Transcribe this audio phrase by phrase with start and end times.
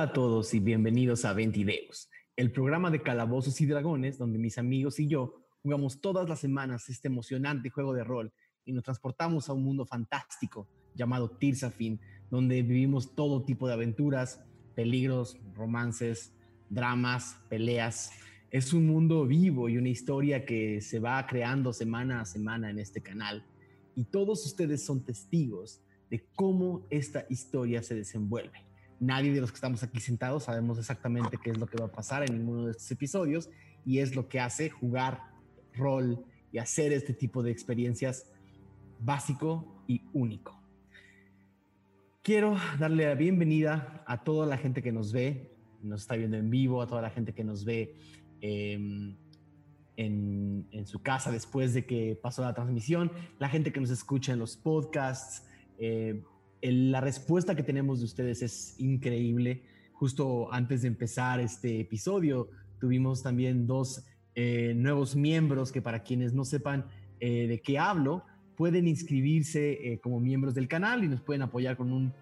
[0.00, 4.98] A todos y bienvenidos a Ventideos, el programa de calabozos y dragones donde mis amigos
[4.98, 8.32] y yo jugamos todas las semanas este emocionante juego de rol
[8.64, 14.40] y nos transportamos a un mundo fantástico llamado Tirsafin, donde vivimos todo tipo de aventuras,
[14.74, 16.32] peligros, romances,
[16.70, 18.10] dramas, peleas.
[18.50, 22.78] Es un mundo vivo y una historia que se va creando semana a semana en
[22.78, 23.44] este canal.
[23.94, 28.69] Y todos ustedes son testigos de cómo esta historia se desenvuelve.
[29.00, 31.92] Nadie de los que estamos aquí sentados sabemos exactamente qué es lo que va a
[31.92, 33.48] pasar en ninguno de estos episodios
[33.86, 35.22] y es lo que hace jugar
[35.74, 38.30] rol y hacer este tipo de experiencias
[38.98, 40.60] básico y único.
[42.22, 46.50] Quiero darle la bienvenida a toda la gente que nos ve, nos está viendo en
[46.50, 47.96] vivo, a toda la gente que nos ve
[48.42, 49.16] em,
[49.96, 54.38] en, su casa después de que pasó la transmisión, la gente que nos escucha en
[54.38, 55.46] los podcasts,
[55.78, 56.22] eh,
[56.62, 59.62] la respuesta que tenemos de ustedes es increíble.
[59.92, 64.04] Justo antes de empezar este episodio, tuvimos también dos
[64.34, 66.86] eh, nuevos miembros que para quienes no sepan
[67.18, 68.24] eh, de qué hablo,
[68.56, 72.12] pueden inscribirse eh, como miembros del canal y nos pueden apoyar con, un,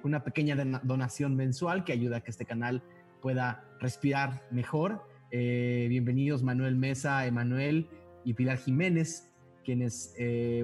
[0.00, 2.82] con una pequeña donación mensual que ayuda a que este canal
[3.20, 5.02] pueda respirar mejor.
[5.30, 7.88] bienvenidos Manuel Mesa, Emanuel
[8.24, 9.32] y Pilar Jiménez,
[9.64, 10.14] quienes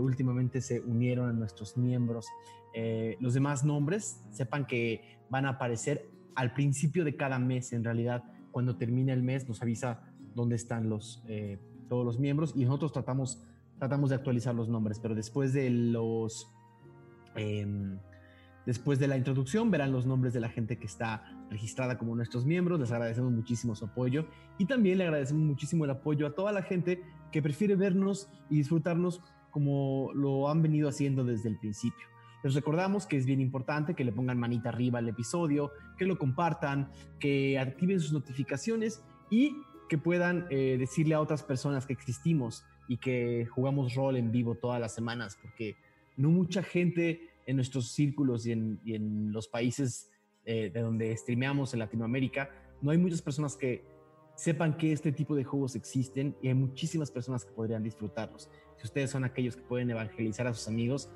[0.00, 2.26] últimamente se unieron a nuestros miembros.
[2.74, 7.72] Eh, los demás nombres, sepan que van a aparecer al principio de cada mes.
[7.72, 10.02] En realidad, cuando termina el mes, nos avisa
[10.34, 11.58] dónde están los, eh,
[11.88, 13.42] todos los miembros y nosotros tratamos,
[13.78, 16.48] tratamos de actualizar los nombres, pero después de los...
[17.36, 17.98] Em,
[18.66, 22.44] después de la introducción verán los nombres de la gente que está registrada como nuestros
[22.44, 22.78] miembros.
[22.78, 24.26] Les agradecemos muchísimo su apoyo
[24.58, 27.02] y también le agradecemos muchísimo el apoyo a toda la gente
[27.32, 32.06] que prefiere vernos y disfrutarnos como lo han venido haciendo desde el principio.
[32.42, 36.18] Les recordamos que es bien importante que le pongan manita arriba al episodio, que lo
[36.18, 39.56] compartan, que activen sus notificaciones y
[39.88, 44.54] que puedan eh, decirle a otras personas que existimos y que jugamos rol en vivo
[44.54, 45.76] todas las semanas, porque
[46.16, 50.10] no mucha gente en nuestros círculos y en, los países
[50.44, 53.84] eh, de donde streameamos en Latinoamérica, no hay muchas personas que
[54.34, 58.48] sepan que este tipo de juegos existen y hay muchísimas personas que podrían disfrutarlos.
[58.76, 61.10] Si ustedes son aquellos que pueden evangelizar a sus amigos,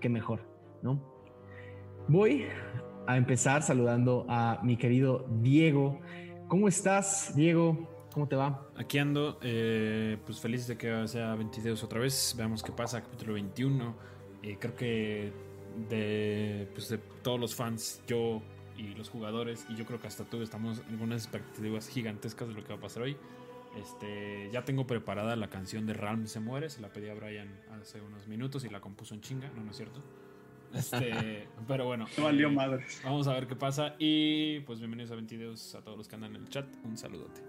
[0.00, 0.57] qué mejor.
[0.82, 1.00] ¿No?
[2.08, 2.46] Voy
[3.06, 6.00] a empezar saludando a mi querido Diego.
[6.48, 7.88] ¿Cómo estás, Diego?
[8.12, 8.68] ¿Cómo te va?
[8.76, 12.34] Aquí ando, eh, pues feliz de que sea 22 otra vez.
[12.36, 13.94] Veamos qué pasa, capítulo 21.
[14.42, 15.32] Eh, creo que
[15.88, 18.42] de, pues de todos los fans, yo
[18.76, 22.54] y los jugadores, y yo creo que hasta tú estamos en unas expectativas gigantescas de
[22.54, 23.16] lo que va a pasar hoy.
[23.76, 27.60] Este, ya tengo preparada la canción de Ralm se muere, se la pedí a Brian
[27.80, 30.02] hace unos minutos y la compuso en chinga, ¿no, no es cierto?
[30.74, 32.06] Este, pero bueno.
[32.20, 32.84] valió madre.
[33.04, 33.94] Vamos a ver qué pasa.
[33.98, 36.66] Y pues bienvenidos a 22 a todos los que andan en el chat.
[36.84, 37.42] Un saludote.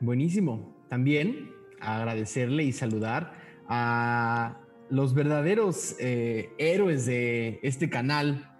[0.00, 0.84] Buenísimo.
[0.88, 3.34] También agradecerle y saludar
[3.68, 4.60] a
[4.90, 8.50] los verdaderos eh, héroes de este canal,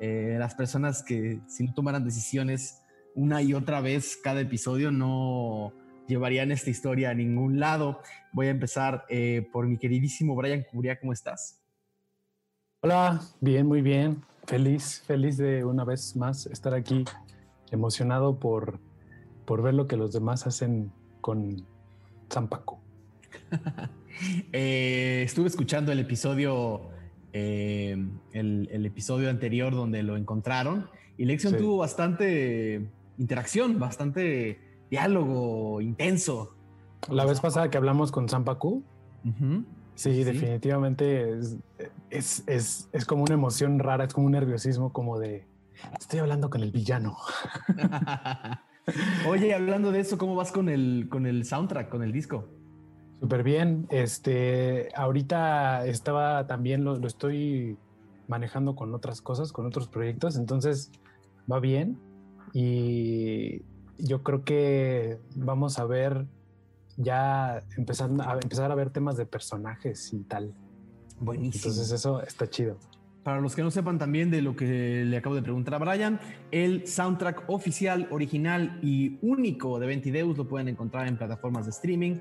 [0.00, 2.82] eh, las personas que si no tomaran decisiones
[3.14, 5.72] una y otra vez cada episodio no
[6.08, 8.00] llevarían esta historia a ningún lado.
[8.32, 11.63] Voy a empezar eh, por mi queridísimo Brian Curia, ¿cómo estás?
[12.84, 14.22] Hola, bien, muy bien.
[14.46, 17.06] Feliz, feliz de una vez más estar aquí,
[17.70, 18.78] emocionado por,
[19.46, 20.92] por ver lo que los demás hacen
[21.22, 21.64] con
[22.30, 22.78] Zampaco.
[24.52, 26.90] eh, estuve escuchando el episodio,
[27.32, 27.96] eh,
[28.34, 34.60] el, episodio anterior donde lo encontraron y Lexion tuvo bastante interacción, bastante
[34.90, 36.54] diálogo intenso.
[37.08, 38.84] La vez pasada que hablamos con Zampacu,
[39.94, 41.38] Sí, definitivamente
[42.10, 45.46] es, es, como una emoción rara, es como un nerviosismo como de
[45.98, 47.16] estoy hablando con el villano.
[49.28, 52.48] Oye, hablando de eso, ¿cómo vas con el, con el soundtrack, con el disco?
[53.20, 53.86] Súper bien.
[53.90, 57.78] Este, ahorita estaba también, lo, lo, estoy
[58.28, 60.90] manejando con otras cosas, con otros proyectos, entonces
[61.50, 61.98] va bien.
[62.52, 63.62] Y
[63.98, 66.26] yo creo que vamos a ver
[66.96, 70.54] ya empezando a empezar a ver temas de personajes y tal.
[71.20, 71.72] Buenísimo.
[71.72, 72.78] Entonces eso está chido.
[73.22, 76.20] Para los que no sepan también de lo que le acabo de preguntar a Brian,
[76.50, 82.18] el soundtrack oficial, original y único de Ventideus lo pueden encontrar en plataformas de streaming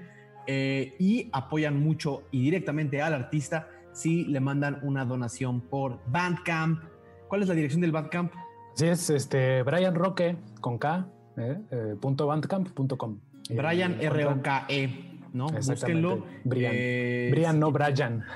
[0.47, 6.81] eh, y apoyan mucho y directamente al artista si le mandan una donación por Bandcamp.
[7.27, 8.31] ¿Cuál es la dirección del Bandcamp?
[8.73, 13.19] Sí, es este Brian Roque con K, eh, eh, punto bandcamp.com.
[13.49, 15.47] Brian R-O-K-E, ¿no?
[15.47, 16.25] Búsquenlo.
[16.43, 16.71] Brian.
[16.75, 18.23] Eh, Brian, no Brian.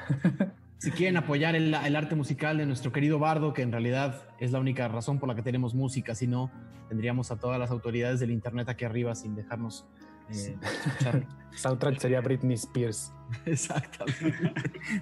[0.79, 4.51] Si quieren apoyar el, el, arte musical de nuestro querido Bardo, que en realidad es
[4.51, 6.51] la única razón por la que tenemos música, si no,
[6.87, 9.87] tendríamos a todas las autoridades del Internet aquí arriba sin dejarnos
[10.29, 11.25] eh, escuchar.
[11.55, 13.11] Soundtrack sería Britney Spears.
[13.45, 14.53] Exactamente.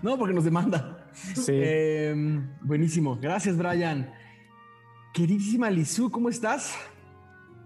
[0.02, 1.10] No, porque nos demanda.
[1.14, 1.52] Sí.
[1.54, 3.18] Eh, buenísimo.
[3.18, 4.12] Gracias, Brian.
[5.14, 6.76] Queridísima Lizu, ¿cómo estás?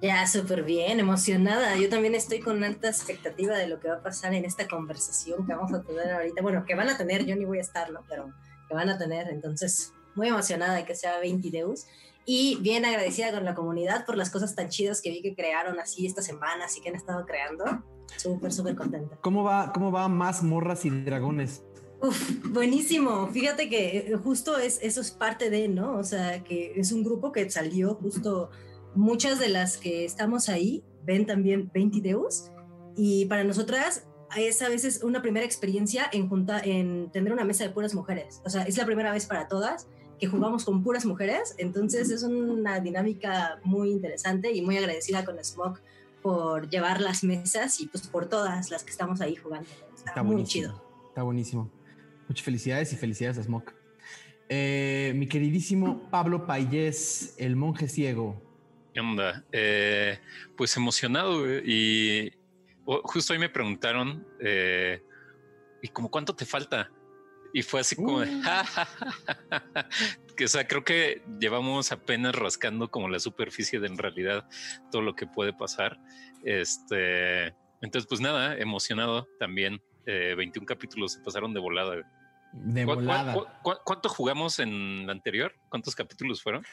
[0.02, 1.76] Ya, súper bien, emocionada.
[1.76, 5.46] Yo también estoy con alta expectativa de lo que va a pasar en esta conversación
[5.46, 6.42] que vamos a tener ahorita.
[6.42, 8.32] Bueno, que van a tener, yo ni voy a estarlo, pero
[8.70, 9.28] que van a tener.
[9.30, 11.86] Entonces, muy emocionada de que sea 20 Deus
[12.26, 15.80] y bien agradecida con la comunidad por las cosas tan chidas que vi que crearon
[15.80, 17.66] así esta semana, así que han estado creando.
[18.16, 19.18] Súper, súper contenta.
[19.22, 21.64] ¿Cómo va, ¿Cómo va más morras y dragones?
[22.02, 23.28] Uf, buenísimo.
[23.28, 25.98] Fíjate que justo es, eso es parte de, ¿no?
[25.98, 28.50] O sea, que es un grupo que salió justo
[28.96, 32.52] muchas de las que estamos ahí ven también 20 Deus
[32.96, 34.08] y para nosotras
[34.38, 38.42] es a veces una primera experiencia en, junta, en tener una mesa de puras mujeres.
[38.46, 39.88] O sea, es la primera vez para todas
[40.20, 45.42] que jugamos con puras mujeres, entonces es una dinámica muy interesante y muy agradecida con
[45.42, 45.82] Smoke
[46.22, 49.70] por llevar las mesas y pues por todas las que estamos ahí jugando.
[49.96, 50.84] Está, Está muy chido.
[51.08, 51.72] Está buenísimo.
[52.28, 53.74] Muchas felicidades y felicidades a Smoke.
[54.50, 58.49] Eh, mi queridísimo Pablo Payés, el monje ciego.
[59.00, 59.46] ¿Qué onda?
[59.54, 60.20] Eh,
[60.58, 62.34] pues emocionado y
[62.84, 65.02] justo hoy me preguntaron, eh,
[65.82, 66.92] ¿y como cuánto te falta?
[67.54, 68.26] Y fue así como, uh.
[70.36, 74.50] que, o sea, creo que llevamos apenas rascando como la superficie de en realidad
[74.92, 75.98] todo lo que puede pasar.
[76.44, 79.82] Este, entonces, pues nada, emocionado también.
[80.06, 81.96] 21 capítulos se pasaron de volada.
[82.52, 83.62] De volada.
[83.64, 85.56] cuánto jugamos en la anterior?
[85.70, 86.66] ¿Cuántos capítulos fueron?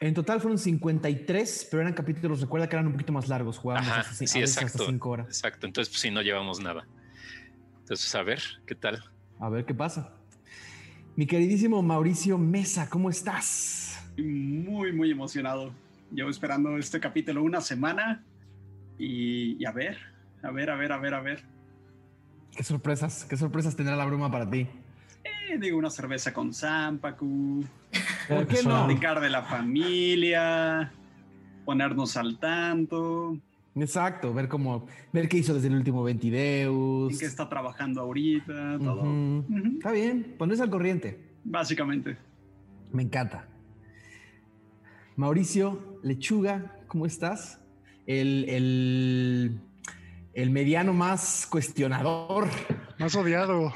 [0.00, 3.90] En total fueron 53, pero eran capítulos, recuerda que eran un poquito más largos, jugábamos
[3.90, 5.26] Ajá, hasta, sí, exacto, hasta cinco horas.
[5.26, 6.86] Exacto, entonces pues sí, no llevamos nada.
[7.80, 9.02] Entonces, a ver, ¿qué tal?
[9.40, 10.12] A ver qué pasa.
[11.16, 14.04] Mi queridísimo Mauricio Mesa, ¿cómo estás?
[14.16, 15.72] Muy, muy emocionado.
[16.12, 18.24] Llevo esperando este capítulo una semana
[18.98, 19.98] y, y a ver,
[20.42, 21.44] a ver, a ver, a ver, a ver.
[22.56, 24.68] ¿Qué sorpresas, qué sorpresas tendrá la bruma para ti?
[25.24, 27.64] Eh, digo, una cerveza con Zampacu.
[28.28, 28.86] ¿Por qué no?
[28.86, 30.92] Platicar de la familia,
[31.64, 33.36] ponernos al tanto.
[33.74, 37.12] Exacto, ver cómo, ver qué hizo desde el último Ventideus.
[37.12, 39.02] En qué está trabajando ahorita, todo.
[39.02, 39.76] Uh -huh.
[39.76, 41.20] Está bien, ponerse al corriente.
[41.44, 42.16] Básicamente.
[42.92, 43.46] Me encanta.
[45.16, 47.60] Mauricio Lechuga, ¿cómo estás?
[48.06, 49.60] El, el,
[50.34, 52.48] el mediano más cuestionador.
[52.98, 53.72] Más odiado.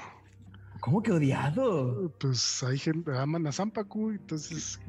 [0.81, 2.11] ¿Cómo que odiado?
[2.19, 4.81] Pues hay gente, aman a Zampacu, entonces.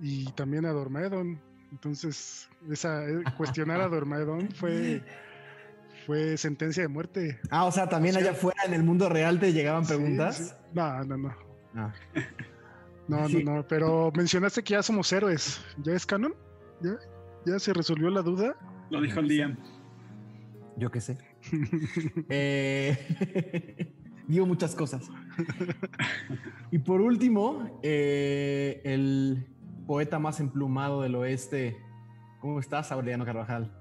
[0.00, 1.40] Y también a Dormedon.
[1.70, 5.02] Entonces, esa eh, cuestionar a Dormedon fue.
[6.06, 7.38] Fue sentencia de muerte.
[7.50, 10.36] Ah, o sea, también allá afuera en el mundo real te llegaban preguntas.
[10.36, 10.52] Sí, sí.
[10.72, 11.34] No, no, no.
[11.74, 11.92] Ah.
[13.06, 13.44] No, sí.
[13.44, 13.68] no, no.
[13.68, 15.60] Pero mencionaste que ya somos héroes.
[15.84, 16.34] ¿Ya es canon?
[16.80, 16.96] ¿Ya?
[17.44, 18.56] ¿Ya se resolvió la duda?
[18.88, 19.56] Lo dijo el día.
[20.78, 21.18] Yo qué sé.
[22.30, 23.94] eh
[24.30, 25.10] digo muchas cosas.
[26.70, 29.46] y por último, eh, el
[29.86, 31.76] poeta más emplumado del oeste.
[32.38, 33.72] ¿Cómo estás, Aureliano Carvajal?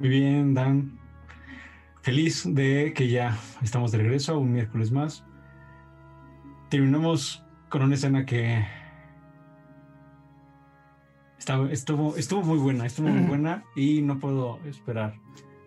[0.00, 0.98] Muy bien, Dan.
[2.02, 5.24] Feliz de que ya estamos de regreso, un miércoles más.
[6.68, 8.66] Terminamos con una escena que
[11.38, 15.14] estaba, estuvo, estuvo muy buena, estuvo muy buena y no puedo esperar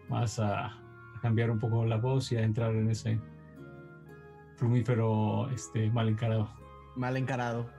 [0.10, 3.19] más a, a cambiar un poco la voz y a entrar en ese
[4.58, 6.50] plumífero este, mal encarado.
[6.96, 7.70] Mal encarado.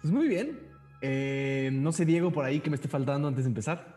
[0.00, 0.60] Pues muy bien.
[1.00, 3.94] Eh, no sé, Diego, por ahí que me esté faltando antes de empezar.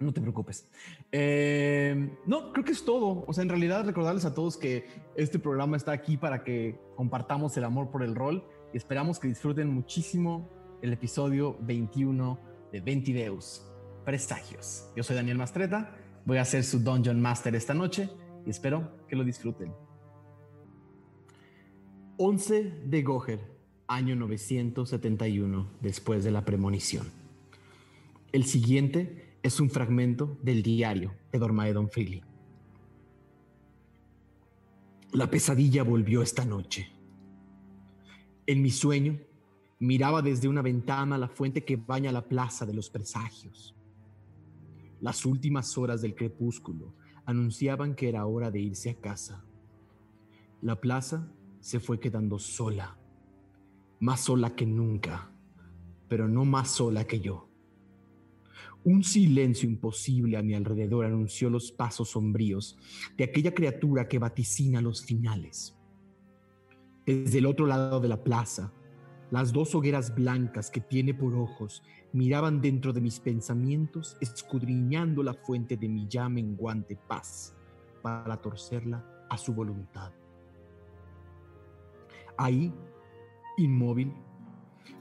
[0.00, 0.66] No te preocupes.
[1.12, 3.24] Eh, no, creo que es todo.
[3.26, 7.56] O sea, en realidad recordarles a todos que este programa está aquí para que compartamos
[7.56, 10.48] el amor por el rol y esperamos que disfruten muchísimo
[10.80, 12.40] el episodio 21
[12.72, 13.70] de Ventideus,
[14.04, 14.90] Presagios.
[14.96, 15.94] Yo soy Daniel Mastreta,
[16.24, 18.08] voy a ser su Dungeon Master esta noche
[18.46, 19.72] y espero que lo disfruten.
[22.16, 23.40] 11 de Goher,
[23.86, 27.06] año 971, después de la premonición.
[28.32, 32.22] El siguiente es un fragmento del diario de Dormaedon Freely.
[35.12, 36.88] La pesadilla volvió esta noche.
[38.46, 39.18] En mi sueño,
[39.80, 43.74] miraba desde una ventana la fuente que baña la plaza de los presagios.
[45.00, 46.94] Las últimas horas del crepúsculo
[47.30, 49.44] anunciaban que era hora de irse a casa.
[50.60, 52.98] La plaza se fue quedando sola,
[54.00, 55.30] más sola que nunca,
[56.08, 57.48] pero no más sola que yo.
[58.82, 62.78] Un silencio imposible a mi alrededor anunció los pasos sombríos
[63.16, 65.76] de aquella criatura que vaticina los finales.
[67.06, 68.72] Desde el otro lado de la plaza,
[69.30, 75.34] las dos hogueras blancas que tiene por ojos miraban dentro de mis pensamientos, escudriñando la
[75.34, 77.54] fuente de mi ya menguante paz
[78.02, 80.12] para torcerla a su voluntad.
[82.36, 82.72] Ahí,
[83.58, 84.12] inmóvil,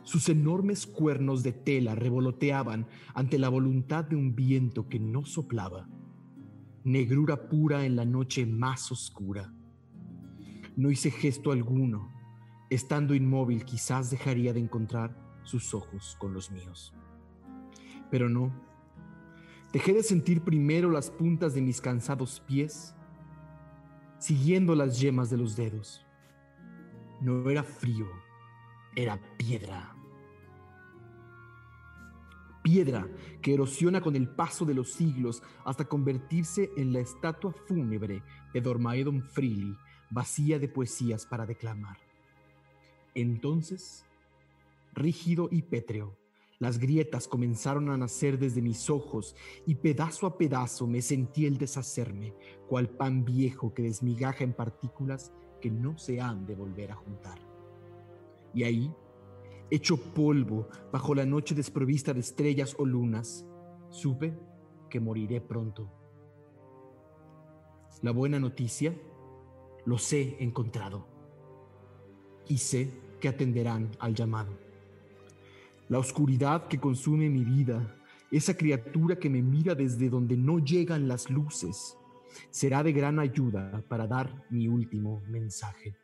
[0.04, 5.88] sus enormes cuernos de tela revoloteaban ante la voluntad de un viento que no soplaba.
[6.84, 9.54] Negrura pura en la noche más oscura.
[10.76, 12.12] No hice gesto alguno.
[12.70, 16.94] Estando inmóvil quizás dejaría de encontrar sus ojos con los míos.
[18.12, 18.52] Pero no.
[19.74, 22.96] Dejé de sentir primero las puntas de mis cansados pies,
[24.18, 26.06] siguiendo las yemas de los dedos.
[27.22, 28.08] No era frío,
[28.96, 29.96] era piedra.
[32.64, 33.08] Piedra
[33.42, 38.62] que erosiona con el paso de los siglos hasta convertirse en la estatua fúnebre de
[38.62, 39.76] Dormaedon Freely,
[40.10, 41.98] vacía de poesías para declamar.
[43.16, 44.06] Entonces,
[44.94, 46.18] rígido y pétreo,
[46.60, 49.34] las grietas comenzaron a nacer desde mis ojos
[49.66, 52.36] y pedazo a pedazo me sentí el deshacerme,
[52.68, 55.32] cual pan viejo que desmigaja en partículas
[55.62, 57.40] que no se han de volver a juntar.
[58.54, 58.94] Y ahí,
[59.72, 63.46] hecho polvo bajo la noche desprovista de estrellas o lunas,
[63.90, 64.38] supe
[64.90, 65.90] que moriré pronto.
[68.02, 68.94] La buena noticia,
[69.86, 71.08] los he encontrado
[72.50, 72.92] y sé
[73.22, 74.69] que atenderán al llamado.
[75.90, 77.98] La oscuridad que consume mi vida,
[78.30, 81.98] esa criatura que me mira desde donde no llegan las luces,
[82.52, 85.96] será de gran ayuda para dar mi último mensaje.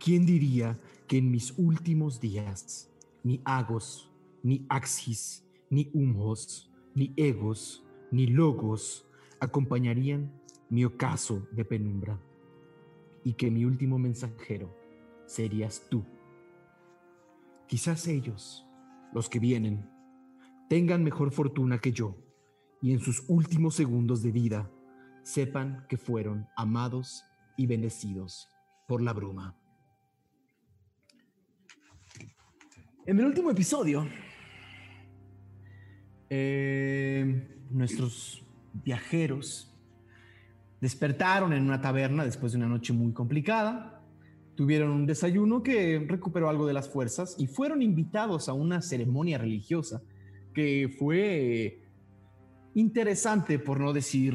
[0.00, 2.90] ¿Quién diría que en mis últimos días
[3.22, 4.10] ni Agos,
[4.42, 9.06] ni Axis, ni Humos, ni Egos, ni Logos
[9.38, 10.32] acompañarían
[10.70, 12.20] mi ocaso de penumbra?
[13.22, 14.74] Y que mi último mensajero
[15.24, 16.04] serías tú.
[17.66, 18.66] Quizás ellos,
[19.12, 19.90] los que vienen,
[20.68, 22.16] tengan mejor fortuna que yo
[22.80, 24.70] y en sus últimos segundos de vida
[25.22, 27.24] sepan que fueron amados
[27.56, 28.48] y bendecidos
[28.86, 29.56] por la bruma.
[33.04, 34.06] En el último episodio,
[36.28, 39.72] eh, nuestros viajeros
[40.80, 43.95] despertaron en una taberna después de una noche muy complicada,
[44.56, 49.38] tuvieron un desayuno que recuperó algo de las fuerzas y fueron invitados a una ceremonia
[49.38, 50.02] religiosa
[50.54, 51.82] que fue
[52.74, 54.34] interesante, por no decir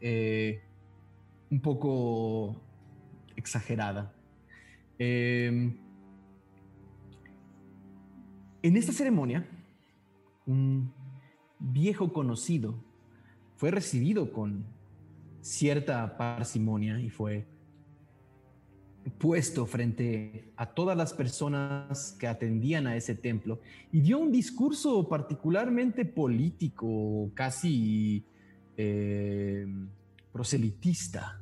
[0.00, 0.62] eh,
[1.50, 2.62] un poco
[3.34, 4.14] exagerada.
[4.98, 5.74] Eh,
[8.62, 9.46] en esta ceremonia,
[10.46, 10.92] un
[11.58, 12.82] viejo conocido
[13.56, 14.64] fue recibido con
[15.40, 17.46] cierta parsimonia y fue
[19.10, 23.60] puesto frente a todas las personas que atendían a ese templo
[23.92, 28.24] y dio un discurso particularmente político, casi
[28.76, 29.66] eh,
[30.32, 31.40] proselitista,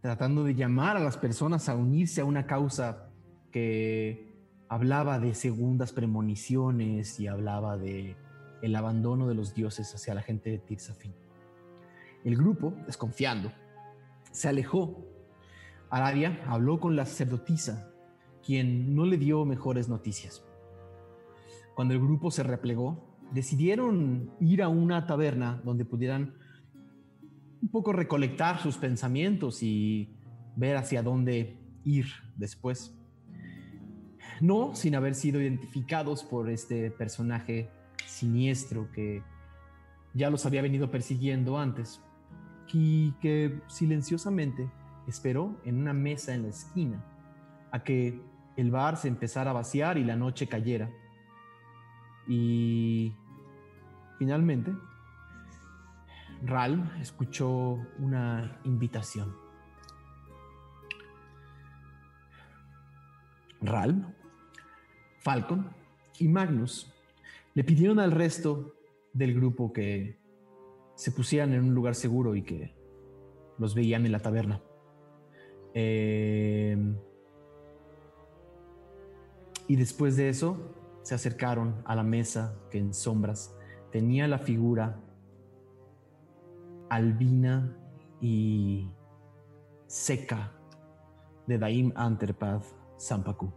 [0.00, 3.10] tratando de llamar a las personas a unirse a una causa
[3.50, 4.34] que
[4.68, 8.16] hablaba de segundas premoniciones y hablaba de
[8.62, 11.14] el abandono de los dioses hacia la gente de Tirzafin.
[12.24, 13.52] El grupo, desconfiando,
[14.32, 15.15] se alejó.
[15.90, 17.90] Arabia habló con la sacerdotisa,
[18.44, 20.44] quien no le dio mejores noticias.
[21.74, 26.34] Cuando el grupo se replegó, decidieron ir a una taberna donde pudieran
[27.60, 30.16] un poco recolectar sus pensamientos y
[30.56, 32.96] ver hacia dónde ir después.
[34.40, 37.70] No sin haber sido identificados por este personaje
[38.06, 39.22] siniestro que
[40.14, 42.00] ya los había venido persiguiendo antes
[42.72, 44.70] y que silenciosamente
[45.06, 47.04] esperó en una mesa en la esquina
[47.70, 48.20] a que
[48.56, 50.90] el bar se empezara a vaciar y la noche cayera.
[52.26, 53.12] Y
[54.18, 54.72] finalmente,
[56.42, 59.36] Ral escuchó una invitación.
[63.60, 64.14] Ral,
[65.20, 65.70] Falcon
[66.18, 66.92] y Magnus
[67.54, 68.74] le pidieron al resto
[69.12, 70.18] del grupo que
[70.94, 72.74] se pusieran en un lugar seguro y que
[73.58, 74.60] los veían en la taberna.
[75.78, 76.74] Eh,
[79.68, 80.56] y después de eso
[81.02, 83.54] se acercaron a la mesa que en sombras
[83.92, 84.98] tenía la figura
[86.88, 87.76] albina
[88.22, 88.90] y
[89.86, 90.50] seca
[91.46, 92.62] de Daim Anterpad
[92.96, 93.52] Sampaku.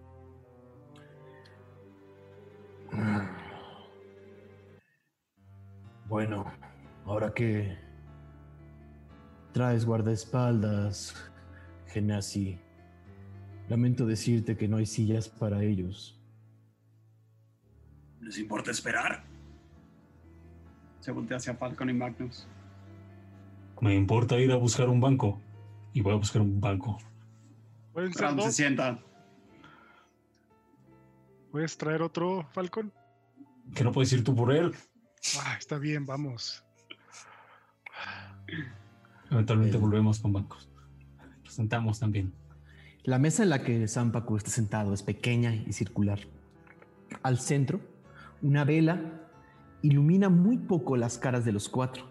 [6.09, 6.51] Bueno,
[7.05, 7.77] ahora que
[9.53, 11.15] traes guardaespaldas,
[11.89, 12.60] Genasi,
[13.67, 16.19] lamento decirte que no hay sillas para ellos.
[18.22, 19.24] ¿Les importa esperar?
[21.00, 22.48] Se voltea hacia Falcon y Magnus.
[23.81, 25.39] Me importa ir a buscar un banco.
[25.93, 26.98] Y voy a buscar un banco.
[27.93, 28.53] ¿Pueden ser Ram se dos?
[28.55, 29.00] sienta.
[31.51, 32.93] ¿Puedes traer otro Falcon?
[33.74, 34.74] Que no puedes ir tú por él.
[35.41, 36.63] Ah, está bien, vamos.
[39.31, 40.68] Eventualmente El- volvemos con bancos.
[41.49, 42.33] Sentamos también.
[43.03, 46.19] La mesa en la que Sampaku está sentado es pequeña y circular.
[47.23, 47.81] Al centro,
[48.41, 49.27] una vela
[49.81, 52.03] ilumina muy poco las caras de los cuatro.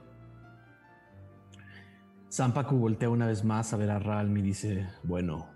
[2.28, 5.46] Sampaku voltea una vez más a ver a Ralm y dice, bueno,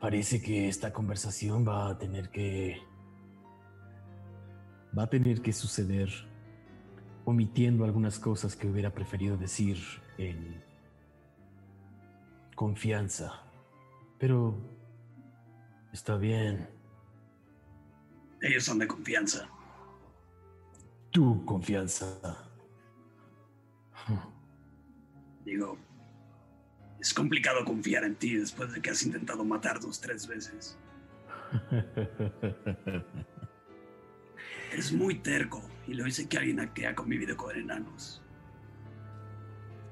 [0.00, 2.78] parece que esta conversación va a tener que...
[4.96, 6.10] va a tener que suceder
[7.24, 9.78] omitiendo algunas cosas que hubiera preferido decir
[10.18, 10.69] en
[12.60, 13.42] confianza.
[14.18, 14.54] Pero
[15.94, 16.68] está bien.
[18.42, 19.48] Ellos son de confianza.
[21.10, 22.06] Tu confianza.
[25.42, 25.78] Digo,
[27.00, 30.78] es complicado confiar en ti después de que has intentado matarnos tres veces.
[34.70, 38.22] Eres muy terco y lo hice que alguien que ha convivido con enanos.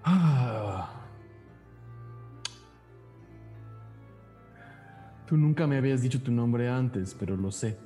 [0.04, 0.97] Ah.
[5.28, 7.76] Tú nunca me habías dicho tu nombre antes, pero lo sé.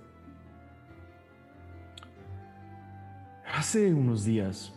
[3.53, 4.73] Hace unos días,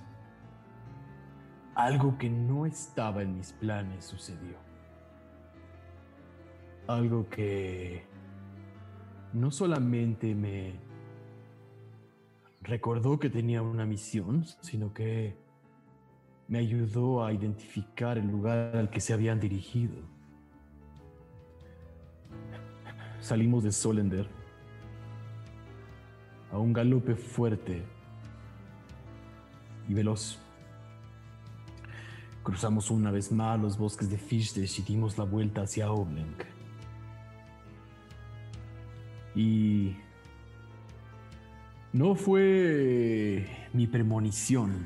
[1.76, 4.58] algo que no estaba en mis planes sucedió.
[6.88, 8.04] Algo que
[9.32, 10.80] no solamente me
[12.64, 15.38] recordó que tenía una misión, sino que
[16.48, 20.15] me ayudó a identificar el lugar al que se habían dirigido.
[23.26, 24.28] Salimos de Solender
[26.52, 27.84] a un galope fuerte
[29.90, 30.38] y veloz.
[32.44, 36.44] Cruzamos una vez más los bosques de Fishdesh y dimos la vuelta hacia Oblenk.
[39.34, 39.96] Y
[41.94, 44.86] no fue mi premonición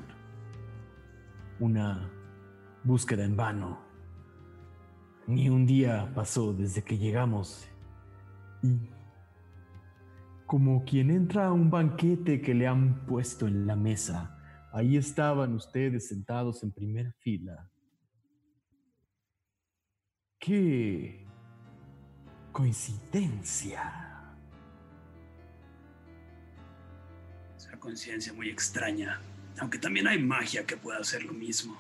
[1.60, 2.10] una
[2.86, 3.80] búsqueda en vano.
[5.28, 7.70] Ni un día pasó desde que llegamos.
[8.62, 8.90] Y
[10.46, 14.36] como quien entra a un banquete que le han puesto en la mesa,
[14.74, 17.70] ahí estaban ustedes sentados en primera fila.
[20.40, 21.26] ¡Qué
[22.52, 23.82] coincidencia!
[27.56, 29.22] Es una conciencia muy extraña,
[29.60, 31.78] aunque también hay magia que puede hacer lo mismo.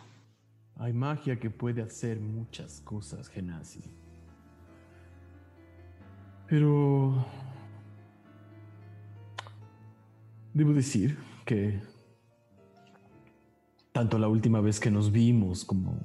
[0.76, 3.99] Hay magia que puede hacer muchas cosas, Genasi.
[6.50, 7.26] Pero...
[10.54, 11.80] Debo decir que
[13.92, 16.00] tanto la última vez que nos vimos como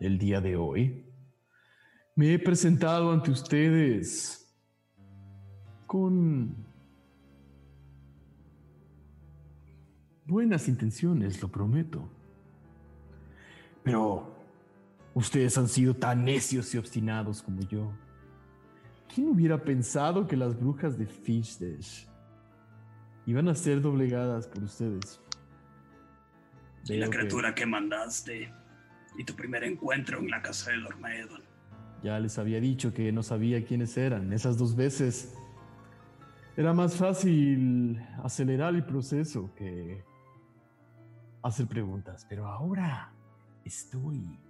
[0.00, 1.04] el día de hoy,
[2.14, 4.54] me he presentado ante ustedes
[5.86, 6.54] con
[10.26, 12.08] buenas intenciones, lo prometo.
[13.82, 14.34] Pero
[15.14, 17.92] ustedes han sido tan necios y obstinados como yo.
[19.14, 22.06] ¿Quién hubiera pensado que las brujas de Fishdash
[23.26, 25.20] iban a ser doblegadas por ustedes?
[26.86, 28.50] Y la Veo que criatura que mandaste
[29.18, 31.42] y tu primer encuentro en la casa de Dormaedon.
[32.02, 34.32] Ya les había dicho que no sabía quiénes eran.
[34.32, 35.36] Esas dos veces
[36.56, 40.02] era más fácil acelerar el proceso que
[41.42, 42.26] hacer preguntas.
[42.28, 43.12] Pero ahora
[43.62, 44.40] estoy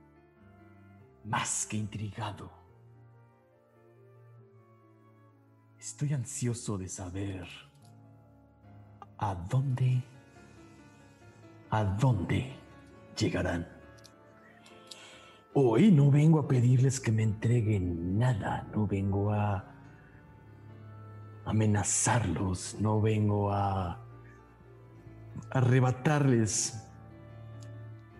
[1.25, 2.62] más que intrigado.
[5.83, 7.45] Estoy ansioso de saber
[9.19, 10.05] a dónde,
[11.71, 12.55] a dónde
[13.19, 13.67] llegarán.
[15.55, 19.75] Hoy no vengo a pedirles que me entreguen nada, no vengo a
[21.47, 24.01] amenazarlos, no vengo a
[25.51, 26.89] arrebatarles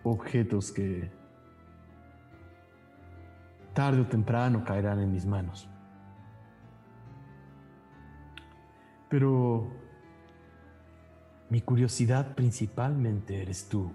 [0.03, 1.09] objetos que
[3.73, 5.69] tarde o temprano caerán en mis manos.
[9.13, 9.71] Pero
[11.51, 13.93] mi curiosidad principalmente eres tú,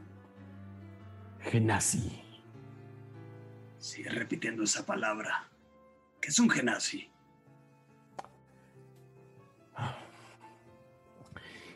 [1.40, 2.22] Genasi.
[3.78, 5.48] Sigue repitiendo esa palabra.
[6.20, 7.10] ¿Qué es un genasi?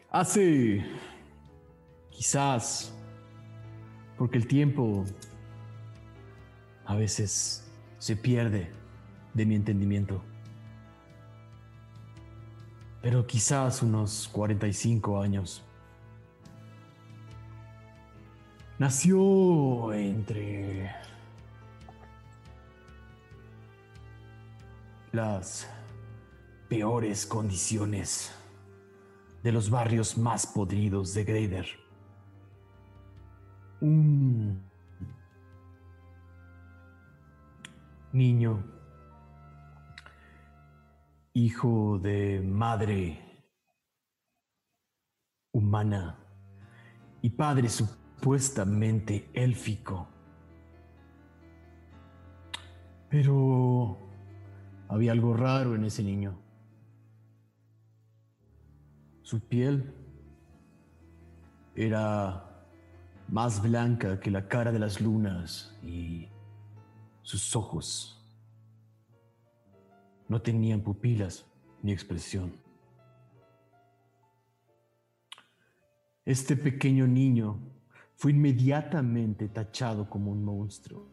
[0.09, 0.85] Hace
[2.11, 2.95] Quizás
[4.19, 5.05] porque el tiempo
[6.85, 8.71] a veces se pierde
[9.35, 10.32] de mi entendimiento.
[13.03, 15.63] Pero quizás unos 45 años.
[18.79, 20.91] Nació entre
[25.13, 25.69] las
[26.69, 28.33] peores condiciones
[29.43, 31.67] de los barrios más podridos de Grader.
[33.81, 34.63] Un
[38.13, 38.63] niño,
[41.35, 43.19] hijo de madre
[45.53, 46.19] humana
[47.23, 50.09] y padre supuestamente élfico.
[53.09, 53.99] Pero
[54.89, 56.39] había algo raro en ese niño.
[59.23, 59.95] Su piel
[61.75, 62.67] era
[63.29, 66.29] más blanca que la cara de las lunas y
[67.23, 68.22] sus ojos
[70.29, 71.47] no tenían pupilas
[71.83, 72.53] ni expresión.
[76.25, 77.59] Este pequeño niño
[78.15, 81.09] fue inmediatamente tachado como un monstruo.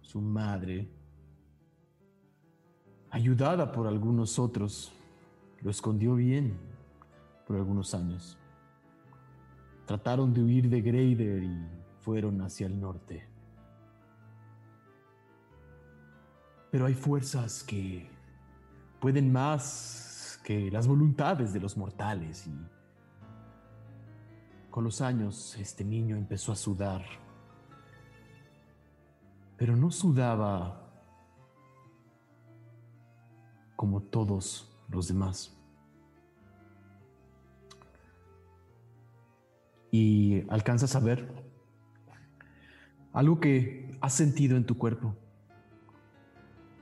[0.00, 0.88] Su madre,
[3.10, 4.92] ayudada por algunos otros,
[5.60, 6.56] lo escondió bien
[7.46, 8.38] por algunos años.
[9.86, 11.66] Trataron de huir de Grader y
[11.98, 13.29] fueron hacia el norte.
[16.70, 18.08] Pero hay fuerzas que
[19.00, 22.54] pueden más que las voluntades de los mortales y
[24.70, 27.04] con los años este niño empezó a sudar.
[29.56, 30.88] Pero no sudaba
[33.76, 35.60] como todos los demás.
[39.90, 41.28] y alcanzas a ver
[43.12, 45.16] algo que has sentido en tu cuerpo,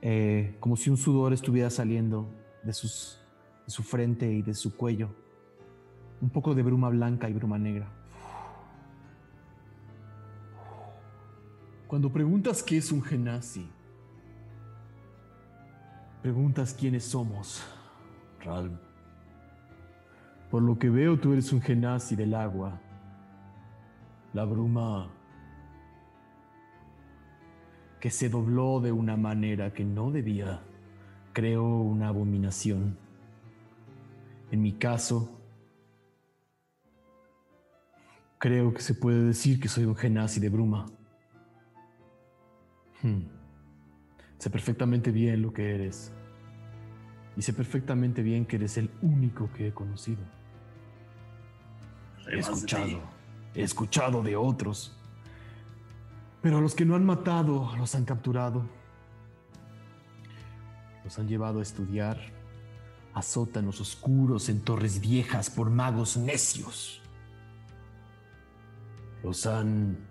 [0.01, 2.29] eh, como si un sudor estuviera saliendo
[2.63, 3.19] de, sus,
[3.65, 5.09] de su frente y de su cuello,
[6.21, 7.87] un poco de bruma blanca y bruma negra.
[11.87, 13.67] Cuando preguntas qué es un genasi,
[16.21, 17.63] preguntas quiénes somos,
[18.43, 18.77] Ralm.
[20.51, 22.79] Por lo que veo, tú eres un genasi del agua
[24.33, 25.09] la bruma
[27.99, 30.61] que se dobló de una manera que no debía,
[31.33, 32.97] creó una abominación.
[34.51, 35.39] En mi caso,
[38.37, 40.85] creo que se puede decir que soy un genasi de bruma.
[43.01, 43.23] Hmm.
[44.37, 46.11] Sé perfectamente bien lo que eres.
[47.35, 50.21] Y sé perfectamente bien que eres el único que he conocido.
[52.31, 53.19] He escuchado
[53.55, 54.95] he escuchado de otros.
[56.41, 58.63] Pero los que no han matado los han capturado.
[61.03, 62.17] Los han llevado a estudiar
[63.13, 67.01] a sótanos oscuros en torres viejas por magos necios.
[69.23, 70.07] Los han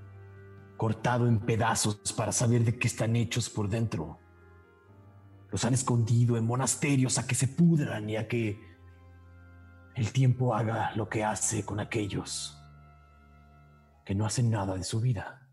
[0.77, 4.19] cortado en pedazos para saber de qué están hechos por dentro.
[5.51, 8.61] Los han escondido en monasterios a que se pudran y a que
[9.95, 12.55] el tiempo haga lo que hace con aquellos
[14.05, 15.48] que no hacen nada de su vida.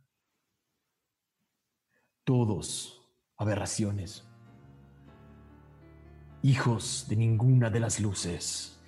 [2.26, 4.28] Todos aberraciones.
[6.42, 8.84] Hijos de ninguna de las luces.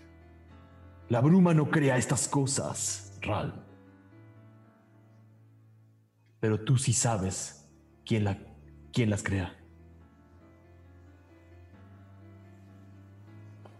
[1.08, 3.66] La bruma no crea estas cosas, Ral.
[6.42, 7.72] Pero tú sí sabes
[8.06, 8.38] quién, la,
[8.92, 9.58] quién las crea.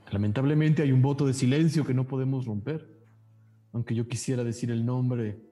[0.10, 2.90] Lamentablemente hay un voto de silencio que no podemos romper.
[3.74, 5.48] Aunque yo quisiera decir el nombre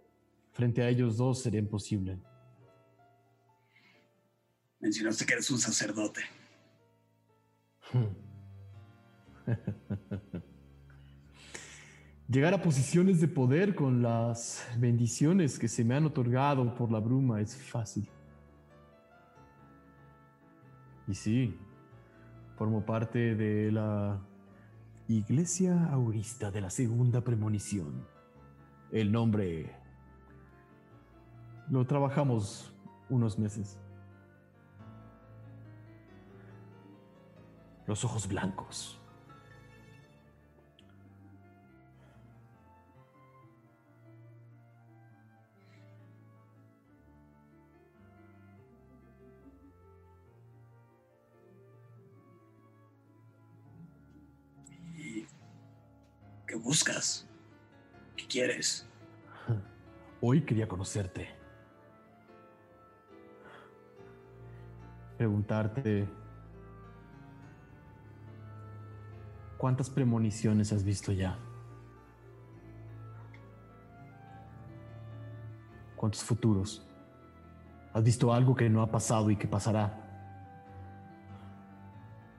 [0.55, 2.17] Frente a ellos dos sería imposible.
[4.85, 6.21] Mencionaste que eres un sacerdote.
[12.29, 16.99] Llegar a posiciones de poder con las bendiciones que se me han otorgado por la
[16.99, 18.07] bruma es fácil.
[21.07, 21.57] Y sí,
[22.55, 24.21] formo parte de la
[25.07, 28.05] Iglesia Aurista de la Segunda Premonición.
[28.91, 29.73] El nombre
[31.71, 32.71] lo trabajamos
[33.09, 33.79] unos meses.
[37.87, 38.99] Los ojos blancos.
[56.47, 57.27] ¿Qué buscas?
[58.15, 58.87] ¿Qué quieres?
[60.21, 61.29] Hoy quería conocerte.
[65.17, 66.07] Preguntarte
[69.65, 71.39] cuántas premoniciones has visto ya.
[75.95, 76.85] ¿Cuántos futuros?
[77.91, 79.91] ¿Has visto algo que no ha pasado y que pasará?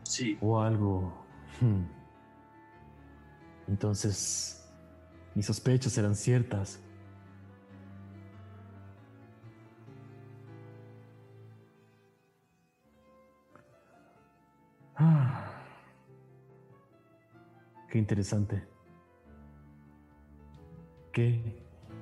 [0.05, 0.39] Sí.
[0.41, 1.13] O algo...
[1.61, 1.83] hmm.
[3.67, 4.73] Entonces,
[5.35, 6.81] mis sospechas eran ciertas.
[17.89, 18.65] Qué interesante.
[21.13, 21.41] Qué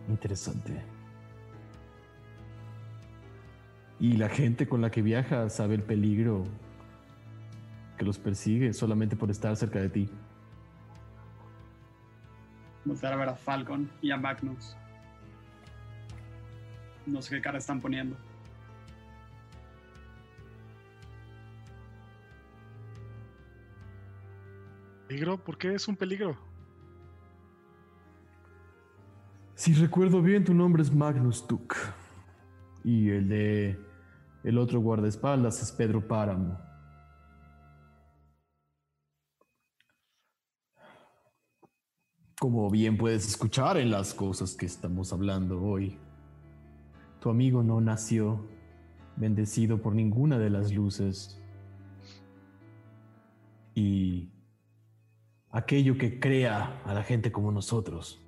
[0.09, 0.83] interesante.
[4.01, 6.45] Y la gente con la que viaja sabe el peligro
[7.97, 10.11] que los persigue solamente por estar cerca de ti.
[12.85, 14.77] Voltear a ver a Falcon y a Magnus.
[17.07, 18.17] No sé qué cara están poniendo.
[25.15, 25.39] ¿Peligro?
[25.45, 26.37] ¿Por qué es un peligro?
[29.55, 31.77] Si recuerdo bien, tu nombre es Magnus Tuck.
[32.83, 33.79] Y el de
[34.43, 36.59] el otro guardaespaldas es Pedro Páramo.
[42.41, 45.97] Como bien puedes escuchar en las cosas que estamos hablando hoy,
[47.21, 48.45] tu amigo no nació
[49.15, 51.41] bendecido por ninguna de las luces.
[53.77, 54.34] Y
[55.55, 58.21] aquello que crea a la gente como nosotros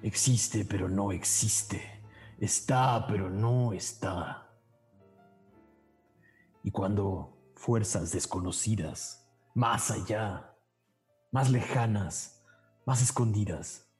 [0.00, 1.82] existe pero no existe,
[2.38, 4.48] está pero no está.
[6.62, 10.54] Y cuando fuerzas desconocidas, más allá,
[11.32, 12.42] más lejanas,
[12.86, 13.90] más escondidas,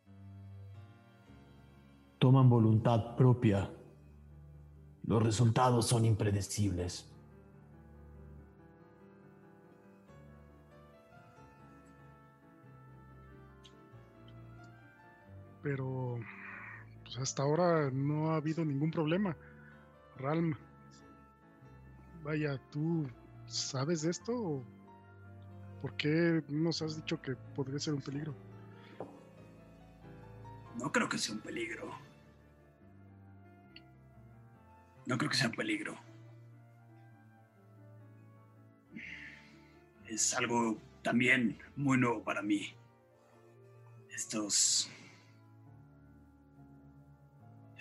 [2.19, 3.71] toman voluntad propia,
[5.03, 7.14] los resultados son impredecibles.
[15.65, 16.21] Pero
[17.03, 19.37] pues hasta ahora no ha habido ningún problema.
[20.19, 20.55] Ralm,
[22.23, 23.09] vaya, ¿tú
[23.47, 24.33] sabes de esto?
[24.33, 24.65] ¿O
[25.85, 28.35] ¿Por qué nos has dicho que podría ser un peligro?
[30.79, 31.91] No creo que sea un peligro.
[35.05, 35.95] No creo que sea un peligro.
[40.09, 42.75] Es algo también muy nuevo para mí.
[44.09, 44.91] Estos...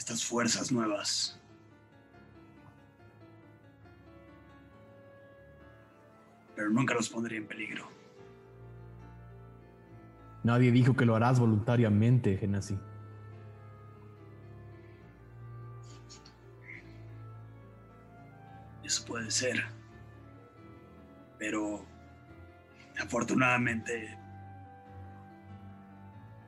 [0.04, 1.40] Estas fuerzas nuevas.
[6.58, 7.88] Pero nunca los pondría en peligro.
[10.44, 12.78] Nadie dijo que lo harás voluntariamente, Genasi.
[18.84, 19.64] Eso puede ser.
[21.40, 21.86] Pero
[23.00, 24.18] afortunadamente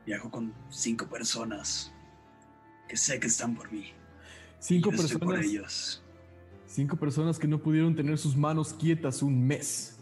[0.06, 1.95] viajo con cinco personas
[2.88, 3.92] que sé que están por mí.
[4.60, 5.52] Cinco Yo estoy por personas.
[5.52, 6.04] ellos.
[6.68, 9.98] Cinco personas que no pudieron tener sus manos quietas un mes.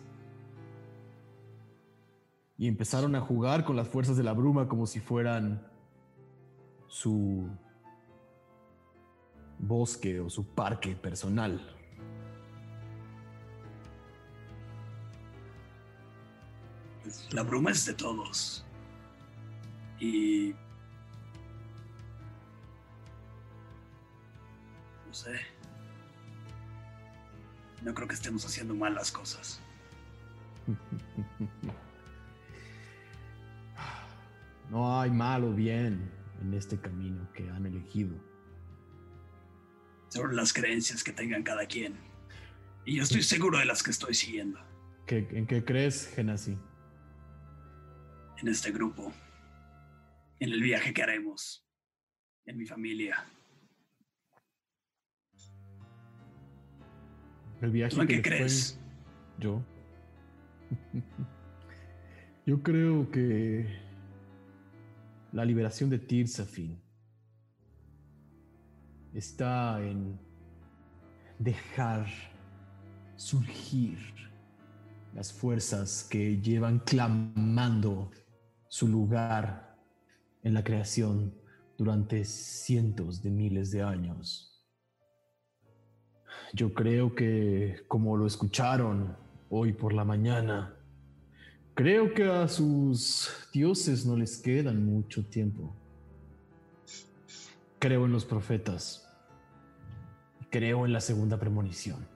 [2.58, 5.62] Y empezaron a jugar con las fuerzas de la bruma como si fueran
[6.88, 7.50] su
[9.60, 11.60] bosque o su parque personal.
[17.32, 18.66] La bruma es de todos.
[20.00, 20.54] Y...
[25.14, 25.40] No sé.
[27.84, 29.62] No creo que estemos haciendo mal las cosas.
[34.72, 36.10] No hay mal o bien
[36.42, 38.16] en este camino que han elegido.
[40.10, 41.96] Sobre las creencias que tengan cada quien.
[42.84, 44.60] Y yo estoy seguro de las que estoy siguiendo
[45.06, 46.58] ¿Qué- ¿En qué crees, Genasi?
[48.42, 49.14] en este grupo.
[50.40, 51.64] En el viaje que haremos.
[52.48, 53.24] En mi familia.
[57.64, 58.80] El viaje ¿Tú en que qué les fue- crees?
[59.40, 59.64] Yo.
[62.46, 63.66] Yo creo que
[65.32, 66.78] la liberación de Tirsafin
[69.14, 70.20] está en
[71.40, 72.06] dejar
[73.16, 73.98] surgir
[75.14, 78.12] las fuerzas que llevan clamando
[78.68, 79.78] su lugar
[80.44, 81.34] en la creación
[81.78, 84.53] durante cientos de miles de años.
[86.54, 89.16] Yo creo que, como lo escucharon
[89.50, 90.76] hoy por la mañana,
[91.76, 95.76] Creo que a sus dioses no les quedan mucho tiempo.
[97.80, 99.10] Creo en los profetas.
[100.52, 102.08] Creo en la segunda premonición.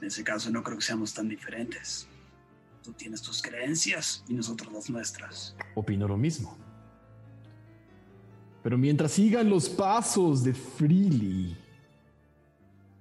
[0.00, 2.08] En ese caso no creo que seamos tan diferentes.
[2.82, 5.54] Tú tienes tus creencias y nosotros las nuestras.
[5.74, 6.56] Opino lo mismo.
[8.62, 11.56] Pero mientras sigan los pasos de Freely,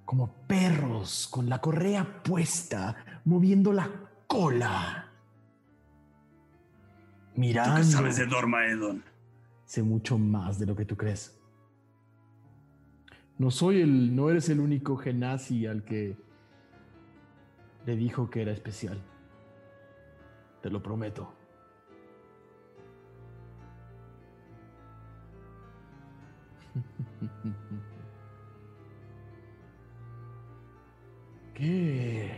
[0.06, 3.90] como perros con la correa puesta, moviendo la
[4.28, 5.06] cola,
[7.34, 9.04] ¿Tú mirando, qué sabes de Dormaedon?
[9.66, 11.40] sé mucho más de lo que tú crees.
[13.38, 16.18] No soy el, no eres el único genasi al que
[17.86, 19.00] le dijo que era especial.
[20.62, 21.39] Te lo prometo.
[31.54, 32.32] Qué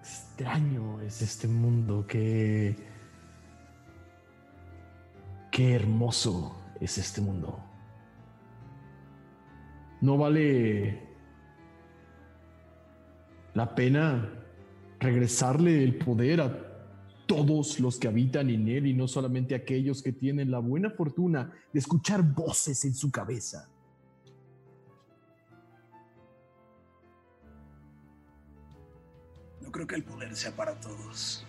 [0.00, 2.74] extraño es este mundo, qué
[5.58, 7.58] qué hermoso es este mundo.
[10.00, 11.02] No vale
[13.54, 14.28] la pena
[15.00, 16.67] regresarle el poder a
[17.28, 21.52] todos los que habitan en él y no solamente aquellos que tienen la buena fortuna
[21.74, 23.68] de escuchar voces en su cabeza.
[29.60, 31.44] No creo que el poder sea para todos.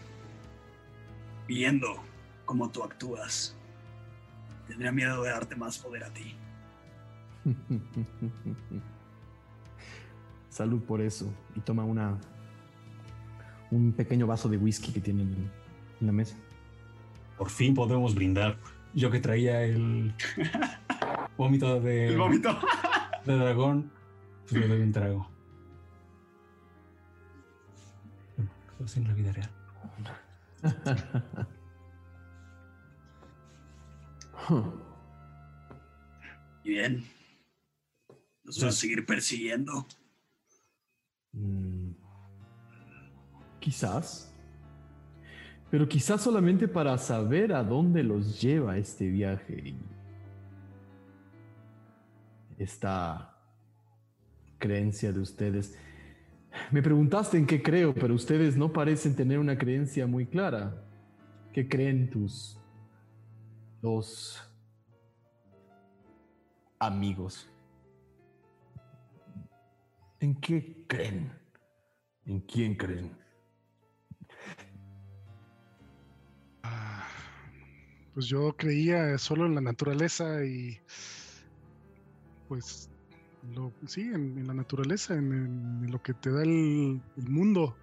[1.48, 1.88] Viendo
[2.46, 3.56] cómo tú actúas,
[4.68, 6.36] tendría miedo de darte más poder a ti.
[10.50, 11.34] Salud por eso.
[11.56, 12.20] Y toma una
[13.72, 15.59] un pequeño vaso de whisky que tienen en,
[16.02, 16.36] en la mesa.
[17.38, 18.58] Por fin podemos brindar.
[18.94, 20.14] Yo que traía el
[21.38, 22.58] vómito de, El vómito.
[23.26, 23.92] de dragón,
[24.48, 25.30] pues le doy un trago.
[28.96, 29.50] En la vida real.
[36.64, 37.06] Y bien.
[38.44, 39.86] Nos van a seguir persiguiendo.
[41.34, 41.92] Mm,
[43.60, 44.29] Quizás.
[45.72, 49.70] Pero quizás solamente para saber a dónde los lleva este viaje.
[49.70, 49.76] y
[52.58, 53.36] Esta
[54.58, 55.78] creencia de ustedes.
[56.72, 60.84] Me preguntaste en qué creo, pero ustedes no parecen tener una creencia muy clara.
[61.54, 62.60] ¿Qué creen tus
[63.82, 64.42] los
[66.80, 67.50] amigos?
[70.20, 71.32] ¿En qué creen?
[72.26, 73.12] ¿En quién creen?
[78.14, 80.78] Pues yo creía solo en la naturaleza y
[82.48, 82.90] pues
[83.56, 87.76] lo, sí, en, la naturaleza, en, lo que te da el, el mundo.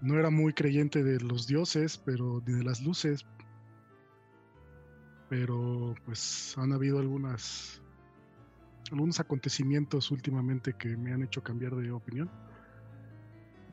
[0.00, 3.24] No era muy creyente de los dioses, pero ni de las luces.
[5.28, 7.82] Pero pues han habido algunas
[8.92, 12.30] algunos acontecimientos últimamente que me han hecho cambiar de opinión.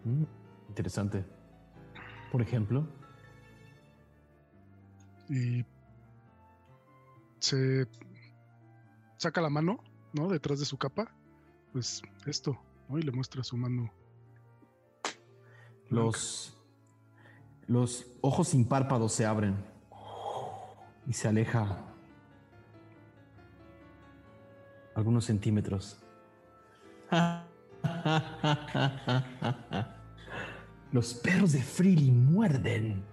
[0.06, 0.23] Mm,
[0.69, 1.25] interesante.
[2.32, 2.88] Por ejemplo,
[5.30, 5.65] y
[7.39, 7.88] se
[9.17, 10.27] saca la mano, ¿no?
[10.27, 11.13] Detrás de su capa,
[11.71, 12.97] pues esto, ¿no?
[12.97, 13.91] Y le muestra su mano.
[15.89, 16.57] los,
[17.67, 19.55] los ojos sin párpados se abren
[21.07, 21.86] y se aleja
[24.95, 25.99] algunos centímetros.
[30.91, 33.03] Los perros de Freely muerden.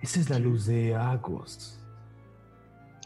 [0.00, 1.78] Esa es la luz de Agos.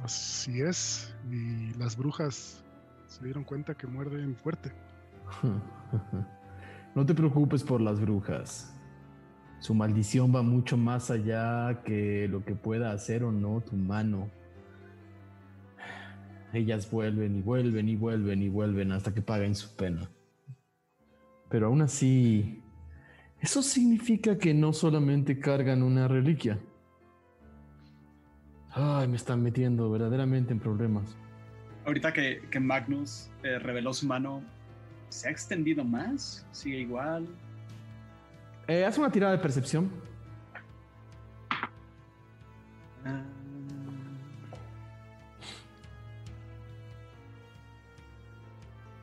[0.03, 1.15] Así es.
[1.31, 2.63] Y las brujas
[3.07, 4.73] se dieron cuenta que muerden fuerte.
[6.95, 8.71] No te preocupes por las brujas.
[9.61, 14.29] Su maldición va mucho más allá que lo que pueda hacer o no tu mano.
[16.53, 20.11] Ellas vuelven y vuelven y vuelven y vuelven hasta que paguen su pena.
[21.49, 22.63] Pero aún así,
[23.41, 26.59] eso significa que no solamente cargan una reliquia.
[28.75, 31.17] Ay, me están metiendo verdaderamente en problemas.
[31.85, 34.43] Ahorita que, que Magnus eh, reveló su mano,
[35.09, 36.47] ¿se ha extendido más?
[36.53, 37.27] ¿Sigue igual?
[38.69, 39.91] Eh, haz una tirada de percepción.
[43.05, 43.23] Ah.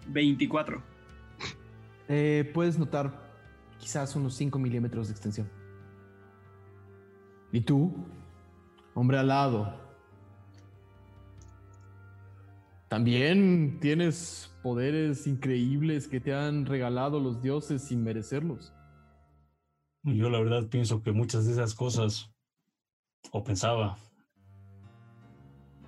[0.08, 0.82] Veinticuatro.
[2.08, 3.12] Eh, puedes notar
[3.78, 5.48] quizás unos 5 milímetros de extensión.
[7.52, 7.94] ¿Y tú?
[8.94, 9.74] Hombre al lado.
[12.88, 18.74] ¿También tienes poderes increíbles que te han regalado los dioses sin merecerlos.
[20.04, 22.32] Yo la verdad pienso que muchas de esas cosas,
[23.32, 23.98] o pensaba,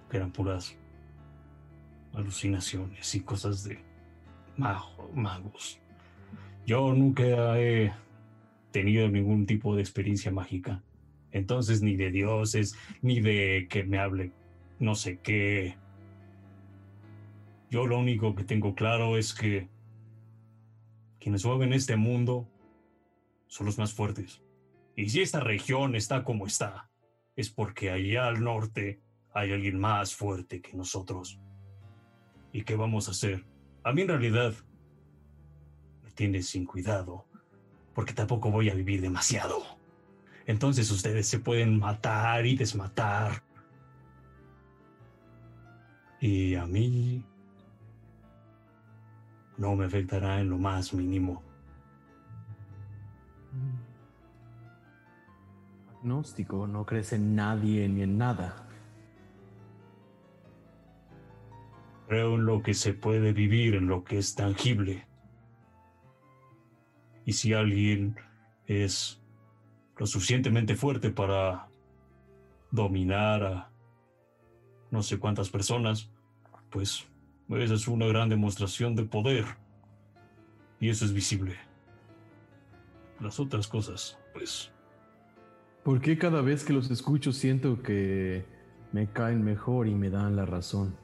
[0.10, 0.78] que eran puras
[2.14, 3.80] alucinaciones y cosas de
[4.58, 5.80] mago- magos.
[6.66, 7.93] Yo nunca he
[8.72, 10.84] tenido ningún tipo de experiencia mágica.
[11.32, 14.32] Entonces, ni de dioses, ni de que me hable
[14.82, 15.77] no sé qué.
[17.69, 19.69] Yo lo único que tengo claro es que
[21.19, 22.49] quienes mueven este mundo
[23.47, 24.41] son los más fuertes.
[24.95, 26.89] Y si esta región está como está,
[27.36, 29.01] es porque allá al norte
[29.34, 31.39] hay alguien más fuerte que nosotros.
[32.51, 33.45] ¿Y qué vamos a hacer?
[33.84, 34.53] A mí en realidad
[36.03, 37.25] me tiene sin cuidado,
[37.93, 39.80] porque tampoco voy a vivir demasiado.
[40.52, 43.41] Entonces ustedes se pueden matar y desmatar.
[46.20, 47.26] Y a mí
[49.58, 51.41] no me afectará en lo más mínimo.
[55.99, 58.68] Agnóstico, no crees en nadie ni en nada.
[62.10, 65.08] Creo en lo que se puede vivir, en lo que es tangible.
[67.24, 68.18] Y si alguien
[68.68, 69.20] es
[70.02, 71.68] lo suficientemente fuerte para
[72.72, 73.72] dominar a
[74.89, 76.10] no sé cuántas personas,
[76.72, 77.06] pues
[77.52, 79.45] esa es una gran demostración de poder.
[80.80, 81.56] Y eso es visible.
[83.20, 84.72] Las otras cosas, pues,
[85.84, 88.43] ¿Por qué cada vez que los escucho siento que
[88.91, 90.97] me caen mejor y me dan la razón?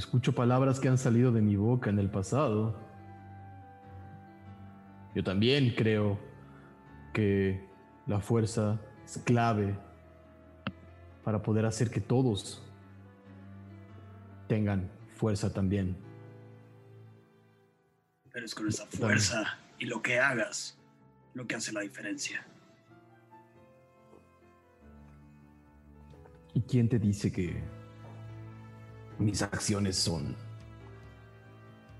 [0.00, 2.74] Escucho palabras que han salido de mi boca en el pasado.
[5.14, 6.18] Yo también creo
[7.12, 7.68] que
[8.06, 9.78] la fuerza es clave
[11.22, 12.66] para poder hacer que todos
[14.48, 15.94] tengan fuerza también.
[18.32, 20.78] Pero es con esa fuerza y lo que hagas
[21.34, 22.42] lo que hace la diferencia.
[26.54, 27.79] ¿Y quién te dice que
[29.20, 30.34] mis acciones son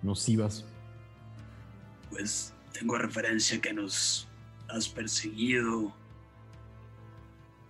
[0.02, 0.64] nocivas?
[2.08, 4.26] Pues tengo referencia que nos
[4.68, 5.92] has perseguido,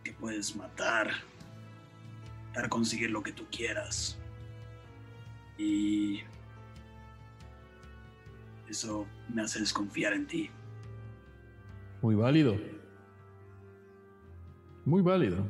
[0.05, 1.11] que puedes matar
[2.55, 4.17] para conseguir lo que tú quieras.
[5.59, 6.21] Y
[8.69, 10.51] eso me hace desconfiar en ti.
[12.01, 12.57] Muy válido.
[14.87, 15.45] Muy válido.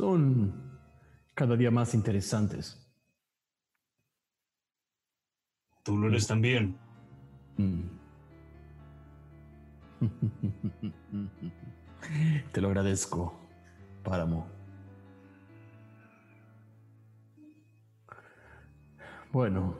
[0.00, 0.50] Son
[1.34, 2.82] cada día más interesantes.
[5.82, 6.74] tú lo eres también.
[7.58, 7.82] Mm.
[12.52, 13.38] Te lo agradezco,
[14.02, 14.46] Páramo.
[19.30, 19.74] Bueno.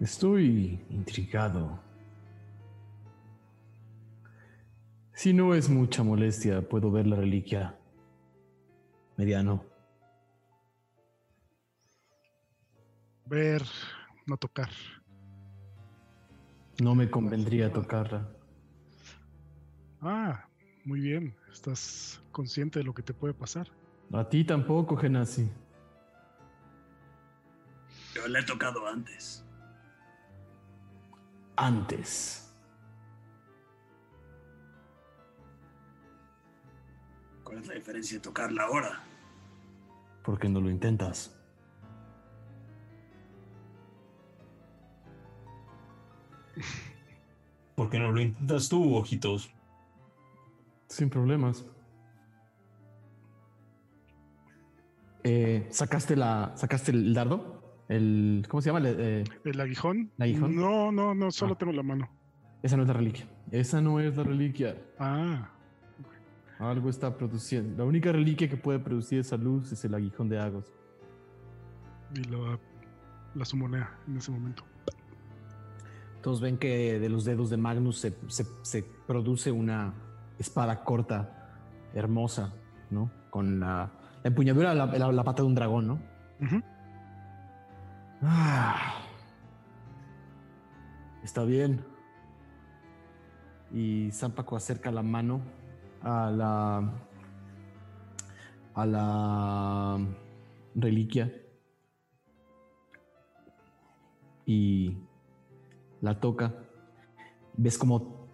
[0.00, 1.83] Estoy intrigado.
[5.14, 7.78] Si no es mucha molestia, puedo ver la reliquia.
[9.16, 9.64] Mediano.
[13.24, 13.62] Ver,
[14.26, 14.68] no tocar.
[16.82, 18.28] No me convendría tocarla.
[20.00, 20.48] Ah,
[20.84, 21.36] muy bien.
[21.50, 23.68] Estás consciente de lo que te puede pasar.
[24.12, 25.48] A ti tampoco, Genasi.
[28.14, 29.44] Yo le he tocado antes.
[31.56, 32.43] Antes.
[37.44, 39.02] ¿Cuál es la diferencia de tocarla ahora?
[40.24, 41.36] ¿Por qué no lo intentas?
[47.74, 49.50] ¿Por qué no lo intentas tú, ojitos?
[50.88, 51.64] Sin problemas.
[55.24, 56.52] Eh, ¿Sacaste la.
[56.56, 57.62] ¿Sacaste el dardo?
[57.88, 58.44] El.
[58.48, 58.86] ¿Cómo se llama?
[58.86, 60.12] El, eh, ¿El aguijón?
[60.18, 60.54] ¿El aguijón?
[60.54, 61.58] No, no, no, solo Ah.
[61.58, 62.08] tengo la mano.
[62.62, 63.26] esa no es la reliquia.
[63.50, 64.76] Esa no es la reliquia.
[64.98, 65.50] Ah,
[66.70, 67.76] Algo está produciendo.
[67.78, 70.72] La única reliquia que puede producir esa luz es el aguijón de Agos.
[72.14, 72.58] y la,
[73.34, 74.62] la sumonea en ese momento.
[76.22, 79.92] Todos ven que de los dedos de Magnus se, se- se produce una
[80.38, 81.50] espada corta,
[81.92, 82.54] hermosa,
[82.90, 83.10] ¿no?
[83.30, 83.90] Con la,
[84.22, 86.00] la empuñadura, la, la- la pata de un dragón, ¿no?
[88.22, 89.00] Ah.
[91.22, 91.84] Está bien.
[93.72, 95.40] Y Zampaco acerca la mano
[96.04, 96.92] a la.
[98.74, 99.98] a la.
[100.76, 101.32] reliquia
[104.46, 104.96] y
[106.00, 106.54] la toca.
[107.56, 108.28] Ves como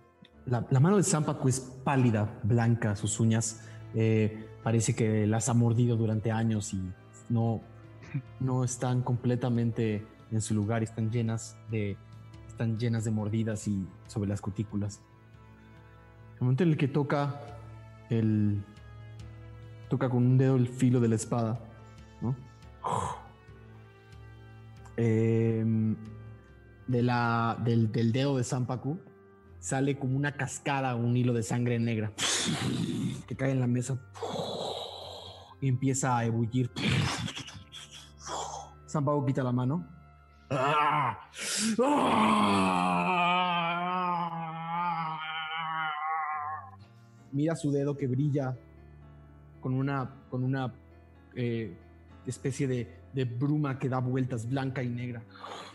[0.45, 5.55] la, la mano de Zampacu es pálida, blanca, sus uñas eh, parece que las ha
[5.55, 6.81] mordido durante años y
[7.29, 7.61] no,
[8.41, 11.97] no están completamente en su lugar, están llenas de,
[12.47, 15.01] están llenas de mordidas y sobre las cutículas.
[16.37, 17.41] El momento en el que toca
[18.11, 18.63] el
[19.89, 21.59] toca con un dedo el filo de la espada,
[22.21, 22.37] ¿no?
[24.97, 25.97] Em,
[26.87, 29.01] de la, del, dedo de Zampacu
[29.59, 32.13] sale como una cascada, un hilo de sangre negra
[33.27, 33.99] que cae en la mesa
[35.61, 36.71] y empieza a ebullir.
[38.89, 39.87] Zampacu quita la mano.
[47.33, 48.57] Mira su dedo que brilla
[49.61, 50.75] con una, con una
[51.35, 51.77] eh,
[52.27, 55.23] especie de, bruma que da vueltas blanca y negra,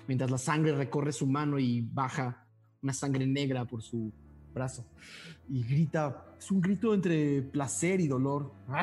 [0.07, 2.47] mientras la sangre recorre su mano y baja
[2.81, 4.11] una sangre negra por su
[4.53, 4.85] brazo.
[5.49, 8.53] Y grita, es un grito entre placer y dolor.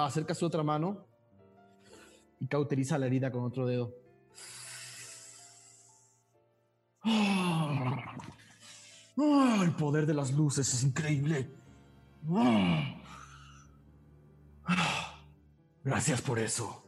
[0.00, 1.06] Acerca su otra mano
[2.40, 3.94] y cauteriza la herida con otro dedo.
[9.24, 11.50] El poder de las luces es increíble.
[15.82, 16.84] Gracias por eso.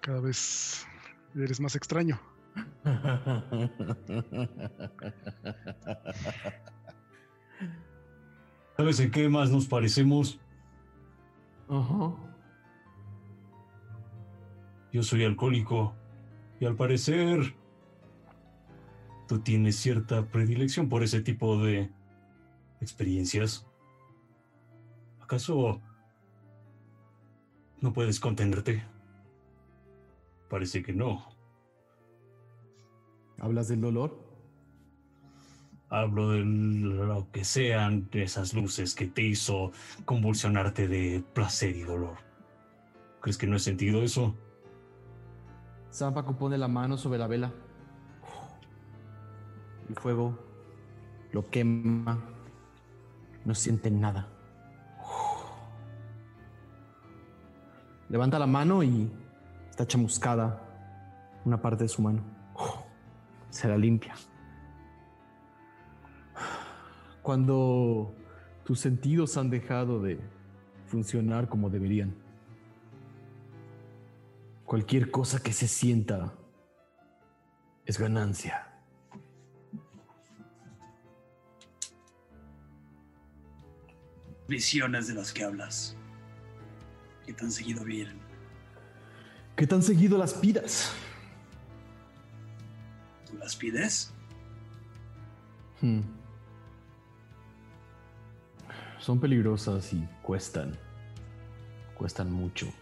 [0.00, 0.86] Cada vez
[1.34, 2.18] eres más extraño.
[8.76, 10.38] ¿Sabes en qué más nos parecemos?
[11.68, 12.14] Ajá.
[14.92, 15.94] Yo soy alcohólico
[16.64, 17.54] y al parecer
[19.28, 21.90] tú tienes cierta predilección por ese tipo de
[22.80, 23.66] experiencias.
[25.20, 25.82] ¿Acaso
[27.82, 28.82] no puedes contenerte?
[30.48, 31.28] Parece que no.
[33.40, 34.18] ¿Hablas del dolor?
[35.90, 39.70] Hablo de lo que sean esas luces que te hizo
[40.06, 42.16] convulsionarte de placer y dolor.
[43.20, 44.34] ¿Crees que no he sentido eso?
[45.94, 47.52] Zampaco pone la mano sobre la vela.
[49.88, 50.36] El fuego
[51.30, 52.18] lo quema.
[53.44, 54.26] No siente nada.
[58.08, 59.08] Levanta la mano y
[59.70, 60.60] está chamuscada
[61.44, 62.24] una parte de su mano.
[63.50, 64.14] Se la limpia.
[67.22, 68.12] Cuando
[68.64, 70.18] tus sentidos han dejado de
[70.86, 72.23] funcionar como deberían,
[74.64, 76.32] cualquier cosa que se sienta
[77.86, 78.70] es ganancia.
[84.48, 85.96] Visiones de las que hablas.
[87.26, 88.18] ¿Qué tan seguido vienen?
[89.56, 90.92] ¿Qué tan seguido las pidas?
[93.30, 94.12] ¿Tú las pides?
[95.80, 96.00] Hmm.
[98.98, 100.76] Son peligrosas y cuestan.
[101.94, 102.72] Cuestan mucho.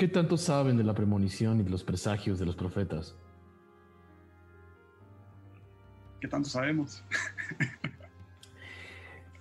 [0.00, 3.14] ¿Qué tanto saben de la premonición y de los presagios de los profetas?
[6.22, 7.04] ¿Qué tanto sabemos?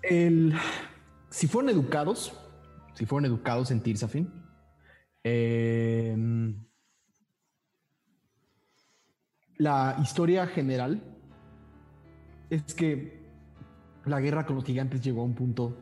[0.02, 0.54] El,
[1.30, 2.34] si fueron educados,
[2.94, 4.30] si fueron educados en Tirsafin,
[5.24, 6.14] eh,
[9.56, 11.02] la historia general
[12.50, 13.26] es que
[14.04, 15.78] la guerra con los gigantes llegó a un punto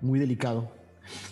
[0.00, 0.72] muy delicado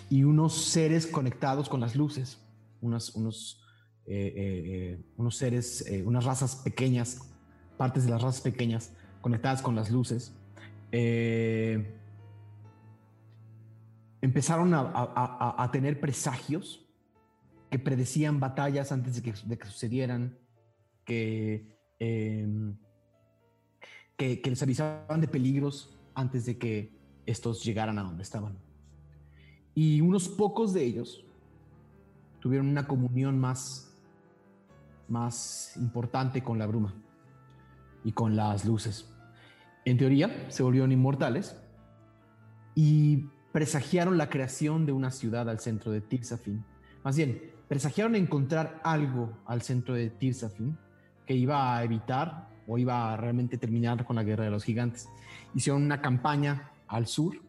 [0.08, 2.44] y unos seres conectados con las luces,
[2.80, 3.62] unos, unos,
[4.06, 7.30] eh, eh, unos seres, eh, unas razas pequeñas,
[7.76, 10.32] partes de las razas pequeñas conectadas con las luces,
[10.92, 11.94] eh,
[14.20, 16.84] empezaron a, a- a- tener presagios
[17.70, 20.38] que predecían batallas antes de que, de que sucedieran,
[21.04, 22.48] que, eh,
[24.16, 28.58] que, que les avisaban de peligros antes de que estos llegaran a donde estaban.
[29.74, 31.24] Y unos pocos de ellos
[32.40, 33.92] tuvieron una comunión más,
[35.08, 36.94] más importante con la bruma
[38.04, 39.10] y con las luces.
[39.84, 41.56] En teoría, se volvieron inmortales
[42.74, 46.64] y presagiaron la creación de una ciudad al centro de Tirsafin.
[47.02, 50.76] Más bien, presagiaron encontrar algo al centro de Tirsafin
[51.26, 55.08] que iba a evitar o iba a realmente terminar con la guerra de los gigantes.
[55.54, 57.40] Hicieron una campaña al sur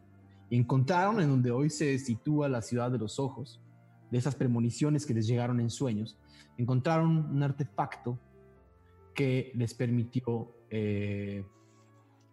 [0.48, 3.60] y encontraron en donde hoy se sitúa la ciudad de los ojos,
[4.10, 6.18] de esas premoniciones que les llegaron en sueños,
[6.58, 8.18] encontraron un artefacto
[9.14, 11.44] que les permitió eh,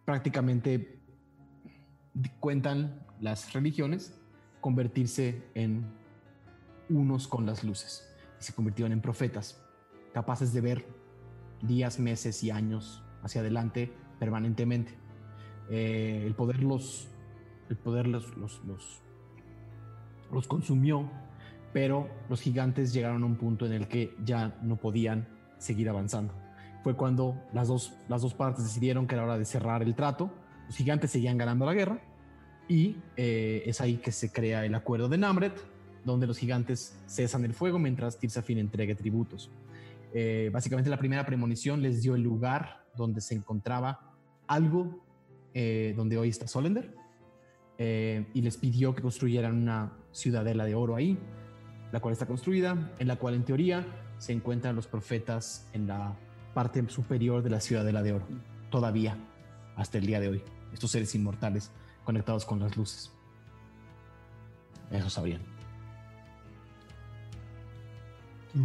[0.04, 1.00] prácticamente,
[2.40, 4.18] cuentan las religiones,
[4.60, 5.86] convertirse en
[6.88, 8.08] unos con las luces.
[8.40, 9.62] Y se convirtieron en profetas,
[10.12, 10.86] capaces de ver
[11.62, 14.94] días, meses y años hacia adelante permanentemente.
[15.70, 17.08] Eh, el poder los,
[17.68, 19.02] el poder los, los, los,
[20.32, 21.10] los consumió,
[21.72, 25.26] pero los gigantes llegaron a un punto en el que ya no podían
[25.58, 26.34] seguir avanzando.
[26.82, 30.30] Fue cuando las dos, las dos partes decidieron que era hora de cerrar el trato.
[30.66, 32.00] Los gigantes seguían ganando la guerra
[32.68, 35.54] y eh, es ahí que se crea el acuerdo de Namret,
[36.04, 39.50] donde los gigantes cesan el fuego mientras Tirsafin entregue tributos.
[40.14, 44.14] Eh, básicamente la primera premonición les dio el lugar donde se encontraba
[44.46, 45.04] algo
[45.52, 46.94] eh, donde hoy está Solender
[47.80, 51.16] y les pidió que construyeran una ciudadela de oro ahí,
[51.92, 53.84] la cual está construida, en la cual en teoría
[54.18, 56.16] se encuentran los profetas en la
[56.54, 58.26] parte superior de la ciudadela de oro,
[58.70, 59.16] todavía
[59.76, 61.70] hasta el día de hoy, estos seres inmortales
[62.04, 63.12] conectados con las luces.
[64.90, 65.42] Eso sabían.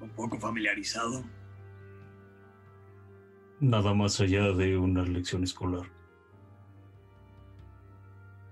[0.00, 1.24] Un poco familiarizado.
[3.60, 5.99] Nada más allá de una lección escolar.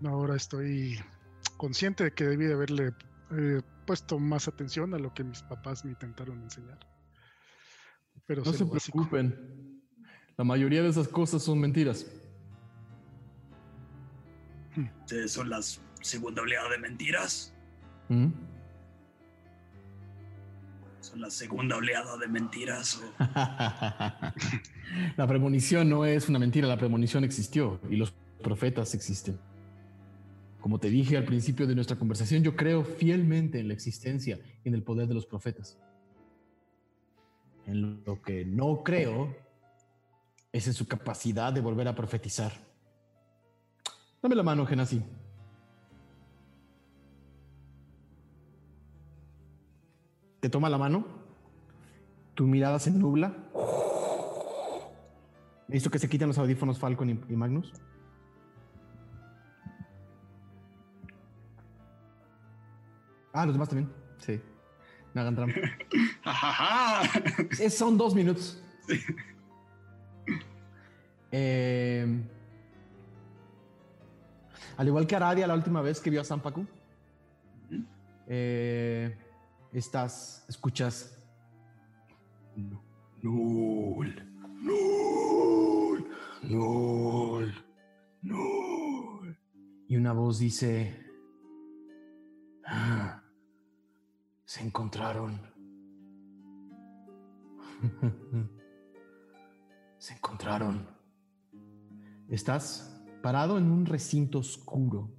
[0.04, 0.98] Ahora estoy
[1.56, 2.92] consciente de que debí de haberle
[3.32, 6.78] eh, puesto más atención a lo que mis papás me intentaron enseñar.
[8.26, 9.82] Pero no se preocupen.
[10.36, 12.06] La mayoría de esas cosas son mentiras.
[15.00, 15.60] ¿Ustedes son la
[16.00, 17.52] segunda oleada de mentiras?
[18.08, 18.28] ¿Mm?
[21.00, 23.02] ¿Son la segunda oleada de mentiras?
[25.16, 29.40] la premonición no es una mentira, la premonición existió y los profetas existen.
[30.60, 34.68] Como te dije al principio de nuestra conversación, yo creo fielmente en la existencia y
[34.68, 35.78] en el poder de los profetas.
[37.66, 39.36] En lo que no creo
[40.52, 42.52] es en su capacidad de volver a profetizar.
[44.20, 45.02] Dame la mano, Genasi.
[50.40, 51.04] Te toma la mano,
[52.34, 53.34] tu mirada se nubla.
[55.68, 57.72] ¿Visto que se quitan los audífonos Falcon y Magnus?
[63.40, 63.88] Ah, los demás también.
[64.18, 64.40] Sí.
[65.14, 65.60] No hagan trampa.
[67.60, 68.60] Es- son dos minutos.
[71.30, 72.20] Eh,
[74.76, 76.66] al igual que Aradia la última vez que vio a Sampaku,
[78.26, 79.16] eh,
[79.72, 81.16] estás, escuchas.
[83.22, 84.14] Nul,
[84.62, 86.08] Nul,
[86.42, 87.54] Nul,
[88.22, 89.38] Nul.
[89.88, 91.04] Y una voz dice.
[92.66, 93.17] "Ah,
[94.48, 95.38] se encontraron.
[99.98, 100.86] se encontraron.
[102.30, 105.10] Estás parado en un recinto oscuro.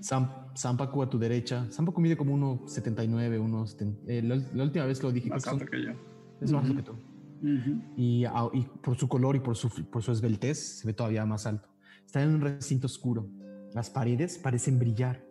[0.00, 1.70] Sam, Sampaku a tu derecha.
[1.70, 3.98] Sampaku mide como 1,79, 1,70.
[4.08, 5.92] eh, la, la última vez que lo dije, Más creo que alto que yo.
[5.92, 6.00] son-
[6.40, 6.92] es más alto que tú.
[6.92, 7.82] Ujú.
[7.98, 11.26] Y, a- y por su color y por su, por su esbeltez se ve todavía
[11.26, 11.68] más alto.
[12.06, 13.28] Está en un recinto oscuro.
[13.74, 15.22] Las paredes parecen brillar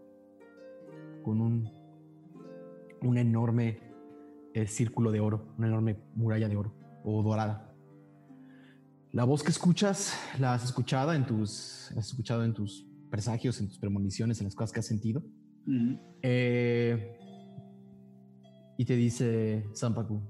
[1.24, 1.70] con un,
[3.02, 3.80] un enorme
[4.54, 6.74] eh, círculo de oro, una enorme muralla de oro
[7.04, 7.74] o dorada.
[9.12, 13.68] La voz que escuchas la has escuchado en tus, has escuchado en tus presagios, en
[13.68, 15.24] tus premoniciones, en las cosas que has sentido.
[16.22, 17.18] Eh,
[18.78, 20.22] y te dice Sampaku.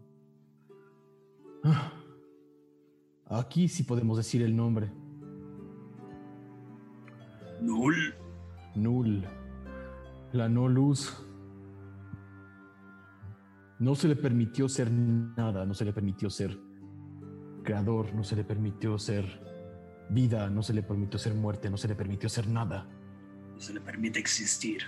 [1.63, 1.93] "Ah,
[3.31, 4.91] Aquí sí podemos decir el nombre.
[7.61, 7.95] Nul.
[8.75, 9.23] Nul.
[10.31, 11.25] La no luz.
[13.79, 16.59] No se le permitió ser nada, no se le permitió ser
[17.63, 19.25] creador, no se le permitió ser
[20.09, 22.89] vida, no se le permitió ser muerte, no se le permitió ser nada.
[23.53, 24.81] No se le permite existir.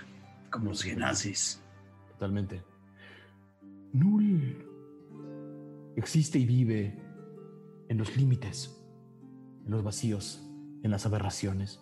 [0.50, 1.62] Como los genazis.
[2.10, 2.62] Totalmente.
[3.94, 4.58] Null
[5.96, 7.02] existe y vive
[7.88, 8.78] en los límites,
[9.64, 10.46] en los vacíos,
[10.82, 11.80] en las aberraciones.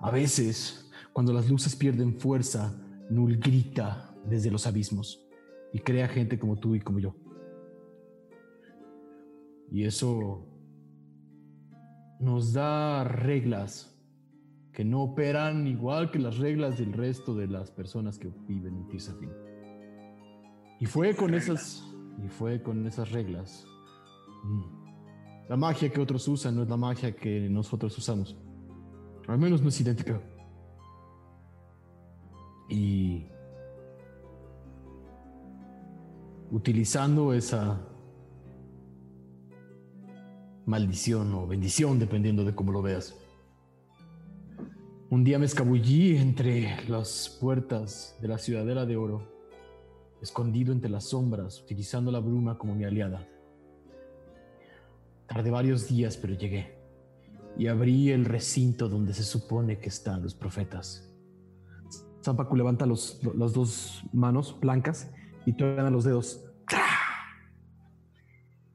[0.00, 2.74] A veces, cuando las luces pierden fuerza,
[3.10, 5.26] Null grita desde los abismos
[5.72, 7.14] y crea gente como tú y como yo.
[9.70, 10.46] Y eso
[12.18, 13.96] nos da reglas
[14.72, 18.88] que no operan igual que las reglas del resto de las personas que viven en
[18.88, 19.30] Tirsafin.
[20.80, 21.84] Y fue con esas
[22.24, 23.66] y fue con esas reglas.
[24.44, 24.80] Mm.
[25.48, 28.36] La magia que otros usan no es la magia que nosotros usamos.
[29.26, 30.20] Al menos no es idéntica.
[32.68, 33.26] Y
[36.50, 37.80] utilizando esa
[40.66, 43.16] maldición o bendición, dependiendo de cómo lo veas.
[45.10, 49.26] Un día me escabullí entre las puertas de la ciudadela de oro,
[50.22, 53.26] escondido entre las sombras, utilizando la bruma como mi aliada.
[55.26, 56.78] Tardé varios días, pero llegué
[57.56, 61.12] y abrí el recinto donde se supone que están los profetas.
[62.22, 65.10] Zampacu levanta los, las dos manos blancas
[65.46, 66.44] y tocan los dedos.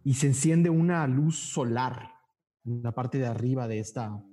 [0.04, 2.12] Y se enciende una luz solar
[2.66, 4.24] en la parte de arriba de esta,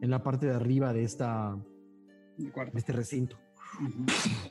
[0.00, 1.58] en la parte de arriba de esta,
[2.36, 3.38] de este recinto,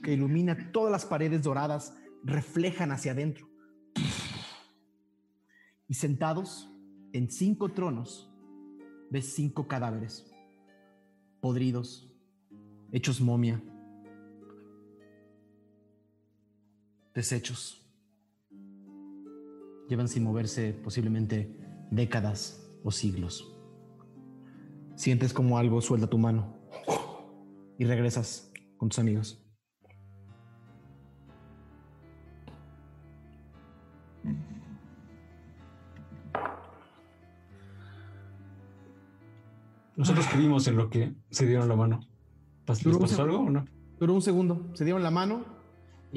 [0.02, 3.48] que ilumina todas las paredes doradas, reflejan hacia adentro.
[5.88, 6.72] Y sentados
[7.14, 8.32] en cinco tronos,
[9.12, 10.32] ves cinco cadáveres,
[11.40, 12.12] podridos,
[12.92, 13.62] hechos momia,
[17.16, 17.82] deshechos.
[19.88, 21.58] Llevan sin moverse posiblemente
[21.90, 23.52] décadas o siglos.
[24.96, 26.58] Sientes como algo suelta tu mano
[27.78, 29.42] y regresas con tus amigos.
[39.96, 42.02] Nosotros creímos en lo que se dieron la mano.
[42.68, 43.64] ¿Les pasó algo o no?
[43.98, 45.55] Duró un segundo, se dieron la mano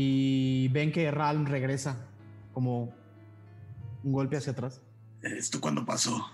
[0.01, 2.07] y ven que Ralm regresa
[2.53, 2.95] como
[4.05, 4.81] un golpe hacia atrás.
[5.21, 6.25] ¿Esto cuándo pasó?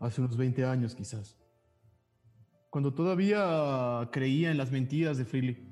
[0.00, 1.36] Hace unos 20 años quizás.
[2.70, 5.68] Cuando todavía creía en las mentiras de Freely.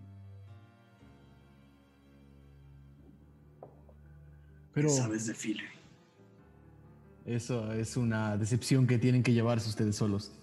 [4.75, 5.65] Pero ¿Qué sabes de Philly?
[7.25, 10.38] eso es una decepción que tienen que llevarse ustedes solos.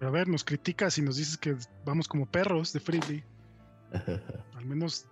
[0.00, 3.24] A ver, nos criticas y nos dices que vamos como perros de Freely.
[4.56, 5.06] Al menos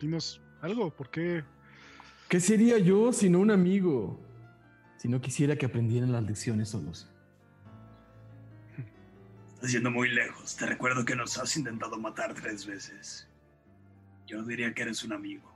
[0.00, 1.44] dinos algo, ¿por qué?
[2.28, 4.18] ¿Qué sería yo sino un amigo?
[4.96, 7.10] Si no quisiera que aprendieran las lecciones solos.
[9.54, 10.56] Estás yendo muy lejos.
[10.56, 13.28] Te recuerdo que nos has intentado matar tres veces.
[14.26, 15.52] Yo diría que eres un amigo.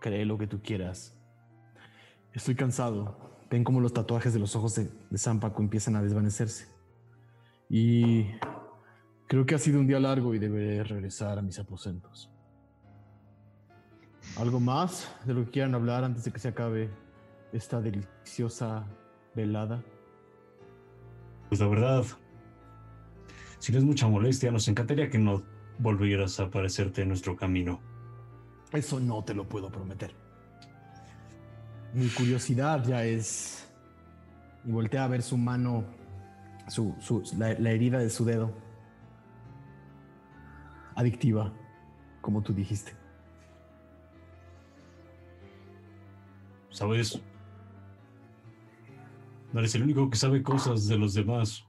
[0.00, 1.14] Cree lo que tú quieras.
[2.32, 3.18] Estoy cansado.
[3.50, 6.75] Ven cómo los tatuajes de los ojos de, de Zampaco empiezan a desvanecerse.
[7.68, 8.26] Y
[9.26, 12.30] creo que ha sido un día largo y deberé regresar a mis aposentos.
[14.38, 16.90] ¿Algo más de lo que quieran hablar antes de que se acabe
[17.52, 18.84] esta deliciosa
[19.34, 19.82] velada?
[21.48, 22.04] Pues la verdad,
[23.58, 25.42] si no es mucha molestia, nos encantaría que no
[25.78, 27.80] volvieras a aparecerte en nuestro camino.
[28.72, 30.14] Eso no te lo puedo prometer.
[31.94, 33.68] Mi curiosidad ya es...
[34.64, 35.84] Y voltea a ver su mano,
[36.68, 38.52] su, su- la, la herida de su dedo.
[40.94, 41.52] Adictiva,
[42.20, 42.92] como tú dijiste.
[46.70, 47.20] ¿Sabes?
[49.52, 51.64] No eres el único que sabe cosas de los demás.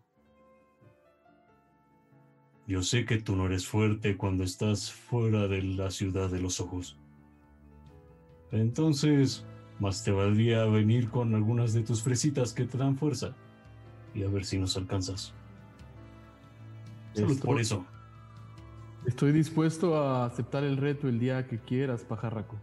[2.67, 6.59] Yo sé que tú no eres fuerte cuando estás fuera de la ciudad de los
[6.59, 6.99] ojos.
[8.51, 9.45] Entonces,
[9.79, 13.35] más te valdría venir con algunas de tus fresitas que te dan fuerza.
[14.17, 15.31] Y a ver si nos alcanzas.
[17.13, 17.85] Solo por eso.
[19.05, 22.59] Estoy dispuesto a aceptar el reto el día que quieras, pajarraco.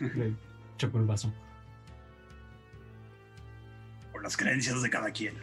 [0.00, 0.32] Le
[0.76, 1.34] choco el vaso.
[4.12, 5.34] Por las creencias de cada quien.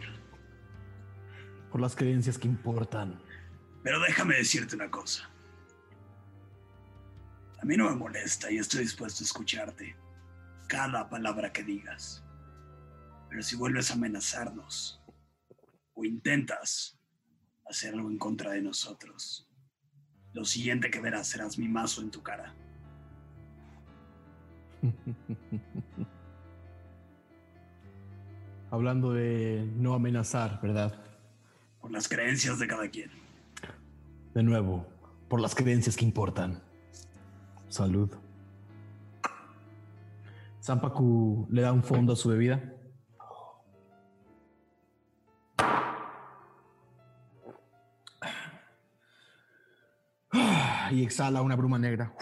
[1.70, 3.20] Por las creencias que importan.
[3.82, 5.28] Pero déjame decirte una cosa.
[7.60, 10.05] A mí no me molesta y estoy dispuesto a escucharte.
[10.68, 12.24] Cada palabra que digas.
[13.28, 15.02] Pero si vuelves a amenazarnos
[15.94, 16.98] o intentas
[17.68, 19.48] hacer algo en contra de nosotros,
[20.32, 22.54] lo siguiente que verás serás mi mazo en tu cara.
[28.70, 31.02] Hablando de no amenazar, ¿verdad?
[31.80, 33.10] Por las creencias de cada quien.
[34.34, 34.86] De nuevo,
[35.28, 36.60] por las creencias que importan.
[37.68, 38.10] Salud.
[40.66, 42.60] Zampacu le da un fondo a su bebida.
[50.90, 52.12] Y exhala una bruma negra.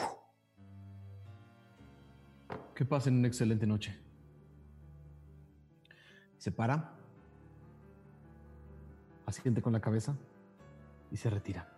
[2.74, 3.98] Que pasen una excelente noche.
[6.36, 6.98] Se para,
[9.24, 10.14] asiente con la cabeza
[11.10, 11.73] y se retira.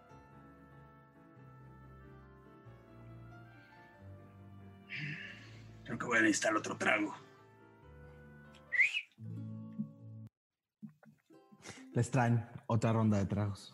[5.86, 7.14] Creo que voy a necesitar otro trago.
[11.94, 13.72] Les traen otra ronda de tragos.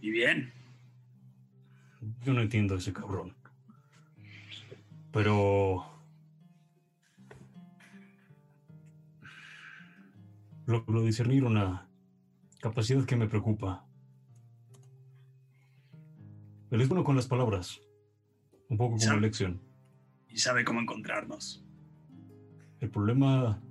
[0.00, 0.52] Y bien,
[2.24, 3.36] Yo no entiendo a ese cabrón.
[5.12, 5.84] Pero...
[10.66, 11.88] Logro discernir una
[12.60, 13.85] capacidad que me preocupa.
[16.70, 17.80] Él es bueno con las palabras.
[18.68, 19.20] Un poco como Sam.
[19.20, 19.60] lección.
[20.28, 21.64] y sabe cómo encontrarnos.
[22.80, 23.62] El problema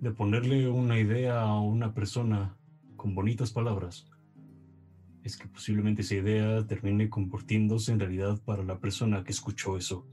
[0.00, 2.56] de ponerle una idea a una persona
[2.96, 4.06] con bonitas palabras
[5.24, 10.06] es que posiblemente esa idea termine convirtiéndose en realidad para la persona que escuchó eso.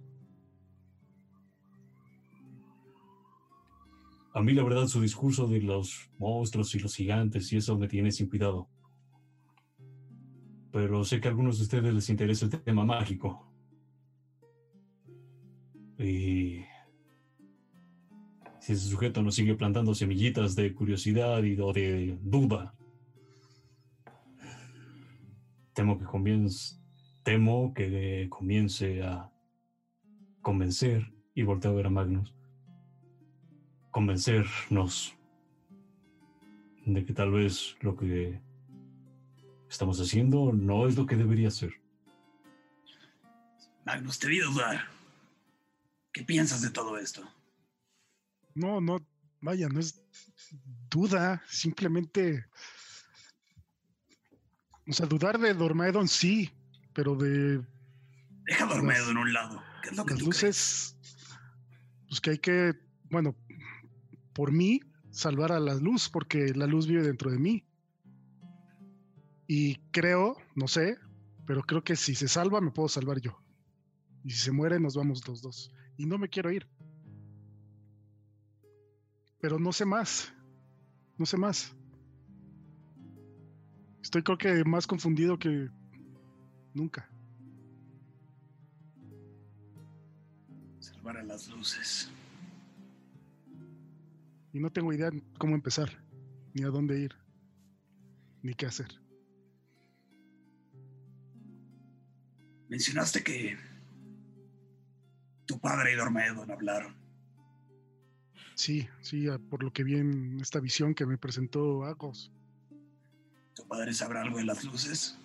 [4.34, 7.88] A mí la verdad su discurso de los monstruos y los gigantes y eso me
[7.88, 8.69] tiene sin cuidado.
[10.78, 13.51] Pero sé que a algunos de ustedes les interesa el tema mágico.
[15.97, 16.61] Y
[18.59, 22.75] si ese sujeto nos sigue plantando semillitas de curiosidad y o de duda,
[25.73, 26.75] temo que comience,
[27.23, 29.32] temo que comience a
[30.43, 32.36] convencer y volteo a ver a Magnus,
[33.89, 35.17] convencernos
[36.86, 38.45] de que tal vez lo que
[39.70, 41.74] estamos haciendo no es lo que debería ser.
[43.86, 44.86] Magnus, te vi dudar.
[46.11, 47.24] ¿Qué piensas de todo esto?
[48.53, 49.05] No, no,
[49.41, 50.01] vaya, no es
[50.89, 52.45] duda, simplemente.
[54.88, 56.51] O sea, dudar de Dormaedon sí,
[56.93, 57.61] pero de
[58.47, 59.61] Deja a Dormedo en un lado.
[59.84, 60.43] ¿Qué es lo que las tú crees?
[60.43, 60.97] luces,
[62.07, 62.74] pues que hay que,
[63.09, 63.36] bueno,
[64.34, 64.80] por mí,
[65.11, 67.66] salvar a la luz, porque la luz vive dentro de mí.
[69.48, 70.98] Y creo, no sé,
[71.45, 73.41] pero creo que si se salva, me puedo salvar yo.
[74.24, 75.72] Y si se muere, nos vamos los dos.
[75.98, 76.68] Y no me quiero ir.
[79.39, 80.34] Pero no sé más.
[81.18, 81.74] No sé más.
[84.04, 85.70] Estoy creo que más confundido que
[86.74, 87.10] nunca.
[90.80, 92.12] Salvar a las luces.
[94.52, 95.89] Y no tengo idea cómo empezar,
[96.54, 97.16] ni a dónde ir,
[98.41, 99.07] ni qué hacer.
[102.70, 103.57] Mencionaste que
[105.45, 106.95] tu padre y Dormedon hablaron.
[108.55, 112.32] Sí, sí, a- por lo que vi en esta visión que me presentó Agos.
[113.55, 115.18] ¿Tu padre sabrá algo de las luces?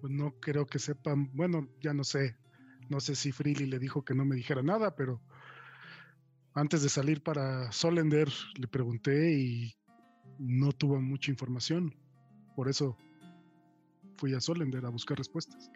[0.00, 2.36] Pues no creo que sepan, bueno, ya no sé.
[2.90, 5.20] No sé si Freely le dijo que no me dijera nada, pero
[6.54, 9.74] antes de salir para Solender le pregunté y
[10.38, 11.94] no tuvo mucha información.
[12.54, 12.96] Por eso
[14.16, 15.70] fui a Solender a buscar respuestas.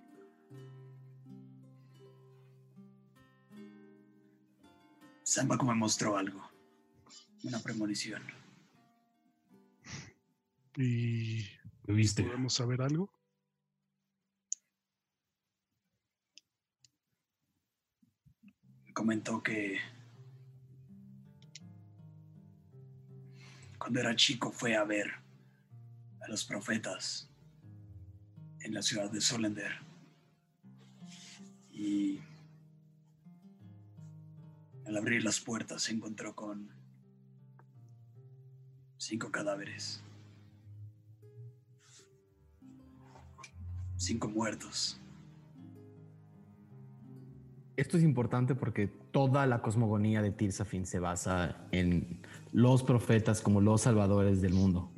[5.23, 6.41] Sambaku me mostró algo.
[7.45, 8.23] Una premonición.
[10.77, 11.43] Y
[11.85, 12.23] ¿Qué viste?
[12.23, 13.11] podemos saber algo.
[18.85, 19.79] Me comentó que
[23.79, 25.11] cuando era chico fue a ver
[26.21, 27.28] a los profetas
[28.63, 29.73] en la ciudad de Solender.
[31.73, 32.21] Y
[34.87, 36.71] al abrir las puertas se encontró con
[38.97, 40.03] cinco cadáveres.
[43.97, 45.01] Cinco muertos.
[47.77, 53.61] Esto es importante porque toda la cosmogonía de Tirsafin se basa en los profetas como
[53.61, 54.91] los salvadores del mundo.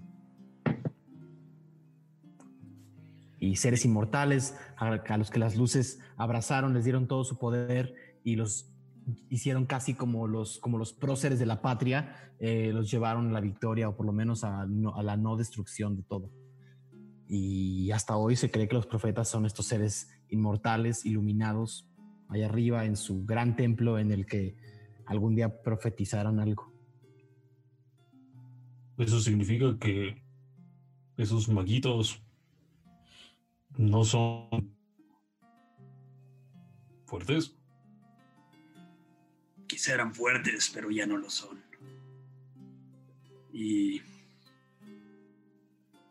[3.41, 8.37] Y seres inmortales a, los que las luces abrazaron, les dieron todo su poder y
[8.37, 8.71] los
[9.29, 13.41] hicieron casi como los, como los próceres de la patria, eh, los llevaron a la
[13.41, 16.31] victoria o por lo menos a, a la no destrucción de todo.
[17.27, 21.89] Y hasta hoy se cree que los profetas son estos seres inmortales, iluminados,
[22.29, 24.57] allá arriba en su gran templo en el que
[25.07, 26.73] algún día profetizaron algo.
[28.99, 30.23] Eso significa que
[31.17, 32.23] esos maguitos
[33.77, 34.77] no son
[37.07, 37.57] fuertes.
[39.67, 41.63] Quizá eran fuertes, pero ya no lo son.
[43.53, 44.03] Y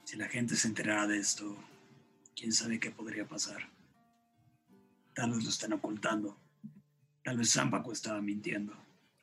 [0.03, 1.55] si la gente se enterara de esto,
[2.35, 3.69] quién sabe qué podría pasar.
[5.13, 6.37] Tal vez lo están ocultando.
[7.23, 8.73] Tal vez Zampaco estaba mintiendo.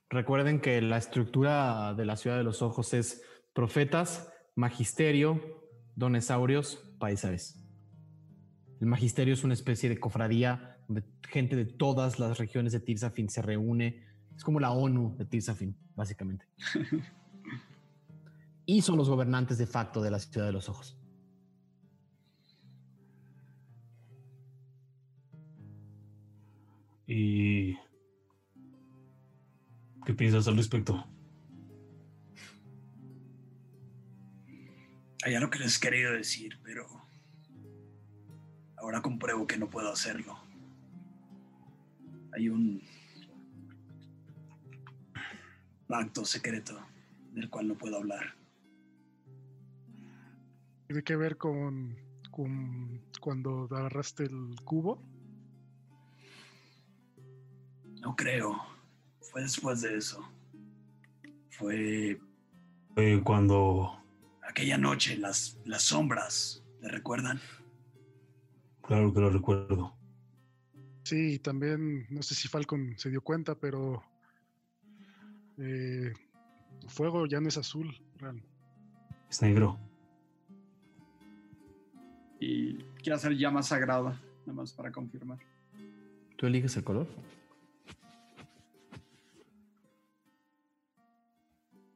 [0.08, 3.22] Recuerden que la estructura de la ciudad de los ojos es
[3.52, 5.40] profetas, magisterio,
[5.96, 7.65] donesaurios, paisares.
[8.80, 13.28] El magisterio es una especie de cofradía donde gente de todas las regiones de Tirsafin
[13.30, 14.04] se reúne.
[14.36, 16.46] Es como la ONU de Tirsafin, básicamente.
[18.66, 20.98] y son los gobernantes de facto de la Ciudad de los Ojos.
[27.06, 27.74] ¿Y
[30.04, 31.06] qué piensas al respecto?
[35.24, 37.05] Hay algo que les he querido decir, pero
[38.86, 40.38] ahora compruebo que no puedo hacerlo.
[42.32, 42.80] Hay un
[45.88, 46.78] pacto secreto
[47.32, 48.36] del cual no puedo hablar.
[50.86, 51.96] ¿Tiene que ver con,
[52.30, 55.02] con cuando agarraste el cubo?
[58.00, 58.56] No creo.
[59.20, 60.24] Fue después de eso.
[61.50, 62.20] Fue
[62.94, 64.00] Fue cuando,
[64.48, 66.62] aquella noche, las, las sombras.
[66.80, 67.40] ¿Le recuerdan?
[68.86, 69.96] Claro que lo recuerdo.
[71.02, 74.02] Sí, también, no sé si Falcon se dio cuenta, pero
[75.58, 76.12] eh,
[76.88, 78.42] fuego ya no es azul, Ran.
[79.30, 79.78] Es negro.
[82.40, 85.38] Y quiero hacer llama sagrada, nada más para confirmar.
[86.36, 87.06] ¿Tú eliges el color?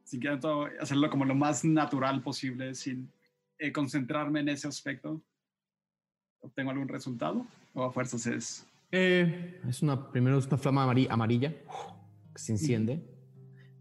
[0.03, 3.11] Si quiero hacerlo como lo más natural posible, sin
[3.57, 5.21] eh, concentrarme en ese aspecto,
[6.41, 7.45] ¿obtengo algún resultado?
[7.73, 8.65] ¿O a fuerzas es...?
[8.91, 11.53] Eh, es una, primero es una flama amari- amarilla
[12.33, 13.01] que se enciende,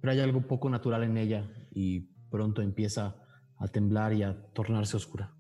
[0.01, 2.01] pero hay algo poco natural en ella y
[2.31, 3.17] pronto empieza
[3.57, 5.33] a temblar y a tornarse oscura.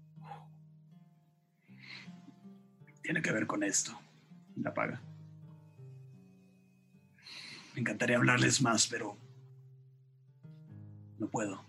[3.02, 3.92] Tiene que ver con esto.
[4.56, 5.00] La apaga.
[7.74, 9.16] Me encantaría hablarles más, pero
[11.18, 11.62] no puedo.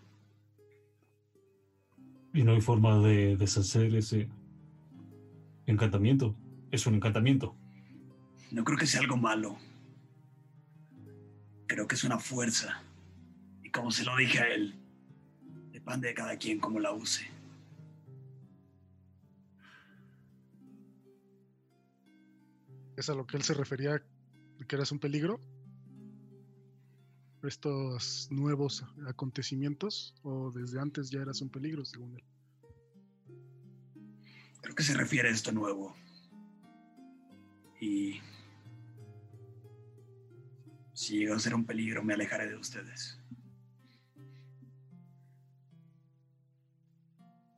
[2.34, 4.28] Y no hay forma de deshacer ese
[5.66, 6.36] encantamiento.
[6.72, 7.56] Es un encantamiento.
[8.52, 9.58] No creo que sea algo malo.
[11.68, 12.84] Creo que es una fuerza.
[13.64, 14.76] Y como se lo dije a él,
[15.72, 17.26] depende de cada quien cómo la use.
[22.98, 24.04] ¿Es a lo que él se refería
[24.68, 25.40] que eras un peligro?
[27.44, 30.14] ¿Estos nuevos acontecimientos?
[30.22, 32.24] ¿O desde antes ya eras un peligro, según él?
[34.62, 35.96] Creo que se refiere a esto nuevo.
[37.80, 38.20] Y
[40.94, 43.20] si llega a ser un peligro, me alejaré de ustedes.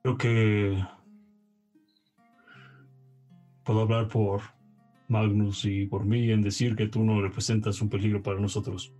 [0.01, 0.85] Creo que
[3.63, 4.41] puedo hablar por
[5.07, 8.93] Magnus y por mí en decir que tú no representas un peligro para nosotros.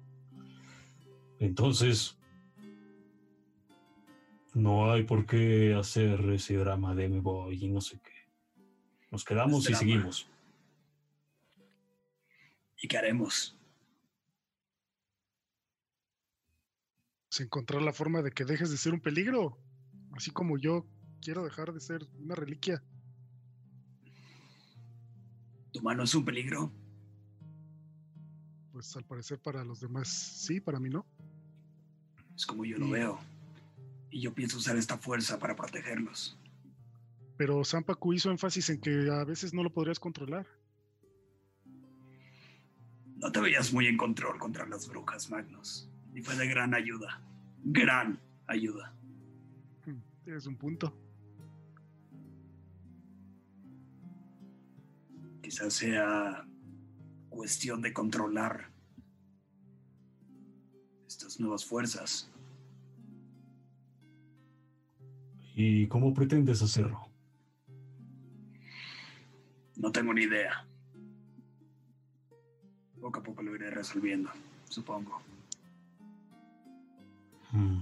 [1.40, 2.18] Entonces,
[4.54, 8.12] no hay por qué hacer ese drama de me voy y no sé qué.
[9.12, 10.28] Nos quedamos y seguimos.
[12.82, 13.58] ¿Y qué haremos?
[17.30, 19.58] Pues encontrar la forma de que dejes de ser un peligro.
[20.12, 20.86] Así como yo
[21.22, 22.84] quiero dejar de ser una reliquia.
[25.72, 26.72] ¿Tu mano es un peligro?
[28.72, 31.06] Pues al parecer para los demás sí, para mí no.
[32.36, 33.33] Es como yo lo veo.
[34.14, 36.38] Y yo pienso usar esta fuerza para protegerlos.
[37.36, 40.46] Pero Sampaku hizo énfasis en que a veces no lo podrías controlar.
[43.16, 45.90] No te veías muy en control contra las brujas, Magnus.
[46.14, 47.24] Y fue de gran ayuda.
[47.64, 48.94] Gran ayuda.
[49.84, 50.96] Hmm, Tienes un punto.
[55.42, 56.46] Quizás sea
[57.30, 58.72] cuestión de controlar
[61.08, 62.30] estas nuevas fuerzas.
[65.56, 67.00] ¿Y cómo pretendes hacerlo?
[69.76, 70.66] No tengo ni idea.
[73.00, 74.30] Poco a poco lo iré resolviendo,
[74.70, 75.22] supongo.
[77.52, 77.82] Hmm.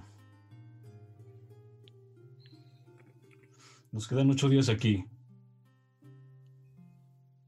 [3.91, 5.05] Nos quedan ocho días aquí.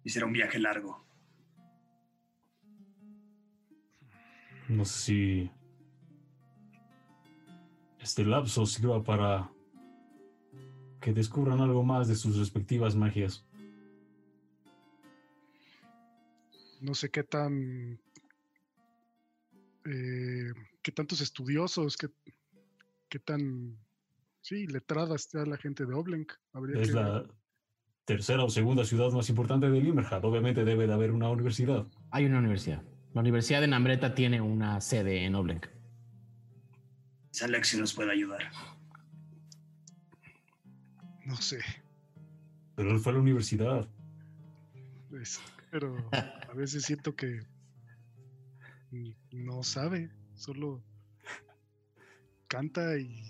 [0.03, 1.03] Y será un viaje largo.
[4.67, 5.51] No sé si
[7.99, 9.52] este lapso sirva para
[11.03, 13.45] que descubran algo más de sus respectivas magias.
[16.79, 17.99] No sé qué tan.
[19.85, 22.07] eh, qué tantos estudiosos, qué,
[23.09, 23.77] qué tan.
[24.39, 26.31] Sí, letrada está la gente de Oblenk.
[26.53, 27.25] Habría Es que la
[28.05, 30.23] tercera o segunda ciudad más importante de Limmerhad.
[30.23, 31.85] Obviamente debe de haber una universidad.
[32.11, 32.81] Hay una universidad.
[33.13, 35.67] La Universidad de Nambreta tiene una sede en Oblenk.
[37.47, 38.72] Lección nos puede ayudar.
[41.25, 41.59] No sé.
[42.75, 43.87] Pero él fue a la universidad.
[45.21, 45.39] es-
[45.71, 47.41] pero a veces siento que
[49.31, 50.83] no sabe, solo
[52.47, 53.23] canta y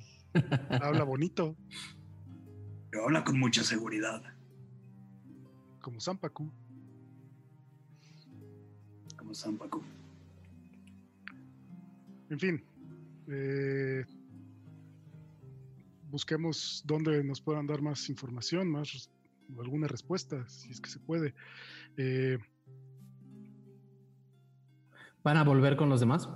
[0.82, 1.56] habla bonito,
[2.90, 4.22] Pero habla con mucha seguridad.
[5.82, 6.52] como Zampacu.
[9.18, 9.82] Como Zampacu.
[12.30, 12.64] En fin,
[13.28, 14.06] eh,
[16.14, 19.10] busquemos dónde nos puedan dar más información, más
[19.60, 21.34] alguna respuesta, si es que se puede.
[21.98, 22.38] Eh,
[25.24, 26.30] ¿Van a volver con los demás?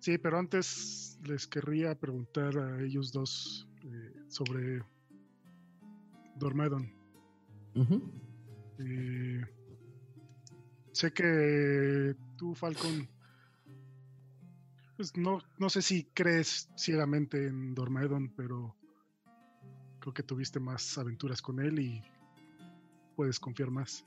[0.00, 4.82] sí, pero antes les querría preguntar a ellos dos eh, sobre
[6.36, 6.92] Dormedon.
[8.78, 9.42] Eh,
[10.92, 13.08] sé que tú, Falcon,
[14.98, 18.74] pues no, no sé si crees ciegamente en Dormedon, pero
[20.00, 22.02] creo que tuviste más aventuras con él y
[23.14, 24.04] puedes confiar más.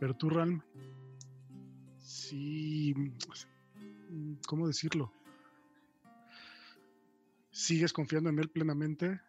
[0.00, 0.62] Pero tú, Ralm,
[1.98, 2.94] sí,
[4.46, 5.12] ¿cómo decirlo?
[7.50, 9.20] ¿Sigues confiando en él plenamente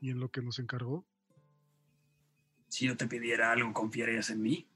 [0.00, 1.04] y en lo que nos encargó?
[2.68, 4.68] Si yo te pidiera algo, ¿confiarías en mí?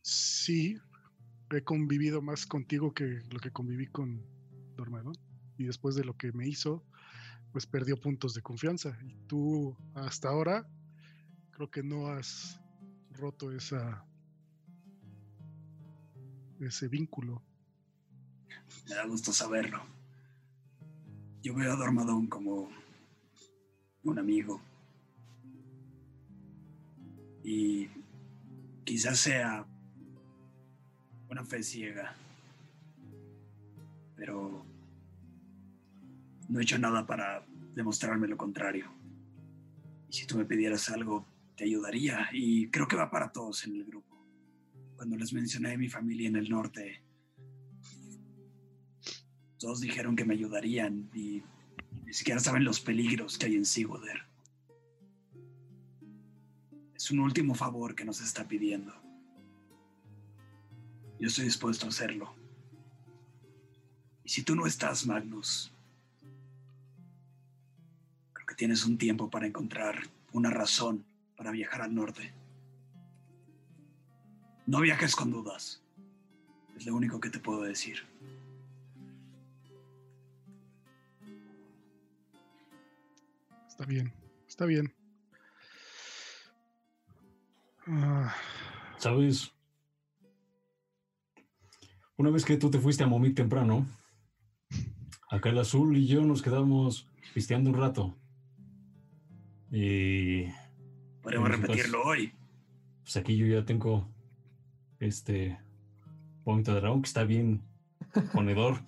[0.00, 0.80] Sí,
[1.50, 4.22] he convivido más contigo que lo que conviví con
[4.76, 5.14] Dormedon.
[5.56, 6.84] Y después de lo que me hizo,
[7.52, 8.96] pues perdió puntos de confianza.
[9.04, 10.68] Y tú, hasta ahora,
[11.50, 12.60] creo que no has
[13.10, 14.04] roto esa
[16.60, 17.42] ese vínculo.
[18.88, 19.80] Me da gusto saberlo.
[21.42, 22.68] Yo veo a Dormadón como
[24.02, 24.60] un amigo.
[27.44, 27.88] Y
[28.84, 29.66] quizás sea
[31.30, 32.14] una fe ciega.
[34.16, 34.64] Pero
[36.48, 38.90] no he hecho nada para demostrarme lo contrario.
[40.08, 41.26] Y si tú me pidieras algo,
[41.56, 42.28] te ayudaría.
[42.32, 44.16] Y creo que va para todos en el grupo.
[44.96, 47.02] Cuando les mencioné a mi familia en el norte,
[49.58, 51.42] todos dijeron que me ayudarían y
[52.04, 54.22] ni siquiera saben los peligros que hay en Sigurder.
[56.94, 58.92] Es un último favor que nos está pidiendo.
[61.18, 62.32] Yo estoy dispuesto a hacerlo.
[64.24, 65.72] Y si tú no estás, Magnus,
[68.32, 70.02] creo que tienes un tiempo para encontrar
[70.32, 71.04] una razón
[71.36, 72.32] para viajar al norte.
[74.66, 75.82] No viajes con dudas.
[76.76, 78.04] Es lo único que te puedo decir.
[83.66, 84.12] Está bien,
[84.46, 84.92] está bien.
[87.86, 88.34] Ah,
[88.98, 89.52] ¿Sabes?
[92.18, 93.86] Una vez que tú te fuiste a Momit temprano,
[95.30, 98.18] acá el azul y yo nos quedamos pisteando un rato.
[99.70, 100.46] Y
[101.22, 102.32] Podemos repetirlo hoy.
[103.02, 104.08] pues aquí yo ya tengo
[104.98, 105.60] este
[106.44, 107.62] vómito de dragón que está bien
[108.32, 108.80] ponedor.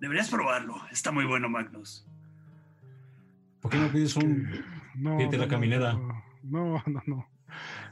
[0.00, 0.74] Deberías probarlo.
[0.90, 2.04] Está muy bueno, Magnus.
[3.60, 4.48] ¿Por qué no pides un
[4.96, 5.92] no, Pídete la no, caminera.
[6.42, 7.28] No, no, no.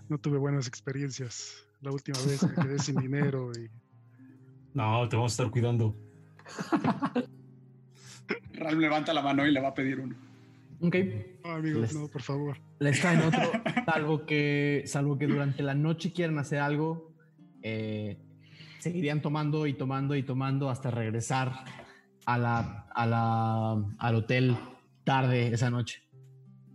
[0.09, 1.68] No tuve buenas experiencias.
[1.80, 3.70] La última vez me quedé sin dinero y
[4.77, 5.97] No, te vamos a estar cuidando.
[8.53, 10.15] Ralm levanta la mano y le va a pedir uno.
[10.82, 10.97] Ok.
[11.44, 12.59] No, amigos, Les- no, por favor.
[12.78, 13.40] Les traen otro,
[13.86, 17.11] salvo que, salvo que durante la noche quieran hacer algo,
[17.62, 18.19] eh,
[18.78, 21.53] seguirían tomando y tomando y tomando hasta regresar
[22.27, 24.57] a la, a la, al hotel
[25.05, 26.03] tarde esa noche.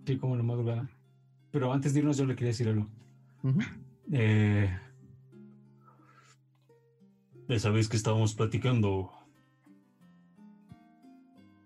[0.07, 0.89] Sí, como la madrugada.
[1.51, 2.87] Pero antes de irnos, yo le quería decir algo.
[3.43, 3.59] Ujú.
[4.11, 4.75] Eh,
[7.51, 9.11] esa vez que estábamos platicando,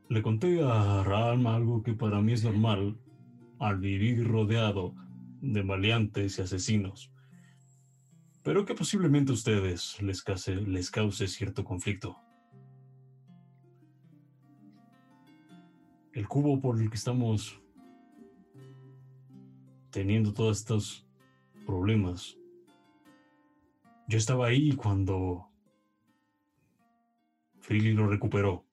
[0.10, 2.98] le conté a Ralma algo que para mí es normal
[3.60, 4.96] al vivir rodeado
[5.42, 7.12] de maleantes y asesinos,
[8.44, 12.18] pero que posiblemente a ustedes les cause, les cause cierto conflicto.
[16.14, 17.62] El cubo por el que estamos
[19.92, 21.06] teniendo todos estos
[21.66, 22.38] problemas.
[24.08, 25.50] Yo estaba ahí cuando
[27.66, 28.64] Freely lo recuperó.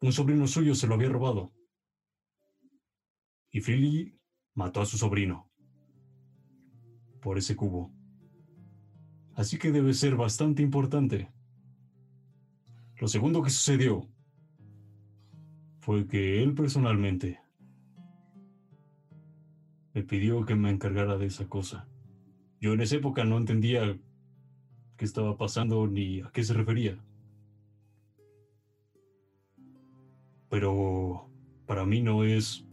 [0.00, 1.52] Un sobrino suyo se lo había robado.
[3.50, 4.18] Y Freely
[4.54, 5.50] mató a su sobrino.
[7.20, 7.92] Por ese cubo.
[9.34, 11.30] Así que debe ser bastante importante.
[12.98, 14.08] Lo segundo que sucedió
[15.80, 17.38] fue que él personalmente
[19.92, 21.86] me pidió que me encargara de esa cosa.
[22.62, 23.98] Yo en esa época no entendía
[24.96, 26.98] qué estaba pasando ni a qué se refería.
[30.48, 31.28] Pero
[31.66, 32.66] para mí no es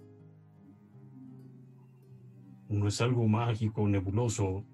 [2.69, 4.65] no es algo mágico, nebuloso,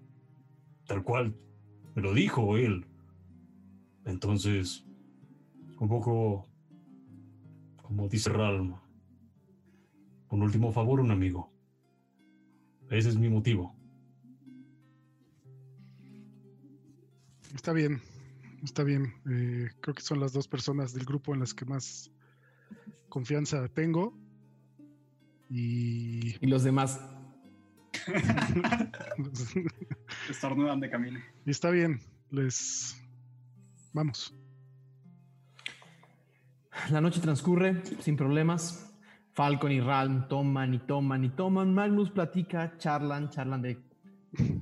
[0.85, 1.35] tal cual
[1.95, 2.85] me lo dijo él.
[4.05, 4.85] Entonces,
[5.79, 6.47] un poco,
[7.81, 8.75] como dice Ralm,
[10.29, 11.51] un último favor, un amigo.
[12.89, 13.75] Ese es mi motivo.
[17.53, 18.01] Está bien,
[18.63, 19.13] está bien.
[19.29, 22.11] Eh, creo que son las dos personas del grupo en las que más
[23.09, 24.17] confianza tengo.
[25.49, 26.99] Y, Y los demás.
[30.29, 31.19] Estornudan de camino.
[31.45, 31.99] y está bien.
[32.31, 32.95] Les
[33.93, 34.33] vamos.
[36.91, 38.85] La noche transcurre sin problemas.
[39.33, 41.73] Falcon y Ralm toman y toman y toman.
[41.73, 43.79] Magnus platica, charlan, charlan de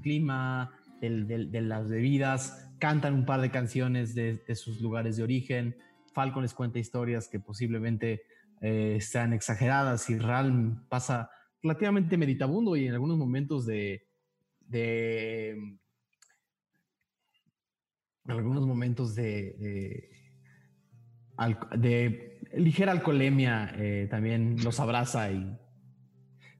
[0.01, 5.23] clima, del- del- de las bebidas, cantan un par de canciones de, sus lugares de
[5.23, 5.77] origen.
[6.13, 8.23] Falcon les cuenta historias que posiblemente
[8.61, 11.29] eh, sean exageradas y Ralm pasa
[11.61, 14.07] relativamente meditabundo y en algunos momentos de,
[14.61, 15.79] de en
[18.25, 20.09] algunos momentos de,
[21.77, 25.57] de, ligera alcoholemia eh, también los abraza y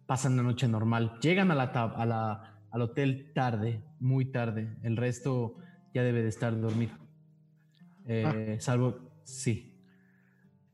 [0.06, 1.18] pasan una noche normal.
[1.22, 4.77] Llegan la, la- al hotel tarde, muy tarde.
[4.84, 5.57] El resto
[5.98, 6.94] ya debe de estar dormido.
[8.06, 9.74] Eh, Salvo, sí.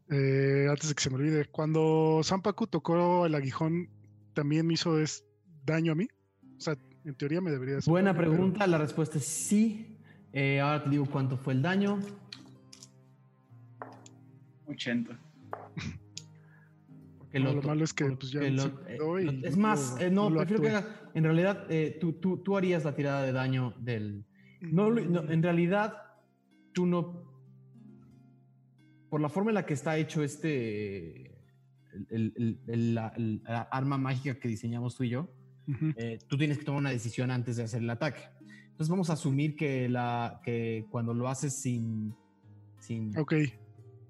[0.10, 3.90] Eh, antes de que se me olvide, cuando Sampaku tocó el aguijón,
[4.34, 5.26] ¿también me hizo es
[5.66, 6.08] daño a mí?
[6.58, 6.76] O sea,
[7.06, 9.98] en teoría me debería hacer Buena daño, pero- pregunta, la respuesta es sí.
[10.34, 12.00] Eh, ahora te digo cuánto fue el daño.
[14.68, 15.18] 80.
[17.20, 19.48] Porque No, lo lo malo es que, pues, ya lo- se eh, quedó y lo-
[19.48, 22.94] es más, eh, no, prefiero que hagas- en realidad eh, tú, tú, tú harías la
[22.96, 24.26] tirada de daño del...
[24.72, 25.98] No, no, en realidad
[26.74, 27.32] tú no...
[29.10, 31.38] Por la forma en la que está hecho este...
[31.94, 32.94] el- el- el- el-
[33.44, 35.30] la, arma mágica que diseñamos tú y yo,
[35.98, 38.24] eh, tú tienes que tomar una decisión antes de hacer el ataque.
[38.72, 42.16] Entonces vamos a asumir que, la, que cuando lo haces sin...
[42.80, 43.34] sin Ok,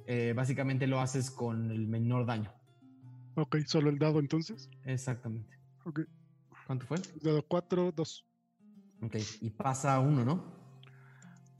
[0.05, 2.53] eh, básicamente lo haces con el menor daño.
[3.35, 4.69] ok, solo el dado entonces.
[4.85, 5.57] Exactamente.
[5.85, 6.01] Ok,
[6.65, 6.97] ¿Cuánto fue?
[7.21, 8.25] dado 4, 2.
[9.05, 10.43] Ok, y pasa uno, ¿no?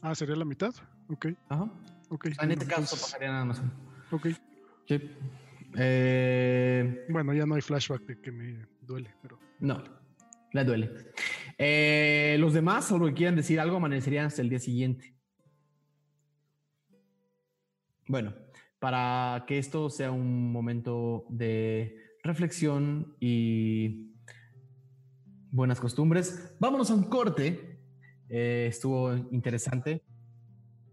[0.01, 0.73] Ah, sería la mitad.
[1.09, 1.63] Ok, Ajá.
[2.09, 2.27] ok.
[2.31, 3.61] O sea, en este caso entonces- pasaría nada más.
[4.11, 4.27] Ok,
[4.87, 4.99] Sí.
[5.75, 9.81] Eh, bueno, ya no hay flashback de que me duele, pero no,
[10.51, 10.91] le duele.
[11.57, 15.15] Eh, los demás, solo que quieran decir algo, amanecerían hasta el día siguiente.
[18.07, 18.33] Bueno,
[18.79, 24.12] para que esto sea un momento de reflexión y
[25.53, 27.77] buenas costumbres, vámonos a un corte.
[28.27, 30.01] Eh, estuvo interesante.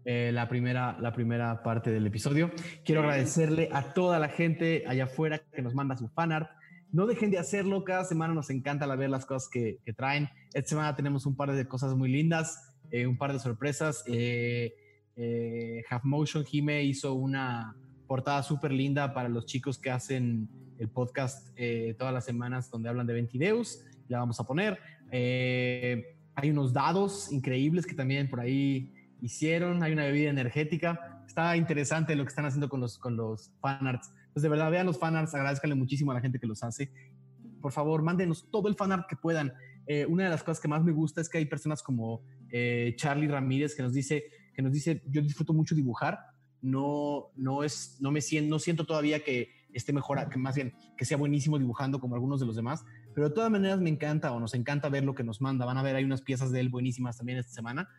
[0.05, 2.51] eh, la, primera, la primera parte del episodio.
[2.85, 6.49] Quiero agradecerle a toda la gente allá afuera que nos manda su fanart.
[6.91, 10.29] No dejen de hacerlo, cada semana nos encanta ver las cosas que, que traen.
[10.53, 14.03] Esta semana tenemos un par de cosas muy lindas, eh, un par de sorpresas.
[14.07, 14.73] Eh,
[15.15, 17.75] eh, Half Motion Jime hizo una
[18.07, 22.89] portada súper linda para los chicos que hacen el podcast eh, todas las semanas donde
[22.89, 23.85] hablan de Ventideus.
[24.07, 24.79] La vamos a poner.
[25.11, 29.83] Eh, hay unos dados increíbles que también por ahí hicieron.
[29.83, 31.23] Hay una bebida energética.
[31.27, 34.11] Está interesante lo que están haciendo con los, con los fanarts.
[34.33, 36.91] Pues de verdad, vean los fanarts, agradezcanle muchísimo a la gente que los hace.
[37.61, 39.53] Por favor, mándenos todo el fanart que puedan.
[39.87, 42.93] Eh, una de las cosas que más me gusta es que hay personas como eh,
[42.97, 44.23] Charlie Ramírez que nos dice,
[44.53, 46.19] que nos dice, yo disfruto mucho dibujar.
[46.61, 50.73] No, no es, no me siento, no siento todavía que esté mejor, que más bien
[50.97, 54.31] que sea buenísimo dibujando como algunos de los demás, pero de todas maneras me encanta
[54.31, 55.65] o nos encanta ver lo que nos manda.
[55.65, 57.89] Van a ver, hay unas piezas de él buenísimas también esta semana.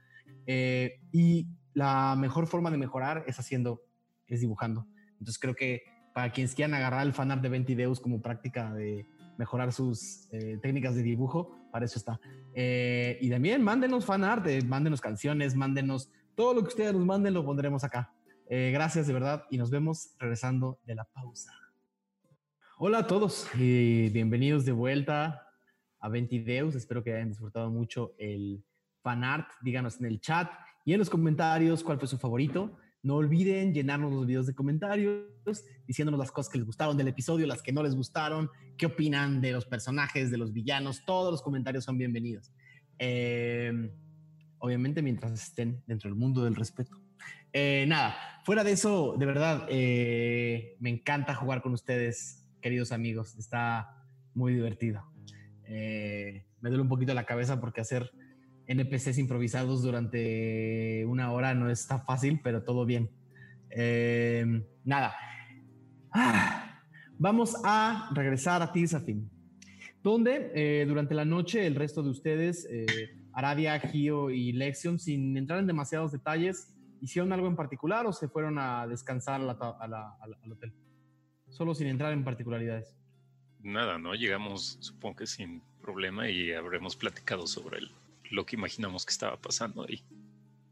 [0.47, 3.83] Eh, y la mejor forma de mejorar es haciendo,
[4.27, 4.87] es dibujando.
[5.13, 5.83] Entonces creo que
[6.15, 9.07] para quienes quieran agarrar el fanart de Ventideus como práctica de
[9.39, 12.21] mejorar sus eh, técnicas de dibujo, para eso está.
[12.55, 17.35] Eh, y también mándenos fanart, eh, mándenos canciones, mándenos todo lo que ustedes nos manden,
[17.35, 18.13] lo pondremos acá.
[18.49, 21.51] Gracias de verdad y nos vemos regresando de la pausa.
[22.85, 25.47] Hola a todos y bienvenidos de vuelta
[26.01, 26.75] a Ventideus.
[26.75, 28.65] Espero que hayan disfrutado mucho el
[29.05, 29.47] fanart.
[29.63, 30.51] Díganos en el chat
[30.85, 32.77] y en los comentarios cuál fue su favorito.
[33.05, 35.23] No olviden llenarnos los videos de comentarios
[35.87, 39.41] diciéndonos las cosas que les gustaron del episodio, las que no les gustaron, qué opinan
[39.41, 41.05] de los personajes, de los villanos.
[41.07, 42.53] Todos los comentarios son bienvenidos.
[42.99, 43.93] Eh,
[44.59, 47.01] obviamente mientras estén dentro del mundo del respeto.
[47.53, 53.37] Eh, nada, fuera de eso, de verdad, eh, me encanta jugar con ustedes, queridos amigos.
[53.37, 54.03] Está
[54.35, 55.05] muy divertido.
[55.67, 58.11] Eh, me duele un poquito la cabeza porque hacer
[58.67, 63.11] NPCs improvisados durante una hora no está fácil, pero todo bien.
[63.69, 65.15] Eh, nada.
[66.11, 66.83] Ah,
[67.19, 69.29] vamos a regresar a Tirsafin.
[70.03, 72.69] donde eh, durante la noche el resto de ustedes,
[73.33, 78.29] Aradia, Gio y Lexion, sin entrar en demasiados detalles, hicieron algo en particular o se
[78.29, 80.73] fueron a descansar al hotel.
[81.53, 82.97] Solo sin entrar en particularidades.
[83.63, 84.15] Nada, ¿no?
[84.15, 87.91] Llegamos, supongo que sin problema, y habremos platicado sobre el-
[88.31, 90.03] lo que imaginamos que estaba pasando ahí.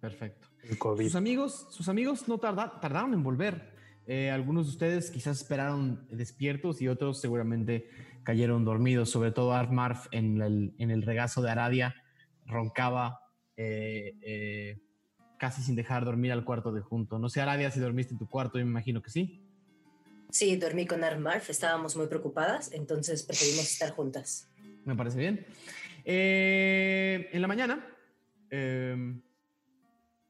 [0.01, 0.49] Perfecto.
[0.65, 1.05] El COVID.
[1.05, 3.75] Sus amigos, sus amigos no tarda- tardaron en volver.
[4.07, 7.89] Eh, algunos de ustedes quizás esperaron despiertos y otros seguramente
[8.25, 9.11] cayeron dormidos.
[9.11, 11.95] Sobre todo Armarf en el, en el regazo de Aradia
[12.47, 13.21] roncaba
[13.57, 14.81] eh, eh,
[15.39, 17.19] casi sin dejar dormir al cuarto de junto.
[17.19, 19.47] No sé, Aradia, si dormiste en tu cuarto, yo me imagino que sí.
[20.31, 24.49] Sí, dormí con Armarf, estábamos muy preocupadas, entonces preferimos estar juntas.
[24.85, 25.47] Me parece bien.
[26.05, 27.87] Eh, en la mañana,
[28.51, 29.23] eh, en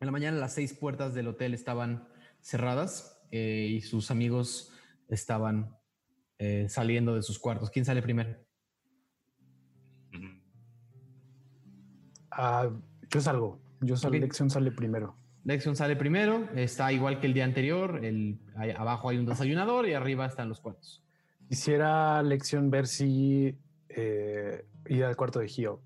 [0.06, 2.08] la mañana las seis puertas del hotel estaban
[2.40, 4.72] cerradas eh, y sus amigos
[5.08, 5.76] estaban
[6.38, 7.70] eh, saliendo de sus cuartos.
[7.70, 8.34] ¿Quién sale primero?
[12.30, 12.70] Ah,
[13.10, 13.60] yo salgo.
[13.80, 14.16] Yo salgo.
[14.16, 14.22] Ok.
[14.22, 15.19] Lexion sale primero.
[15.50, 18.04] Lexion sale primero, está igual que el día anterior.
[18.04, 21.02] El, ahí abajo hay un desayunador y arriba están los cuartos.
[21.48, 23.58] Quisiera Lexion ver si
[23.88, 25.82] eh, ir al cuarto de Gio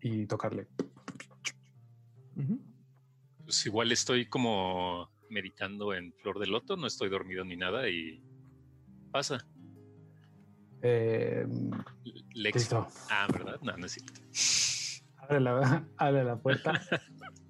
[0.00, 0.66] y tocarle.
[3.44, 8.20] Pues igual estoy como meditando en Flor de Loto, no estoy dormido ni nada y
[9.12, 9.46] pasa.
[10.82, 11.46] Eh,
[12.32, 12.88] listo.
[13.08, 13.60] Ah, ¿verdad?
[13.62, 14.20] No, no es cierto.
[15.18, 16.72] Abre la, abre la puerta.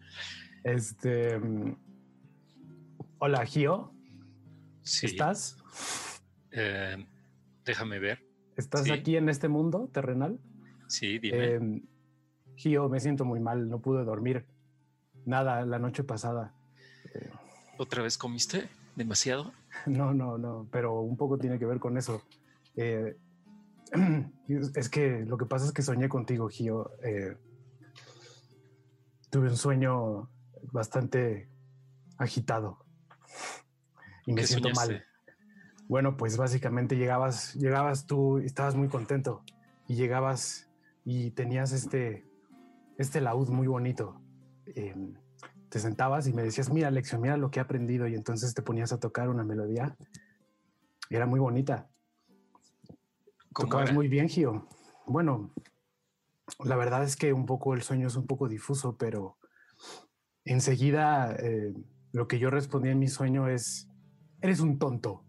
[0.65, 1.41] este.
[3.19, 3.93] Hola, Gio.
[4.83, 5.07] Sí.
[5.07, 5.57] ¿Estás?
[6.51, 7.07] Eh,
[7.65, 8.25] déjame ver.
[8.57, 8.93] ¿Estás Sí.
[8.93, 10.39] aquí en este mundo terrenal?
[10.89, 11.37] Sí, dime.
[11.45, 11.83] Eh,
[12.57, 13.69] Gio, me siento muy mal.
[13.69, 14.47] No pude dormir.
[15.25, 16.55] Nada la noche pasada.
[17.79, 18.69] ¿Otra vez comiste?
[18.97, 19.53] ¿Demasiado?
[19.87, 22.23] No, no, no, pero un poco tiene que ver con eso.
[22.77, 23.17] Eh,
[24.49, 26.93] es es que lo que pasa es que soñé contigo, Gio.
[27.03, 27.37] Eh,
[29.31, 30.31] tuve un sueño
[30.73, 31.49] bastante
[32.19, 32.85] agitado
[34.27, 34.93] y me ¿Qué siento soñaste?
[34.95, 35.05] mal.
[35.89, 39.43] Bueno, pues básicamente llegabas, llegabas tú y estabas muy contento
[39.87, 40.71] y llegabas
[41.05, 42.27] y tenías este,
[42.97, 44.21] este laúd muy bonito.
[44.67, 44.95] Eh,
[45.69, 48.07] te sentabas y me decías, mira, Lección, mira lo que he aprendido.
[48.07, 49.97] Y entonces te ponías a tocar una melodía.
[51.11, 51.91] Y era muy bonita.
[53.53, 53.95] ¿Cómo Tocabas era?
[53.95, 54.67] muy bien, Gio.
[55.07, 55.53] Bueno,
[56.65, 59.37] la verdad es que un poco el sueño es un poco difuso, pero
[60.45, 61.75] enseguida eh,
[62.13, 63.89] lo que yo respondí en mi sueño es,
[64.41, 65.25] eres un tonto.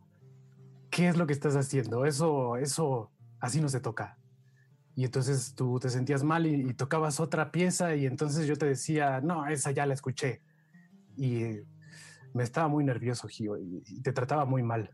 [0.90, 2.06] ¿Qué es lo que estás haciendo?
[2.06, 4.18] Eso, eso, así no se toca.
[4.96, 9.20] Y entonces tú te sentías mal y, tocabas otra pieza y entonces yo te decía,
[9.22, 10.42] no, esa ya la escuché.
[11.18, 11.60] Y
[12.34, 14.92] me estaba muy nervioso, Gio, y, y te trataba muy mal.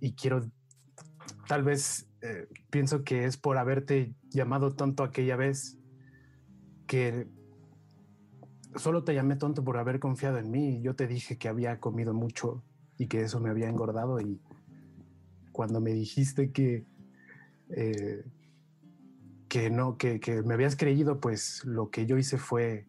[0.00, 0.50] Y quiero,
[1.46, 5.78] tal vez eh, pienso que es por haberte llamado tonto aquella vez
[6.88, 7.28] que
[8.76, 10.80] solo te llamé tonto por haber confiado en mí.
[10.82, 12.62] Yo te dije que había comido mucho
[12.96, 14.40] y que eso me había engordado y
[15.52, 16.84] cuando me dijiste que
[17.70, 18.24] eh,
[19.48, 22.86] que no que, que me habías creído, pues lo que yo hice fue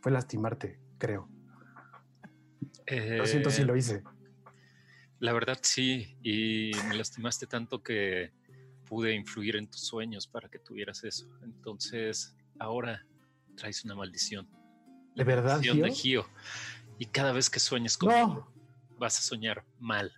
[0.00, 1.28] fue lastimarte, creo.
[3.16, 4.02] Lo siento si Eh, lo hice.
[5.20, 8.32] La verdad sí, y me lastimaste tanto que
[8.88, 11.28] pude influir en tus sueños para que tuvieras eso.
[11.42, 13.06] Entonces, ahora
[13.62, 14.48] traes una maldición.
[15.14, 16.26] ¿De verdad, Maldición de Gio?
[16.98, 18.52] Y cada vez que sueñes conmigo, No,
[18.98, 20.10] vas a soñar mal.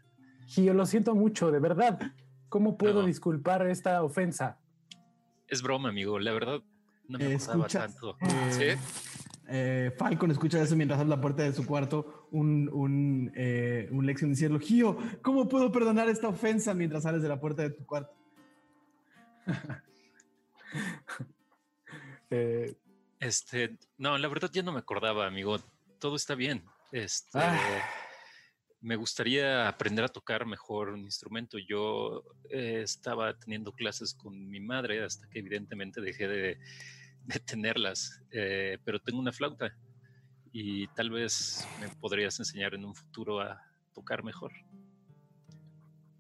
[0.47, 2.01] Gio, lo siento mucho, de verdad.
[2.49, 3.07] ¿Cómo puedo No.
[3.07, 4.59] disculpar esta ofensa?
[5.47, 6.19] Es broma, amigo.
[6.19, 6.63] La verdad,
[7.07, 8.17] no me Eh, acordaba escucha- tanto.
[8.23, 8.81] eh, ¿Sí?
[9.49, 14.07] Eh, Falcon escucha eso mientras abre la puerta de su cuarto, un, un, eh, un
[14.07, 17.85] lección diciendo, Gio, ¿cómo puedo perdonar esta ofensa mientras sales de la puerta de tu
[17.85, 18.15] cuarto?
[22.31, 22.75] Eh,
[23.21, 25.59] Este, no, la verdad ya no me acordaba, amigo.
[25.99, 26.65] Todo está bien.
[26.93, 27.83] Este, Ah.
[28.81, 31.59] me gustaría aprender a tocar mejor un instrumento.
[31.59, 36.59] Yo eh, estaba teniendo clases con mi madre hasta que evidentemente dejé de,
[37.25, 39.75] de tenerlas, eh, pero tengo una flauta
[40.53, 43.61] y tal vez me podrías enseñar en un futuro a
[43.95, 44.53] tocar mejor.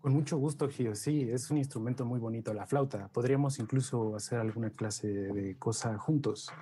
[0.05, 0.94] Con mucho gusto, Gio.
[0.94, 3.09] Sí, es un instrumento muy bonito, la flauta.
[3.09, 6.52] Podríamos incluso hacer alguna clase de cosa juntos.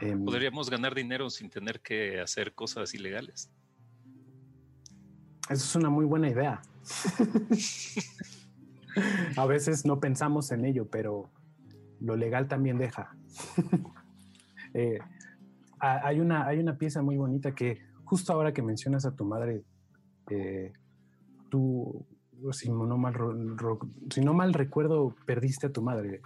[0.00, 3.50] Em, Podríamos ganar dinero sin tener que hacer cosas ilegales.
[5.50, 6.62] Eso es una muy buena idea.
[9.38, 11.32] A veces no pensamos en ello, pero
[11.98, 13.16] lo legal también deja.
[14.76, 14.98] Eh,
[15.78, 19.24] ha- hay, una, hay una pieza muy bonita que justo ahora que mencionas a tu
[19.24, 19.62] madre,
[20.30, 20.72] eh,
[21.48, 22.04] tú
[22.52, 23.78] si no mal, ro- ro-
[24.10, 26.20] si no mal recuerdo, perdiste a tu madre.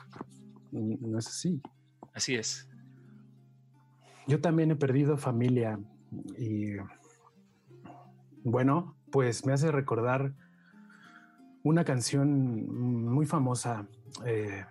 [0.72, 1.60] ¿No es así?
[2.14, 2.68] Así es.
[4.26, 5.78] Yo también he perdido familia
[6.36, 6.72] y
[8.44, 10.32] bueno, pues me hace recordar
[11.62, 12.68] una canción
[13.06, 13.86] muy famosa.
[14.24, 14.64] eh,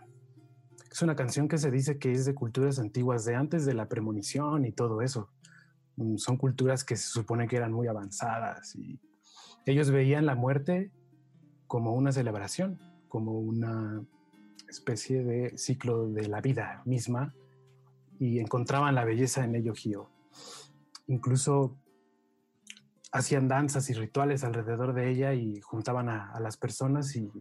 [0.91, 3.88] es una canción que se dice que es de culturas antiguas, de antes de la
[3.88, 5.30] premonición y todo eso.
[5.98, 8.99] Mm, Son culturas que se supone que eran muy avanzadas y
[9.65, 10.91] ellos veían la muerte
[11.68, 14.02] como una celebración, como una
[14.69, 17.34] especie de ciclo de la vida misma
[18.19, 20.10] y encontraban la belleza en ello, Gio.
[21.07, 21.77] Incluso
[23.11, 27.31] hacían danzas y rituales alrededor de ella y juntaban a, las personas y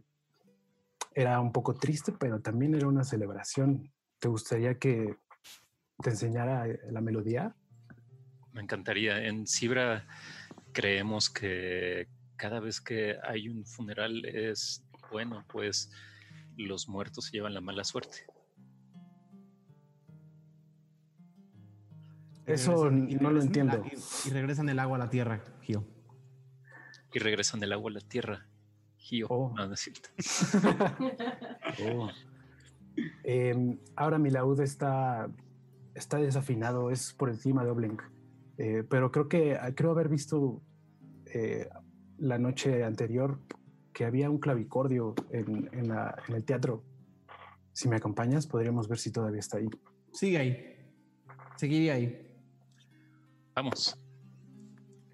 [1.14, 3.90] era un poco triste, pero también era una celebración.
[4.18, 5.16] ¿Te gustaría que
[6.02, 7.54] te enseñara eh, la melodía?
[8.52, 9.24] Me encantaría.
[9.24, 10.06] En Cibra
[10.72, 15.90] creemos que cada vez que hay un funeral es bueno, pues
[16.56, 18.26] los muertos se llevan la mala suerte.
[22.46, 23.82] Eso regresan- no lo entiendo.
[23.84, 25.84] el Y, y regresan el agua a la tierra, Gio.
[27.12, 28.46] Y regresan del agua a la tierra.
[28.98, 29.26] Gio.
[29.28, 29.52] Oh.
[29.56, 30.08] No, no es cierto.
[31.92, 32.08] Oh.
[33.24, 35.28] Em, ahora mi laúd está,
[35.94, 38.02] está desafinado, es por el clima de Oblink.
[38.56, 40.62] Eh, pero creo que creo haber visto
[41.26, 41.68] eh,
[42.18, 43.38] la noche anterior
[43.92, 46.82] que había un clavicordio en, en la- en el teatro.
[47.72, 49.68] Si me acompañas, podríamos ver si todavía está ahí.
[50.12, 50.76] Sigue ahí.
[51.56, 52.22] Seguiría ahí.
[53.54, 53.98] Vamos.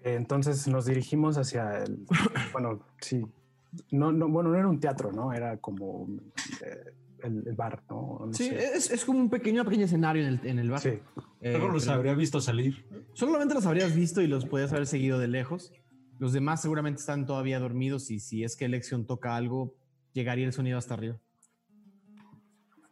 [0.03, 2.05] Entonces nos dirigimos hacia el.
[2.53, 3.25] bueno, sí.
[3.91, 5.33] No, no, bueno, no era un teatro, ¿no?
[5.33, 6.07] Era como
[6.63, 6.91] eh,
[7.23, 8.25] el, el bar, ¿no?
[8.27, 10.81] No Sí, es, es como un pequeño, pequeño escenario en el, en el bar.
[10.81, 10.99] Sí.
[11.41, 12.85] Eh, Luego los habría visto salir.
[13.13, 15.71] Solamente los habrías visto y los podías haber seguido de lejos.
[16.19, 19.75] Los demás seguramente están todavía dormidos y si es que Elección toca algo,
[20.13, 21.17] llegaría el sonido hasta arriba.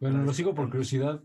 [0.00, 1.22] Bueno, lo sigo por curiosidad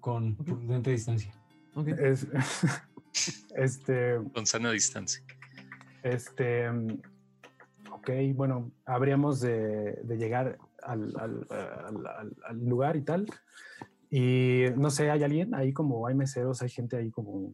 [0.00, 1.32] con prudente distancia.
[1.74, 1.88] Ok.
[1.88, 2.26] Es-
[3.56, 4.18] este.
[4.34, 5.24] Con sana distancia.
[6.02, 6.68] Este,
[7.90, 13.26] ok, bueno, habríamos de, de llegar al, al- al- al- al lugar y tal.
[14.10, 17.52] Y no sé, ¿hay alguien ahí como, hay meseros, hay gente ahí como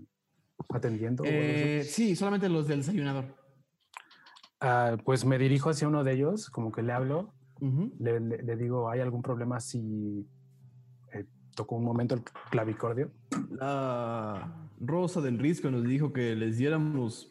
[0.70, 1.22] atendiendo?
[1.26, 3.26] Eh, sí, solamente los del desayunador.
[4.60, 7.93] Ah, pues me dirijo hacia uno de ellos, como que le hablo, Ujú.
[8.01, 10.26] le, le- le digo, ¿hay algún problema si
[11.12, 13.12] eh, tocó un momento el clavicordio?
[13.51, 17.30] La Rosa del Risco nos dijo que les diéramos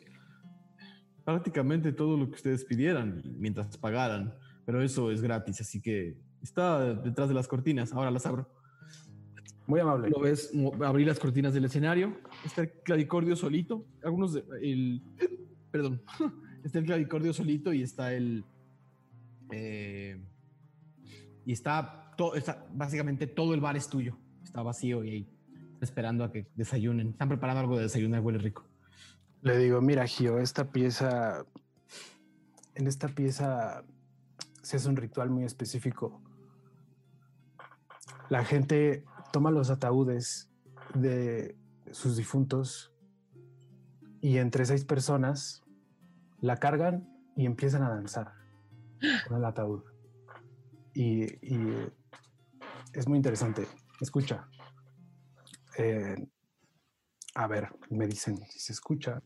[1.25, 4.33] prácticamente todo lo que ustedes pidieran mientras pagaran,
[4.65, 7.91] pero eso es gratis, así que está detrás de las cortinas.
[7.91, 8.47] Ahora las abro.
[9.65, 10.09] Muy amable.
[10.09, 10.53] Lo ves
[10.85, 12.15] abrir las cortinas del escenario.
[12.45, 13.85] Está el clavicordio solito.
[14.01, 15.01] Algunos de, el
[15.71, 16.01] perdón.
[16.67, 18.43] Está el clavicordio solito y está el
[19.51, 20.19] eh,
[21.45, 24.17] y está, to- está básicamente todo el bar es tuyo.
[24.43, 25.29] Está vacío y ahí
[25.79, 27.11] esperando a que desayunen.
[27.11, 28.65] Están preparando algo de desayunar, huele rico.
[29.43, 31.45] Le digo, mira, Gio, esta pieza,
[32.75, 33.85] en esta pieza
[34.61, 36.21] se hace un ritual muy específico.
[38.29, 40.49] La gente toma los ataúdes
[40.95, 41.55] de
[41.93, 42.91] sus difuntos
[44.19, 45.63] y entre seis personas
[46.39, 48.33] la cargan y empiezan a danzar
[49.27, 49.83] con el ataúd.
[50.93, 51.25] Y,
[52.93, 53.67] es muy interesante.
[54.01, 54.47] Escucha.
[55.77, 56.15] Eh,
[57.35, 59.21] a ver, me dicen si se escucha.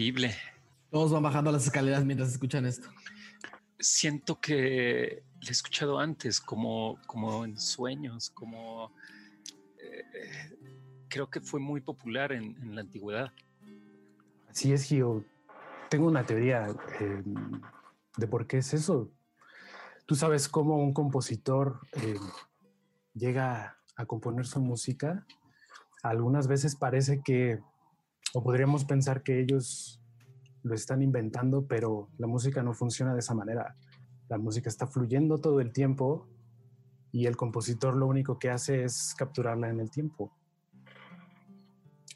[0.00, 0.34] Increíble.
[0.90, 2.88] Todos van bajando las escaleras mientras escuchan esto.
[3.78, 8.92] Siento que le he escuchado antes, como, como en sueños, como
[9.78, 10.56] eh,
[11.08, 13.30] creo que fue muy popular en, en la antigüedad.
[14.48, 15.24] Así es, Gio.
[15.90, 16.68] Tengo una teoría
[17.00, 17.22] eh,
[18.16, 19.10] de por qué es eso.
[20.06, 22.16] Tú sabes cómo un compositor eh,
[23.14, 25.26] llega a componer su música.
[26.02, 27.60] Algunas veces parece que,
[28.34, 30.00] o podríamos pensar que ellos
[30.62, 33.76] lo están inventando, pero la música no funciona de esa manera.
[34.28, 36.28] La música está fluyendo todo el tiempo
[37.12, 40.32] y el compositor lo único que hace es capturarla en el tiempo.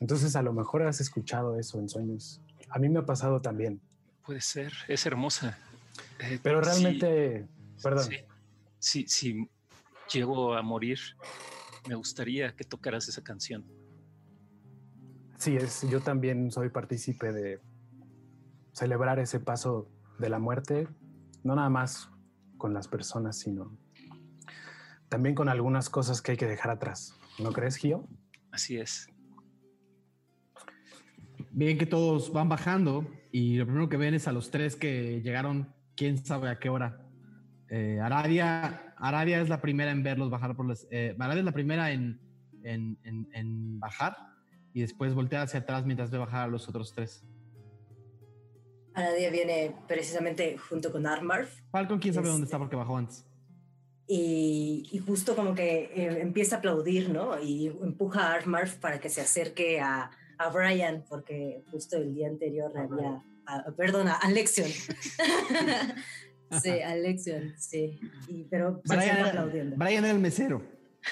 [0.00, 2.40] Entonces a lo mejor has escuchado eso en sueños.
[2.68, 3.80] A mí me ha pasado también.
[4.24, 5.58] Puede ser, es hermosa.
[6.20, 7.46] Eh, Pero realmente,
[7.82, 8.16] perdón, sí,
[8.78, 9.50] sí, si
[10.12, 10.98] llego a morir,
[11.88, 13.64] me gustaría que tocaras esa canción.
[15.44, 17.60] Sí, es, yo también soy partícipe de
[18.72, 20.88] celebrar ese paso de la muerte,
[21.42, 22.10] no nada más
[22.56, 23.76] con las personas, sino
[25.10, 27.14] también con algunas cosas que hay que dejar atrás.
[27.38, 28.08] ¿No crees, Gio?
[28.50, 29.06] Así es.
[31.50, 35.20] Bien que todos van bajando y lo primero que ven es a los tres que
[35.22, 37.06] llegaron, quién sabe a qué hora.
[37.68, 40.86] Eh, Aradia, Aradia es la primera en verlos bajar por las...
[40.90, 42.18] eh, Aradia es la primera en,
[42.62, 44.16] en, en- en bajar
[44.74, 47.24] y después voltea hacia atrás mientras ve bajar a los otros tres.
[48.92, 53.24] Aradia viene precisamente junto con Armarf Falcon, quién sabe dónde Este- está porque bajó antes.
[54.06, 57.40] y, y justo como que eh, empieza a aplaudir, ¿no?
[57.42, 62.28] Y empuja a Armarf para que se acerque a, a Brian, porque justo el día
[62.28, 63.22] anterior le había...
[63.46, 64.68] a- perdón, a Alexion.
[66.62, 67.98] sí, Alexion, sí.
[68.28, 69.76] Y, pero Brian, aplaudiendo.
[69.76, 70.62] Brian era el mesero.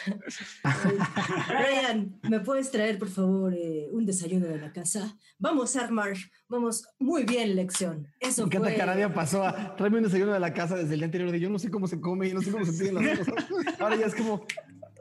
[1.48, 5.16] Brian, ¿me puedes traer, por favor, eh, un desayuno de la casa?
[5.38, 6.14] Vamos, Armar,
[6.48, 6.86] vamos.
[6.98, 8.06] Muy bien, lección.
[8.20, 8.76] Eso Me encanta fue...
[8.76, 11.40] que Aradia pasó a tráeme un desayuno de la casa desde el día anterior de
[11.40, 13.34] yo no sé cómo se come y no sé cómo se piden las cosas.
[13.80, 14.46] Ahora ya es como,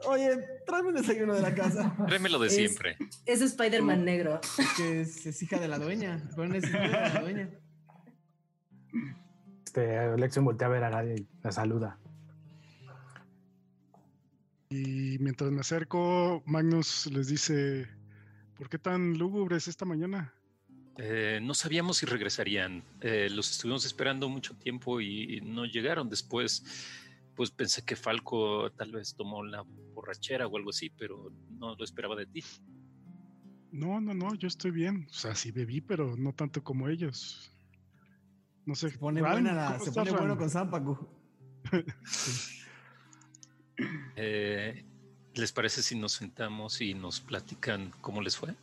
[0.06, 1.94] oye, tráeme un desayuno de la casa.
[2.06, 2.96] Tráemelo de Es- siempre.
[3.26, 4.40] Es Spider-Man negro.
[4.76, 6.22] Que es, es hija de la dueña.
[6.36, 7.50] Pero es hija de la dueña.
[9.64, 11.98] Este, Alexion voltea a ver a nadie y la saluda.
[14.72, 17.86] Y mientras me acerco, Magnus les dice,
[18.56, 20.32] ¿por qué tan lúgubres esta mañana?
[20.96, 22.82] Eh, no sabíamos si regresarían.
[23.02, 26.64] Eh, los estuvimos esperando mucho tiempo y no llegaron después.
[27.34, 29.62] Pues pensé que Falco tal vez tomó la
[29.94, 32.42] borrachera o algo así, pero no lo esperaba de ti.
[33.72, 35.06] No, no, no, yo estoy bien.
[35.10, 37.52] O sea, sí bebí, pero no tanto como ellos.
[38.64, 38.88] No sé.
[38.90, 41.08] Se pone, buena la- ¿cómo se pone bueno con Zampacu.
[44.16, 44.84] Eh,
[45.34, 48.54] ¿Les parece si nos sentamos y nos platican cómo les fue?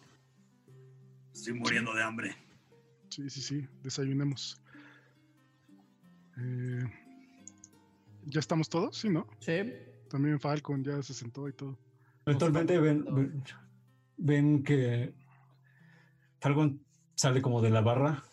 [1.34, 2.36] Estoy muriendo de hambre.
[3.10, 4.62] Sí, sí, sí, desayunemos.
[6.38, 6.84] Eh,
[8.26, 8.98] ¿Ya estamos todos?
[8.98, 9.28] Sí, ¿no?
[9.40, 9.74] Sí.
[10.10, 11.78] También Falcon ya se sentó y todo.
[12.26, 13.44] Eventualmente ven, ven,
[14.18, 15.14] ven que
[16.40, 16.84] Falcon
[17.16, 18.24] sale como de la barra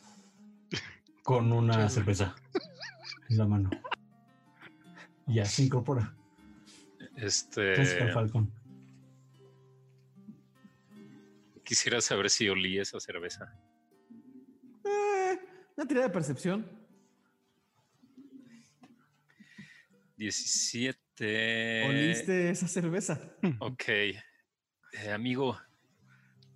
[1.23, 2.35] con una cerveza
[3.29, 3.71] en la mano.
[5.27, 6.15] Y ya se incorpora.
[7.17, 7.75] Este,
[11.65, 13.53] quisiera saber si olí esa cerveza.
[14.85, 15.39] Eh,
[15.77, 16.67] una tirada de percepción.
[20.17, 21.89] 17.
[21.89, 23.21] ¿Oliste esa cerveza?
[23.61, 23.85] Ok.
[23.89, 25.59] Eh, amigo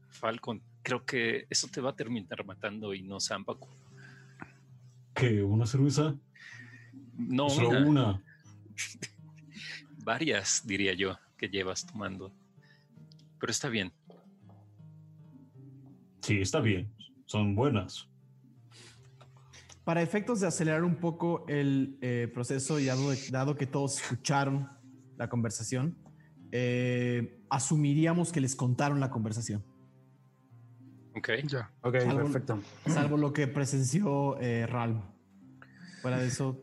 [0.08, 3.68] Falcon, creo que eso te va a terminar matando y no Zampacu.
[5.14, 6.16] Que una cerveza,
[7.16, 8.24] No, solo una, una.
[10.14, 12.32] varias, diría yo, que llevas tomando.
[13.38, 13.92] Pero está bien.
[16.20, 16.92] Sí, está bien.
[17.26, 18.08] Son buenas.
[19.84, 24.68] Para efectos de acelerar un poco el eh, proceso y dado, dado que todos escucharon
[25.16, 25.96] la conversación,
[26.52, 29.62] eh, asumiríamos que les contaron la conversación,
[31.16, 31.28] Ok.
[31.48, 31.70] Ya.
[31.82, 32.62] Ok, Salvo- perfecto.
[32.86, 35.02] salvo lo que presenció eh, Ralm.
[36.02, 36.62] Fuera de eso,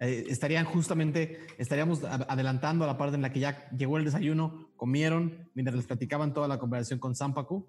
[0.00, 4.70] eh, estarían justamente, estaríamos adelantando a la parte en la que ya llegó el desayuno,
[4.76, 7.66] comieron, mientras les platicaban toda la conversación con Zampacu.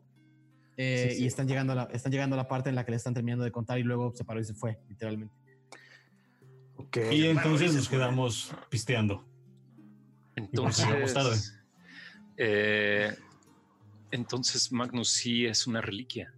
[0.75, 1.23] eh, Sí, sí.
[1.23, 3.13] Y están llegando, a la, están llegando a la parte en la que le están
[3.13, 5.33] terminando de contar y luego se paró y se fue, literalmente.
[6.75, 6.97] Ok.
[7.11, 9.25] Y entonces nos quedamos pisteando.
[10.35, 10.85] Entonces.
[10.85, 11.35] llegamos tarde.
[12.37, 13.15] eh,
[14.11, 16.33] entonces, Magnus sí es una reliquia.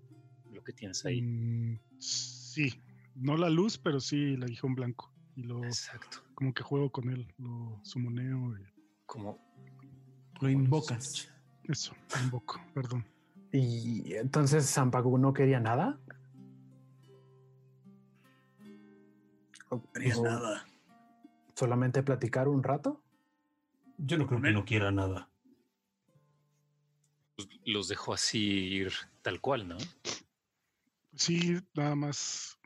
[0.52, 1.22] Lo que tienes ahí.
[1.22, 2.82] Mm, sí,
[3.16, 5.11] no la luz, pero sí el aguijón blanco.
[5.40, 6.22] Y lo Exacto.
[6.36, 8.66] como que juego con él, lo sumoneo y
[9.06, 9.40] Como
[10.41, 11.32] Lo invocas.
[11.64, 13.06] eso, lo invoco, perdón.
[13.53, 15.98] Y entonces Zampacu no quería nada.
[19.72, 20.68] No O nada.
[21.56, 23.02] Solamente platicar un rato.
[23.98, 25.30] Yo no creo que no quiera nada.
[27.38, 28.91] pues, los dejó así ir
[29.22, 29.78] tal cual, ¿no?
[31.16, 32.59] Sí, nada más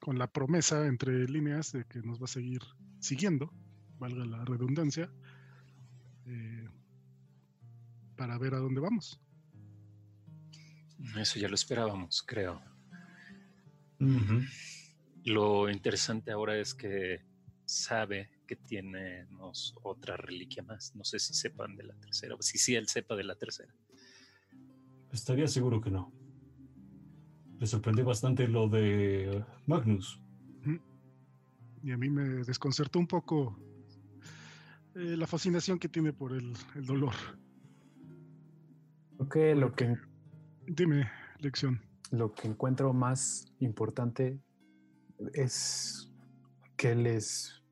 [0.00, 2.62] con la promesa entre líneas de que nos va a seguir
[2.98, 3.52] siguiendo,
[3.98, 5.12] valga la redundancia,
[6.26, 6.68] eh,
[8.16, 9.20] para ver a dónde vamos.
[11.16, 12.60] Eso ya lo esperábamos, creo.
[15.24, 17.22] Lo interesante ahora es que
[17.64, 20.94] sabe que tenemos otra reliquia más.
[20.94, 23.74] No sé si sepan de la tercera, o si sí él sepa de la tercera.
[25.12, 26.12] Estaría seguro que no.
[27.60, 30.20] Le sorprendió bastante lo de Magnus.
[31.82, 33.56] Y a mí me desconcertó un poco
[34.94, 37.14] eh, la fascinación que tiene por el, el dolor.
[39.16, 39.96] Creo que lo que,
[40.66, 41.80] Dime, lección.
[42.10, 44.40] lo que encuentro más importante
[45.34, 46.10] es
[46.76, 47.62] que les,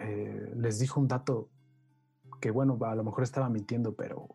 [0.00, 1.50] eh, les dijo un dato
[2.40, 4.28] que, bueno, a lo mejor estaba mintiendo, pero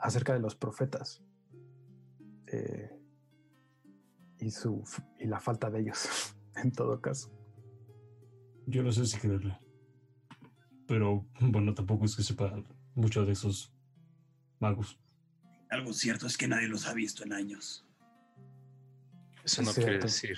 [0.00, 1.22] acerca de los profetas
[2.48, 2.99] eh,
[4.40, 4.82] y, su,
[5.18, 7.30] y la falta de ellos, en todo caso.
[8.66, 9.58] Yo no sé si creerle.
[10.86, 12.62] Pero bueno, tampoco es que sepa
[12.94, 13.72] mucho de esos
[14.58, 14.98] magos.
[15.70, 17.86] Algo cierto es que nadie los ha visto en años.
[19.44, 20.36] Eso Es no quiere decir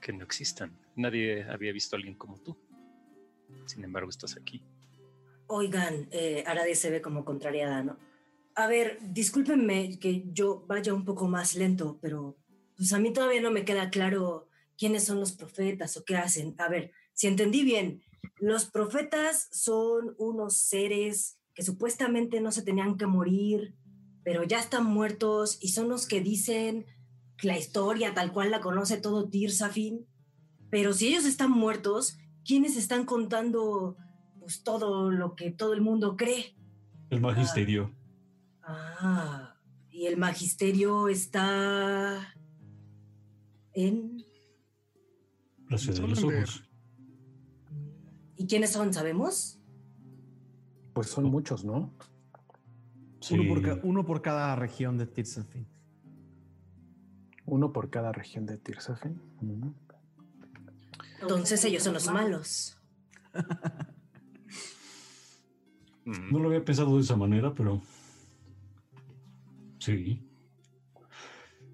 [0.00, 0.78] que no existan.
[0.96, 2.58] Nadie había visto a alguien como tú.
[3.66, 4.62] Sin embargo, estás aquí.
[5.46, 7.98] Oigan, eh, Arade se ve como contrariada, ¿no?
[8.54, 12.36] A ver, discúlpenme que yo vaya un poco más lento, pero
[12.80, 14.48] pues a mí todavía no me queda claro
[14.78, 16.54] quiénes son los profetas o qué hacen.
[16.56, 18.02] A ver, si entendí bien,
[18.38, 23.74] los profetas son unos seres que supuestamente no se tenían que morir,
[24.24, 26.86] pero ya están muertos y son los que dicen
[27.42, 30.06] la historia tal cual la conoce todo Tirsafin.
[30.70, 32.16] Pero si ellos están muertos,
[32.46, 33.98] ¿quiénes están contando
[34.38, 36.56] pues todo lo que todo el mundo cree.
[37.10, 37.94] El magisterio.
[38.62, 39.54] Ah,
[39.90, 42.34] y el magisterio está
[43.86, 44.24] en...
[45.68, 46.64] La ciudad de los ojos.
[48.36, 48.92] ¿Y quiénes son?
[48.92, 49.58] ¿Sabemos?
[50.94, 51.92] Pues son muchos, ¿no?
[53.20, 53.34] Sí.
[53.38, 55.66] Uno, por ca- uno por cada región de Tirsanfin.
[57.46, 59.20] Uno por cada región de Tirsafin.
[61.20, 62.76] Entonces ellos son los malos.
[66.04, 67.82] No lo había pensado de esa manera, pero.
[69.78, 70.26] Sí.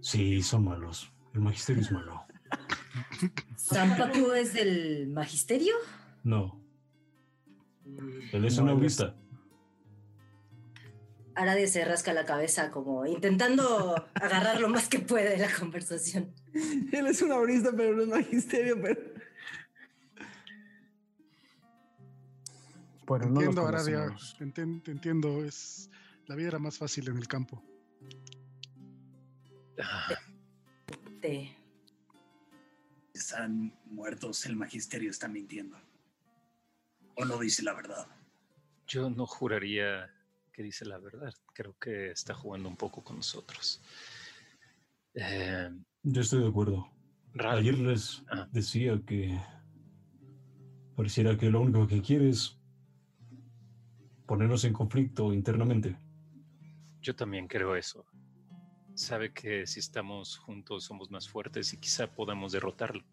[0.01, 1.13] Sí, son malos.
[1.37, 2.25] El magisterio es malo.
[3.59, 5.75] ¿Zampacu es del magisterio?
[6.25, 6.65] No,
[8.33, 9.15] él es No, un autista.
[11.35, 16.33] Arade se rasca la cabeza como intentando agarrar lo más que puede de la conversación.
[16.91, 18.99] Él es un aurista, pero no es magisterio, pero...
[23.07, 24.17] Bueno, Te no entiendo, Aradia.
[24.55, 25.45] te entiendo.
[25.45, 25.91] Es,
[26.29, 27.63] la vida era más fácil en el campo.
[29.83, 30.09] ah,
[33.15, 35.77] Están muertos, el magisterio está mintiendo.
[37.17, 38.07] O no dice la verdad.
[38.87, 40.09] yo no juraría
[40.53, 41.33] que dice la verdad.
[41.55, 43.83] Creo que está jugando un poco con nosotros.
[45.15, 45.71] Eh,
[46.03, 46.89] Yo estoy de acuerdo.
[47.35, 48.47] Ralph, Ayer les Ah.
[48.53, 49.39] decía que
[50.95, 52.59] pareciera que lo único que quiere es
[54.27, 55.97] ponernos en conflicto internamente.
[57.01, 58.05] yo también creo eso.
[58.97, 63.05] Sabe que si estamos juntos somos más fuertes y quizá podamos derrotarlo.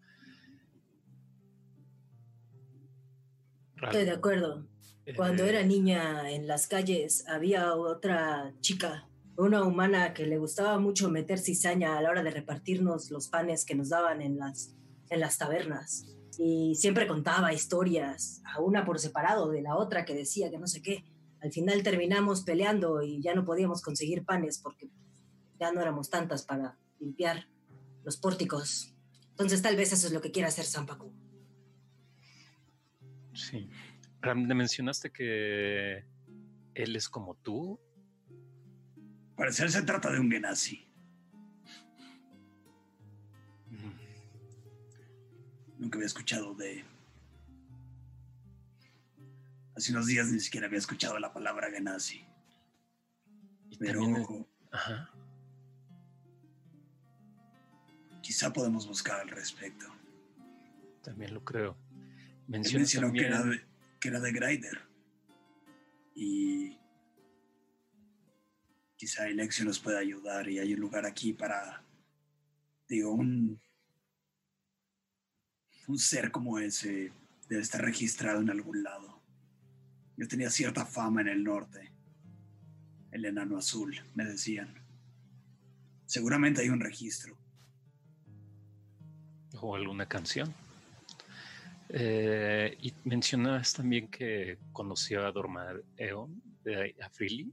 [3.82, 4.66] Estoy de acuerdo.
[5.14, 9.06] Cuando eh, era niña en las calles había otra chica,
[9.36, 13.66] una humana que le gustaba mucho meter cizaña a la hora de repartirnos los panes
[13.66, 14.74] que nos daban en las,
[15.10, 16.06] en las tabernas.
[16.38, 20.66] Y siempre contaba historias, a una por separado de la otra que decía que no
[20.66, 21.04] sé qué.
[21.42, 24.88] Al final terminamos peleando y ya no podíamos conseguir panes porque
[25.64, 27.48] ya no éramos tantas para limpiar
[28.04, 28.94] los pórticos.
[29.30, 31.10] Entonces tal vez eso es lo que quiera hacer Zampacu.
[33.32, 33.70] Sí.
[34.20, 36.04] Ram, ¿le mencionaste que
[36.74, 37.80] él es como tú?
[39.36, 40.86] Parecer se trata de un Genasi.
[43.70, 43.92] Mm,
[45.78, 46.84] Nunca había escuchado de.
[49.76, 52.24] Hace unos días ni siquiera había escuchado la palabra Genasi.
[53.70, 55.13] Y Pero también Ajá.
[58.24, 59.84] Quizá podemos buscar al respecto.
[61.02, 61.76] También lo creo.
[61.92, 63.64] Él Mencionas mencionó que también- era, de,
[64.00, 64.80] que era de Grider.
[66.14, 66.78] Y
[68.96, 71.84] quizá Alexio nos pueda ayudar y hay un lugar aquí para,
[72.88, 73.60] digo, un,
[75.86, 77.12] un ser como ese
[77.50, 79.20] debe estar registrado en algún lado.
[80.16, 81.92] Yo tenía cierta fama en el norte.
[83.10, 84.82] El enano azul, me decían.
[86.06, 87.36] Seguramente hay un registro.
[89.64, 90.54] O alguna canción.
[91.88, 97.52] Eh, y mencionabas también que conoció a Dormaeon de Afrili.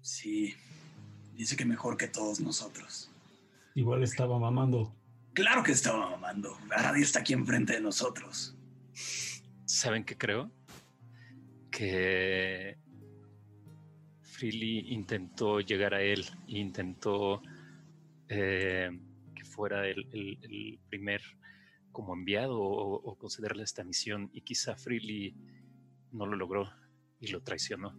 [0.00, 0.54] Sí,
[1.34, 3.10] dice que mejor que todos nosotros.
[3.74, 4.94] Igual estaba mamando.
[5.34, 6.56] Claro que estaba mamando.
[6.70, 8.54] Aradi está aquí enfrente de nosotros.
[9.64, 10.50] ¿Saben qué creo?
[11.70, 12.76] Que
[14.20, 17.42] Freely intentó llegar a él, intentó
[18.28, 18.90] eh,
[19.52, 21.20] fuera el, el- el primer
[21.92, 25.34] como enviado o, o concederle esta misión y quizá Freely
[26.12, 26.70] no lo logró
[27.20, 27.94] y lo traicionó.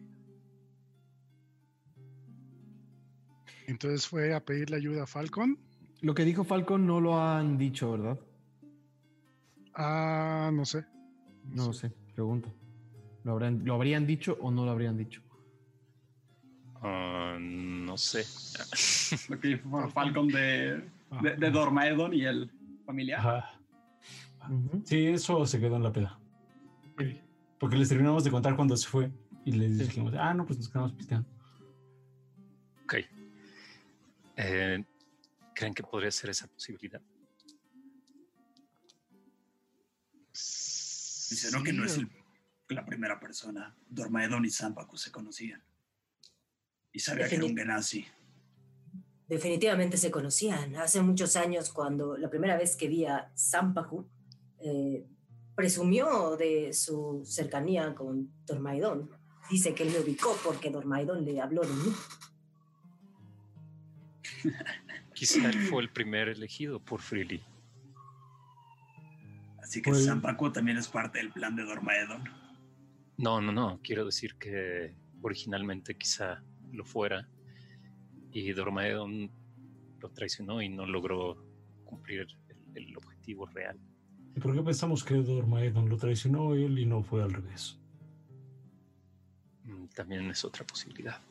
[3.67, 5.57] Entonces fue a pedirle ayuda a Falcon.
[6.01, 8.19] Lo que dijo Falcon no lo han dicho, ¿verdad?
[9.75, 10.85] Ah, no sé.
[11.45, 12.53] No lo sé, pregunto.
[13.23, 15.21] ¿Lo, habrán, ¿Lo habrían dicho o no lo habrían dicho?
[16.81, 18.25] Ah, no sé.
[19.30, 20.84] Lo que dijo Falcon de,
[21.22, 22.52] de, de Dormaedon y el
[22.85, 23.19] familiar.
[23.19, 23.60] Ajá.
[24.84, 26.19] Sí, eso se quedó en la peda.
[27.60, 29.11] Porque les terminamos de contar cuando se fue.
[29.45, 29.84] Y les Sí.
[29.85, 31.27] dijimos, ah, no, pues nos quedamos pisteando.
[32.84, 32.95] Ok.
[34.38, 34.84] Eh,
[35.56, 37.02] ¿Creen que podría ser esa posibilidad?
[40.31, 42.10] Mencionó que no es el-
[42.69, 43.76] la primera persona.
[43.90, 45.61] Dormaedon y Zampacu se conocían.
[46.91, 48.06] Y sabía que era un Genasi.
[49.34, 50.76] Definitivamente se conocían.
[50.76, 54.07] Hace muchos años, cuando la primera vez que vi a Zampahu,
[54.60, 55.07] eh,
[55.55, 59.10] presumió de su cercanía con Dormaidón.
[59.49, 61.93] Dice que él me ubicó porque Dormaidón le habló de mí.
[65.15, 67.43] Quizá él fue el primer elegido por Freely.
[69.64, 72.23] Así que Pues- Zampacu también es parte del plan de Dormaedon.
[73.18, 73.80] No, no, no.
[73.81, 77.27] Quiero decir que originalmente quizá lo fuera
[78.34, 79.30] y Dormaedon
[79.99, 81.38] lo traicionó y no logró
[81.85, 82.27] cumplir el,
[82.88, 83.80] el objetivo real.
[84.35, 87.80] ¿Y por qué pensamos que Dormaedon lo traicionó él y no fue al revés?
[89.64, 91.22] Mm, También es otra posibilidad.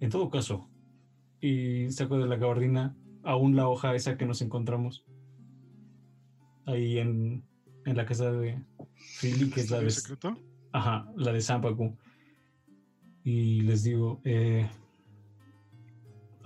[0.00, 0.68] En todo caso,
[1.40, 5.04] y saco de la gabardina aún la hoja esa que nos encontramos
[6.66, 7.42] ahí en,
[7.84, 8.62] en la casa de
[9.20, 10.38] Philly, que es la ¿Estudio de, secreto?
[10.72, 11.96] ajá, la de Zampacu.
[13.24, 14.68] Y les digo, eh,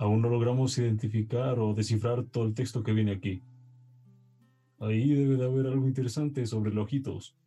[0.03, 3.41] aún no logramos identificar o descifrar todo el texto que viene aquí.
[4.79, 7.37] Ahí debe de haber algo interesante sobre los ojitos.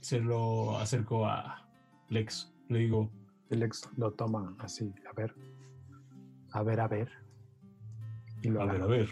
[0.00, 1.68] Se lo acerco a
[2.08, 2.54] Lex.
[2.68, 3.10] Le digo,
[3.50, 5.34] El ex lo toma así, a ver,
[6.52, 7.10] a ver, a ver.
[8.42, 9.08] Y lo a ver, a ver.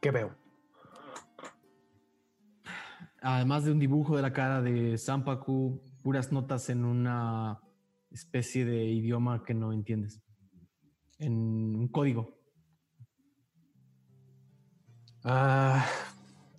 [0.00, 0.34] ¿Qué veo?
[3.20, 7.60] Además de un dibujo de la cara de Zampacu, puras notas en una
[8.10, 10.20] especie de idioma que no entiendes.
[11.18, 12.38] En un código.
[15.24, 15.84] Ah,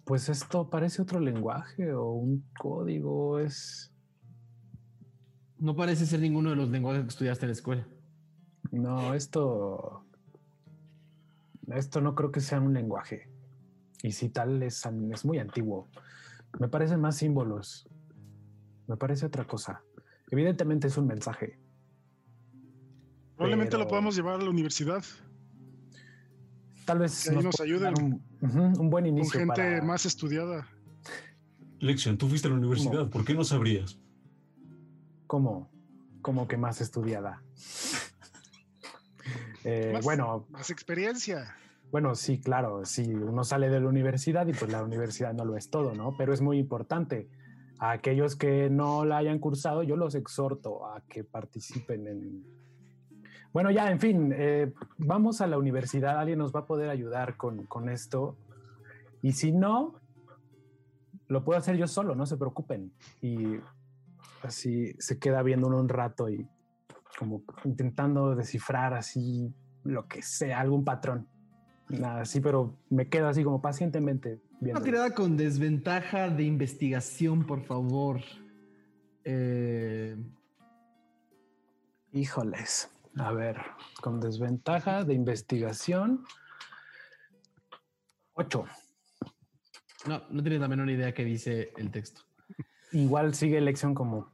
[0.05, 3.39] pues esto parece otro lenguaje o un código.
[3.39, 3.93] Es.
[5.57, 7.87] No parece ser ninguno de los lenguajes que estudiaste en la escuela.
[8.71, 10.05] No, esto.
[11.67, 13.29] Esto no creo que sea un lenguaje.
[14.01, 15.87] Y si tal es, es muy antiguo.
[16.59, 17.87] Me parecen más símbolos.
[18.87, 19.83] Me parece otra cosa.
[20.31, 21.59] Evidentemente es un mensaje.
[23.35, 25.03] Probablemente lo podamos llevar a la universidad
[26.89, 27.93] Tal vez Que ahí nos ayuden.
[28.41, 29.39] Un, buen con inicio.
[29.39, 30.67] gente para- más estudiada.
[31.79, 33.99] Lexion, tú fuiste a la universidad, ¿por qué no sabrías?
[35.27, 35.69] ¿Cómo?
[36.23, 37.43] ¿Cómo que más estudiada?
[39.65, 41.53] Eh, Más- bueno, Más experiencia.
[41.91, 45.57] Bueno, sí, claro, sí, uno sale de la universidad y pues la universidad no lo
[45.57, 46.15] es todo, ¿no?
[46.17, 47.29] Pero es muy importante.
[47.79, 52.43] A aquellos que no la hayan cursado, yo los exhorto a que participen en...
[53.51, 57.35] Bueno, ya, en fin, eh, vamos a la universidad, alguien nos va a poder ayudar
[57.37, 58.37] con, con esto.
[59.21, 59.95] Y si no,
[61.27, 62.91] lo puedo hacer yo solo, no se preocupen.
[63.21, 63.57] Y
[64.43, 66.47] así se queda viendo uno un rato y
[67.17, 69.53] como intentando descifrar así
[69.83, 71.27] lo que sea, algún patrón.
[71.89, 74.79] Nada, sí, pero me quedo así como pacientemente viendo.
[74.79, 78.21] Una tirada con desventaja de investigación, por favor.
[79.23, 80.15] Eh,
[82.11, 82.91] Híjoles.
[83.17, 83.57] A ver,
[84.01, 86.23] con desventaja de investigación.
[88.33, 88.65] Ocho.
[90.07, 92.21] no, no tienes la menor idea que dice el texto.
[92.91, 94.31] Igual sigue lección como,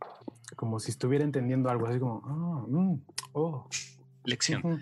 [0.55, 3.01] como si estuviera entendiendo algo, así como, ah, mm,
[3.33, 3.67] oh.
[4.23, 4.61] Lección.
[4.63, 4.79] ujú.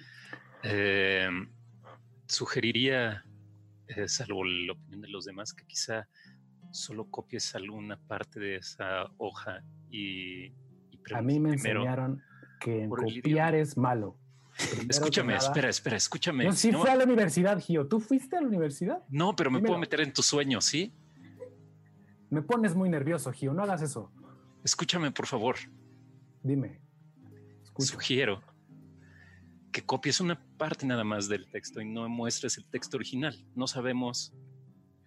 [0.64, 1.30] Eh,
[2.28, 3.26] sugeriría,
[3.88, 6.08] eh, salvo la opinión de los demás, que quizá
[6.72, 10.54] solo copies alguna parte de esa hoja y, y
[11.14, 11.82] A mí me primero.
[11.82, 12.22] enseñaron
[12.60, 14.18] que copiar es malo.
[14.72, 16.44] Primero Escúchame, espera, espera, escúchame.
[16.46, 17.88] Yo sí no, fui a la universidad, Gio.
[17.88, 19.04] ¿Tú fuiste a la universidad?
[19.10, 19.72] no, pero me dímelo.
[19.74, 20.94] puedo meter en tus sueños, ¿sí?
[22.30, 23.54] Me pones muy nervioso, Gio.
[23.54, 24.12] No hagas eso.
[24.64, 25.56] Escúchame, por favor.
[26.42, 26.80] Dime.
[27.64, 27.94] Escucho.
[27.94, 28.42] Sugiero
[29.74, 33.36] que copies una parte nada más del texto y no muestres el texto original.
[33.56, 34.34] No sabemos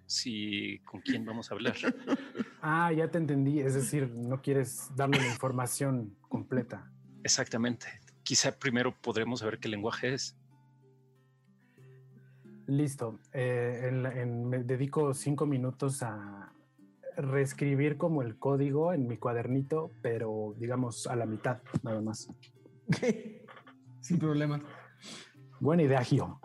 [0.06, 1.74] si con quién vamos a hablar.
[2.68, 3.60] Ah, ya te entendí.
[3.60, 6.90] Es decir, no quieres darle la información completa.
[7.22, 7.86] Exactamente.
[8.24, 10.36] Quizá primero podremos saber qué lenguaje es.
[12.66, 13.20] Listo.
[13.32, 16.52] Eh, en- en- me dedico cinco minutos a
[17.16, 22.28] reescribir como el código en mi cuadernito, pero digamos a la mitad, nada más.
[24.06, 24.62] Sin problema.
[25.58, 26.40] Buena idea, Gio.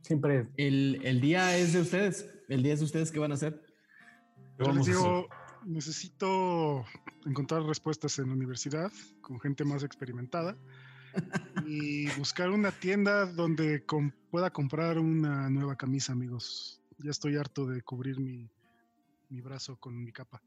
[0.00, 2.26] Siempre El, el día es de ustedes.
[2.48, 3.12] El día es de ustedes.
[3.12, 3.60] ¿Qué van a hacer?
[4.56, 5.28] ¿Qué Yo les digo,
[5.66, 6.84] necesito
[7.26, 8.90] encontrar respuestas en la universidad
[9.20, 10.56] con gente más experimentada
[11.66, 16.80] y buscar una tienda donde com- pueda comprar una nueva camisa, amigos.
[16.98, 18.50] Ya estoy harto de cubrir mi,
[19.28, 20.42] mi brazo con mi capa.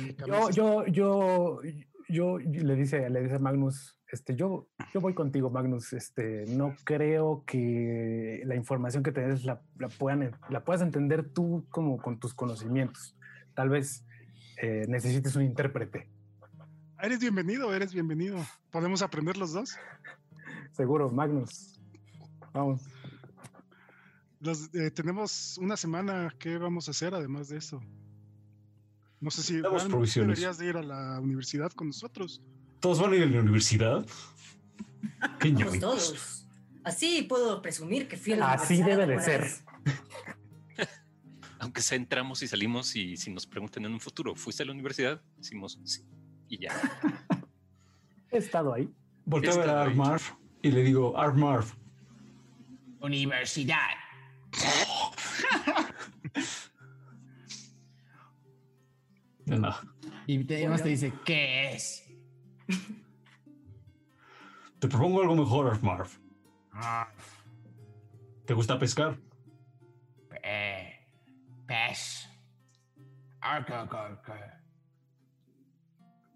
[0.00, 1.60] Mi Yo, camisa yo, yo,
[2.08, 5.94] yo, le dice, le dice a Magnus, este, yo, yo voy contigo, Magnus.
[5.94, 11.66] Este, no creo que la información que tenés la, la puedan, la puedas entender tú
[11.70, 13.16] como con tus conocimientos.
[13.54, 14.04] Tal vez
[14.60, 16.10] eh, necesites un intérprete.
[17.00, 18.36] Eres bienvenido, eres bienvenido.
[18.70, 19.76] ¿Podemos aprender los dos?
[20.72, 21.80] Seguro, Magnus.
[22.52, 22.82] Vamos.
[24.40, 26.34] Los, eh, tenemos una semana.
[26.38, 27.80] ¿Qué vamos a hacer además de eso?
[29.20, 29.62] No sé si
[30.20, 32.42] deberías de ir a la universidad con nosotros.
[32.82, 34.04] ¿Todos van a ir a la universidad?
[35.38, 36.48] Qué Vamos todos.
[36.82, 39.46] Así puedo presumir que fui a la Así debe de ser.
[41.60, 44.72] Aunque sea entramos y salimos y si nos preguntan en un futuro, ¿fuiste a la
[44.72, 45.22] universidad?
[45.36, 46.02] Decimos sí.
[46.48, 46.72] Y ya.
[48.32, 48.92] He estado ahí.
[49.26, 49.82] Volteo a ver a.
[49.82, 50.22] Armarv
[50.60, 51.66] y le digo, Armarv,
[53.00, 53.90] Universidad.
[59.46, 59.82] de nada.
[60.26, 62.11] Y te, además te dice, ¿qué es?
[64.78, 66.08] Te propongo algo mejor, Armarv.
[66.72, 67.08] Ah,
[68.46, 69.16] ¿Te gusta pescar?
[70.28, 71.06] pe-
[71.66, 72.28] pez.
[73.40, 74.60] Arca, arca,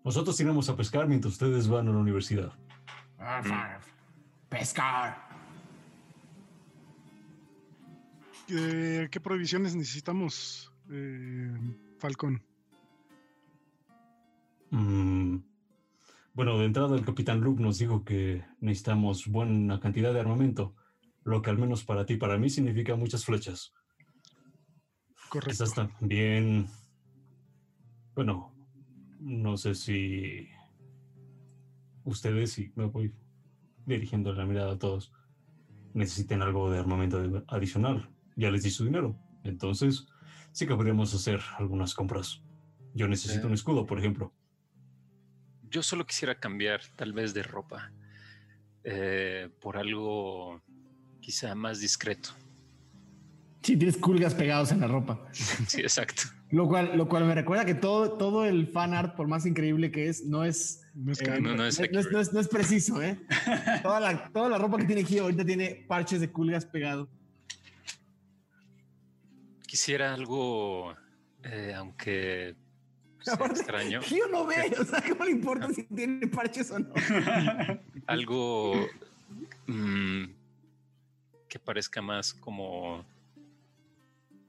[0.04, 2.52] Nosotros iremos a pescar mientras ustedes van a la universidad.
[3.18, 3.86] arf, arf.
[4.48, 5.26] Pescar.
[8.48, 11.52] Eh, ¿Qué provisiones necesitamos, eh,
[11.98, 12.40] Falcón?
[14.70, 15.38] Mm,
[16.36, 20.74] Bueno, de entrada el capitán Luke nos dijo que necesitamos buena cantidad de armamento,
[21.24, 23.72] lo que al menos para ti y para mí significa muchas flechas.
[25.30, 25.50] Correcto.
[25.50, 26.66] Quizás también,
[28.14, 28.54] bueno,
[29.18, 30.46] no sé si
[32.04, 33.14] ustedes, y me voy
[33.86, 35.14] dirigiendo la mirada a todos,
[35.94, 38.10] necesiten algo de armamento adicional.
[38.36, 39.18] Ya les di su dinero.
[39.42, 40.06] Entonces,
[40.52, 42.42] sí que podríamos hacer algunas compras.
[42.92, 44.34] Yo necesito un escudo, por ejemplo.
[45.70, 47.90] Yo solo quisiera cambiar tal vez de ropa
[48.84, 50.62] eh, por algo
[51.20, 52.30] quizá más discreto.
[53.62, 55.26] Sí, tienes culgas pegados en la ropa.
[55.66, 56.22] Sí, exacto.
[56.50, 59.90] Lo cual, lo cual me recuerda que todo, todo el fan art, por más increíble
[59.90, 62.38] que es, no es, No es eh, no, no es no, es, no es- no
[62.40, 63.18] es preciso, ¿eh?
[63.82, 67.08] toda, la, toda la ropa que tiene Gio ahorita tiene parches de culgas pegado.
[69.66, 70.94] Quisiera algo,
[71.42, 72.54] eh, aunque
[73.32, 76.92] Aparte, extraño, Gio no ve, o sea, ¿cómo le importa si tiene parches o no?
[78.06, 78.74] algo
[79.66, 80.24] mm,
[81.48, 83.04] que parezca más como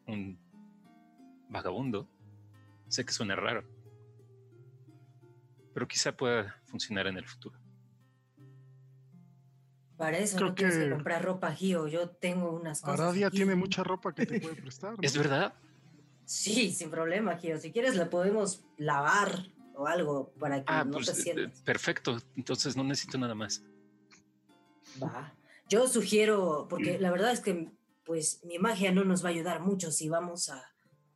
[0.05, 0.37] un
[1.49, 2.07] vagabundo.
[2.87, 3.63] Sé que suena raro,
[5.73, 7.57] pero quizá pueda funcionar en el futuro.
[9.97, 11.87] Para eso Creo no tienes que que- comprar ropa, Gio.
[11.87, 12.99] Yo tengo unas cosas.
[12.99, 14.91] Aradia tiene mucha ropa que te puede prestar.
[14.91, 14.97] ¿no?
[15.01, 15.53] ¿Es verdad?
[16.27, 17.57] Sí, sin problema, Gio.
[17.57, 21.61] Si quieres la podemos lavar o algo para que Ah, no pues te eh, sientas.
[21.61, 22.17] perfecto.
[22.35, 23.63] Entonces no necesito nada más.
[25.01, 25.33] Va.
[25.69, 27.71] Yo sugiero, porque la verdad es que
[28.05, 30.63] pues mi magia no nos va a ayudar mucho si vamos a,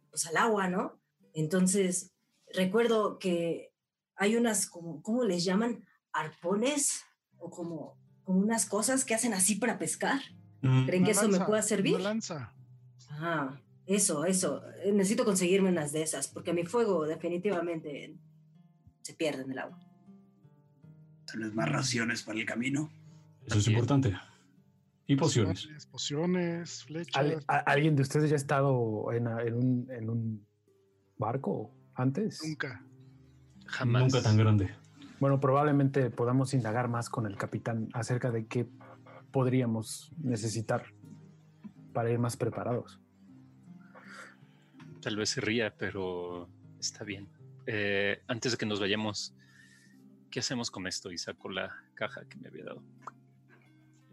[0.09, 0.99] pues, al agua, ¿no?
[1.33, 2.11] Entonces,
[2.53, 3.73] recuerdo que
[4.15, 5.85] hay unas, como, ¿cómo les llaman?
[6.13, 7.01] Arpones
[7.37, 10.21] o como, como unas cosas que hacen así para pescar.
[10.61, 11.95] Mm, ¿Creen que Una eso me pueda servir?
[11.95, 12.53] Una lanza.
[13.09, 14.63] Ah, eso, eso.
[14.83, 18.15] Eh, Necesito conseguirme unas de esas, porque mi fuego definitivamente
[19.01, 19.79] se pierde en el agua.
[21.31, 22.91] ¿Tienes más raciones para el camino?
[23.45, 24.13] Eso es importante.
[25.07, 25.61] Y pociones.
[25.63, 27.15] Pociones, Pociones, flechas.
[27.15, 30.47] ¿Al- a- ¿Alguien de ustedes ya ha estado en, en un, en un
[31.17, 32.41] barco antes?
[32.45, 32.85] Nunca.
[33.65, 34.03] Jamás.
[34.03, 34.69] Nunca tan grande.
[35.19, 38.67] Bueno, probablemente podamos indagar más con el capitán acerca de qué
[39.31, 40.85] podríamos necesitar
[41.93, 42.99] para ir más preparados.
[45.01, 46.47] Tal vez se ría, pero
[46.79, 47.27] está bien.
[47.65, 49.33] Eh, antes de que nos vayamos,
[50.29, 51.11] ¿qué hacemos con esto?
[51.11, 52.83] Y saco la caja que me había dado.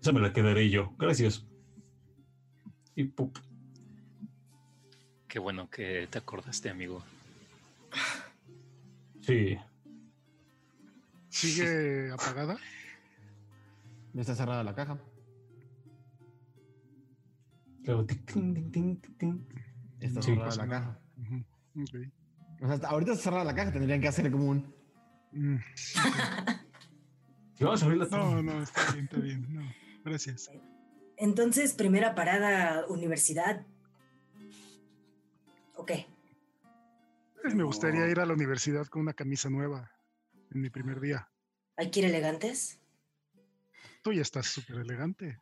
[0.00, 0.94] Esa me la quedaré yo.
[0.98, 1.46] Gracias.
[2.94, 3.38] Y pup.
[5.28, 7.04] Qué bueno que te acordaste, amigo.
[9.20, 9.58] Sí.
[11.28, 12.56] ¿Sigue apagada?
[14.14, 14.98] Ya está cerrada la caja.
[17.84, 19.67] Luego, tic, ting, ting, ting, ting, ting.
[20.00, 20.80] Está Sí, cerrada la nada.
[20.80, 21.00] caja.
[22.60, 24.74] O sea, hasta ahorita está cerrada la caja, tendrían que hacer como un.
[25.32, 25.56] Mm,
[27.60, 29.46] vamos a abrir la No, no, está bien, está bien.
[29.54, 29.62] No,
[30.04, 30.50] gracias.
[31.16, 33.66] Entonces, primera parada, universidad.
[35.74, 35.92] Ok.
[37.42, 39.90] Pues me gustaría ir a la universidad con una camisa nueva
[40.52, 41.28] en mi primer día.
[41.76, 42.80] ¿Hay que ir elegantes?
[44.02, 45.38] Tú ya estás súper elegante.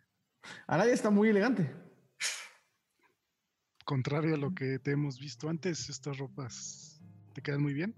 [0.66, 1.74] Araya está muy elegante.
[3.86, 7.00] Contrario a lo que te hemos visto antes, estas ropas
[7.34, 7.94] te quedan muy bien.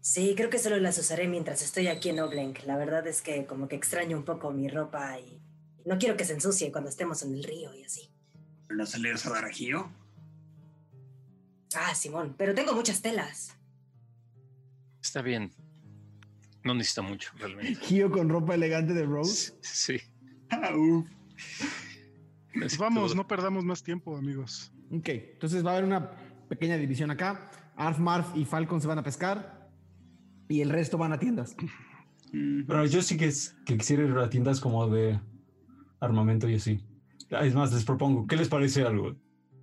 [0.00, 2.64] Sí, creo que solo las usaré mientras estoy aquí en Oblenk.
[2.64, 5.40] La verdad es que como que extraño un poco mi ropa y
[5.84, 8.10] no quiero que se ensucie cuando estemos en el río y así.
[8.68, 9.48] ¿No se le a dar?
[11.76, 13.56] Ah, Simón, pero tengo muchas telas.
[15.00, 15.52] Está bien.
[16.64, 17.76] No necesita mucho, realmente.
[17.82, 19.54] Gio con ropa elegante de Rose.
[19.60, 20.00] Sí.
[20.50, 21.06] Ah, uf.
[22.58, 24.72] Pues Necesito- vamos, no perdamos más tiempo, amigos.
[24.90, 26.10] Ok, entonces va a haber una
[26.48, 27.50] pequeña división acá.
[27.76, 29.68] Arf, Marf y Falcon se van a pescar.
[30.48, 31.56] Y el resto van a tiendas.
[32.32, 35.18] Pero yo sí que, es- que quisiera ir a tiendas como de
[36.00, 36.80] armamento y así.
[37.30, 39.16] Es más, les propongo, ¿qué les parece algo?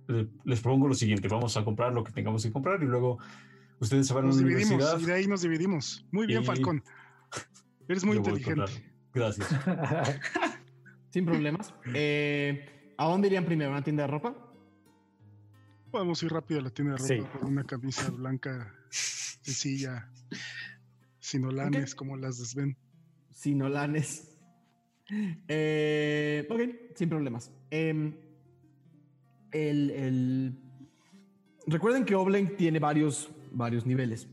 [0.08, 3.18] Le- Les propongo lo siguiente, vamos a comprar lo que tengamos que comprar y luego
[3.80, 5.00] ustedes se van a Nos la dividimos universidad.
[5.00, 6.06] y de ahí nos dividimos.
[6.12, 6.82] Muy bien, Y- Falcón.
[7.88, 8.92] Eres muy a inteligente.
[9.14, 9.48] Gracias.
[11.10, 11.72] Sin problemas.
[11.94, 12.66] Eh,
[12.96, 13.70] ¿A dónde irían primero?
[13.70, 14.34] ¿A una tienda de ropa?
[15.90, 17.38] Podemos ir rápido a la tienda de ropa Sí.
[17.38, 20.08] por una camisa blanca sencilla,
[21.18, 22.76] sin olanes como las de Sven.
[23.30, 24.30] Sinolanes.
[25.48, 27.52] Eh, ok, sin problemas.
[27.70, 28.14] Em,
[29.52, 30.60] el, el-
[31.66, 34.28] Recuerden que Oblenk tiene varios, varios niveles.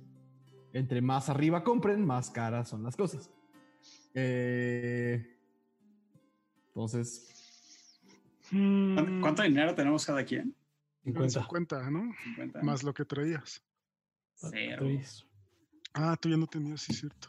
[0.74, 3.30] Entre más arriba compren, más caras son las cosas.
[4.14, 5.38] Eh,
[6.68, 7.41] entonces, ¿Cuánto,
[8.52, 10.56] Mm, cuánto dinero tenemos cada quien?
[11.04, 11.40] 50.
[11.42, 12.14] 50, ¿no?
[12.24, 12.62] 50.
[12.62, 13.64] Más lo que traías.
[14.36, 14.88] Cero.
[15.94, 17.28] Ah, tú ya no tenías, sí, cierto.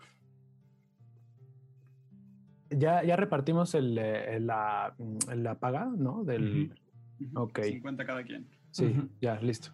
[2.70, 6.24] Ya, ya repartimos el, eh, la, mm, la paga, ¿no?
[6.24, 6.72] Del,
[7.20, 7.60] Ujú, Ok.
[7.62, 8.48] 50 cada quien.
[8.70, 9.70] Sí, ya, listo.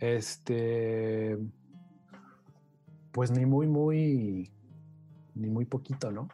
[0.00, 1.38] Este.
[3.12, 4.50] Pues ni muy, muy.
[5.34, 6.28] Ni muy poquito, ¿no?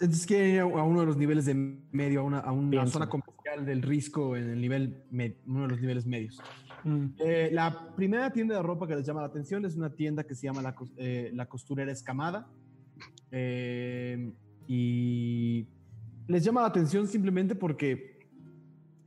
[0.00, 1.54] Es que ir a uno de los niveles de
[1.92, 2.92] medio, a una, a una Pienso.
[2.94, 5.02] zona comercial del risco en el nivel,
[5.46, 6.40] uno de los niveles medios.
[6.84, 7.06] Mm.
[7.18, 10.34] Eh, la primera tienda de ropa que les llama la atención es una tienda que
[10.34, 12.48] se llama La, eh, La Costurera Escamada.
[13.30, 14.32] Eh,
[14.68, 15.66] y
[16.28, 18.26] les llama la atención simplemente porque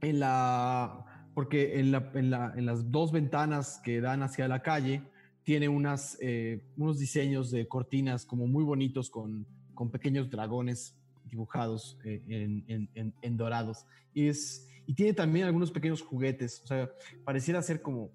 [0.01, 4.61] en, la, porque en, la- en la- en las dos ventanas que dan hacia la
[4.61, 5.01] calle
[5.43, 9.45] tiene unas, eh, unos diseños de cortinas como muy bonitos con,
[9.79, 10.93] con pequeños dragones
[11.23, 13.85] dibujados eh, en, dorados.
[14.13, 16.59] Y, es, y tiene también algunos pequeños juguetes.
[16.65, 16.91] O sea,
[17.23, 18.11] pareciera ser como,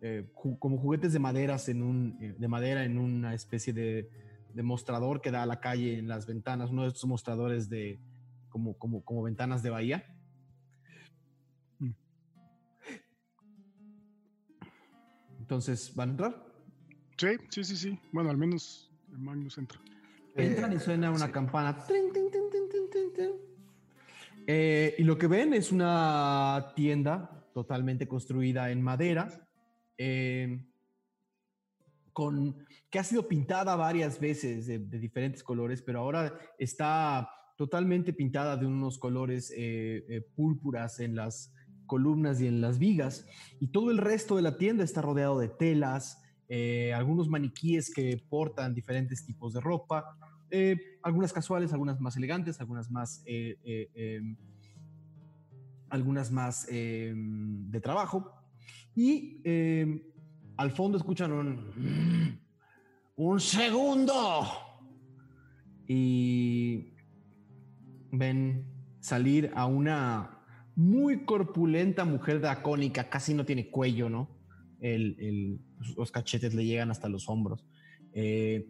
[0.00, 4.08] eh, como juguetes de maderas en un, eh, de madera en una especie de,
[4.62, 7.98] mostrador que da a la calle en las ventanas, uno de estos mostradores de
[8.48, 10.06] como, como, como ventanas de bahía.
[15.40, 16.46] Entonces, ¿van a entrar?
[17.18, 17.98] Sí, sí, sí, sí.
[18.12, 19.78] Bueno, al menos el Magnus entra.
[20.36, 21.32] Entran y suena una sí.
[21.32, 21.84] campana.
[24.46, 29.48] Eh, y lo que ven es una tienda totalmente construida en madera,
[29.98, 30.66] eh,
[32.12, 38.12] con, que ha sido pintada varias veces de, de diferentes colores, pero ahora está totalmente
[38.12, 41.52] pintada de unos colores eh, púrpuras en las
[41.86, 43.26] columnas y en las vigas.
[43.60, 46.21] Y todo el resto de la tienda está rodeado de telas,
[46.54, 50.04] eh, algunos maniquíes que portan diferentes tipos de ropa,
[50.50, 53.56] eh, algunas casuales, algunas más elegantes, algunas más, eh,
[53.94, 54.36] em,
[55.88, 58.30] algunas más em, de trabajo.
[58.94, 60.02] Y em,
[60.58, 62.38] al fondo escuchan un,
[63.16, 64.46] un segundo
[65.88, 66.92] y
[68.10, 68.66] ven
[69.00, 70.38] salir a una
[70.76, 74.28] muy corpulenta mujer dracónica, casi no tiene cuello, ¿no?
[74.80, 75.58] El-
[75.96, 77.64] los cachetes le llegan hasta los hombros.
[78.12, 78.66] Eh,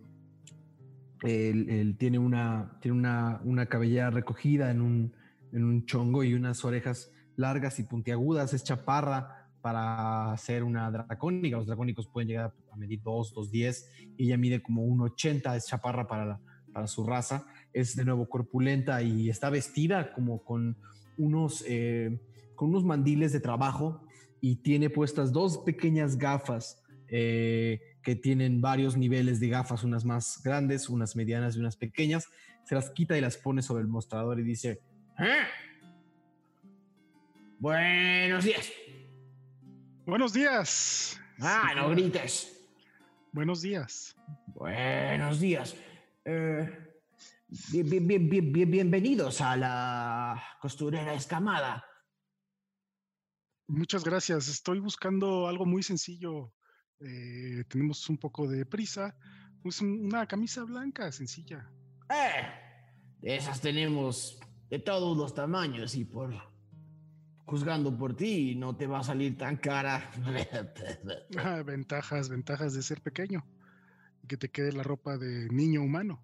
[1.23, 5.13] él, él tiene una, tiene una, una cabellera recogida en un,
[5.53, 8.55] en un chongo y unas orejas largas y puntiagudas.
[8.55, 11.57] Es chaparra para ser una dracónica.
[11.59, 15.57] Los dracónicos pueden llegar a medir 2, 2, 10 y ella mide como 1,80.
[15.57, 16.41] Es chaparra para, la-
[16.73, 17.47] para su raza.
[17.73, 20.77] Es de nuevo corpulenta y está vestida como con
[21.17, 22.19] unos, eh,
[22.57, 24.03] con unos mandiles de trabajo
[24.41, 26.82] y tiene puestas dos pequeñas gafas
[27.15, 32.27] eh, que tienen varios niveles de gafas, unas más grandes, unas medianas y unas pequeñas.
[32.65, 34.81] Se las quita y las pone sobre el mostrador y dice,
[35.19, 35.47] "Ah.
[37.59, 38.73] Buenos días.
[40.07, 41.21] Buenos días.
[41.39, 42.67] Ah, no grites.
[43.31, 44.17] Buenos días.
[44.47, 45.77] Buenos días.
[46.25, 46.69] Eh,
[47.73, 51.85] bien- bien- bien- bien- bien- bienvenidos a la costurera escamada.
[53.69, 54.49] Muchas gracias.
[54.49, 56.53] Estoy buscando algo muy sencillo.
[57.05, 59.15] Eh, tenemos un poco de prisa.
[59.63, 61.69] Pues un- una camisa blanca, sencilla.
[62.11, 62.43] Eh,
[63.21, 64.39] de esas tenemos
[64.71, 66.35] de todos los tamaños y por
[67.45, 70.11] juzgando por ti no te va a salir tan cara.
[71.39, 73.45] Ah, ventajas, ventajas de ser pequeño.
[74.29, 76.23] Que te quede la ropa de niño humano.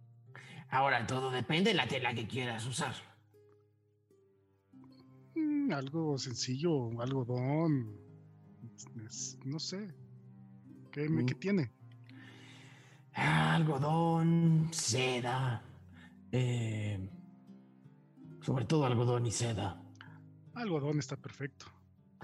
[0.71, 2.95] Ahora todo depende de la tela que quieras usar.
[5.35, 7.97] Mm, algo sencillo, algodón.
[9.07, 9.93] es- no sé.
[10.93, 11.27] ¿Qué, Mm.
[11.39, 11.71] tiene?
[13.15, 15.63] Algodón, seda,
[16.31, 17.09] eh,
[18.43, 19.83] sobre todo algodón y seda.
[20.55, 21.67] Algodón está perfecto.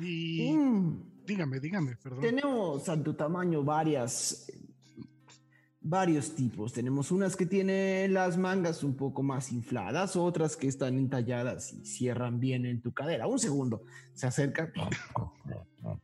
[0.01, 2.21] Y Mm, dígame, dígame, perdón.
[2.21, 4.51] Tenemos a tu tamaño varias,
[5.81, 6.73] varios tipos.
[6.73, 11.85] Tenemos unas que tienen las mangas un poco más infladas, otras que están entalladas y
[11.85, 13.27] cierran bien en tu cadera.
[13.27, 13.83] Un segundo,
[14.15, 14.73] se acerca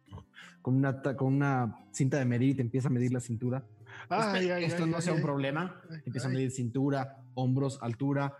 [0.62, 3.64] con una, con una cinta de medir y te empieza a medir la cintura.
[4.08, 5.80] Ay, esto ay, no ay, sea un problema.
[5.90, 8.34] Ay, Empieza a medir cintura, hombros, altura.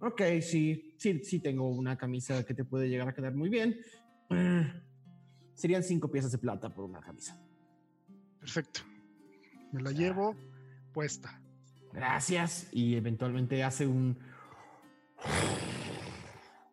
[0.00, 3.76] Ok, sí, sí, sí tengo una camisa que te puede llegar a quedar muy bien.
[5.54, 7.38] Serían cinco piezas de plata por una camisa.
[8.38, 8.80] Perfecto.
[9.72, 10.34] Me la llevo
[10.92, 11.40] puesta.
[11.92, 12.68] Gracias.
[12.72, 14.18] Y eventualmente hace un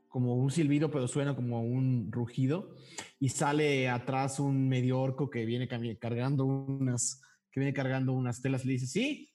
[0.07, 2.75] como un silbido, pero suena como un rugido.
[3.19, 5.67] Y sale atrás un medio orco que viene
[5.99, 7.21] cargando unas,
[7.51, 8.63] que viene cargando unas telas.
[8.63, 9.29] y Le dice, sí,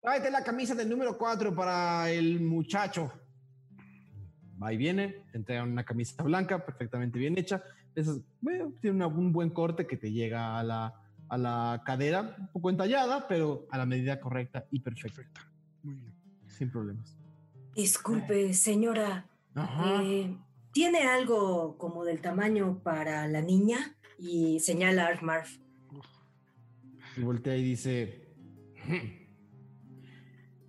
[0.00, 3.10] tráete la camisa del número 4 para el muchacho.
[4.62, 7.62] Va y viene, te entregan una camisa blanca, perfectamente bien hecha.
[7.94, 10.94] Esas, bueno, tiene una- un buen corte que te llega a la,
[11.28, 15.50] a la cadera, un poco entallada, pero a la medida correcta y perfecta, Perfecta.
[15.82, 16.12] Muy bien.
[16.46, 17.16] sin problemas.
[17.74, 20.02] Disculpe, señora, Ajá.
[20.02, 20.36] eh,
[20.72, 23.96] ¿tiene algo como del tamaño para la niña?
[24.18, 25.58] Y señala a Armarf.
[27.16, 28.34] Y voltea y dice,
[28.86, 29.22] "Hmm.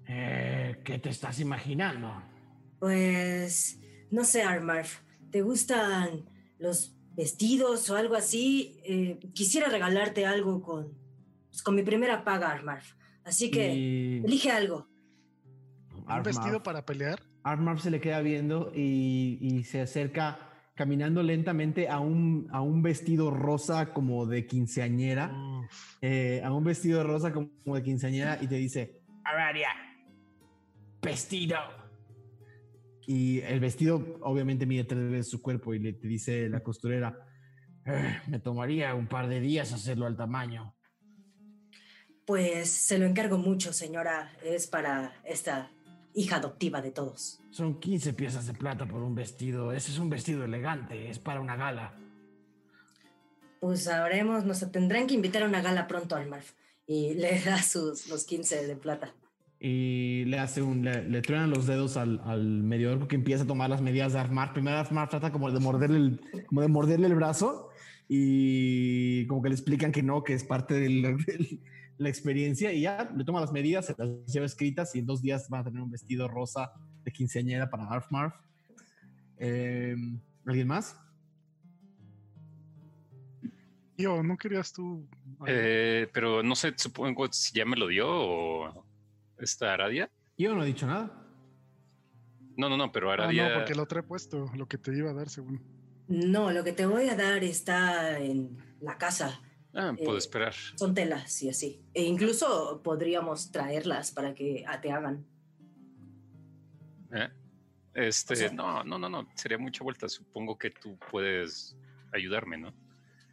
[0.08, 2.22] Eh, ¿qué te estás imaginando?
[2.80, 3.80] Pues,
[4.12, 5.00] no sé, Armarf,
[5.32, 6.26] ¿te gustan
[6.60, 8.80] los vestidos o algo así?
[8.84, 10.94] Eh, quisiera regalarte algo con,
[11.50, 12.94] pues, con mi primera paga, Armarf.
[13.24, 14.88] Así que, Y elige algo.
[16.06, 17.24] ¿Un vestido para pelear?
[17.44, 22.82] Armarf se le queda viendo y, y se acerca caminando lentamente a un, a un
[22.82, 25.32] vestido rosa como de quinceañera,
[26.02, 29.70] eh, a un vestido rosa como de quinceañera y te dice, Araria,
[31.02, 31.58] vestido.
[33.06, 37.14] Y el vestido obviamente mide tres veces su cuerpo y le te dice la costurera,
[37.86, 40.74] "Eh, me tomaría un par de días hacerlo al tamaño.
[42.26, 44.32] Pues se lo encargo mucho, señora.
[44.42, 45.70] Es para esta
[46.16, 47.40] hija adoptiva de todos.
[47.50, 49.72] Son 15 piezas de plata por un vestido.
[49.72, 51.94] Ese es un vestido elegante, es para una gala.
[53.60, 56.54] Pues sabremos, nos tendrán que invitar a una gala pronto al Marf.
[56.86, 59.14] Y le da sus los 15 de plata.
[59.60, 63.44] Y le hace un, le, le truenan los dedos al, al medio orco que empieza
[63.44, 64.52] a tomar las medidas de Armar.
[64.52, 67.70] Primero Armar trata como de morderle el, como de morderle el brazo
[68.10, 71.60] y como que le explican que no, que es parte de la, de
[71.98, 75.22] la experiencia y ya le toma las medidas, se las lleva escritas y en dos
[75.22, 76.72] días van a tener un vestido rosa
[77.04, 78.34] de quinceañera para Arfmarf.
[79.38, 79.96] Eh,
[80.46, 80.98] ¿Alguien más?
[83.96, 85.08] Tío, ¿no querías tú?
[85.46, 88.86] Eh, pero no sé, supongo si ya me lo dio o
[89.38, 90.10] esta Aradia.
[90.38, 91.20] Yo no he dicho nada.
[92.58, 93.50] No, no, no, pero Ah, Aradia.
[93.50, 95.62] no, porque lo trae puesto, lo que te iba a dar según.
[96.08, 99.40] No, lo que te voy a dar está en la casa.
[99.76, 100.54] Ah, puedo eh, esperar.
[100.76, 101.82] Son telas y así.
[101.94, 105.26] E incluso podríamos traerlas para que te hagan.
[107.12, 107.30] ¿eh?
[107.96, 110.08] Este, o sea- no, no, no, no, sería mucha vuelta.
[110.10, 111.76] Supongo que tú puedes
[112.12, 112.74] ayudarme, ¿no?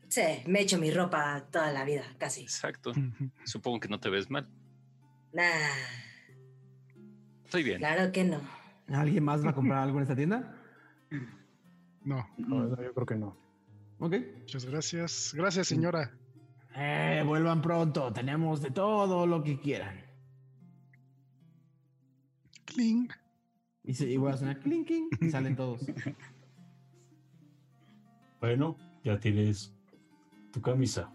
[0.09, 2.43] Sí, me echo mi ropa toda la vida, casi.
[2.43, 2.93] Exacto.
[3.45, 4.49] Supongo que no te ves mal.
[5.33, 5.45] Nah,
[7.45, 7.79] Estoy bien.
[7.79, 8.41] claro que no.
[8.89, 10.57] ¿Alguien más va a comprar algo en esta tienda?
[12.03, 13.37] No, No, no, yo creo que no.
[14.01, 14.15] Ok.
[14.41, 15.33] muchas gracias.
[15.35, 16.13] Gracias, señora.
[16.77, 20.01] Eh, vuelvan pronto, tenemos de todo lo que quieran.
[22.65, 23.09] Cling.
[23.83, 25.81] Y, se, y voy a sonar clinking y salen todos.
[28.41, 29.75] Bueno, ya tienes
[30.53, 31.13] tu camisa.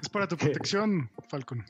[0.00, 1.64] Es para tu protección, Falcon.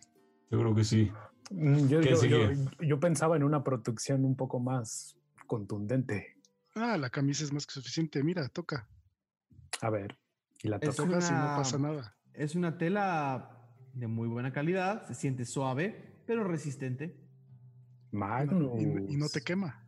[0.51, 1.11] Yo creo que sí.
[1.51, 2.51] Mm, Yo, ¿Qué yo- yo-
[2.81, 5.17] yo pensaba en una producción un poco más
[5.47, 6.37] contundente.
[6.75, 8.23] Ah, la camisa es más que suficiente.
[8.23, 8.89] Mira, toca.
[9.81, 10.19] A ver,
[10.63, 10.79] y la.
[10.79, 12.17] Toca si no una- pasa nada.
[12.35, 13.57] Es una tela
[13.95, 17.17] de muy buena calidad, se siente suave, pero resistente.
[18.13, 18.81] Magnus.
[18.81, 19.85] Y, y no te quema.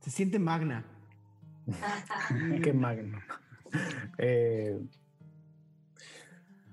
[0.00, 0.84] Se siente magna.
[2.62, 3.18] Qué magno.
[4.18, 4.78] Eh,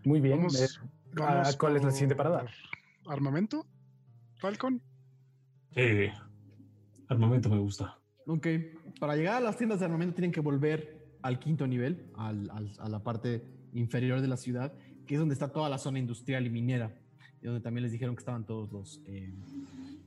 [0.05, 0.37] muy bien.
[0.37, 0.67] Vamos- eh,
[1.15, 2.45] Vamos ¿Cuál es la siguiente parada?
[3.07, 3.65] ¿Armamento?
[4.35, 4.79] Falcon.
[5.73, 6.11] Sí.
[7.07, 7.97] Armamento me gusta.
[8.27, 8.45] Ok,
[8.99, 12.71] para llegar a las tiendas de armamento tienen que volver al quinto nivel, al- al-
[12.79, 13.43] a la parte
[13.73, 14.73] inferior de la ciudad,
[15.05, 16.95] que es donde está toda la zona industrial y minera,
[17.41, 19.33] y donde también les dijeron que estaban todos los, eh,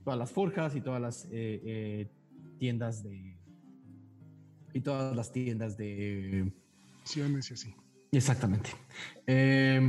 [0.05, 2.09] todas las forjas y todas las eh, eh,
[2.59, 3.37] tiendas de...
[4.73, 6.53] Y todas las tiendas de...
[7.03, 7.75] Acciones y así.
[8.11, 8.71] Exactamente.
[9.27, 9.81] Eh,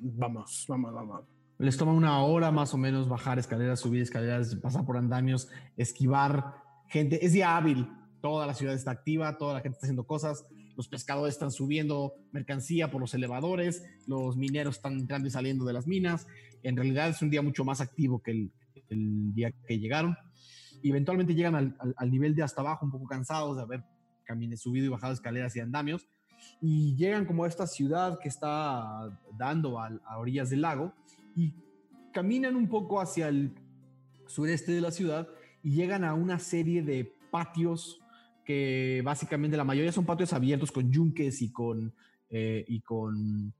[0.00, 1.20] Vamos, vamos, vamos.
[1.58, 6.54] les toma una hora más o menos bajar escaleras, subir escaleras, pasar por andamios, esquivar
[6.88, 7.24] gente.
[7.24, 7.86] Es día hábil.
[8.20, 10.44] Toda la ciudad está activa, toda la gente está haciendo cosas.
[10.76, 15.72] Los pescadores están subiendo mercancía por los elevadores, los mineros están entrando y saliendo de
[15.72, 16.26] las minas.
[16.62, 18.30] En realidad es un día mucho más activo que
[18.88, 20.16] el, día que llegaron.
[20.82, 23.84] Eventualmente llegan al, nivel de hasta abajo, un poco cansados de haber
[24.24, 26.06] caminado, subido y bajado escaleras y andamios.
[26.60, 30.94] Y llegan como a esta ciudad que está dando al- a orillas del lago
[31.36, 31.54] y
[32.12, 33.54] caminan un poco hacia el
[34.26, 35.28] sureste de la ciudad
[35.62, 38.00] y llegan a una serie de patios
[38.44, 41.94] que básicamente la mayoría son patios abiertos con yunques y con,
[42.28, 43.52] eh, y con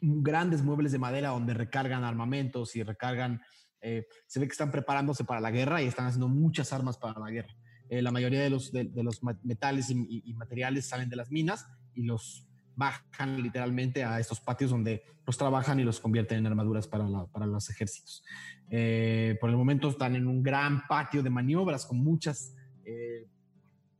[0.00, 3.40] grandes muebles de madera donde recargan armamentos y recargan,
[3.80, 7.18] eh, se ve que están preparándose para la guerra y están haciendo muchas armas para
[7.18, 7.54] la guerra.
[7.88, 12.02] Eh, la mayoría de los, de, los metales y, materiales salen de las minas y
[12.02, 12.46] los
[12.76, 17.46] bajan literalmente a estos patios donde los trabajan y los convierten en armaduras para, para
[17.46, 18.22] los ejércitos.
[18.68, 22.54] Por el momento están en un gran patio de maniobras con muchos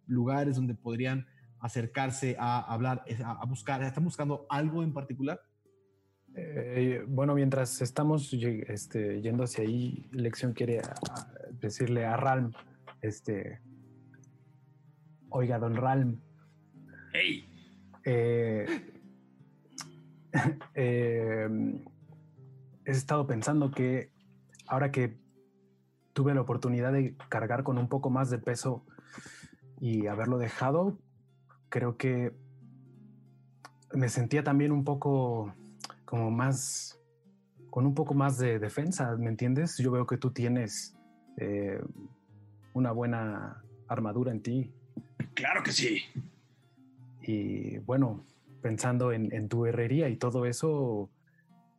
[0.09, 1.27] lugares donde podrían
[1.61, 5.41] acercarse a hablar, a, buscar, están buscando algo en particular.
[6.35, 12.53] Eh, bueno, mientras estamos este, yendo hacia ahí, Lección quiere a- a decirle a Ralm,
[13.01, 13.61] este,
[15.31, 16.21] oiga, don Ralm,
[17.13, 17.45] ¡Ey!
[18.05, 18.67] eh,
[20.75, 21.49] eh,
[22.85, 24.11] he estado pensando que
[24.67, 25.19] ahora que
[26.13, 28.85] tuve la oportunidad de cargar con un poco más de peso
[29.81, 30.99] y haberlo dejado,
[31.69, 32.33] creo que
[33.93, 35.55] me sentía también un poco
[36.05, 36.99] como más,
[37.71, 39.77] con un poco más de defensa, ¿me entiendes?
[39.79, 40.97] Yo veo que tú tienes
[41.37, 41.81] eh,
[42.73, 44.73] una buena armadura en ti
[45.35, 46.03] Claro que sí.
[47.23, 48.25] y bueno,
[48.61, 51.11] pensando en, en tu herrería y todo eso,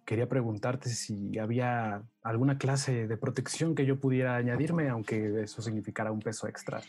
[0.06, 6.12] quería preguntarte si había alguna clase de protección que yo pudiera añadirme, aunque eso significara
[6.12, 6.82] un peso extra.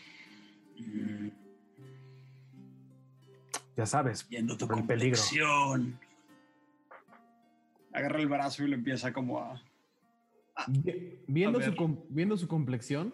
[3.77, 5.17] Ya sabes, Viendo tu el peligro.
[7.93, 9.61] Agarra el brazo y lo empieza como a.
[10.67, 13.13] Vi- Viendo, A su, viendo su complexión,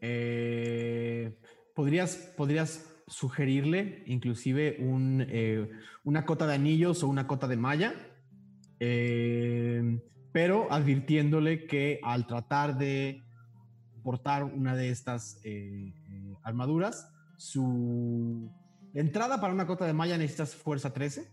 [0.00, 1.36] eh,
[1.74, 5.70] podrías, podrías sugerirle inclusive un, eh,
[6.04, 7.94] una cota de anillos o una cota de malla,
[8.80, 9.98] eh,
[10.32, 13.22] pero advirtiéndole que al tratar de
[14.02, 15.92] portar una de estas eh,
[16.48, 18.50] armaduras, su
[18.94, 21.30] entrada para una cota de malla necesitas fuerza 13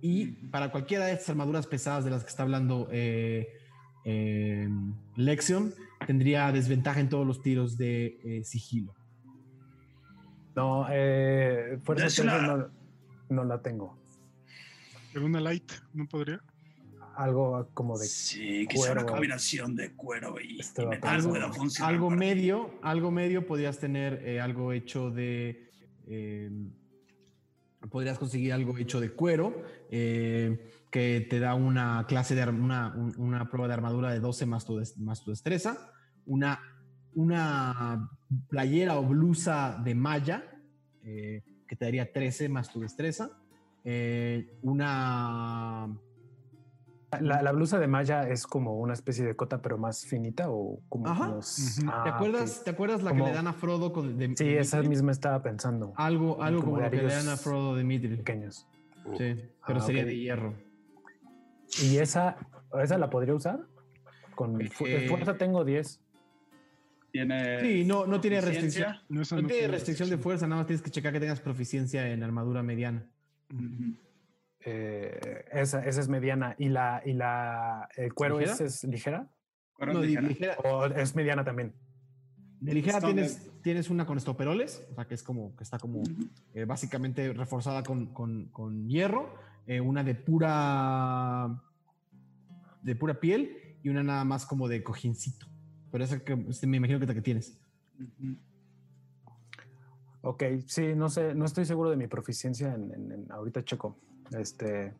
[0.00, 3.48] y para cualquiera de estas armaduras pesadas de las que está hablando eh,
[4.04, 4.68] eh,
[5.16, 5.74] Lexion,
[6.06, 8.94] tendría desventaja en todos los tiros de eh, sigilo.
[10.54, 12.32] No, eh, fuerza Dásela.
[12.32, 12.68] 13 no,
[13.28, 13.98] no la tengo.
[15.14, 15.70] ¿En una light?
[15.92, 16.40] ¿No podría?
[17.18, 18.06] Algo como de...
[18.06, 19.14] Sí, que sea una cuero.
[19.14, 20.58] combinación de cuero y,
[20.88, 21.92] metal pueda funcionar.
[21.92, 22.16] Algo ti.
[22.16, 25.68] medio, algo medio podrías tener eh, algo hecho de.
[26.06, 26.50] eh,
[27.90, 33.14] podrías conseguir algo hecho de cuero eh, que te da una clase de una, un-
[33.18, 35.90] una prueba de armadura de 12 más tu, des- más tu destreza,
[36.26, 36.60] una,
[37.14, 38.10] una
[38.48, 40.44] playera o blusa de malla
[41.02, 43.30] eh, que te daría 13 más tu destreza,
[43.84, 45.88] eh, una
[47.20, 50.80] La, la blusa de malla es como una especie de cota, pero más finita o
[50.90, 51.06] como...
[51.08, 51.28] Ajá.
[51.28, 51.78] unos-.
[51.88, 54.44] Ah, ¿Te acuerdas, ¿te acuerdas la Como- que le dan a Frodo con, de, Sí,
[54.44, 55.94] de esa misma estaba pensando.
[55.96, 58.18] Algo, algo como lo que le dan a Frodo de Mithril.
[58.18, 58.66] Pequeños.
[59.16, 59.36] Sí,
[59.66, 60.54] pero Ah, sería de hierro.
[61.82, 62.36] ¿Y esa,
[62.82, 63.60] esa la podría usar?
[64.34, 66.00] Con de Eh, fuerza tengo 10.
[67.10, 67.60] Tiene.
[67.62, 68.96] Sí, no, no tiene restricción.
[69.08, 72.06] No, No no tiene restricción de fuerza, nada más tienes que checar que tengas proficiencia
[72.10, 73.06] en armadura mediana.
[74.64, 76.54] Eh, esa, esa es mediana.
[76.58, 78.54] ¿Y la, y la el cuero ¿Ligera?
[78.54, 79.28] es, es ligera?
[79.72, 80.28] Cuero No, de ligera.
[80.28, 81.74] ligera, ¿O es mediana también?
[82.60, 86.02] de ligera tienes, tienes una con estoperoles, o sea que es como que está como
[86.54, 89.32] eh, básicamente reforzada con, con- con hierro,
[89.68, 91.62] eh, una de pura
[92.82, 95.46] de pura piel y una nada más como de cojincito.
[95.92, 97.56] Pero esa que este, me imagino que es la que tienes.
[98.00, 98.36] Ujú.
[100.22, 104.00] Ok, sí, no sé, no estoy seguro de mi proficiencia en, en- en- ahorita checo.
[104.36, 104.94] Este,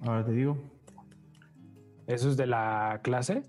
[0.00, 0.56] Ahora te digo.
[2.06, 3.42] ¿eso es de la clase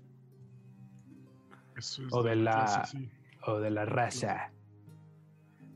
[1.76, 3.10] Eso es O de la- clase, sí.
[3.46, 4.50] o de la raza?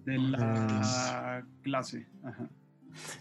[0.05, 2.07] De la clase.
[2.23, 2.49] Ajá.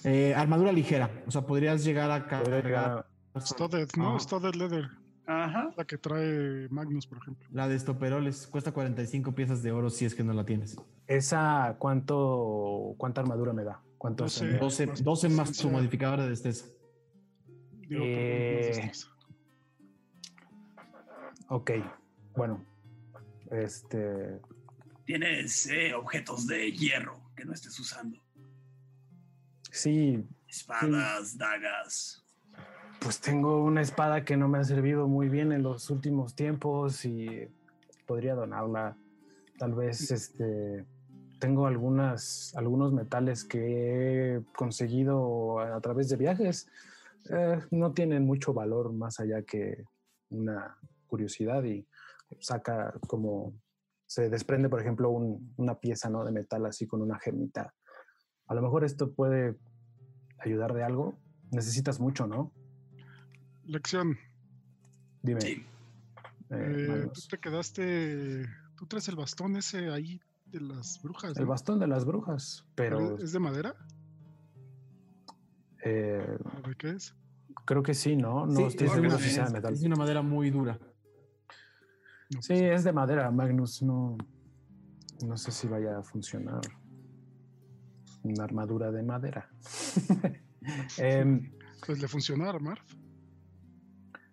[0.03, 3.07] Eh, armadura ligera, o sea, podrías llegar a cargar
[3.37, 4.17] Studded, no.
[4.19, 4.89] Studded Leather.
[5.27, 5.71] Ajá.
[5.75, 7.47] La que trae Magnus, por ejemplo.
[7.51, 10.77] la de estoperoles, cuesta 45 piezas de oro si es que no la tienes.
[11.07, 13.81] ¿Esa cuánto, cuánta armadura me da?
[13.97, 14.39] ¿Cuánto Doce.
[14.39, 15.71] se me- 12, más 12 más tu proficiencia.
[15.71, 16.65] modificador de destreza.
[17.87, 19.07] Digo, Eh, destreza.
[21.49, 21.71] Ok,
[22.35, 22.65] bueno.
[23.51, 24.39] Este,
[25.05, 28.19] Tienes eh, objetos de hierro que no estés usando.
[29.71, 32.23] sí, Espadas, dagas.
[32.99, 37.05] pues tengo una espada que no me ha servido muy bien en los últimos tiempos
[37.05, 37.47] y
[38.07, 38.97] podría donarla.
[39.59, 40.85] Tal vez este
[41.39, 46.67] tengo algunas algunos metales que he conseguido a través de viajes.
[47.29, 49.83] Eh, no tienen mucho valor más allá que
[50.29, 51.85] una curiosidad y
[52.39, 53.53] saca como
[54.07, 56.23] se desprende, por ejemplo, un- una pieza ¿no?
[56.23, 57.73] de metal así con una gemita.
[58.47, 59.55] A lo mejor esto puede
[60.39, 61.17] ayudar de algo.
[61.51, 62.51] Necesitas mucho, ¿no?
[63.65, 64.17] Lección.
[65.23, 65.41] Dime.
[65.41, 65.65] Sí.
[66.51, 68.45] eh, Eh, tú te quedaste.
[68.77, 70.21] Tú traes el bastón ese ahí
[70.55, 71.35] de las brujas.
[71.37, 71.49] El ¿no?
[71.49, 73.75] bastón de las brujas, pero ¿Es de madera?
[75.83, 77.13] eh, ¿O ¿De qué es?
[77.65, 78.45] creo que sí, ¿no?
[78.47, 79.73] No Sí, estoy es seguro una- si sea de metal.
[79.73, 80.79] Es una madera muy dura.
[82.33, 83.81] No, Sí, es de madera, Magnus.
[83.83, 84.17] No,
[85.25, 86.61] no sé si vaya a funcionar.
[88.23, 89.49] Una armadura de madera.
[90.97, 91.51] Em,
[91.85, 92.79] Pues le funcionó a Armar.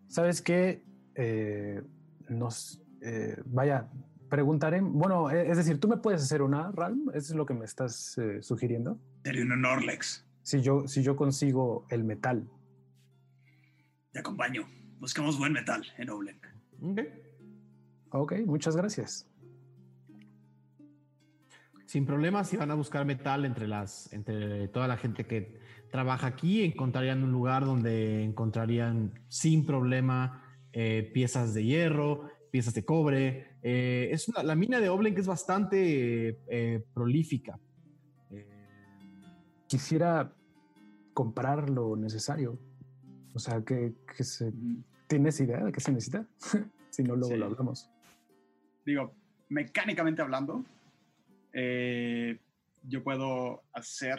[0.08, 0.82] ¿Sabes qué?
[1.14, 1.82] Eh,
[2.30, 3.90] nos, eh, vaya,
[4.32, 4.80] preguntaré.
[4.80, 7.10] Bueno, e- es decir, tú me puedes hacer una, Ralm.
[7.10, 8.98] ¿Eso es lo que me estás eh, sugiriendo?
[9.24, 10.24] Sería un honor, Lex.
[10.40, 12.48] Si yo, si yo consigo el metal.
[14.10, 14.66] Te acompaño.
[14.98, 16.46] Buscamos buen metal en Oblenk.
[16.80, 17.00] Ok.
[18.12, 19.28] Ok, muchas gracias.
[21.84, 25.60] Sin problemas, si van a buscar metal entre las, entre toda la gente que
[25.90, 30.42] trabaja aquí, encontrarían un lugar donde encontrarían sin problema
[30.72, 33.51] eh, piezas de hierro, piezas de cobre.
[33.62, 37.58] Eh, es una- la mina de Oblen que es bastante eh, prolífica.
[38.30, 38.46] Eh,
[39.68, 40.32] Quisiera
[41.14, 42.58] comprar lo necesario.
[43.34, 44.52] O sea, que, que se,
[45.06, 46.26] ¿tienes idea de qué se necesita?
[46.90, 47.38] si no, luego Sí.
[47.38, 47.88] lo hablamos.
[48.84, 49.14] Digo,
[49.48, 50.64] mecánicamente hablando,
[51.52, 52.38] eh,
[52.88, 54.18] yo puedo hacer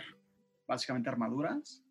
[0.67, 1.83] básicamente armaduras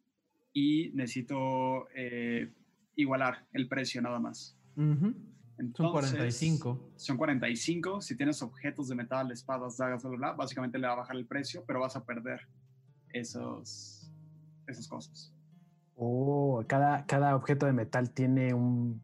[0.54, 2.50] y necesito eh,
[2.96, 4.56] igualar el precio nada más.
[5.62, 6.92] Entonces, Son 45.
[6.96, 8.00] Son 45.
[8.00, 11.16] Si tienes objetos de metal, espadas, dagas, bla, bla, bla, básicamente le va a bajar
[11.16, 12.40] el precio, pero vas a perder
[13.12, 14.10] esos,
[14.66, 15.32] esas cosas.
[15.94, 19.00] Oh, cada, cada objeto de metal tiene un,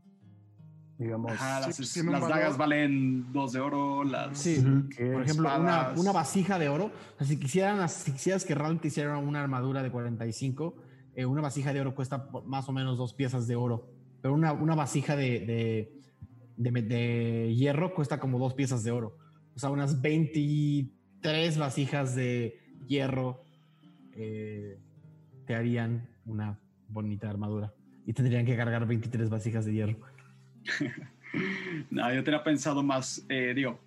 [0.98, 4.36] digamos, Ajá, las, Sí, las dagas valen 2 de oro, las...
[4.36, 5.12] Sí, Ujú.
[5.12, 6.86] por ejemplo, una, una vasija de oro.
[6.86, 10.74] O sea, si, quisieran, si quisieras que Ram te hiciera una armadura de 45,
[11.14, 13.93] eh, una vasija de oro cuesta más o menos dos piezas de oro.
[14.20, 15.97] Pero una, una vasija de, de,
[16.59, 19.16] de de hierro cuesta como dos piezas de oro.
[19.55, 23.43] O sea, unas 23 vasijas de hierro
[24.14, 24.78] eh,
[25.47, 26.59] te harían una
[26.89, 27.72] bonita armadura.
[28.06, 29.98] Y tendrían que cargar 23 vasijas de hierro.
[31.90, 33.78] No, yo tenía pensado más, eh, digo,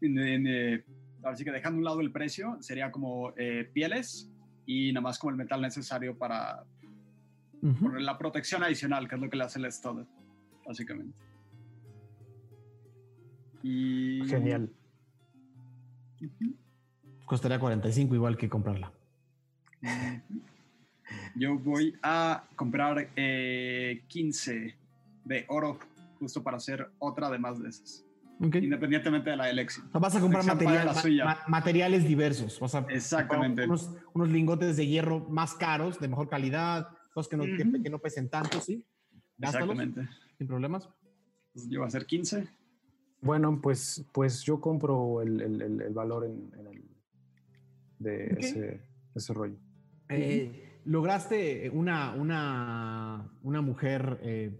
[0.00, 0.84] en- en, eh,
[1.22, 4.28] así que dejando a un lado el precio, sería como eh, pieles
[4.66, 6.64] y nada más como el metal necesario para
[7.62, 7.74] Ujú.
[7.80, 10.06] por la protección adicional, que es lo que le hace el Studded,
[10.66, 11.16] básicamente.
[13.62, 14.22] Y...
[14.28, 14.70] genial.
[17.24, 18.92] Costaría 45 igual que comprarla.
[21.34, 24.74] Yo voy a comprar eh, 15
[25.24, 25.78] de oro
[26.18, 28.04] justo para hacer otra además de esas,
[28.40, 29.86] independientemente de la elección.
[29.86, 31.24] O sea, vas a comprar Sean para material- la ma- suya.
[31.24, 32.58] ma- materiales diversos.
[32.60, 33.64] Vas a Exactamente.
[33.64, 37.98] Unos, unos lingotes de hierro más caros, de mejor calidad, cosas que no, que- no
[37.98, 38.84] pesen tanto, ¿sí?
[39.38, 40.12] Gástalos Exactamente.
[40.36, 40.88] sin problemas.
[41.54, 42.46] Yo voy a hacer 15.
[43.22, 46.84] Bueno, pues, pues yo compro el, el- el- el valor en, en el,
[47.98, 48.80] de ese,
[49.14, 49.56] ese rollo.
[50.08, 54.58] Eh, lograste una, una, una mujer eh,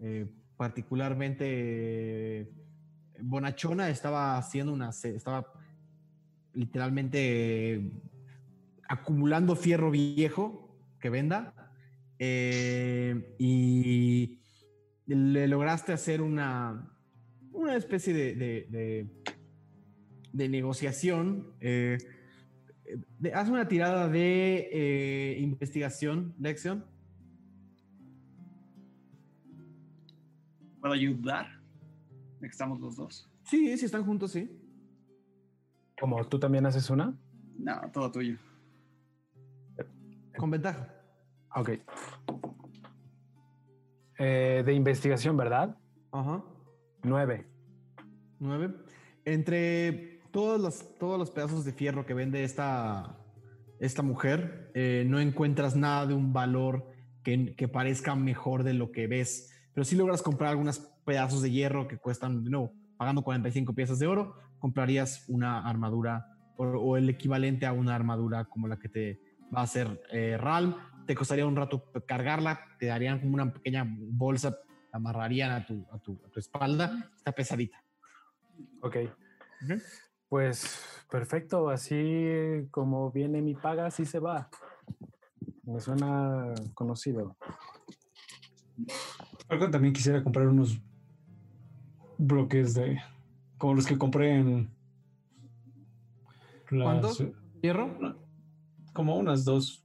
[0.00, 0.26] eh,
[0.56, 2.50] particularmente
[3.20, 5.46] bonachona, estaba haciendo una, estaba
[6.52, 7.92] literalmente eh,
[8.88, 11.54] acumulando fierro viejo que venda
[12.18, 14.40] eh, y
[15.06, 16.89] le lograste hacer una,
[17.70, 19.06] una especie de, de- de-
[20.32, 21.52] de negociación.
[21.60, 21.98] eh,
[23.20, 26.84] de- haz una tirada de eh, investigación, Lexion.
[30.80, 31.46] ¿Puedo ayudar?
[32.42, 33.30] Estamos los dos.
[33.44, 34.50] Sí, sí, están juntos, sí.
[36.00, 37.14] Como tú también haces una.
[37.58, 38.36] No, todo tuyo.
[40.36, 40.88] Con ventaja.
[41.54, 41.70] Ok.
[44.18, 45.76] Eh, de investigación, ¿verdad?
[46.12, 46.42] Ajá.
[47.02, 47.46] Nueve.
[48.40, 48.74] Nueve.
[49.26, 53.18] Entre todos los, todos los pedazos de fierro que vende esta,
[53.78, 56.86] esta mujer, eh, no encuentras nada de un valor
[57.22, 59.52] que, que parezca mejor de lo que ves.
[59.74, 63.98] Pero sí logras comprar algunos pedazos de hierro que cuestan, de nuevo, pagando 45 piezas
[63.98, 66.26] de oro, comprarías una armadura
[66.56, 69.20] o, o el equivalente a una armadura como la que te
[69.54, 70.76] va a hacer eh, Ralm.
[71.06, 74.50] Te costaría un rato cargarla, te darían como una pequeña bolsa,
[74.92, 77.10] la amarrarían a tu, a tu, a tu espalda.
[77.14, 77.82] Está pesadita.
[78.80, 78.96] Ok.
[80.28, 84.48] Pues perfecto, así como viene mi paga, así se va.
[85.64, 87.36] Me suena conocido.
[89.48, 90.80] Algo también quisiera comprar unos
[92.18, 93.00] bloques de.
[93.58, 94.70] como los que compré en.
[96.68, 97.20] ¿Cuántos?
[97.20, 98.16] ciu- ¿Hierro?
[98.92, 99.84] Como unas dos.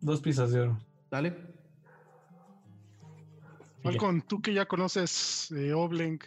[0.00, 0.78] Dos piezas de oro.
[1.10, 1.36] Dale.
[3.82, 6.18] Falcon, tú que ya conoces eh, Obleng,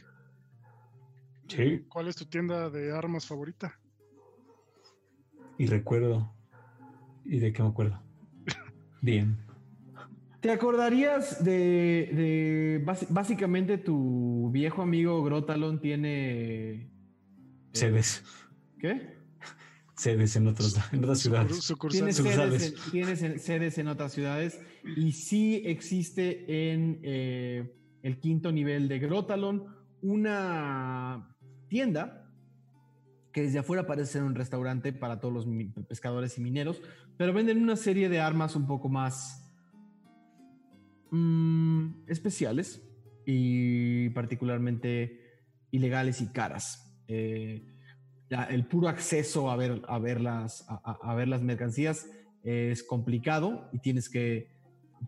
[1.56, 1.86] Sí.
[1.90, 3.80] ¿cuál es tu tienda de armas favorita?
[5.57, 6.34] Y recuerdo.
[7.26, 8.02] ¿Y de qué me acuerdo?
[9.02, 9.38] Bien.
[10.40, 16.90] ¿Te acordarías de, básicamente tu viejo amigo Grotalon tiene eh,
[17.73, 18.23] Sedes.
[18.80, 19.22] ¿qué?
[19.95, 21.73] Sedes en, otros, en otras ciudades.
[21.91, 22.64] Tiene Sucursales.
[22.64, 24.60] sedes, tiene sedes en otras ciudades
[24.95, 29.68] y sí existe en eh, el quinto nivel de Grotalon
[30.02, 31.31] una
[31.72, 32.27] tienda
[33.31, 35.48] que desde afuera parece ser un restaurante para todos los
[35.88, 36.81] pescadores y mineros,
[37.15, 39.49] pero venden una serie de armas un poco más
[41.11, 42.85] mm, especiales
[43.26, 46.93] y particularmente ilegales y caras.
[47.07, 47.65] Eh,
[48.49, 52.10] el puro acceso a ver, a ver, las, a ver las mercancías
[52.43, 54.52] es complicado y tienes que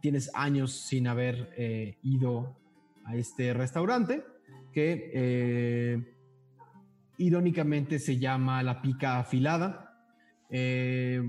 [0.01, 2.57] tienes años sin haber eh, ido
[3.05, 4.23] a este restaurante
[4.71, 6.12] que eh,
[7.17, 9.89] irónicamente se llama la pica afilada
[10.55, 11.21] Eh,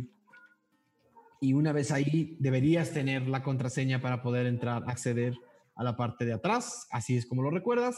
[1.40, 5.34] y una vez ahí deberías tener la contraseña para poder entrar acceder
[5.76, 7.96] a la parte de atrás así es como lo recuerdas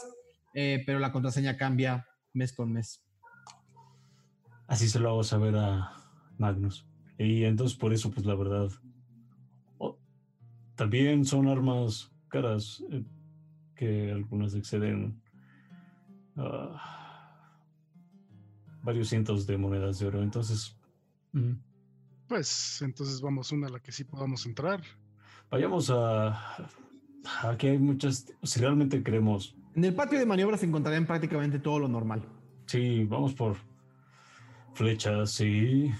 [0.53, 3.07] eh, pero la contraseña cambia mes con mes
[4.67, 5.93] Así se lo hago saber a
[6.37, 6.85] Magnus.
[7.17, 8.69] Y entonces por eso, pues la verdad.
[10.75, 13.03] también son armas caras eh,
[13.75, 15.19] que algunas exceden
[16.35, 17.06] ah,
[18.83, 20.21] varios cientos de monedas de oro.
[20.23, 20.77] Entonces,
[21.33, 21.53] mm,
[22.27, 24.81] Pues entonces vamos una a la que sí podamos entrar.
[25.49, 26.67] vayamos a...
[27.43, 28.25] Aquí hay muchas...
[28.43, 29.55] Si realmente queremos...
[29.75, 32.23] En el patio de maniobras encontrarán prácticamente todo lo normal.
[32.65, 33.57] Sí, vamos por
[34.73, 35.91] flechas y...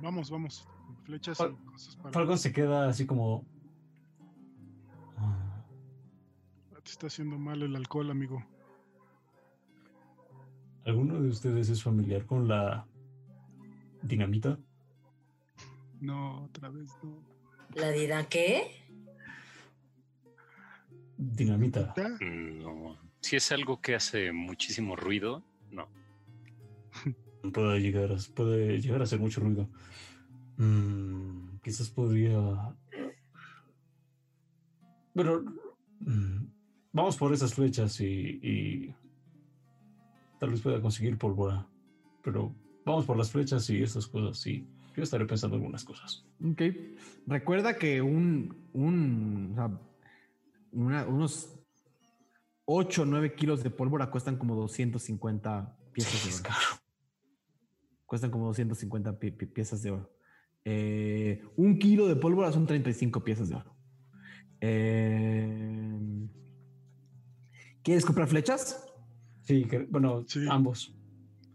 [0.00, 0.68] Vamos, vamos.
[1.04, 2.12] Flechas Fal- y cosas para.
[2.12, 3.44] Falcon se queda así como...
[5.16, 5.64] ah,
[6.82, 8.44] Te está haciendo mal el alcohol, amigo.
[10.86, 12.86] ¿Alguno de ustedes es familiar con la
[14.02, 14.58] dinamita?
[16.00, 17.22] No, otra vez no.
[17.74, 18.70] ¿La dirán qué?
[21.18, 21.94] Dinamita.
[22.20, 22.96] No.
[23.20, 25.88] Si es algo que hace muchísimo ruido, no.
[27.52, 29.68] Puede llegar, a- puede llegar a hacer mucho ruido.
[30.56, 32.38] Mm, quizás podría...
[35.14, 35.42] Bueno,
[36.00, 36.44] mm,
[36.92, 38.04] vamos por esas flechas y,
[38.42, 38.94] y
[40.38, 41.66] tal vez pueda conseguir pólvora.
[42.22, 42.54] Pero
[42.84, 44.38] vamos por las flechas y estas cosas.
[44.38, 46.24] Sí, yo estaré pensando algunas cosas.
[46.44, 46.62] Ok.
[47.26, 49.80] Recuerda que un, un o sea,
[50.72, 51.52] una- unos
[52.64, 56.48] 8 o 9 kilos de pólvora cuestan como 250 piezas de Es oro.
[56.48, 56.82] caro.
[58.06, 60.12] Cuestan como 250 pi- pi- piezas de oro.
[60.64, 63.76] Eh, un kilo de pólvora son 35 piezas de oro.
[64.60, 66.28] Eh,
[67.82, 68.85] ¿Quieres comprar flechas?
[69.46, 70.44] Sí, que- bueno, Sí.
[70.50, 70.92] ambos.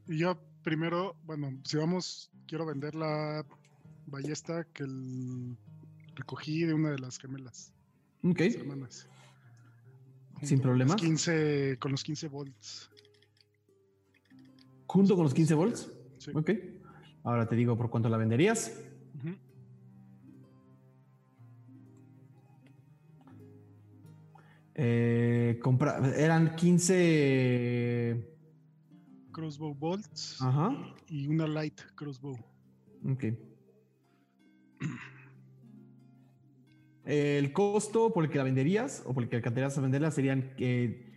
[0.07, 3.45] Y yo primero, bueno, si vamos, quiero vender la
[4.07, 5.57] ballesta que el-
[6.15, 7.73] recogí de una de las gemelas,
[8.23, 9.07] Ok, las hermanas.
[10.41, 10.95] Sin problemas.
[10.95, 12.89] 15, con los 15 volts.
[14.87, 15.89] junto con los 15 volts.
[16.17, 16.31] Sí.
[16.33, 16.51] Ok.
[17.23, 18.77] Ahora te digo por cuánto la venderías.
[24.75, 28.27] Eh, compra, eran 15.
[29.31, 30.75] Crossbow bolts Ajá.
[31.07, 32.37] y una light crossbow.
[33.09, 33.25] Ok.
[37.05, 40.53] El costo por el que la venderías o por el que alcanzarías a venderla serían.
[40.57, 41.07] eh,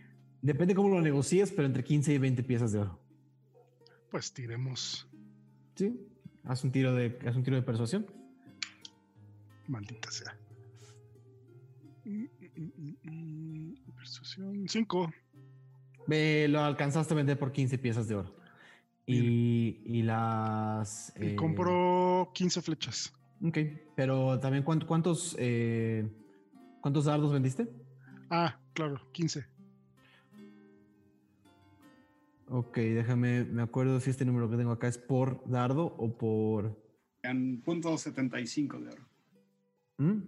[0.41, 2.99] depende cómo lo negocies, pero entre 15 y 20 piezas de oro.
[4.09, 5.07] Pues tiremos,
[5.75, 5.99] Sí.
[6.45, 8.05] Haz un tiro de, haz un tiro de persuasión.
[9.67, 10.37] maldita sea.
[13.95, 15.11] Persuasión 5.
[16.07, 18.35] Ve, lo alcanzaste a vender por 15 piezas de oro.
[19.07, 21.13] Y, y las.
[21.19, 23.13] Y eh, compro 15 flechas.
[23.43, 23.57] Ok,
[23.95, 26.07] pero también ¿cuánto- ¿cuántos, eh,
[26.81, 27.67] cuántos dardos vendiste?
[28.29, 29.45] Ah, claro, 15.
[32.47, 36.79] Ok, déjame, me acuerdo si este número que tengo acá es por dardo o por...
[37.23, 39.03] En punto 75 de oro.
[39.97, 40.19] ¿Mm?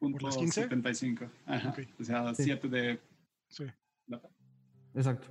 [0.00, 0.62] Punto las 15?
[0.62, 1.26] 75.
[1.46, 1.68] Ajá.
[1.70, 1.78] Ok.
[2.00, 2.44] O sea, Sí.
[2.44, 3.00] 7 de
[3.48, 3.64] Sí.
[4.06, 4.28] plata.
[4.94, 5.28] Exacto.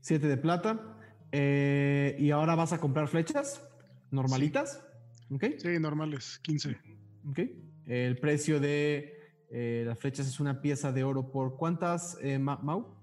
[0.00, 0.98] Siete de plata.
[1.32, 3.62] Eh, ¿Y ahora vas a comprar flechas
[4.10, 4.84] normalitas?
[5.30, 5.44] Ok.
[5.58, 6.76] Sí, normales, 15.
[7.28, 7.40] Ok.
[7.86, 9.14] El precio de
[9.50, 12.96] eh, las flechas es una pieza de oro por cuántas, eh, Ma- Mau?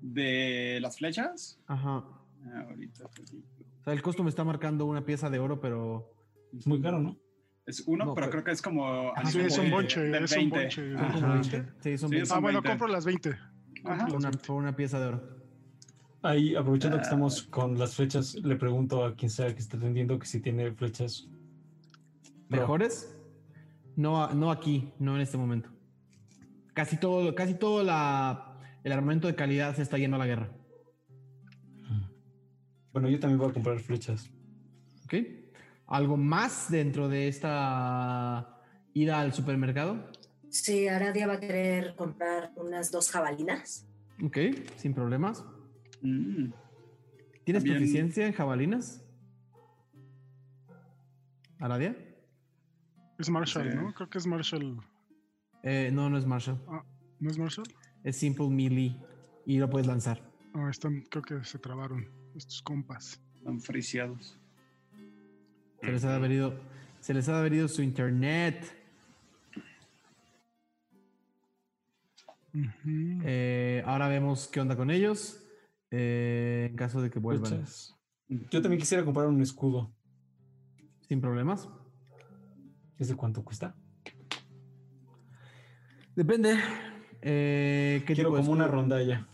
[0.00, 1.60] ¿De las flechas?
[1.66, 2.04] Ajá.
[2.44, 3.04] Ah, ahorita.
[3.06, 6.12] O sea, el costo me está marcando una pieza de oro, pero...
[6.56, 7.16] Es muy caro, ¿no?
[7.68, 9.12] Es uno, No, pero, pero- creo que es como.
[9.14, 10.58] Así Sí, es un bonche, es un 20.
[10.58, 10.92] bonche.
[10.96, 11.34] son como Ajá.
[11.34, 11.64] 20.
[11.80, 12.68] Sí, son Sí, 20 son Ah, bueno, 20.
[12.70, 13.30] compro las 20.
[13.84, 14.06] Ajá.
[14.06, 14.46] Por una, 20.
[14.46, 15.38] por una pieza de oro.
[16.22, 17.04] Ahí, aprovechando que Ah.
[17.04, 20.72] estamos con las flechas, le pregunto a quien sea que esté atendiendo que si tiene
[20.72, 21.28] flechas.
[22.48, 23.14] ¿Mejores?
[23.96, 25.68] No, no aquí, no en este momento.
[26.72, 30.48] Casi todo, casi todo la, el armamento de calidad se está yendo a la guerra.
[32.92, 34.30] Bueno, yo también voy a comprar flechas.
[35.04, 35.14] ¿Ok?
[35.88, 38.60] ¿Algo más dentro de esta
[38.92, 40.10] ida al supermercado?
[40.50, 43.86] Sí, Aradia va a querer comprar unas dos jabalinas.
[44.22, 44.36] Ok,
[44.76, 45.44] sin problemas.
[46.02, 46.52] Mm.
[47.44, 49.02] ¿Tienes También- proficiencia en jabalinas?
[51.58, 51.96] ¿Aradia?
[53.18, 53.76] Es Marshall, Sí.
[53.76, 53.92] ¿no?
[53.94, 54.80] Creo que es Marshall.
[55.62, 56.60] Eh, no, no es Marshall.
[57.18, 57.66] ¿No es Marshall?
[58.04, 58.96] Es Simple Melee
[59.44, 60.22] y lo puedes lanzar.
[60.54, 62.06] Ah, están, creo que se trabaron
[62.36, 63.20] estos compas.
[63.34, 64.38] Están friciados.
[65.80, 66.54] Se les ha de haber ido,
[67.00, 68.74] se les ha su internet.
[73.24, 75.44] Eh, ahora vemos qué onda con ellos.
[75.90, 77.64] eh, en caso de que vuelvan.
[78.28, 79.92] Yo también quisiera comprar un escudo.
[81.08, 81.68] Sin problemas.
[82.98, 83.74] ¿Es de cuánto cuesta?
[86.14, 86.58] Depende.
[87.22, 89.26] Eh, ¿qué Quiero tipo como una rondalla.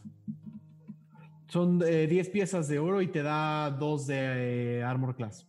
[1.49, 5.49] Son eh, 10 piezas de oro y te da 2 de Armor Class.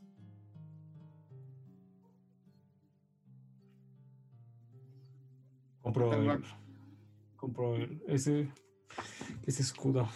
[5.85, 6.41] Compro, el-
[7.35, 8.49] compro el- ese,
[9.45, 10.09] ese escudo.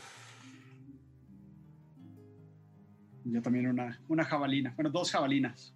[3.25, 4.73] Yo también una, una jabalina.
[4.75, 5.75] Bueno, dos jabalinas.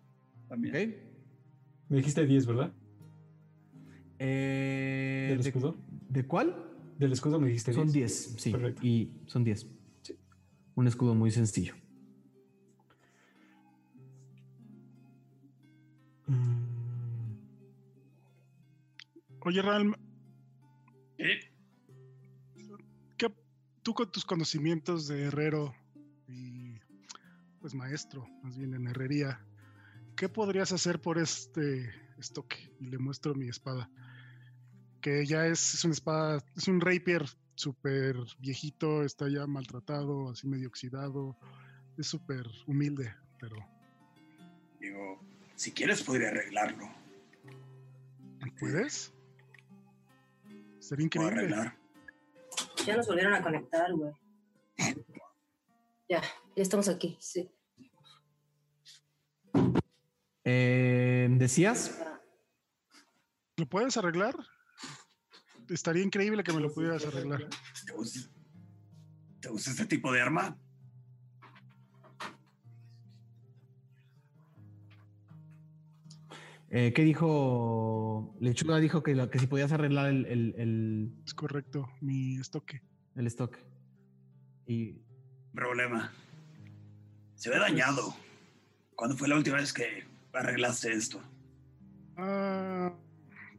[0.49, 0.75] También.
[0.75, 1.89] ¿Ok?
[1.89, 2.73] Me dijiste 10, ¿verdad?
[4.17, 5.75] Eh, ¿Del de- escudo?
[6.09, 6.55] ¿De cuál?
[6.97, 7.83] Del escudo me dijiste 10.
[7.83, 8.51] Son 10, sí.
[8.51, 8.81] Perfecto.
[8.83, 9.67] Y son 10.
[10.01, 10.17] Sí.
[10.73, 11.75] Un escudo muy sencillo.
[19.45, 19.93] Oye, Ralm,
[21.17, 21.39] Eh,
[23.17, 23.27] ¿qué,
[23.81, 25.75] tú con tus conocimientos de herrero
[26.27, 26.79] y
[27.59, 29.45] pues maestro, más bien en herrería,
[30.15, 32.73] ¿qué podrías hacer por este estoque?
[32.79, 33.89] Y le muestro mi espada.
[35.01, 37.25] Que ya es, es una espada, es un rapier
[37.55, 41.37] súper viejito, está ya maltratado, así medio oxidado,
[41.97, 43.57] es súper humilde, pero
[44.79, 45.21] Digo,
[45.55, 46.89] si quieres podría arreglarlo.
[48.59, 49.13] ¿puedes?
[50.83, 51.39] Sería increíble.
[51.39, 51.77] arreglar.
[52.85, 54.11] Ya nos volvieron a conectar, güey.
[56.09, 57.49] Ya, ya estamos aquí, sí.
[60.43, 61.97] Eh, ¿Decías?
[63.55, 64.35] ¿Lo puedes arreglar?
[65.69, 67.47] Estaría increíble que me lo pudieras arreglar.
[67.85, 68.19] ¿Te gusta,
[69.39, 70.59] ¿Te gusta este tipo de arma?
[76.75, 78.35] Eh, ¿Qué dijo?
[78.39, 82.81] Lechuga dijo que, lo- que si podías arreglar el, el, el, Es correcto, mi estoque.
[83.15, 83.55] el stock.
[84.65, 84.97] Y
[85.53, 86.11] Problema.
[87.35, 88.15] Se ve dañado.
[88.95, 91.21] ¿Cuándo fue la última vez que arreglaste esto?
[92.17, 92.91] Ah,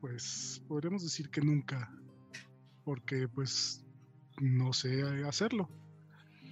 [0.00, 1.92] pues podríamos decir que nunca,
[2.84, 3.84] porque pues
[4.40, 5.68] no sé hacerlo.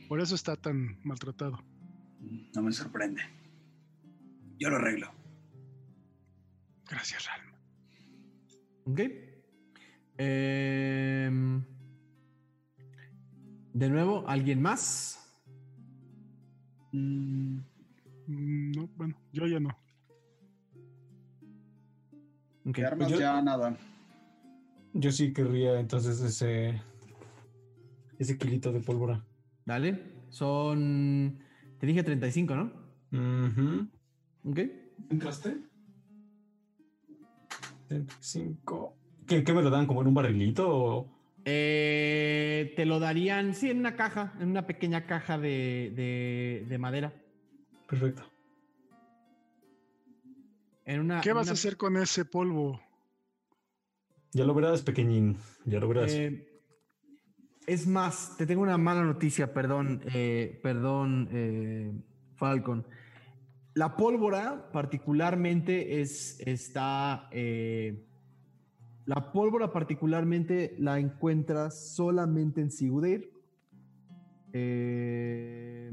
[0.08, 1.58] Por eso está tan maltratado.
[2.54, 3.22] No me sorprende.
[4.58, 5.10] Yo lo arreglo.
[6.88, 7.52] Gracias, Ralm.
[8.84, 9.00] Ok.
[10.18, 11.64] Em,
[13.72, 15.18] de nuevo, ¿alguien más?
[16.92, 17.58] Mm,
[18.28, 19.70] No, bueno, yo ya no.
[22.64, 22.76] Ok.
[22.76, 23.76] De armas yo- ya nada.
[24.94, 26.80] Yo sí querría entonces ese.
[28.18, 29.24] Ese kilito de pólvora.
[29.64, 30.00] Dale.
[30.28, 31.38] Son.
[31.78, 32.72] Te dije 35, ¿no?
[33.12, 33.88] Ujú.
[34.44, 34.58] Ok.
[35.10, 35.56] ¿Entraste?
[37.92, 38.96] 35.
[39.26, 39.86] ¿Qué, ¿Qué me lo dan?
[39.86, 40.68] ¿Como en un barrilito?
[40.68, 41.08] O...
[41.44, 46.78] Eh, te lo darían, sí, en una caja, en una pequeña caja de, de- de
[46.78, 47.12] madera.
[47.88, 48.22] Perfecto.
[50.84, 52.80] En una, ¿Qué vas a hacer con ese polvo?
[54.32, 55.36] Ya lo verás, pequeñín.
[55.64, 56.10] Ya lo verás.
[56.12, 56.48] Eh,
[57.66, 61.92] es más, te tengo una mala noticia, perdón, eh, perdón, eh,
[62.36, 62.84] Falcon.
[63.74, 68.04] La pólvora particularmente es, está, eh,
[69.06, 73.32] la pólvora particularmente la encuentras solamente en Sigudeir.
[74.52, 75.90] Eh,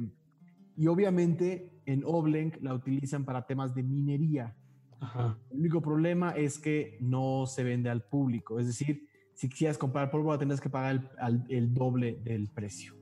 [0.75, 4.56] y obviamente en Oblenk la utilizan para temas de minería.
[4.99, 5.40] Ajá.
[5.49, 8.59] El único problema es que no se vende al público.
[8.59, 12.93] Es decir, si quisieras comprar pólvora, tendrás que pagar el, al- el doble del precio.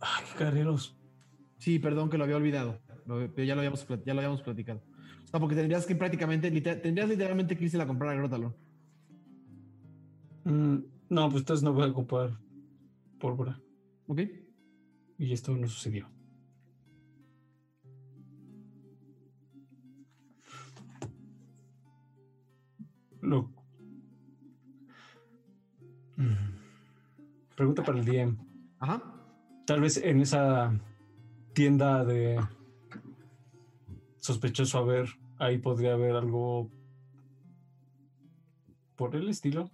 [0.00, 0.98] Ay, qué carreros.
[1.62, 2.80] Sí, perdón que lo había olvidado.
[3.06, 4.82] Pero ya lo habíamos, ya lo habíamos platicado.
[5.24, 8.56] O sea, porque tendrías que prácticamente, tendrías literalmente que irse a comprar a Grotalón.
[10.42, 12.36] Mm, no, pues entonces no voy a comprar
[13.20, 13.60] pólvora.
[14.08, 14.22] ¿Ok?
[15.18, 16.08] Y esto no sucedió.
[23.20, 23.52] Lo...
[26.16, 26.34] Mm.
[27.54, 28.36] Pregunta para el DM.
[28.80, 29.00] Ajá.
[29.64, 30.76] Tal vez en esa
[31.54, 32.40] tienda de
[34.18, 35.08] sospechoso a ver,
[35.38, 36.70] ahí podría haber algo
[38.96, 39.70] por el estilo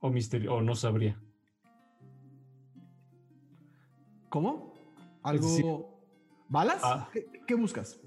[0.00, 1.20] o misterio o no sabría.
[4.28, 4.74] ¿Cómo?
[5.22, 5.46] ¿Algo?
[5.46, 5.84] decir-
[6.48, 6.80] ¿Balas?
[6.82, 7.08] Ah.
[7.12, 8.00] ¿Qué, qué buscas?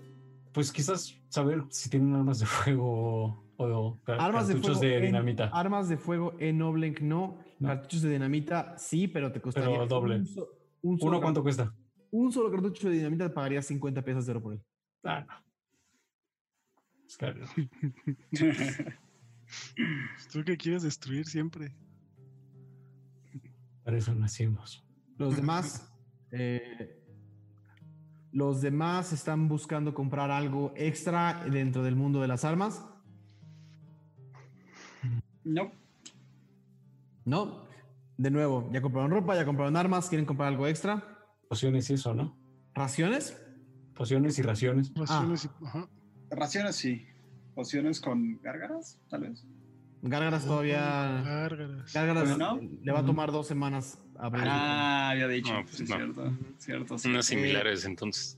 [0.53, 4.91] Pues quizás saber si tienen armas de fuego o, o Armas de cartuchos fuego.
[4.93, 5.45] de en- dinamita.
[5.53, 7.37] armas de fuego en Oblenk no.
[7.59, 7.67] No.
[7.67, 9.69] Cartuchos de dinamita sí, pero te costaría.
[9.69, 10.15] Pero doble.
[10.17, 10.49] Un, so-
[10.81, 11.73] un solo ¿Uno cuánto cuesta?
[12.11, 14.61] Un solo cartucho de dinamita te pagaría 50 pesos de oro por él.
[15.03, 15.33] Ah, no.
[17.07, 17.45] Es caro.
[20.31, 21.73] ¿Tú qué quieres destruir siempre?
[23.83, 24.85] Para eso nacimos.
[25.17, 25.91] Los demás.
[26.31, 27.01] eh,
[28.31, 32.85] los demás están buscando comprar algo extra dentro del mundo de las armas.
[35.43, 35.71] No.
[37.25, 37.65] No.
[38.17, 41.20] De nuevo, ya compraron ropa, ya compraron armas, quieren comprar algo extra.
[41.51, 42.37] Pociones y eso, ¿no?
[42.73, 43.37] ¿Raciones?
[43.93, 44.89] Pociones y raciones.
[44.95, 45.89] Raciones y- ajá.
[46.29, 47.05] Raciones sí.
[47.53, 49.45] Pociones con gárgaras, tal vez.
[50.01, 50.79] Gárgaras todavía.
[51.25, 51.91] Gárgaras.
[51.93, 52.57] Gárgaras no.
[52.81, 54.45] le va a tomar dos semanas abrir.
[54.47, 55.53] Ah, había dicho.
[55.53, 55.95] No, pues sí, no.
[55.97, 56.33] cierto.
[56.57, 57.09] Cierto, sí.
[57.09, 58.37] Unas similares, entonces.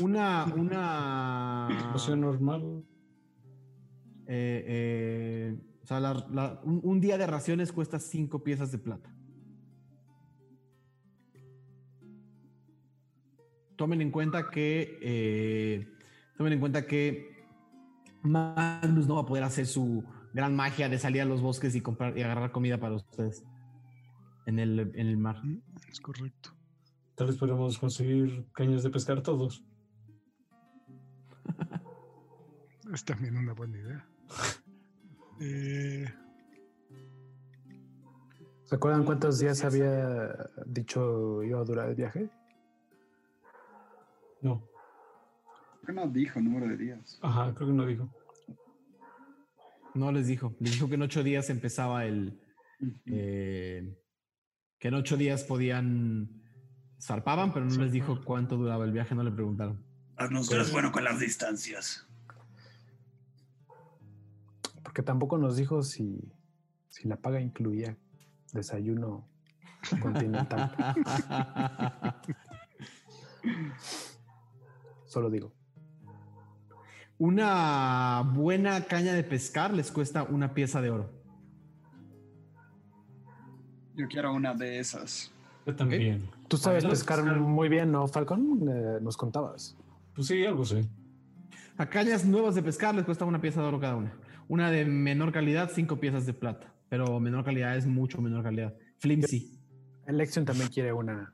[0.00, 1.68] Una, una.
[1.92, 2.82] Poción normal.
[4.26, 8.78] eh, eh, o sea, la- la- un, un día de raciones cuesta cinco piezas de
[8.78, 9.14] plata.
[13.78, 14.98] Tomen en cuenta que.
[15.00, 15.88] eh,
[16.36, 17.46] tomen en cuenta que
[18.22, 21.80] Magnus no va a poder hacer su gran magia de salir a los bosques y
[21.80, 23.44] comprar y agarrar comida para ustedes
[24.46, 25.36] en el, en el mar.
[25.44, 26.50] Mm, Es correcto.
[27.14, 29.64] Tal vez podamos conseguir cañas de pescar todos.
[32.92, 34.08] Es también una buena idea.
[35.40, 36.04] Eh,
[38.64, 40.34] ¿Se acuerdan cuántos días había
[40.66, 42.28] dicho iba a durar el viaje?
[44.40, 44.68] No.
[45.80, 47.18] ¿Por qué no dijo número de días?
[47.22, 48.08] Ajá, creo que no dijo.
[49.94, 50.54] No les dijo.
[50.60, 52.40] Les dijo que en ocho días empezaba el.
[53.06, 53.96] Eh,
[54.78, 56.42] que en ocho días podían.
[57.00, 59.84] Zarpaban, pero no les dijo cuánto duraba el viaje, no le preguntaron.
[60.16, 62.06] Arnos, tú eres bueno con las distancias.
[64.82, 66.32] Porque tampoco nos dijo si,
[66.88, 67.96] si la paga incluía
[68.52, 69.28] desayuno
[70.00, 70.74] continental.
[75.08, 75.52] Solo digo.
[77.18, 81.10] Una buena caña de pescar les cuesta una pieza de oro.
[83.96, 85.32] Yo quiero una de esas.
[85.66, 86.28] Yo también.
[86.46, 88.60] Tú sabes pescar muy bien, ¿no, Falcon?
[88.68, 89.76] Eh, nos contabas.
[90.14, 90.88] Pues sí, algo sé.
[91.76, 94.12] A cañas nuevas de pescar les cuesta una pieza de oro cada una.
[94.46, 96.72] Una de menor calidad, cinco piezas de plata.
[96.88, 98.74] Pero menor calidad es mucho menor calidad.
[98.98, 99.58] Flimsy.
[100.06, 101.32] Lexion también quiere una,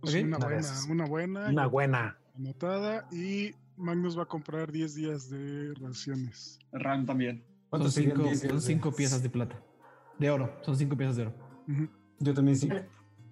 [0.00, 0.22] Pues Ok.
[0.24, 1.48] una buena, una buena.
[1.50, 2.19] una buena.
[2.40, 3.06] Anotada.
[3.12, 6.58] Y Magnus va a comprar 10 días de raciones.
[6.72, 7.38] Ram también.
[7.44, 9.62] Son ¿Cuántos serían cinco, 10 son días de- cinco piezas de plata.
[10.18, 10.58] De oro.
[10.62, 11.34] Son cinco piezas de oro.
[12.18, 12.68] Yo también sí.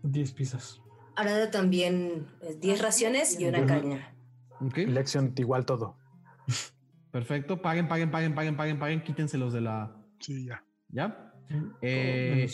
[0.03, 0.81] 10 piezas.
[1.17, 4.15] Arada también eh, 10 raciones y una caña.
[4.61, 4.77] Ok.
[4.79, 5.97] Lexion igual todo.
[7.11, 7.61] Perfecto.
[7.61, 9.03] Paguen, paguen, paguen, paguen, paguen, paguen.
[9.03, 9.97] Quítenselos de la.
[10.21, 10.63] Sí, ya.
[10.91, 11.33] ¿Ya?
[11.81, 12.49] Eh,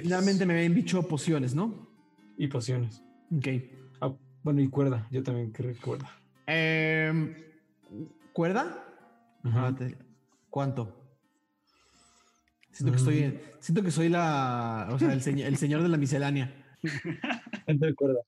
[0.00, 1.88] finalmente me habían dicho pociones, ¿no?
[2.38, 3.02] Y pociones.
[3.36, 3.46] Ok.
[4.42, 5.06] Ah, bueno, y cuerda.
[5.10, 6.10] Yo también creo que cuerda.
[6.46, 7.34] Em,
[8.32, 8.84] ¿Cuerda?
[9.44, 9.68] Ajá.
[9.68, 9.96] Espérate,
[10.50, 10.98] ¿Cuánto?
[12.72, 13.38] Siento que estoy, Mm.
[13.60, 16.52] siento que soy la, o sea, el, señor, el señor de la miscelánea.
[17.64, 18.20] ¿Cuánto de cuerda?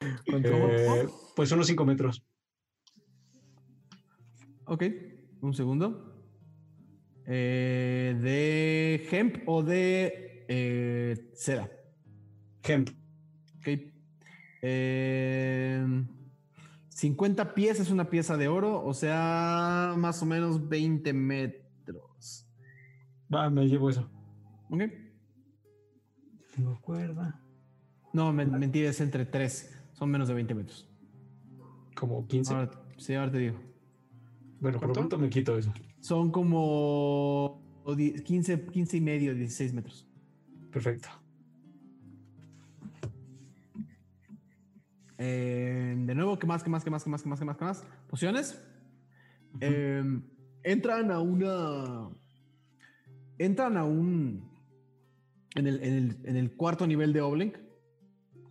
[0.00, 2.22] Eh, pues unos 5 metros.
[4.66, 4.84] Ok,
[5.40, 6.22] un segundo.
[7.26, 11.68] Eh, ¿De hemp o de eh, seda?
[12.62, 12.90] Hemp.
[13.58, 13.95] Ok.
[14.62, 16.06] Em,
[16.88, 22.46] 50 pies es una pieza de oro, o sea, más o menos 20 metros.
[23.32, 24.08] Va, me llevo eso.
[24.70, 24.82] Ok.
[26.54, 27.40] Tengo cuerda.
[28.12, 29.78] No, men- mentira, es entre 3.
[29.92, 30.88] Son menos de 20 metros.
[31.94, 32.54] Como 15.
[32.54, 33.58] Ahora, sí, ahora te digo.
[34.60, 35.18] bueno, por lo ¿cuánto?
[35.18, 35.72] me quito eso.
[36.00, 40.08] Son como o die- 15, 15 y medio, 16 metros.
[40.70, 41.08] Perfecto.
[45.18, 47.56] Eh, de nuevo, ¿qué más, qué más, qué más, qué más, qué más, qué más,
[47.56, 47.84] qué más?
[48.08, 48.62] ¿Pociones?
[49.60, 50.02] Eh,
[50.62, 52.08] entran a una...
[53.38, 54.50] Entran a un...
[55.54, 57.56] En el, en el- en el cuarto nivel de Oblink,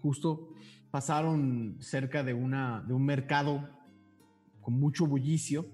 [0.02, 0.50] justo
[0.90, 3.70] pasaron cerca de, una, de un mercado
[4.62, 5.68] con mucho bullicio,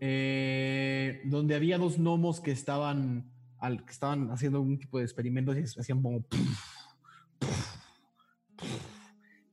[0.00, 5.56] eh, donde había dos gnomos que estaban, al- que estaban haciendo algún tipo de experimentos
[5.56, 6.24] y hacían como...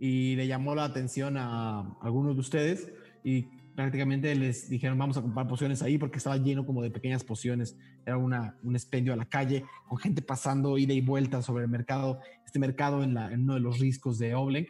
[0.04, 2.92] y le llamó la atención a algunos de ustedes
[3.24, 3.44] y
[3.76, 7.78] prácticamente les dijeron vamos a comprar pociones ahí porque estaba lleno como de pequeñas pociones.
[8.04, 11.70] Era una, un expendio a la calle con gente pasando ida y vuelta sobre el
[11.70, 14.66] mercado, este mercado en, la, uno de los riscos de Obleng.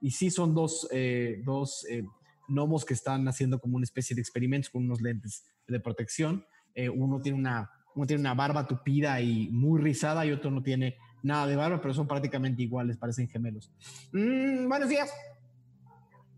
[0.00, 2.02] Y sí son dos, eh, dos eh,
[2.48, 6.46] gnomos que están haciendo como una especie de experimentos con unos lentes de protección.
[6.74, 10.62] Eh, uno, tiene una, uno tiene una barba tupida y muy rizada y otro no
[10.62, 13.70] tiene nada de barba, pero son prácticamente iguales, parecen gemelos.
[14.12, 15.12] Mm, buenos días.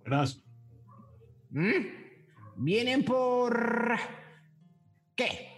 [0.04, 0.42] Verás,
[1.50, 1.86] Mm,
[2.56, 3.96] Vienen por...
[5.14, 5.48] ¿Qué?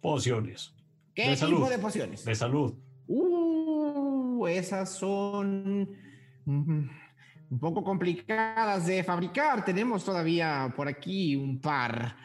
[0.00, 0.74] pociones.
[1.14, 1.70] ¿Qué De tipo salud.
[1.70, 2.24] de pociones?
[2.24, 2.74] De salud.
[3.06, 5.88] Uh, esas son
[6.44, 9.64] un poco complicadas de fabricar.
[9.64, 12.16] Tenemos todavía por aquí un par,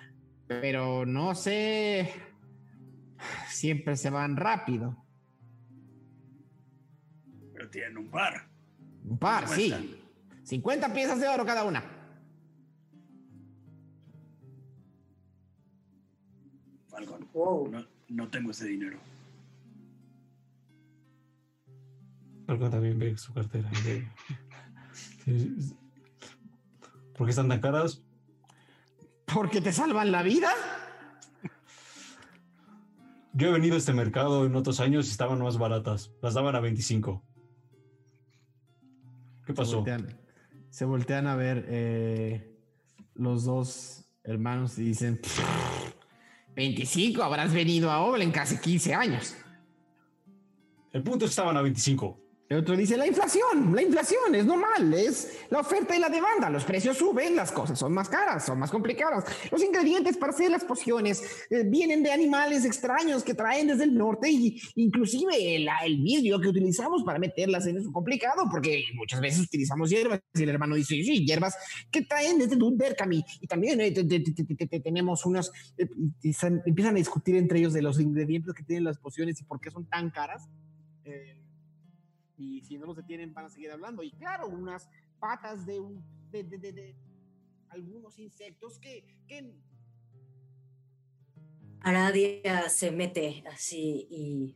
[0.48, 2.12] pero no sé.
[3.48, 5.06] Siempre se van rápido.
[7.70, 8.48] Pero tienen un par.
[9.06, 9.70] Un par, sí.
[9.70, 9.88] Cuestan.
[10.44, 11.84] 50 piezas de oro cada una.
[16.88, 17.70] Falcon, Wow.
[17.70, 19.00] no, no tengo ese dinero.
[22.48, 23.70] Falcon también ve su cartera.
[27.16, 28.02] ¿Por qué están tan caras?
[29.32, 30.50] Porque te salvan la vida.
[33.34, 36.12] Yo he venido a este mercado en otros años y estaban más baratas.
[36.22, 37.24] Las daban a 25.
[39.50, 39.76] ¿Qué Se pasó?
[39.78, 40.20] voltean,
[40.70, 42.56] se voltean a ver eh,
[43.16, 45.20] los dos hermanos y dicen:
[46.56, 49.36] 25, habrás venido a Oblen casi 15 años.
[50.94, 52.20] El punto es que estaban a 25.
[52.50, 56.50] El otro dice, la inflación, la inflación es normal, es la oferta y la demanda,
[56.50, 59.24] los precios suben, las cosas son más caras, son más complicadas.
[59.52, 61.22] Los ingredientes para hacer las pociones
[61.52, 66.42] eh, vienen de animales extraños que traen desde el norte y inclusive el, el vidrio
[66.42, 70.50] que utilizamos para meterlas en eso es complicado porque muchas veces utilizamos hierbas y el
[70.50, 71.54] hermano dice, sí, hierbas
[71.92, 75.52] que traen desde Dunderkami y también eh, te- te- te- te- te- te- tenemos unos,
[75.78, 75.88] eh,
[76.66, 79.70] empiezan a discutir entre ellos de los ingredientes que tienen las pociones y por qué
[79.70, 80.50] son tan caras.
[81.06, 81.36] Eh,
[82.40, 84.02] y si no los detienen van a seguir hablando.
[84.04, 86.96] Y claro, unas patas de, un, de, de- de- de
[87.70, 89.54] algunos insectos que, que
[91.82, 94.56] Aradia se mete así y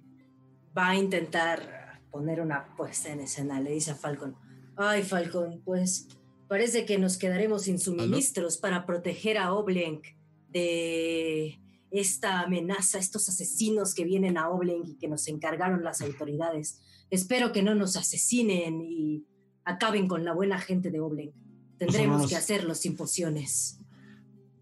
[0.78, 3.60] va a intentar poner una puesta en escena.
[3.62, 4.36] Le dice a Falcon,
[4.76, 6.08] ay Falcon, pues
[6.50, 10.06] Parece que nos quedaremos sin suministros para proteger a Oblenk
[10.50, 16.80] de esta amenaza, estos asesinos que vienen a Oblenk y que nos encargaron las autoridades.
[17.14, 19.24] Espero que no nos asesinen y
[19.66, 21.32] acaben con la buena gente de Oblenk.
[21.78, 23.80] Tendremos nos- que hacerlo sin pociones.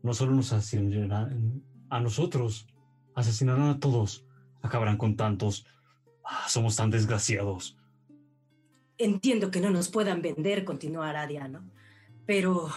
[0.04, 2.68] No solo nos asesinarán a nosotros,
[3.16, 4.26] asesinarán a todos.
[4.62, 5.66] Acabarán con tantos.
[6.26, 7.78] Ah, somos tan desgraciados.
[8.98, 11.72] Entiendo que no nos puedan vender, continuó Aradia, ¿no?
[12.26, 12.68] Pero,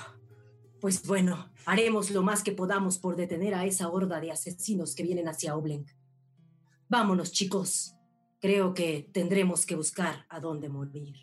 [0.81, 5.03] pues bueno, haremos lo más que podamos por detener a esa horda de asesinos que
[5.03, 5.89] vienen hacia Oblenk.
[6.89, 7.97] Vámonos, chicos.
[8.45, 11.15] Creo que tendremos que buscar a dónde morir.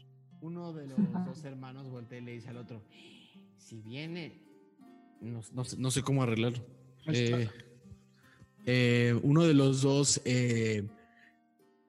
[0.42, 2.82] Uno de los dos hermanos voltea y le dice al otro,
[3.60, 4.42] si viene,
[5.22, 6.66] no, no sé, no sé cómo arreglarlo.
[7.14, 7.48] Eh,
[8.66, 10.90] eh, uno de los dos, eh,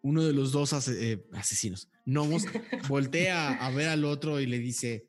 [0.02, 2.44] uno de los dos ase- eh, asesinos, gnomos,
[2.90, 5.06] voltea a ver al otro y le dice,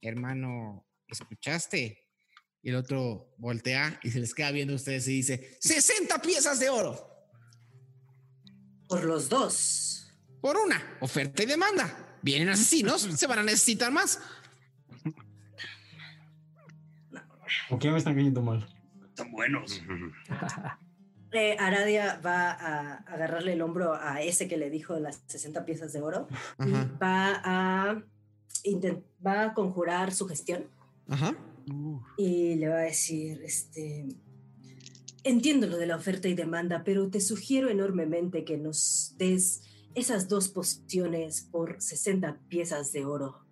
[0.00, 1.98] hermano, ¿escuchaste?
[2.62, 6.58] Y el otro voltea y se les queda viendo a ustedes y dice, 60 piezas
[6.58, 7.17] de oro
[8.88, 10.10] Por los dos.
[10.40, 12.16] por una, oferta y demanda.
[12.22, 14.20] Vienen asesinos, se van a necesitar más.
[17.68, 18.66] ¿Por qué me están cayendo mal?
[19.08, 19.82] Están buenos.
[21.30, 25.92] Eh, Aradia va a agarrarle el hombro a ese que le dijo las 60 piezas
[25.92, 26.26] de oro
[26.58, 28.02] y va a,
[29.26, 30.64] va a conjurar su gestión
[31.06, 31.34] ajá.
[32.16, 34.06] y le va a decir, este,
[35.28, 39.62] entiendo lo de la oferta y demanda, pero te sugiero enormemente que nos des
[39.94, 43.44] esas dos pociones por 60 piezas de oro.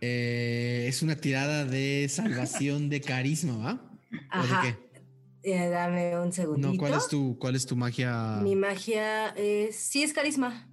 [0.00, 3.98] Eh, es una tirada de salvación de carisma, ¿va?
[4.10, 4.62] ¿O de Ajá.
[4.62, 4.92] qué?
[5.44, 6.68] Eh, dame un segundito.
[6.68, 8.40] No, ¿cuál es tu, cuál es tu magia?
[8.42, 10.68] Mi magia es, sí es carisma.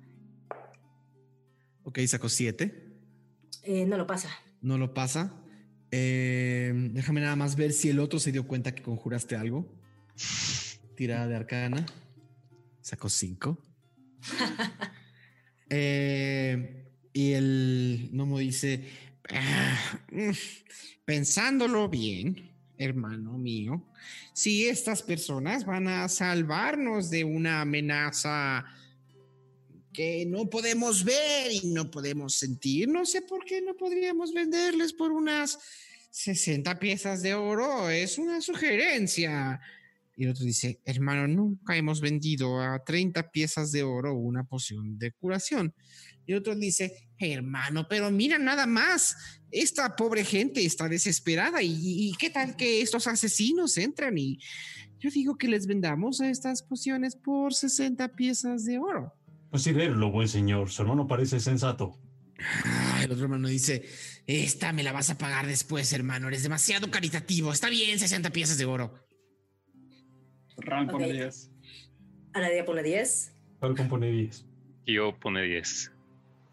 [1.84, 2.88] Ok, sacó siete.
[3.64, 4.30] Eh, no lo pasa.
[4.62, 5.34] No lo pasa.
[5.92, 9.68] Eh, déjame nada más ver si el otro se dio cuenta que conjuraste algo.
[10.96, 11.86] Tirada de arcana.
[12.82, 13.64] Sacó cinco.
[15.72, 18.90] Eh, y el gnomo dice:
[19.32, 19.78] "Ah,
[21.06, 23.86] Pensándolo bien, hermano mío,
[24.34, 28.66] si estas personas van a salvarnos de una amenaza
[29.94, 32.88] que no podemos ver y no podemos sentir.
[32.88, 35.60] No sé por qué no podríamos venderles por unas
[36.12, 37.90] 60 piezas de oro.
[37.90, 39.60] Es una sugerencia.
[40.16, 44.98] Y el otro dice, hermano, nunca hemos vendido a 30 piezas de oro una poción
[45.00, 45.74] de curación.
[46.26, 49.16] Y el otro dice, hermano, pero mira nada más.
[49.50, 51.64] Esta pobre gente está desesperada.
[51.64, 51.74] ¿Y,
[52.10, 54.18] y qué tal que estos asesinos entran?
[54.18, 54.40] Y
[55.00, 59.14] yo digo que les vendamos estas pociones por 60 piezas de oro.
[59.52, 60.70] Considérelo, buen señor.
[60.70, 61.98] Su hermano parece sensato.
[62.66, 63.84] Ah, el otro hermano dice,
[64.28, 66.28] esta me la vas a pagar después, hermano.
[66.28, 67.52] Eres demasiado caritativo.
[67.52, 68.94] Está bien, 60 piezas de oro.
[70.58, 71.12] Ran pone Ok.
[71.14, 71.52] 10.
[72.34, 73.34] Aradia pone 10.
[73.60, 74.46] Falcon pone 10.
[74.86, 75.92] Y yo pone 10.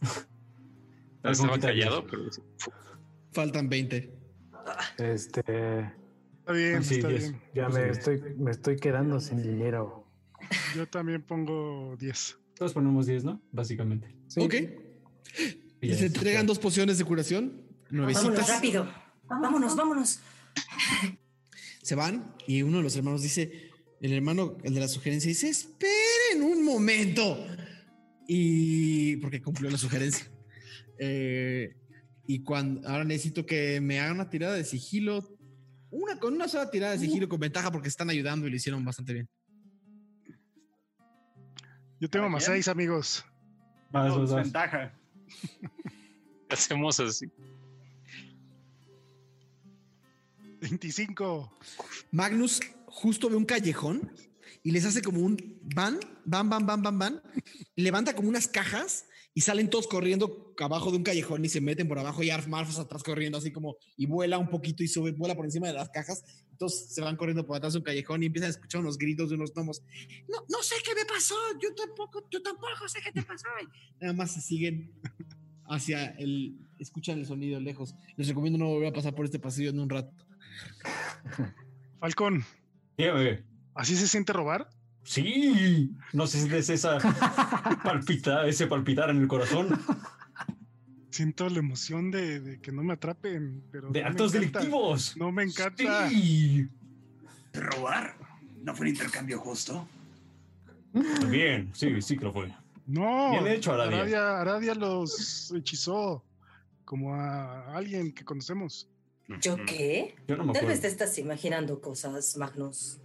[0.00, 0.26] Falcon
[1.33, 2.10] Estaba callado, 10.
[2.10, 2.23] pero
[3.33, 4.12] Faltan 20.
[4.99, 7.31] Este, Está bien, Sí, está diez.
[7.31, 7.42] bien.
[7.55, 10.05] ya me estoy, me estoy quedando sin dinero.
[10.75, 12.39] Yo también pongo 10.
[12.57, 13.43] Todos ponemos 10, ¿no?
[13.52, 14.15] Básicamente.
[14.28, 14.41] Sí.
[14.41, 14.55] Ok.
[15.83, 16.07] Y está.
[16.07, 17.62] entregan dos pociones de curación.
[17.91, 18.89] Vámonos rápido.
[19.28, 20.20] Vámonos, vámonos.
[21.83, 23.70] Se van y uno de los hermanos dice,
[24.01, 27.47] el hermano, el de la sugerencia, dice, esperen un momento.
[28.26, 30.26] Y porque cumplió la sugerencia.
[30.99, 31.76] Eh,
[32.26, 35.36] y cuando ahora necesito que me hagan una tirada de sigilo.
[35.91, 38.83] Una con una sola tirada de sigilo con ventaja porque están ayudando y lo hicieron
[38.83, 39.28] bastante bien.
[42.00, 42.57] Yo tengo ¿Para más quién?
[42.57, 43.25] 6 amigos.
[43.91, 44.92] Vas, No, desventaja.
[46.50, 47.31] hacemos así.
[50.60, 51.52] 25.
[52.10, 54.10] Magnus justo ve un callejón
[54.62, 55.36] y les hace como un
[55.75, 57.23] van, van, van, van, van, van.
[57.76, 61.86] levanta como unas cajas y salen todos corriendo abajo de un callejón y se meten
[61.86, 65.12] por abajo y Arf Marfos atrás corriendo así como y vuela un poquito y sube,
[65.12, 66.24] vuela por encima de las cajas.
[66.52, 69.28] Entonces se van corriendo por atrás de un callejón y empiezan a escuchar unos gritos
[69.28, 69.82] de unos gnomos.
[70.26, 73.47] No, no sé qué me pasó, yo tampoco, yo tampoco sé qué te pasó.
[73.60, 73.66] Y
[74.00, 74.90] nada más se siguen
[75.68, 77.94] hacia el, escuchan el sonido lejos.
[78.16, 80.15] Les recomiendo no volver a pasar por este pasillo en un rato.
[82.00, 82.42] Falcón,
[82.97, 83.44] Dígame.
[83.74, 84.70] ¿así se siente robar?
[85.07, 85.93] Sí.
[86.12, 86.99] No sé si es esa
[87.85, 89.68] palpita, ese palpitar en el corazón
[91.10, 95.17] Siento la emoción de, de que no me atrapen, pero de no actos delictivos.
[95.17, 96.10] No me encanta.
[96.10, 96.68] Sí.
[97.55, 98.17] ¿Robar?
[98.62, 99.89] ¿No fue un intercambio justo?
[101.31, 102.55] Bien, sí, sí que lo fue.
[102.86, 103.31] No.
[103.31, 103.97] Bien hecho, Aradia.
[103.97, 106.23] Aradia, Aradia los hechizó.
[106.85, 108.86] como a alguien que conocemos.
[109.41, 110.17] ¿Yo qué?
[110.28, 112.99] Yo no me Tal vez te estás imaginando cosas, Magnus.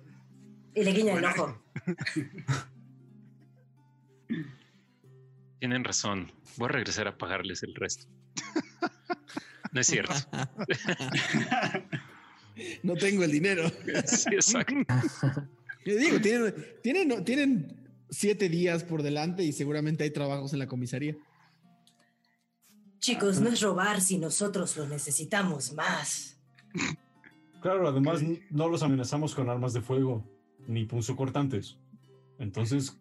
[0.74, 1.64] Y le guiña el ojo.
[5.60, 6.32] Tienen razón.
[6.58, 8.08] Voy a regresar a pagarles el resto.
[9.72, 10.14] No es cierto.
[12.84, 13.72] No tengo el dinero.
[14.06, 14.76] Sí, exacto.
[15.86, 20.68] Yo digo, tienen, tienen, tienen siete días por delante y seguramente hay trabajos en la
[20.68, 21.16] comisaría.
[23.00, 26.38] Chicos, no es robar si nosotros lo necesitamos más.
[27.62, 30.24] Claro, además no los amenazamos con armas de fuego
[30.68, 31.78] ni punzocortantes.
[32.40, 32.98] Entonces,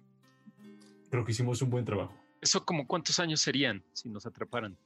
[1.11, 2.15] creo que hicimos un buen trabajo.
[2.41, 4.77] ¿Eso como cuántos años serían si nos atraparan?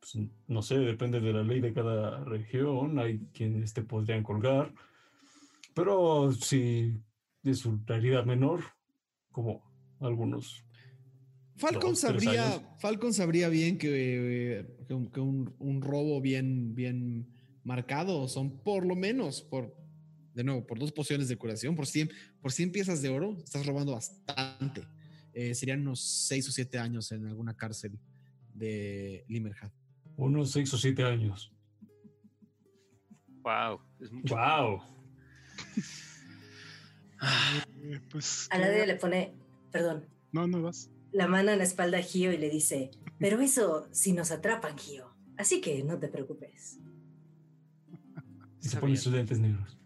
[0.00, 0.16] Pues,
[0.48, 2.98] no sé, depende de la ley de cada región.
[2.98, 4.72] Hay quienes te podrían colgar.
[5.74, 6.94] Pero si
[7.44, 8.62] es una herida menor,
[9.30, 9.62] como
[10.00, 10.64] algunos.
[11.56, 12.76] Falcon Dos, sabría.
[12.78, 17.28] Falcon sabría bien que, que un, que un- un robo bien, bien
[17.64, 19.76] marcado son por lo menos por,
[20.34, 22.10] de nuevo, por dos pociones de curación, por 100,
[22.40, 24.86] por 100 piezas de oro, estás robando bastante.
[25.32, 27.98] Eh, serían unos 6 o 7 años en alguna cárcel
[28.54, 29.72] de Limerhat.
[30.16, 31.50] Unos seis o siete años.
[33.42, 34.34] Wow, es mucho.
[34.36, 34.82] ¡Wow!
[37.82, 38.48] Eh, pues.
[38.50, 39.34] A nadie le pone,
[39.70, 40.90] perdón, No, no vas.
[41.12, 44.76] la mano en la espalda a Gio y le dice, pero eso si nos atrapan,
[44.76, 45.14] Gio.
[45.36, 46.78] Así que no te preocupes.
[48.62, 48.96] Y se bien.
[48.98, 49.78] sus lentes negros.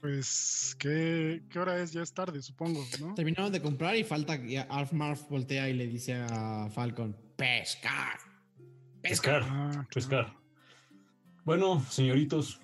[0.00, 1.92] Pues, ¿qué, ¿qué hora es?
[1.92, 3.14] Ya es tarde, supongo, ¿no?
[3.14, 8.18] Terminaron de comprar y falta y Arf Marf voltea y le dice a Falcon, pescar.
[9.02, 9.42] Pescar.
[9.44, 9.88] Ah, claro.
[9.92, 10.36] Pescar.
[11.44, 12.60] Bueno, señoritos,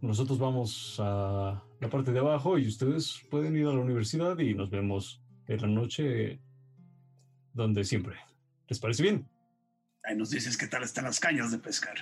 [0.00, 4.54] nosotros vamos a la parte de abajo y ustedes pueden ir a la universidad y
[4.54, 6.40] nos vemos en la noche
[7.52, 8.16] donde siempre.
[8.68, 9.28] ¿Les parece bien?
[10.06, 11.96] Ahí nos dices qué tal están las cañas de pescar.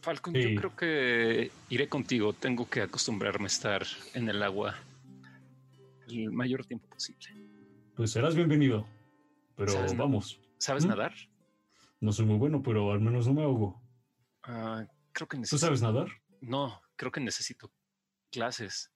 [0.00, 0.52] Falcon, Sí.
[0.54, 2.32] yo creo que iré contigo.
[2.32, 3.82] Tengo que acostumbrarme a estar
[4.14, 4.74] en el agua
[6.08, 7.26] el mayor tiempo posible.
[7.96, 8.86] Pues serás bienvenido.
[9.56, 10.88] Pero vamos, ¿Sabes ¿Mm?
[10.88, 11.14] nadar?
[12.00, 13.80] no soy muy bueno, pero al menos no me ahogo.
[14.42, 15.58] Ah, creo que ¿Tú necesito.
[15.66, 16.08] sabes nadar?
[16.40, 17.72] No, creo que necesito
[18.30, 18.90] clases.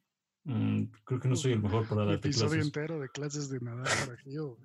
[0.44, 2.66] Mm, creo que no soy el mejor para darte episodio clases.
[2.66, 4.56] entero de clases de nadar para güey.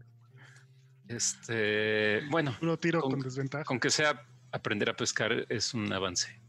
[1.08, 3.66] Este, bueno, Puro tiro Con- con, desventaja.
[3.66, 6.42] con que sea aprender a pescar es un avance.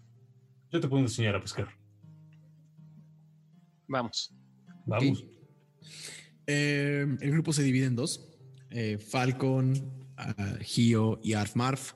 [0.70, 1.68] Yo te puedo enseñar a pescar.
[3.89, 4.33] Vamos.
[4.86, 5.24] Vamos.
[6.47, 8.28] Eh, el grupo se divide en dos.
[8.70, 9.73] Eh, Falcon,
[10.16, 11.92] ah, Gio y Arfmarf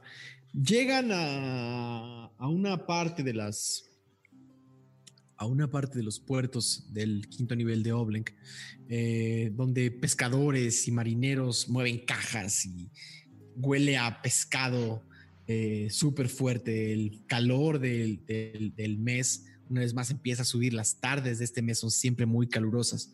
[0.53, 3.88] llegan a, a una parte de las
[5.39, 8.31] a una parte de los puertos del quinto nivel de Oblenk,
[8.89, 12.91] eh, donde pescadores y marineros mueven cajas y
[13.55, 15.07] huele a pescado
[15.47, 16.93] eh, súper fuerte.
[16.93, 20.75] El calor del, del- mes, una vez más, empieza a subir.
[20.75, 23.13] Las tardes de este mes son siempre muy calurosas.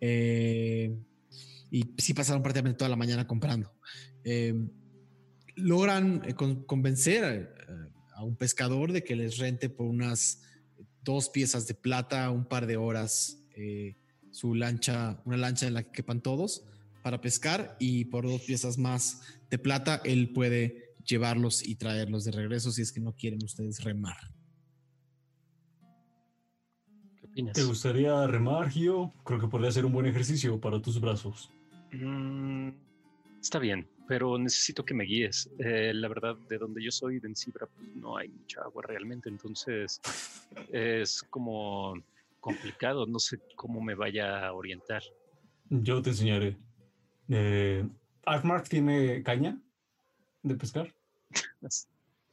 [0.00, 0.96] Eh,
[1.70, 3.72] y sí pasaron prácticamente toda la mañana comprando.
[5.56, 7.54] Logran con- convencer
[8.14, 10.42] a un pescador de que les rente por unas
[11.06, 13.96] dos piezas de plata, un par de horas, eh,
[14.32, 16.64] su lancha, una lancha en la que quepan todos
[17.02, 22.32] para pescar y por dos piezas más de plata él puede llevarlos y traerlos de
[22.32, 24.16] regreso si es que no quieren ustedes remar.
[27.20, 27.54] ¿Qué opinas?
[27.54, 29.14] ¿Te gustaría remar, Gio?
[29.24, 31.48] Creo que podría ser un buen ejercicio para tus brazos.
[31.92, 32.70] Mm,
[33.40, 35.50] está bien, pero necesito que me guíes.
[35.58, 39.28] Eh, la verdad, de donde yo soy, de Encibra, pues, no hay mucha agua realmente,
[39.28, 40.00] entonces
[40.72, 41.94] es como
[42.40, 43.06] complicado.
[43.06, 45.02] No sé cómo me vaya a orientar.
[45.68, 46.56] Yo te enseñaré.
[47.28, 47.84] Eh,
[48.24, 49.60] ¿Arkmark tiene caña
[50.42, 50.94] de pescar?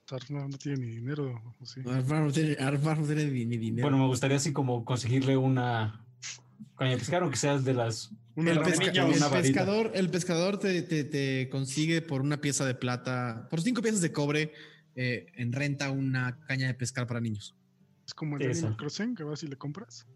[0.06, 1.42] Sarf no, tiene ni dinero.
[1.60, 1.82] ¿o sí?
[1.88, 3.88] Arfar no tiene, Arfar no tiene ni, ni dinero.
[3.88, 6.03] Bueno, me gustaría así como conseguirle una
[6.78, 8.12] caña de pescar, aunque sea de las...
[8.36, 12.74] Una el, pesca- el pescador, el pescador te, te- te consigue por una pieza de
[12.74, 14.54] plata, por cinco piezas de cobre,
[14.96, 17.56] eh, en renta una caña de pescar para niños.
[18.08, 18.50] Es como el.
[18.50, 20.08] Animal Crossing, que vas y le compras.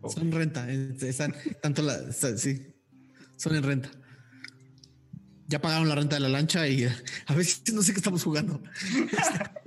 [0.00, 0.08] Oh.
[0.10, 2.74] Son en renta, están tanto la, está- sí,
[3.36, 3.90] son en renta.
[5.46, 6.84] Ya pagaron la renta de la lancha y
[7.26, 8.62] a veces no sé qué estamos jugando.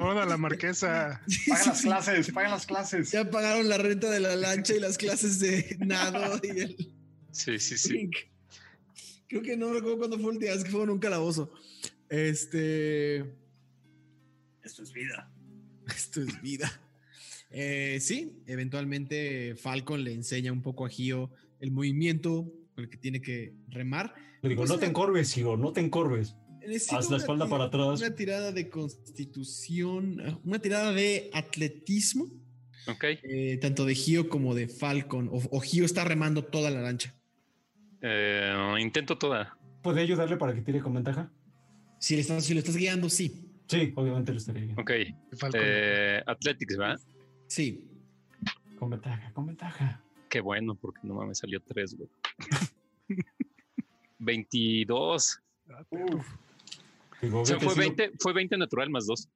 [0.00, 1.22] Hola, la marquesa.
[1.48, 3.10] Pagan las clases, pagan las clases.
[3.10, 6.94] Ya pagaron la renta de la lancha y las clases de nado y el,
[7.30, 8.10] Sí, sí, sí.
[9.28, 11.52] Creo que no recuerdo cuándo fue la última vez que fue en un calabozo.
[12.08, 13.18] Este.
[14.62, 15.30] Esto es vida.
[15.94, 16.80] Esto es vida.
[17.50, 22.96] Eh, sí, eventualmente Falcon le enseña un poco a Gio el movimiento con el que
[22.96, 24.14] tiene que remar.
[24.42, 26.34] Le digo, Pues no te encorves, hijo, no te encorves.
[26.68, 28.00] Necesito Haz la una espalda para atrás.
[28.00, 32.26] Una tirada de constitución, una tirada de atletismo,
[32.86, 33.04] Ok.
[33.22, 35.28] eh, tanto de Gio como de Falcon.
[35.32, 37.14] O, o Gio está remando toda la lancha.
[38.02, 39.56] Eh, intento toda.
[39.82, 41.32] ¿Puede ayudarle para que tire con ventaja?
[41.98, 43.44] Si le estás, si lo estás guiando, sí.
[43.66, 44.82] Sí, obviamente lo estaría guiando.
[44.82, 44.90] Ok.
[45.36, 45.60] Falcon.
[45.64, 47.00] Eh, Athletics, ¿verdad?
[47.48, 47.84] Sí.
[48.78, 50.02] Con ventaja, con ventaja.
[50.28, 52.08] Qué bueno, porque no mames, salió 3, güey.
[54.18, 55.40] 22.
[55.70, 56.06] Ah, perro.
[56.06, 56.24] Digo,
[57.32, 59.28] O sea, fue sí, 20, fue 20 natural más 2.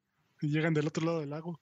[0.43, 1.61] Y llegan del otro lado del lago.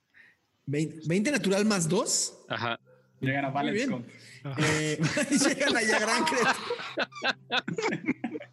[0.66, 2.44] Vein- 20 natural más 2.
[2.48, 2.78] Ajá.
[3.20, 3.90] Llegan a Balance bien.
[3.90, 4.06] Con.
[4.44, 4.60] Ajá.
[4.72, 4.98] Eh,
[5.30, 6.46] llegan allá a Gran Cret.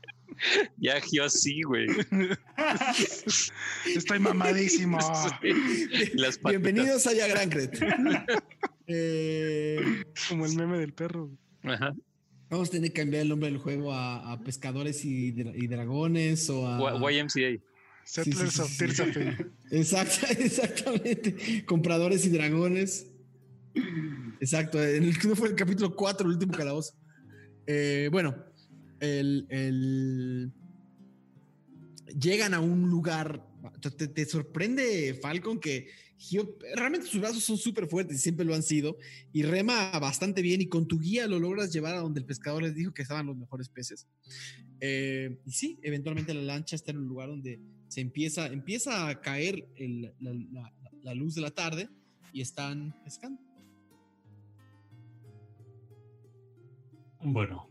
[0.77, 1.87] Ya Gio así, güey.
[3.95, 4.99] Estoy mamadísimo.
[5.41, 6.11] Sí.
[6.13, 6.39] Las.
[6.43, 7.75] Bienvenidos allá a Gran Cret.
[8.85, 11.31] Eh, Como el meme del perro.
[11.63, 11.95] Ajá.
[12.49, 15.67] Vamos a tener que cambiar el nombre del juego a, a pescadores y, dra- y
[15.67, 17.11] dragones o a.
[17.11, 17.63] Y- YMCA.
[18.03, 18.85] Settlers sí, of sí.
[19.71, 21.65] Exacto, exactamente.
[21.65, 23.07] Compradores y dragones.
[24.39, 24.81] Exacto.
[24.83, 26.93] En el, ¿no fue el capítulo 4, el último calabozo.
[27.65, 28.33] Eh, bueno,
[29.01, 30.51] el, el-
[32.19, 33.45] llegan a un lugar.
[33.97, 35.89] Te- te sorprende, Falcon, que
[36.75, 38.97] Realmente sus brazos son súper fuertes y siempre lo han sido.
[39.31, 40.61] Y rema bastante bien.
[40.61, 43.25] Y con tu guía lo logras llevar a donde el pescador les dijo que estaban
[43.27, 44.07] los mejores peces.
[44.79, 49.21] Eh, y sí, eventualmente la lancha está en un lugar donde se empieza, empieza a
[49.21, 49.67] caer
[50.19, 50.73] la-
[51.03, 51.89] la luz de la tarde
[52.33, 53.39] y están pescando.
[57.23, 57.69] Bueno,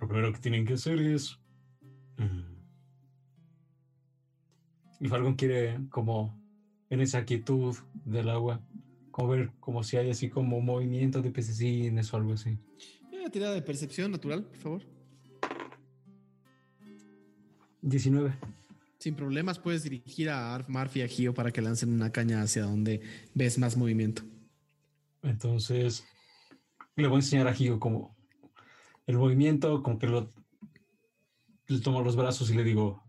[0.00, 1.38] lo primero que tienen que hacer es.
[2.18, 2.56] mm,
[5.00, 6.42] Y Falcon quiere, como
[6.90, 8.60] en esa quietud del agua,
[9.10, 12.58] como ver como si hay así como movimiento de pececines o algo así.
[13.12, 14.82] Una tirada de percepción natural, por favor.
[17.82, 18.34] 19.
[18.98, 22.42] Sin problemas puedes dirigir a Arf, Marf y a Gio para que lancen una caña
[22.42, 23.00] hacia donde
[23.34, 24.22] ves más movimiento.
[25.22, 26.04] Entonces,
[26.96, 28.16] le voy a enseñar a Gio como
[29.06, 30.32] el movimiento, como que lo,
[31.68, 33.02] le tomo los brazos y le digo,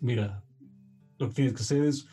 [0.00, 0.42] mira,
[1.18, 2.06] lo que tienes que hacer es,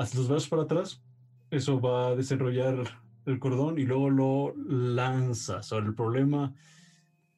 [0.00, 1.02] haz los brazos para atrás,
[1.50, 2.84] eso va a desarrollar
[3.26, 5.72] el cordón y luego lo lanzas.
[5.72, 6.54] Ahora, el problema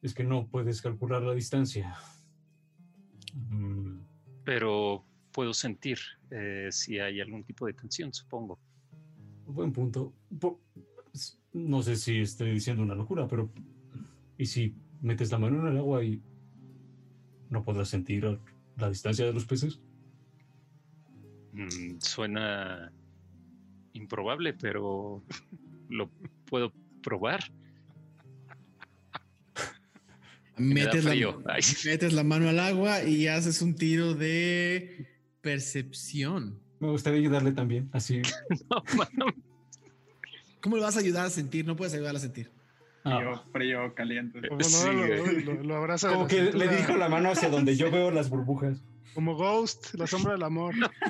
[0.01, 1.97] es que no puedes calcular la distancia.
[3.35, 3.99] Mm,
[4.45, 5.99] Pero puedo sentir
[6.31, 8.61] eh, si hay algún tipo de tensión, supongo.
[9.47, 10.13] Buen punto.
[11.53, 13.51] No sé si estoy diciendo una locura, pero
[14.39, 16.23] ¿y si metes la mano en el agua y
[17.51, 18.39] no podrás sentir
[18.77, 19.81] la distancia de los peces?
[21.53, 22.93] Mm, suena
[23.93, 25.23] improbable, pero
[25.89, 26.11] lo
[26.47, 26.73] puedo
[27.03, 27.41] probar.
[30.57, 31.15] Me Metes la,
[31.85, 35.07] metes la mano al agua y haces un tiro de
[35.41, 36.59] percepción.
[36.79, 38.21] Me gustaría ayudarle también, así.
[39.17, 39.27] no.
[40.61, 41.67] ¿Cómo le vas a ayudar a sentir?
[41.67, 42.51] No puedes ayudar a sentir.
[43.05, 44.41] Ah, Frío, frío, caliente.
[44.47, 45.43] Como, no, Sí, lo, güey.
[45.45, 48.11] lo- lo abraza de como la que le dirijo la mano hacia donde yo veo
[48.13, 48.81] las burbujas.
[49.15, 50.75] Como Ghost, la sombra del amor.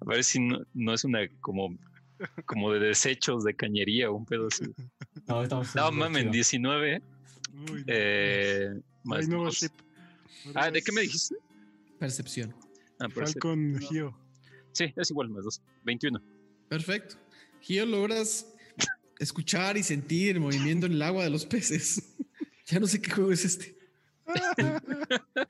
[0.00, 1.76] A ver si no, no es una como,
[2.44, 4.64] como de desechos de cañería o un pedo así.
[5.26, 7.02] No, estamos No mames, 19
[7.70, 9.50] Uy, eh, más nuevo.
[10.54, 11.36] Ah, ¿de qué me dijiste?
[11.98, 12.54] Percepción.
[12.98, 13.08] Ah.
[13.08, 14.16] Falcon Gio.
[14.72, 15.62] Sí, es igual, más dos.
[15.84, 16.20] 21.
[16.68, 17.16] Perfecto.
[17.60, 18.46] Gio, logras
[19.18, 22.14] escuchar y sentir el movimiento en el agua de los peces.
[22.66, 23.76] ya no sé qué juego es este.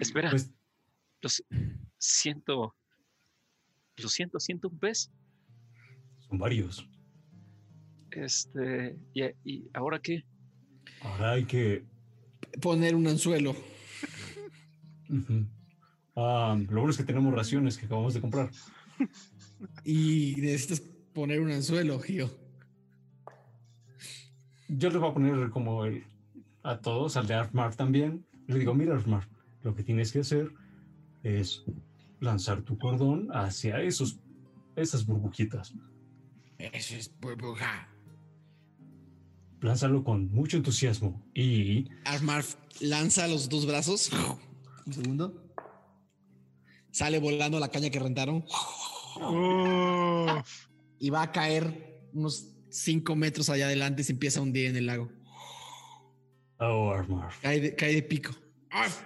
[0.00, 0.50] Espera, Pues-
[1.20, 1.42] los
[1.98, 2.74] siento.
[3.96, 5.10] Lo siento, siento un pez.
[6.28, 6.88] Son varios.
[8.10, 8.96] Este.
[9.14, 10.24] ¿Y, y ahora qué?
[11.00, 11.84] Ahora hay que.
[12.60, 13.54] Poner un anzuelo.
[16.16, 18.50] Ah, lo bueno es que tenemos raciones que acabamos de comprar.
[19.84, 20.80] Y necesitas
[21.12, 22.30] poner un anzuelo, Gio.
[24.68, 26.04] Yo les voy a poner como el,
[26.62, 28.24] a todos, al de Arfmar también.
[28.46, 29.28] Le digo, mira Arfmar,
[29.64, 30.52] lo que tienes que hacer
[31.22, 31.64] es
[32.20, 34.20] lanzar tu cordón hacia esos,
[34.76, 35.74] esas burbujitas.
[36.58, 37.88] Eso es burbuja.
[39.60, 44.10] Lánzalo con mucho entusiasmo y Armarf lanza los dos brazos.
[44.86, 45.50] Un segundo.
[46.90, 48.44] Sale volando la caña que rentaron.
[49.20, 50.42] Oh,
[50.98, 54.76] Y va a caer unos 5 metros allá adelante y se empieza a hundir en
[54.76, 55.10] el lago.
[56.58, 56.94] oh
[57.40, 58.32] Cae de, cae de pico.
[58.70, 59.00] Arf,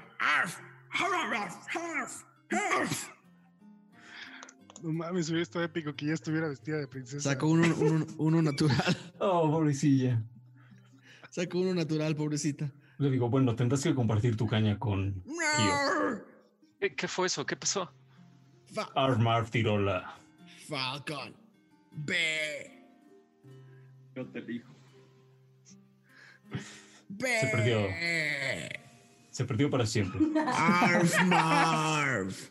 [4.82, 7.30] No mames, hubiera estado épico que ya estuviera vestida de princesa.
[7.30, 8.97] Sacó uno, uno, uno natural.
[9.20, 10.22] Oh, pobrecilla.
[11.30, 12.70] Sacó uno natural, pobrecita.
[12.98, 16.24] Le digo, bueno, tendrás que compartir tu caña con Kyo.
[16.80, 17.44] ¿Qué, qué fue eso?
[17.44, 17.90] ¿Qué pasó?
[18.72, 20.14] Fa- Armar tiró la.
[20.68, 21.34] Falcon.
[21.92, 22.84] Be.
[24.14, 24.72] Yo te elijo.
[27.08, 27.40] Be.
[27.40, 27.88] Se perdió.
[29.39, 30.18] Se perdió para siempre.
[30.44, 32.50] Arf, Marf.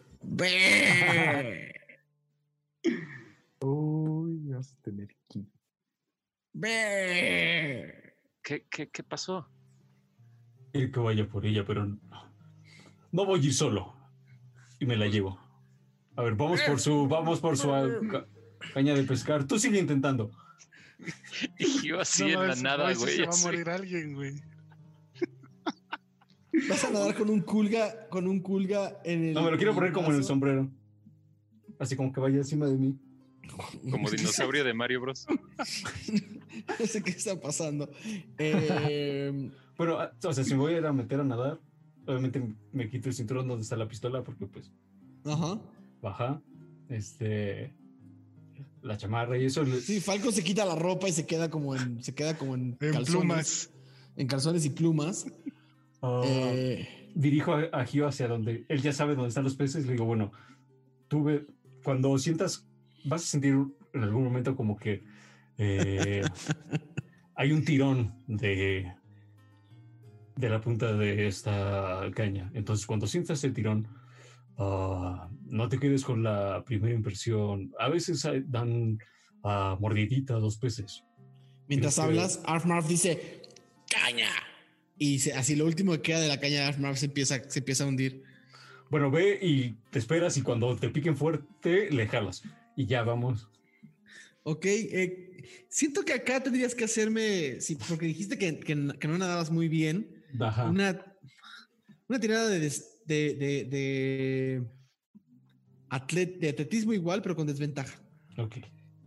[3.60, 5.44] Uy, vas a tener que.
[6.54, 8.14] Be.
[8.42, 9.50] ¿Qué, qué, qué pasó?
[10.72, 12.00] Quiero que vaya por ella, pero no.
[13.12, 13.94] No voy a ir solo.
[14.80, 15.38] Y me la llevo.
[16.16, 17.68] A ver, vamos por su, vamos por su
[18.10, 18.28] ca-
[18.74, 19.44] caña de pescar.
[19.44, 20.32] Tú sigue intentando.
[21.60, 23.18] Y yo así No en la nada, güey.
[23.18, 24.42] Se va a morir alguien, güey.
[26.70, 29.34] Vas a nadar con un culga, con un culga en el.
[29.34, 30.70] No, me lo quiero poner como en el sombrero.
[31.80, 32.98] Así como que vaya encima de mí.
[33.90, 35.26] Como dinosaurio de Mario Bros.
[36.80, 37.90] no sé qué está pasando.
[38.38, 41.60] Eh, Bueno, ah, o sea, si me voy a ir a meter a nadar,
[42.06, 44.72] obviamente me quito el cinturón donde está la pistola porque pues
[45.24, 45.60] ajá.
[46.02, 46.42] baja,
[46.90, 47.74] este,
[48.82, 49.64] la chamarra y eso.
[49.80, 52.76] Sí, Falcon se quita la ropa y se queda como en, se queda como en,
[52.82, 53.70] En calzones, plumas.
[54.16, 55.28] en calzones y plumas.
[56.02, 59.86] Ah, Eh, dirijo a, a Gio hacia donde él ya sabe dónde están los peces.
[59.86, 60.32] Le digo, bueno,
[61.08, 61.46] tú ve,
[61.84, 62.68] cuando sientas,
[63.06, 63.56] vas a sentir
[63.94, 65.04] en algún momento como que
[65.58, 66.22] eh,
[67.36, 68.92] hay un tirón de,
[70.36, 72.52] de la punta de esta caña.
[72.54, 73.88] Entonces, cuando sientas el tirón,
[74.58, 77.72] ah, no te quedes con la primera impresión.
[77.80, 79.00] A veces hay- dan
[79.44, 81.04] ah, mordidita a los peces.
[81.68, 83.42] mientras Tienes que- hablas, Arf Marf dice
[83.90, 84.30] caña.
[84.98, 87.50] Y se- así lo último que queda de la caña de Arf Marf se empieza,
[87.50, 88.24] se empieza a hundir.
[88.90, 92.44] Bueno, ve y te esperas y cuando te piquen fuerte, le jalas.
[92.76, 93.50] Y ya vamos.
[94.44, 99.18] Ok, eh, siento que acá tendrías que hacerme, sí, porque dijiste que, que- que no
[99.18, 100.24] nadabas muy bien.
[100.40, 100.70] Ajá.
[100.70, 101.04] Una,
[102.08, 104.64] una tirada de, des- de, de, de
[105.90, 108.00] atlet- de atletismo igual, pero con desventaja.
[108.38, 108.58] Ok.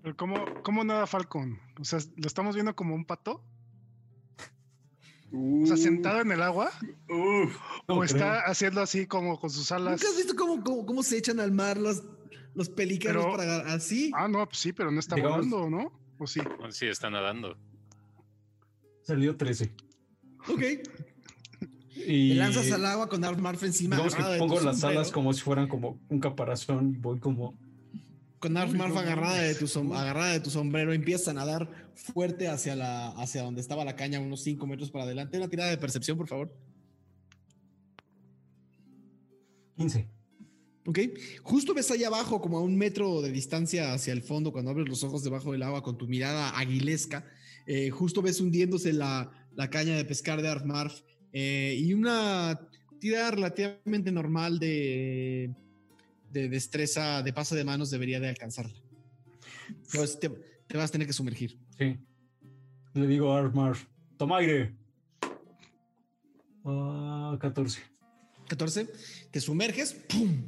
[0.02, 1.59] Pero ¿cómo, ¿Cómo nada Falcon?
[1.78, 3.44] O sea, ¿lo estamos viendo como un pato?
[5.33, 6.70] O sea, sentado en el agua.
[7.09, 8.02] No ¿O creo.
[8.05, 10.00] está haciendo así como con sus alas?
[10.00, 12.02] ¿Nunca has visto cómo, cómo, cómo se echan al mar los,
[12.55, 14.10] los pelícanos Pero- para así?
[14.15, 15.92] Ah, no, pues sí, pero no está Digamos- volando, ¿no?
[16.18, 16.41] ¿O sí?
[16.70, 17.57] Sí, está nadando.
[19.02, 19.73] Salió 13.
[20.49, 20.62] Ok.
[22.07, 23.97] Y Te lanzas al agua con Arf Marf encima.
[23.97, 27.55] digamos que pongo las sombrero, alas como si fueran como un caparazón y voy como...
[28.41, 32.49] Con Arf Marf agarrada de, tu som- agarrada de tu sombrero, empiezas a nadar fuerte
[32.49, 35.36] hacia, la, hacia donde estaba la caña, unos 5 metros para adelante.
[35.36, 36.57] Una tirada de percepción, por favor.
[39.77, 40.09] 15.
[40.86, 40.99] Ok.
[41.43, 44.89] Justo ves allá abajo, como a un metro de distancia hacia el fondo, cuando abres
[44.89, 47.27] los ojos debajo del agua con tu mirada aguilesca,
[47.67, 51.02] eh, justo ves hundiéndose la, la caña de pescar de Arfmarf
[51.35, 52.59] eh, y una
[52.99, 55.55] tirada relativamente normal de,
[56.31, 58.75] de destreza, de paso de manos, debería de alcanzarla.
[59.92, 61.59] Pues te, te vas a tener que sumergir.
[61.78, 61.99] Sí.
[62.94, 63.76] Le digo a Armar,
[64.17, 64.75] toma aire.
[66.65, 67.81] Ah, 14.
[68.49, 68.89] 14,
[69.31, 70.42] te sumerges, ¡pum!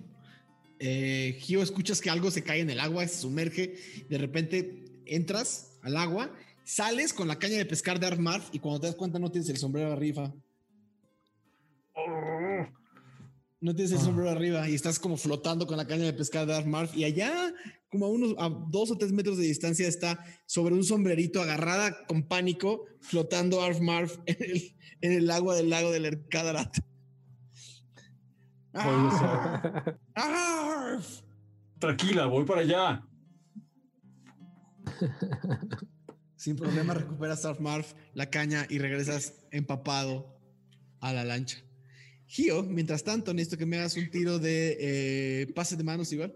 [0.81, 3.77] Eh, Gio, escuchas que algo se cae en el agua, se sumerge,
[4.09, 8.81] de repente entras al agua, sales con la caña de pescar de Armarf y cuando
[8.81, 10.35] te das cuenta no tienes el sombrero arriba.
[13.62, 14.05] No tienes el Ah.
[14.05, 17.55] sombrero arriba y estás como flotando con la caña de pescar de Armarf y allá,
[17.89, 22.05] como a unos a dos o tres metros de distancia, está sobre un sombrerito agarrada
[22.08, 26.76] con pánico, flotando Armarf en el, en el agua del lago del Ercadarat.
[28.73, 31.20] Voy a ¡Arf!
[31.78, 33.07] Tranquila, voy para allá.
[36.34, 40.36] Sin problema recuperas Arf Marf, la caña y regresas empapado
[41.00, 41.58] a la lancha.
[42.35, 46.35] Gio, mientras tanto, necesito que me hagas un tiro de eh, pase de manos igual.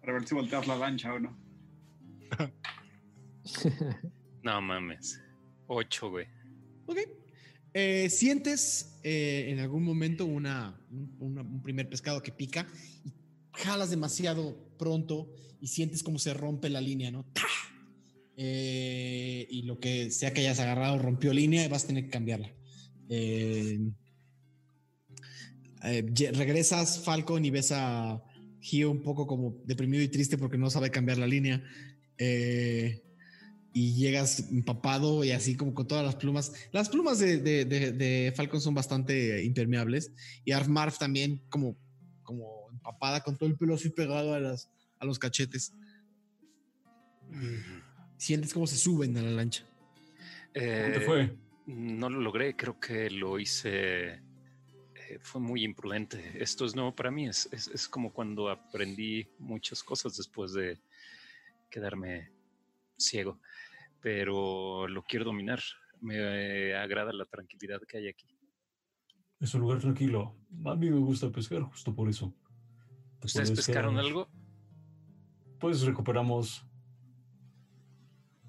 [0.00, 1.38] para ver si volteas la lancha o no.
[4.42, 5.20] No mames.
[5.66, 6.26] Ocho, güey.
[6.86, 6.98] Ok.
[7.74, 12.66] Eh, sientes eh, en algún momento una, un, una- un primer pescado que pica
[13.04, 13.12] y
[13.52, 17.24] jalas demasiado pronto y sientes como se rompe la línea, ¿no?
[17.32, 17.42] ¡Ta!
[18.36, 22.10] Eh, y lo que sea que hayas agarrado rompió línea y vas a tener que
[22.10, 22.52] cambiarla.
[23.08, 23.80] Eh,
[25.84, 28.22] eh, regresas, Falcon, y ves a
[28.60, 31.62] Gio un poco como deprimido y triste porque no sabe cambiar la línea.
[32.18, 33.02] Eh,
[33.72, 36.52] y llegas empapado y así como con todas las plumas.
[36.72, 40.10] Las plumas de, de- de- de Falcon son bastante impermeables
[40.44, 41.76] y Arf Marf también como,
[42.24, 45.74] como empapada con todo el pelo así pegado a las, a los cachetes.
[48.16, 49.64] Sientes cómo se suben a la lancha.
[50.54, 51.36] ¿Cómo te Eh, fue?
[51.66, 54.22] No lo logré, creo que lo hice.
[55.08, 56.42] Eh, fue muy imprudente.
[56.42, 57.26] Esto es nuevo para mí.
[57.26, 60.78] Es, es, es como cuando aprendí muchas cosas después de
[61.70, 62.30] quedarme
[62.96, 63.40] ciego.
[64.00, 65.60] Pero lo quiero dominar.
[66.00, 68.26] Me agrada la tranquilidad que hay aquí.
[69.40, 70.36] Es un lugar tranquilo.
[70.64, 72.34] A mí me gusta pescar justo por eso.
[73.20, 74.28] Te ¿Ustedes pescaron algo?
[75.58, 76.64] Pues recuperamos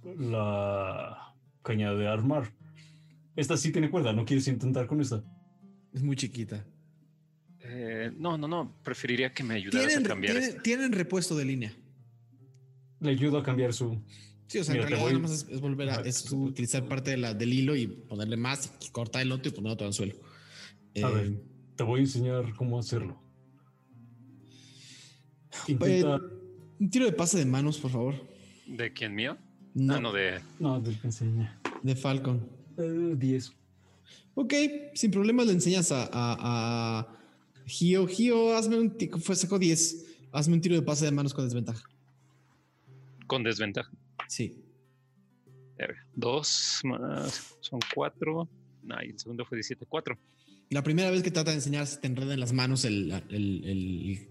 [0.03, 2.51] la caña de armar.
[3.35, 5.23] Esta sí tiene cuerda, ¿no quieres intentar con esta?
[5.93, 6.65] Es muy chiquita.
[7.61, 8.75] Eh, no, no, no.
[8.83, 11.73] Preferiría que me ayudaras Tienen, a cambiar tienen- tienen repuesto de línea.
[12.99, 14.01] Le ayudo a cambiar su...
[14.47, 16.87] Sí, o sea, Mira, en realidad voy- nada más es, es volver a es utilizar
[16.87, 19.85] parte de la, del hilo y ponerle más, y cortar el otro y poner otro
[19.87, 20.15] anzuelo.
[20.15, 21.41] A Eh, ver,
[21.75, 23.21] te voy a enseñar cómo hacerlo.
[25.77, 26.03] pues,
[26.79, 28.15] un tiro de pase de manos, por favor.
[28.65, 29.37] ¿De quién mío?
[29.73, 30.39] No, Ah, no, de.
[30.59, 31.59] No, te enseña.
[31.83, 32.47] de Falcon.
[32.77, 33.53] Eh, 10.
[34.41, 34.53] Ok,
[34.93, 36.09] sin problemas le enseñas a, a,
[36.99, 37.07] a
[37.65, 38.07] Gio.
[38.07, 40.05] Gio, hazme un ti- fue sacó 10.
[40.31, 41.83] Hazme un tiro de pase de manos con desventaja.
[43.27, 43.91] Con desventaja.
[44.29, 44.63] Sí.
[46.15, 47.57] Dos más.
[47.59, 48.47] Son cuatro.
[48.81, 49.85] No, y el segundo fue 17.
[49.87, 50.17] Cuatro.
[50.69, 53.65] La primera vez que trata de enseñar se te enreda en las manos el, el-
[53.65, 54.27] el-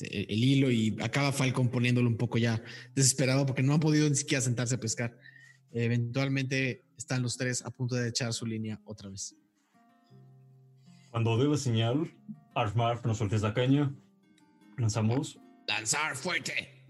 [0.00, 2.62] el- el hilo y acaba Falcon poniéndolo un poco ya
[2.94, 5.18] desesperado porque no han podido ni siquiera sentarse a pescar.
[5.72, 9.34] Eventualmente están los tres a punto de echar su línea otra vez.
[11.10, 12.10] Cuando dé la señal,
[12.54, 13.92] armar, no sueltes la caña.
[14.76, 15.38] Lanzamos.
[15.66, 16.84] ¡Lanzar fuerte!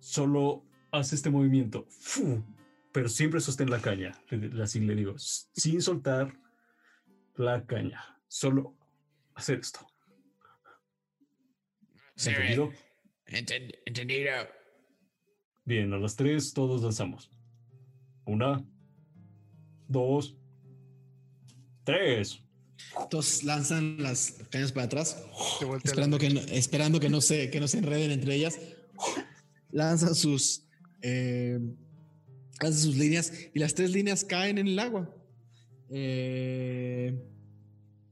[0.00, 1.86] Solo haz este movimiento.
[1.88, 2.42] ¡Fu!
[2.92, 4.12] Pero siempre sostén la caña.
[4.62, 5.14] Así le digo.
[5.18, 6.32] Sin soltar
[7.36, 8.20] la caña.
[8.28, 8.76] Solo
[9.34, 9.86] hacer esto.
[12.16, 12.72] ¿Entendido?
[13.26, 14.32] entendido.
[15.64, 17.30] Bien, a las tres todos lanzamos.
[18.24, 18.64] Una,
[19.88, 20.36] dos,
[21.84, 22.40] tres.
[23.10, 25.16] Todos lanzan las cañas para atrás,
[25.82, 28.58] esperando que no, esperando que no se que no se enreden entre ellas.
[29.70, 30.64] Lanzan sus
[31.02, 31.58] eh,
[32.60, 35.14] lanzan sus líneas y las tres líneas caen en el agua.
[35.90, 37.16] Eh,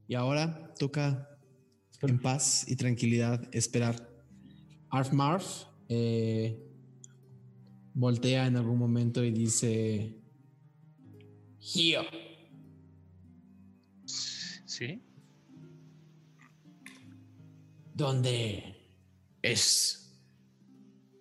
[0.07, 1.29] y ahora toca
[2.01, 4.09] en paz y tranquilidad esperar.
[4.89, 6.59] Arf Marf eh,
[7.93, 10.17] voltea en algún momento y dice:
[11.59, 12.01] Gio.
[14.83, 15.01] Sí.
[17.93, 18.75] ¿Dónde
[19.41, 20.21] es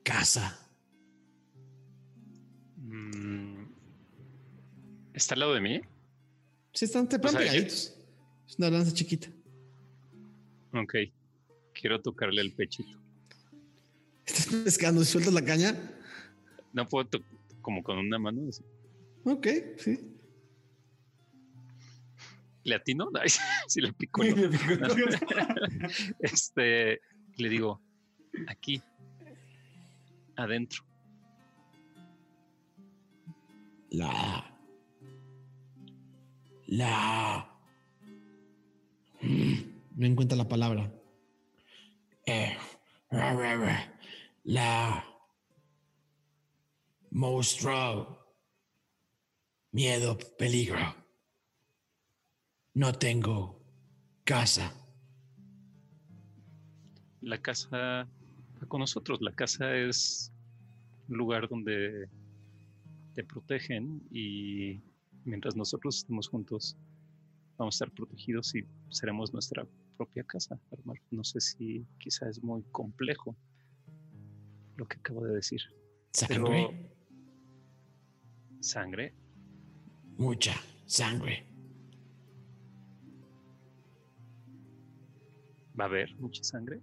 [0.02, 0.68] casa?
[2.76, 3.66] Mm,
[5.14, 5.80] ¿Está al lado de mí?
[6.72, 7.96] Sí, están te pegaditos.
[8.48, 9.28] Es una lanza chiquita.
[10.72, 10.94] Ok.
[11.72, 12.98] Quiero tocarle el pechito.
[14.26, 15.76] Estás pescando sueltas la caña.
[16.72, 17.08] No puedo
[17.60, 18.48] como con una mano.
[18.48, 18.64] así.
[19.24, 20.11] Ok, sí.
[22.64, 23.10] ¿Le atino?
[23.68, 24.22] Sí le pico.
[24.24, 24.34] ¿no?
[26.20, 27.00] este,
[27.36, 27.80] le digo,
[28.48, 28.82] aquí,
[30.36, 30.84] adentro.
[33.90, 34.48] La.
[36.66, 37.60] La.
[39.20, 39.54] Mm,
[39.96, 40.90] No encuentra la palabra.
[42.26, 42.56] Eh,
[44.44, 45.04] La.
[47.10, 48.18] Monstruo.
[49.72, 51.01] Miedo, peligro.
[52.74, 53.60] No tengo
[54.24, 54.72] casa.
[57.20, 58.08] La casa
[58.54, 59.20] está con nosotros.
[59.20, 60.32] La casa es
[61.08, 62.08] un lugar donde
[63.14, 64.80] te protegen y
[65.24, 66.76] mientras nosotros estemos juntos
[67.58, 69.66] vamos a estar protegidos y seremos nuestra
[69.98, 70.58] propia casa.
[71.10, 73.36] No sé si quizá es muy complejo
[74.76, 75.60] lo que acabo de decir.
[76.12, 76.38] Sangre.
[76.42, 76.70] Pero
[78.60, 79.14] sangre.
[80.16, 80.54] Mucha
[80.86, 81.51] sangre.
[85.78, 86.80] Va a haber mucha sangre.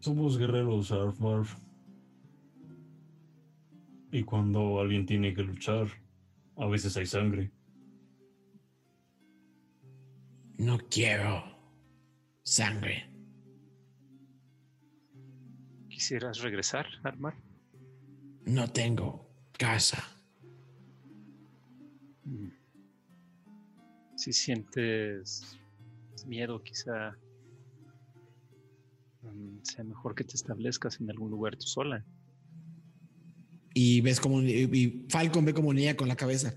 [0.00, 1.56] Somos guerreros, Arf Marf.
[4.12, 5.88] Y cuando alguien tiene que luchar,
[6.56, 7.50] a veces hay sangre.
[10.58, 11.42] No quiero
[12.44, 13.10] sangre.
[15.88, 17.34] ¿Quisieras regresar, Armar?
[18.44, 19.26] No tengo
[19.58, 20.04] casa.
[22.24, 22.50] Mm.
[24.16, 25.58] Si sientes
[26.26, 27.16] miedo, quizá
[29.62, 32.04] sea mejor que te establezcas en algún lugar tú sola.
[33.74, 36.54] Y ves como y Falcon ve como niña con la cabeza.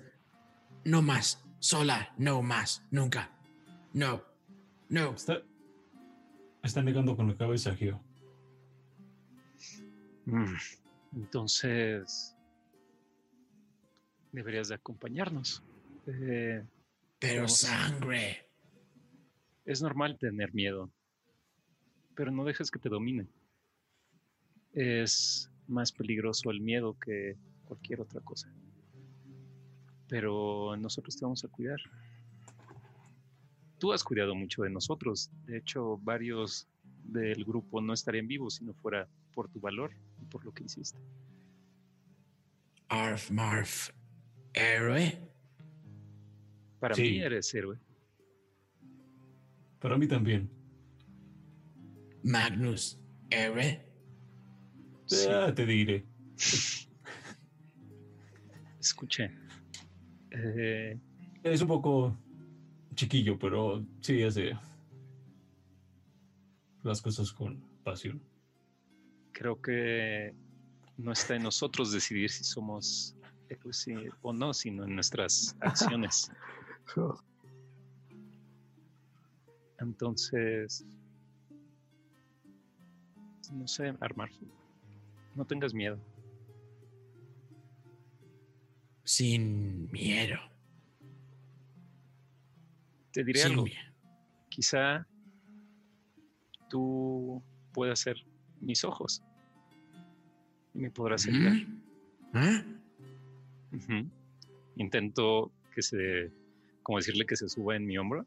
[0.86, 1.44] No más.
[1.60, 2.14] Sola.
[2.18, 2.84] No más.
[2.92, 3.32] Nunca.
[3.94, 4.22] No.
[4.90, 5.14] No.
[5.16, 5.42] Está,
[6.64, 8.00] está negando con la cabeza, Gio.
[10.26, 10.56] Mm,
[11.16, 12.36] Entonces,
[14.32, 15.64] deberías de acompañarnos.
[16.06, 16.64] Eh,
[17.20, 18.48] Pero sangre.
[19.66, 20.92] es normal tener miedo,
[22.18, 23.28] pero no dejes que te domine.
[24.74, 28.52] Es más peligroso el miedo que cualquier otra cosa.
[30.10, 31.80] Pero nosotros te vamos a cuidar.
[33.78, 35.30] Tú has cuidado mucho de nosotros.
[35.46, 36.68] De hecho, varios
[37.04, 40.64] del grupo no estarían vivos si no fuera por tu valor y por lo que
[40.64, 40.98] hiciste.
[42.90, 43.92] Arf, Marf.
[44.54, 45.22] Héroe.
[46.80, 47.04] Para Sí.
[47.04, 47.78] mí eres héroe.
[49.80, 50.57] Para mí también.
[52.28, 53.00] Magnus.
[53.30, 53.82] Héroe.
[55.08, 56.06] Ya te diré.
[58.80, 59.32] Escuché.
[60.32, 61.00] Eh,
[61.44, 62.18] Es un poco
[62.96, 64.52] chiquillo, pero sí hace
[66.84, 68.22] las cosas con pasión.
[69.32, 70.34] creo que
[70.98, 73.16] no está en nosotros decidir si somos
[73.50, 76.30] héroes sí, o no, sino en nuestras acciones.
[79.80, 80.86] Entonces,
[83.52, 84.30] no sé, armar.
[85.36, 86.00] No tengas miedo.
[89.04, 90.38] Sin miedo.
[93.12, 93.64] Te diré Sin algo.
[93.64, 93.94] miedo.
[94.50, 95.08] Quizá
[96.70, 98.18] tú puedas ser
[98.60, 99.24] mis ojos
[100.74, 101.54] y me podrás ayudar.
[102.34, 102.64] ¿Ah?
[104.76, 106.32] Intento que se,
[106.84, 108.26] como decirle que se suba en mi hombro.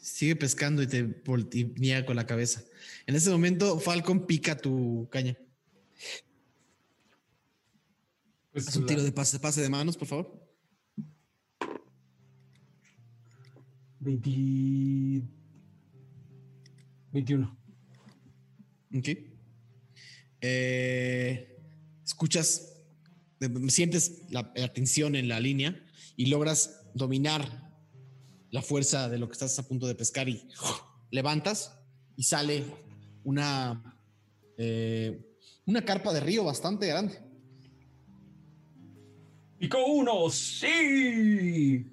[0.00, 2.62] Sigue pescando y te vol- y niega con la cabeza.
[3.06, 5.36] En ese momento, Falcon pica tu caña.
[8.52, 10.40] Pues Haz un tiro de pase, pase de manos, por favor.
[14.00, 15.22] 20
[17.12, 17.58] 21.
[18.96, 19.08] Ok.
[20.40, 21.58] Eh,
[22.04, 22.76] escuchas,
[23.68, 25.84] sientes la, la tensión en la línea
[26.16, 27.69] y logras dominar
[28.50, 30.46] la fuerza de lo que estás a punto de pescar y
[31.10, 31.78] levantas
[32.16, 32.64] y sale
[33.24, 33.96] una,
[34.58, 35.20] eh,
[35.66, 37.18] una carpa de río bastante grande.
[39.58, 40.30] ¡Picó uno!
[40.30, 41.86] ¡Sí!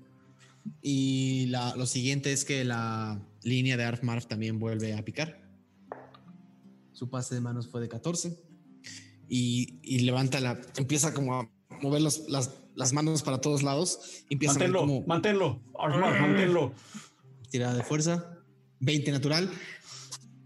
[0.82, 5.42] Y la- lo siguiente es que la línea de Arf Marf también vuelve a picar.
[6.94, 8.40] Su pase de manos fue de 14.
[9.30, 10.60] Y, y levanta la.
[10.78, 11.50] Empieza como a
[11.82, 14.24] mover los- las, las manos para todos lados.
[14.30, 15.62] Y empieza a Manténlo, como manténlo.
[15.78, 16.74] Armar, manténlo.
[17.50, 18.38] tirada de fuerza.
[18.80, 19.50] 20 natural.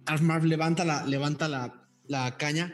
[0.06, 2.74] Arf Marf levanta la, levanta la, la caña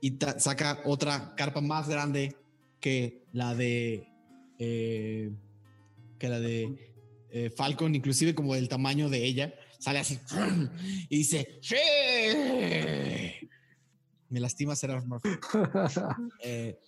[0.00, 2.36] y ta- saca otra carpa más grande
[2.80, 4.06] que la de.
[4.58, 5.30] eh,
[6.18, 6.92] que la de
[7.30, 9.54] eh, Falcon, inclusive como del tamaño de ella.
[9.78, 10.18] Sale así
[11.08, 11.76] y dice: ¡Sí!
[14.28, 15.24] Me lastima ser Arf Marf.
[16.42, 16.78] Eh,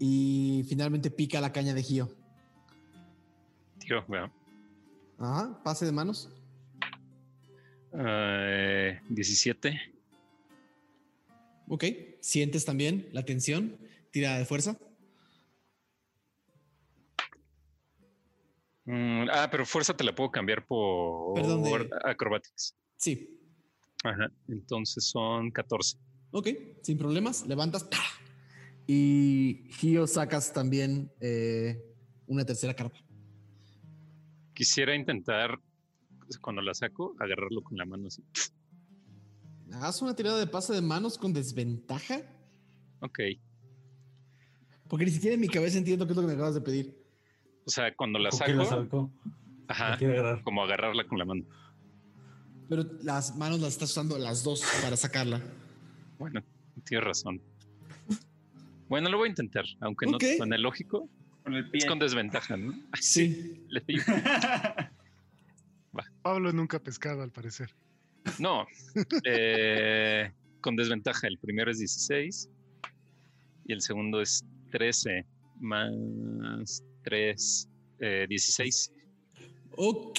[0.00, 2.08] y finalmente pica la caña de Gio.
[3.78, 4.32] Tiro, bueno,
[5.18, 6.28] Ajá, pase de manos.
[7.92, 9.78] eh, 17.
[11.68, 11.84] Ok,
[12.20, 13.76] sientes también la tensión,
[14.10, 14.76] tira de fuerza.
[18.86, 22.74] Mm, ah, pero fuerza te la puedo cambiar por Perdón, de- acrobatics.
[22.96, 23.36] Sí,
[24.02, 25.98] Ajá, entonces son 14.
[26.32, 26.48] ok,
[26.82, 27.88] sin problemas, levantas.
[27.90, 27.98] ¡ta!
[28.86, 31.80] Y Gio sacas también eh,
[32.26, 32.98] una tercera carpa.
[34.54, 35.58] Quisiera intentar,
[36.40, 38.22] cuando la saco, agarrarlo con la mano así.
[39.72, 42.20] Haz una tirada de pase de manos con desventaja.
[43.00, 43.20] Ok.
[44.88, 47.00] Porque ni siquiera en mi cabeza entiendo qué es lo que me acabas de pedir.
[47.64, 49.10] O sea, cuando la ¿Con saco, la
[49.68, 50.42] ajá, agarrar.
[50.42, 51.44] como agarrarla con la mano.
[52.68, 55.40] Pero las manos las estás usando las dos para sacarla.
[56.18, 56.42] Bueno,
[56.84, 57.40] tienes razón.
[58.90, 61.08] Bueno, lo voy a intentar, aunque no suene lógico.
[61.44, 61.78] Con el pie.
[61.78, 62.74] Es con desventaja, ¿no?
[63.00, 63.64] Sí.
[63.68, 64.02] Le digo,
[66.22, 67.70] Pablo nunca ha pescado, al parecer.
[68.40, 68.66] No,
[69.24, 71.28] eh, con desventaja.
[71.28, 72.50] El primero es 16
[73.66, 75.24] y el segundo es 13
[75.60, 77.68] más 3,
[78.00, 78.92] eh, 16.
[79.76, 80.18] Ok,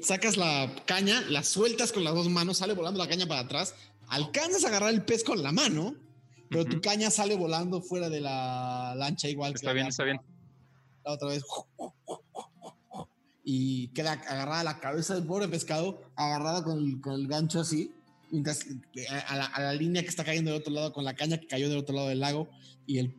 [0.00, 3.74] sacas la caña, la sueltas con las dos manos, sale volando la caña para atrás,
[4.08, 6.05] alcanzas a agarrar el pez con la mano,
[6.48, 10.20] pero tu caña sale volando fuera de la lancha igual que Está bien, está bien.
[11.04, 11.42] la otra vez.
[13.44, 17.92] Y queda agarrada la cabeza del pobre pescado, agarrada con el, con el gancho así,
[18.30, 18.66] mientras
[19.28, 21.46] a la, a la línea que está cayendo del otro lado, con la caña que
[21.46, 22.48] cayó del otro lado del lago,
[22.86, 23.14] y, el,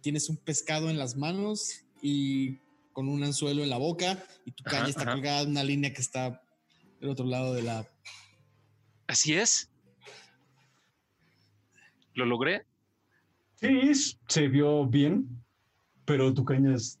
[0.00, 2.56] tienes un pescado en las manos y
[2.92, 5.12] con un anzuelo en la boca, y tu Ajá, caña está ajá.
[5.12, 6.42] colgada en una línea que está
[7.00, 7.86] del otro lado de la.
[9.06, 9.70] Así es.
[12.18, 12.66] ¿Lo logré?
[13.54, 13.92] Sí,
[14.26, 15.40] se vio bien,
[16.04, 17.00] pero tu caña es-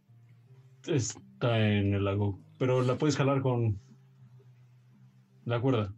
[0.86, 2.38] está en el lago.
[2.56, 3.80] Pero la puedes jalar con
[5.44, 5.92] la cuerda.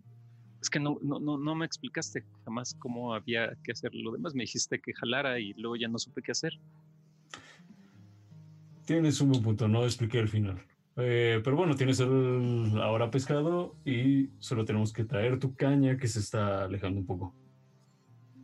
[0.63, 4.35] Es que no, no, no, no me explicaste jamás cómo había que hacer lo demás.
[4.35, 6.59] Me dijiste que jalara y luego ya no supe qué hacer.
[8.87, 10.63] Tienes un buen punto, no expliqué el final.
[10.97, 16.09] Eh, pero bueno, tienes el ahora pescado y solo tenemos que traer tu caña que
[16.09, 17.35] se está alejando un poco.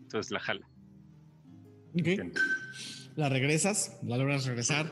[0.06, 0.68] Entonces la jala.
[1.94, 2.08] Ok.
[3.16, 4.86] La regresas, la logras regresar.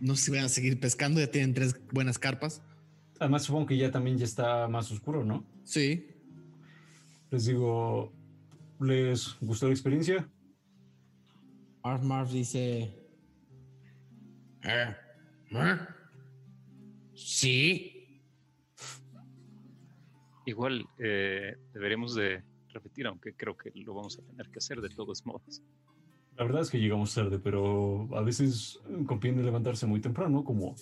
[0.00, 2.62] No sé si van a seguir pescando, ya tienen tres buenas carpas.
[3.20, 5.46] Además, supongo que ya también ya está más oscuro, ¿no?
[5.62, 6.08] Sí.
[7.30, 8.12] Les digo,
[8.80, 10.28] ¿les gustó la experiencia?
[11.84, 12.92] Marv Marv dice.
[14.62, 14.96] "Eh,
[15.52, 15.78] ¿eh?
[17.14, 18.20] Sí.
[20.46, 22.42] Igual eh, deberemos de
[22.74, 25.62] repetir, aunque creo que lo vamos a tener que hacer de todos modos.
[26.36, 30.74] La verdad es que llegamos tarde, pero a veces conviene levantarse muy temprano, como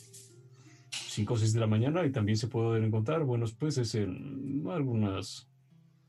[0.91, 5.49] 5 o 6 de la mañana, y también se pueden encontrar buenos peces en algunas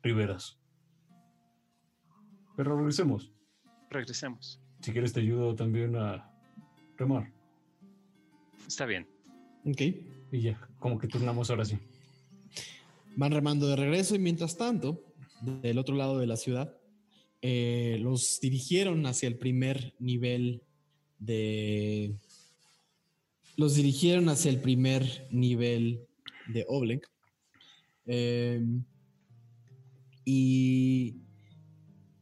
[0.02, 0.58] riberas.
[2.56, 3.34] Pero regresemos.
[3.90, 4.62] Regresemos.
[4.82, 6.30] Si quieres te ayudo también a
[6.98, 7.32] remar.
[8.68, 9.08] Está bien.
[9.66, 9.82] Ok.
[10.32, 11.78] Y ya, como que turnamos ahora sí.
[13.16, 15.00] Van remando de regreso y mientras tanto,
[15.44, 16.78] del otro lado de la ciudad,
[17.42, 20.64] eh, los dirigieron hacia el primer nivel
[21.20, 22.16] de...
[23.56, 26.08] Los dirigieron hacia el primer nivel
[26.48, 27.10] de Oblek.
[28.06, 28.62] Eh,
[30.26, 31.18] y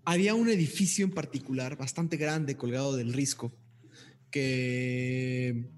[0.04, 3.54] había un edificio en particular bastante grande colgado del risco
[4.32, 5.70] que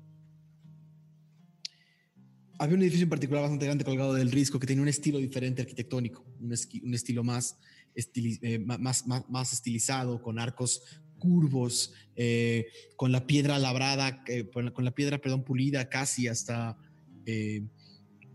[2.60, 5.62] había un edificio en particular bastante grande colgado del risco que tenía un estilo diferente
[5.62, 6.54] arquitectónico, un,
[6.94, 7.58] estilo más,
[7.96, 10.84] eh, más, más, estilizado, con arcos
[11.18, 16.78] curvos, eh, con la piedra labrada, eh, con, la, piedra, perdón, pulida casi hasta,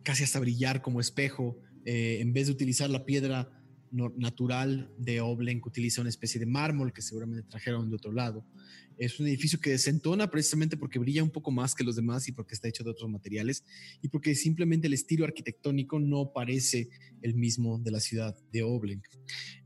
[0.03, 1.59] casi hasta brillar como espejo.
[1.85, 3.51] En vez de utilizar la piedra
[3.91, 8.45] natural de Oblen, que utiliza una especie de mármol que seguramente trajeron de otro lado.
[8.99, 12.33] Es un edificio que desentona precisamente porque brilla un poco más que los demás y
[12.33, 13.65] porque está hecho de otros materiales
[14.03, 16.89] y porque simplemente el estilo arquitectónico no parece
[17.23, 19.07] el mismo de la ciudad de Oblenk.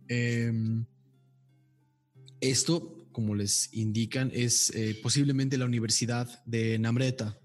[0.09, 0.85] Em,
[2.41, 7.39] esto, como les indican, es eh, posiblemente la Universidad de Namreta,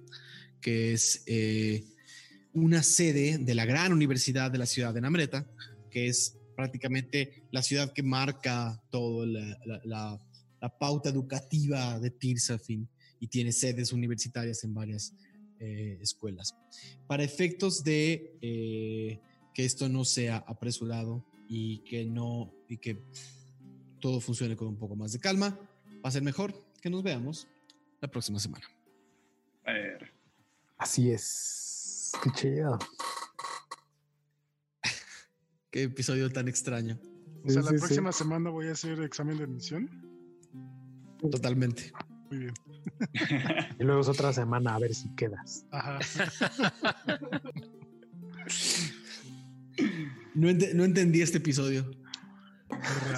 [0.62, 1.86] que es eh,
[2.54, 5.50] una sede de la gran universidad de la ciudad de Namreta,
[5.92, 10.27] que es prácticamente la ciudad que marca toda la, la- la-
[10.62, 12.88] la pauta educativa de Tirsafin
[13.20, 15.14] y tiene sedes universitarias en varias
[15.60, 16.56] eh, escuelas.
[17.08, 19.20] Para efectos de eh,
[19.54, 23.02] que esto no sea apresurado y que no y que
[24.00, 25.60] todo funcione con un poco más de calma,
[26.04, 27.48] va a ser mejor que nos veamos
[28.02, 28.66] la próxima semana.
[29.66, 30.14] A ver.
[30.78, 32.12] Así es.
[32.24, 32.78] Qué chido.
[35.72, 37.00] Qué episodio tan extraño.
[37.44, 37.80] O sea, Sí, la sí, sí.
[37.80, 39.90] próxima semana voy a hacer examen de admisión.
[41.20, 41.92] Totalmente.
[42.30, 42.54] Muy bien.
[43.80, 45.66] Y luego es otra semana a ver si quedas.
[45.72, 46.00] Ajá.
[50.34, 51.90] No, ente- no entendí este episodio.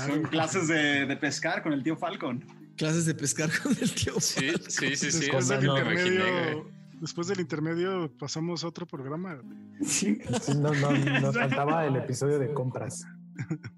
[0.06, 2.46] Son clases de, de pescar con el tío Falcon.
[2.78, 4.20] Clases de pescar con el tío.
[4.20, 5.20] Sí, sí, sí, sí.
[5.20, 6.72] Después es del intermedio,
[7.02, 9.42] después del intermedio pasamos a otro programa.
[9.82, 10.20] Sí,
[10.60, 13.06] no, no, nos faltaba el episodio de compras.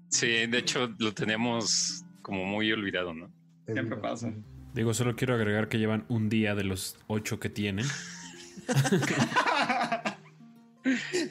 [0.08, 3.32] Sí, de hecho lo teníamos como muy olvidado, ¿no?
[3.66, 4.32] Siempre pasa.
[4.74, 7.86] Digo, solo quiero agregar que llevan un día de los ocho que tienen.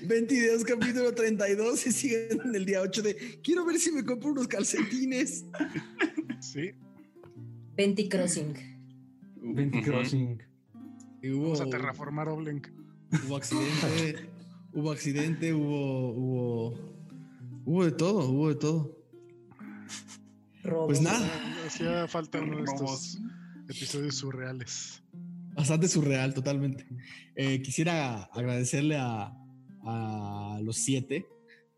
[0.04, 4.32] 22 capítulo 32 y siguen en el día 8 de quiero ver si me compro
[4.32, 5.46] unos calcetines.
[6.40, 6.72] Sí.
[7.76, 8.54] Venti Crossing.
[9.42, 9.86] 20 Ujú.
[9.92, 10.42] Crossing.
[11.22, 12.68] Y hubo, Vamos a terraformar Oblenk.
[13.28, 14.30] hubo accidente,
[14.74, 16.96] hubo accidente, hubo, hubo,
[17.66, 18.98] hubo de todo, hubo de todo.
[20.64, 20.88] Robo.
[20.88, 21.28] Pues nada,
[21.66, 23.20] Hacía falta uno de estos
[23.70, 25.02] episodios surreales.
[25.56, 26.86] bastante surreal, totalmente.
[27.36, 29.34] Eh, quisiera agradecerle a,
[29.84, 31.26] a los siete.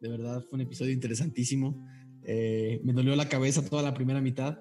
[0.01, 1.87] De verdad, fue un episodio interesantísimo.
[2.25, 4.59] Eh, me dolió la cabeza toda la primera mitad,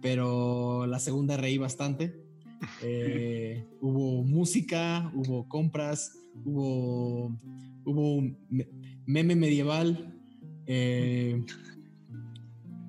[0.00, 2.20] pero la segunda reí bastante.
[2.82, 6.12] Eh, hubo música, hubo compras,
[6.44, 7.36] hubo,
[7.84, 8.22] hubo
[9.06, 10.18] meme medieval,
[10.66, 11.44] eh,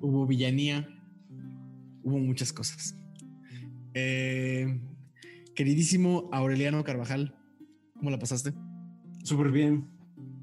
[0.04, 0.86] hubo villanía,
[2.02, 2.96] hubo muchas cosas.
[3.94, 4.80] Eh,
[5.54, 7.34] queridísimo Aureliano Carvajal,
[7.94, 8.52] ¿cómo la pasaste?
[9.22, 9.88] Súper bien.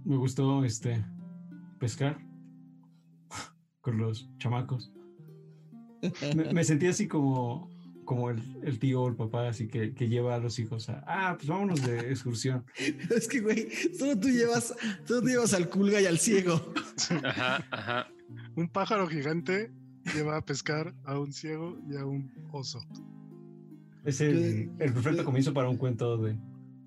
[0.04, 1.06] Me gustó este
[1.80, 2.20] pescar
[3.82, 4.92] con los chamacos.
[6.36, 7.70] me, me sentí así como,
[8.04, 11.04] como el, el tío o el papá, así que, que lleva a los hijos a,
[11.06, 12.66] ah, pues vámonos de excursión.
[13.16, 14.74] Es que, güey, solo tú llevas,
[15.06, 16.74] solo tú llevas al culga y al ciego.
[17.24, 18.08] Ajá, ajá.
[18.56, 19.72] Un pájaro gigante
[20.14, 22.82] lleva a pescar a un ciego y a un oso.
[24.04, 26.34] Es el, el perfecto comienzo para un cuento de...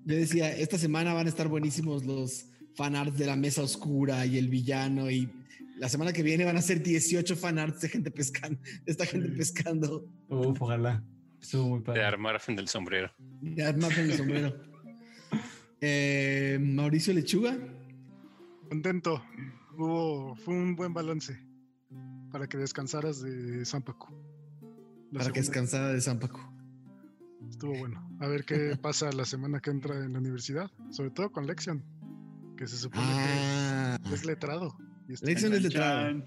[0.05, 4.37] Yo decía, esta semana van a estar buenísimos los fanarts de la mesa oscura y
[4.37, 5.29] el villano y
[5.77, 9.29] la semana que viene van a ser 18 fanarts de gente pescando, de esta gente
[9.29, 10.07] pescando.
[10.27, 11.03] Uf, ojalá.
[11.41, 12.03] Estuvo muy De padre.
[12.03, 13.11] armar del sombrero.
[13.41, 14.55] Ya más en el sombrero.
[15.81, 17.55] Eh, Mauricio Lechuga.
[18.69, 19.21] Contento.
[19.77, 21.37] Hubo, fue un buen balance
[22.35, 24.13] para que descansaras de Zampacu.
[25.13, 26.41] La Para que descansara de San Paco.
[27.49, 28.05] Estuvo bueno.
[28.19, 30.69] A ver qué pasa la semana que entra en la universidad.
[30.91, 31.81] Sobre todo con Lexion,
[32.57, 34.77] que se supone Ah, que es letrado.
[35.21, 36.23] Lexion es letrado.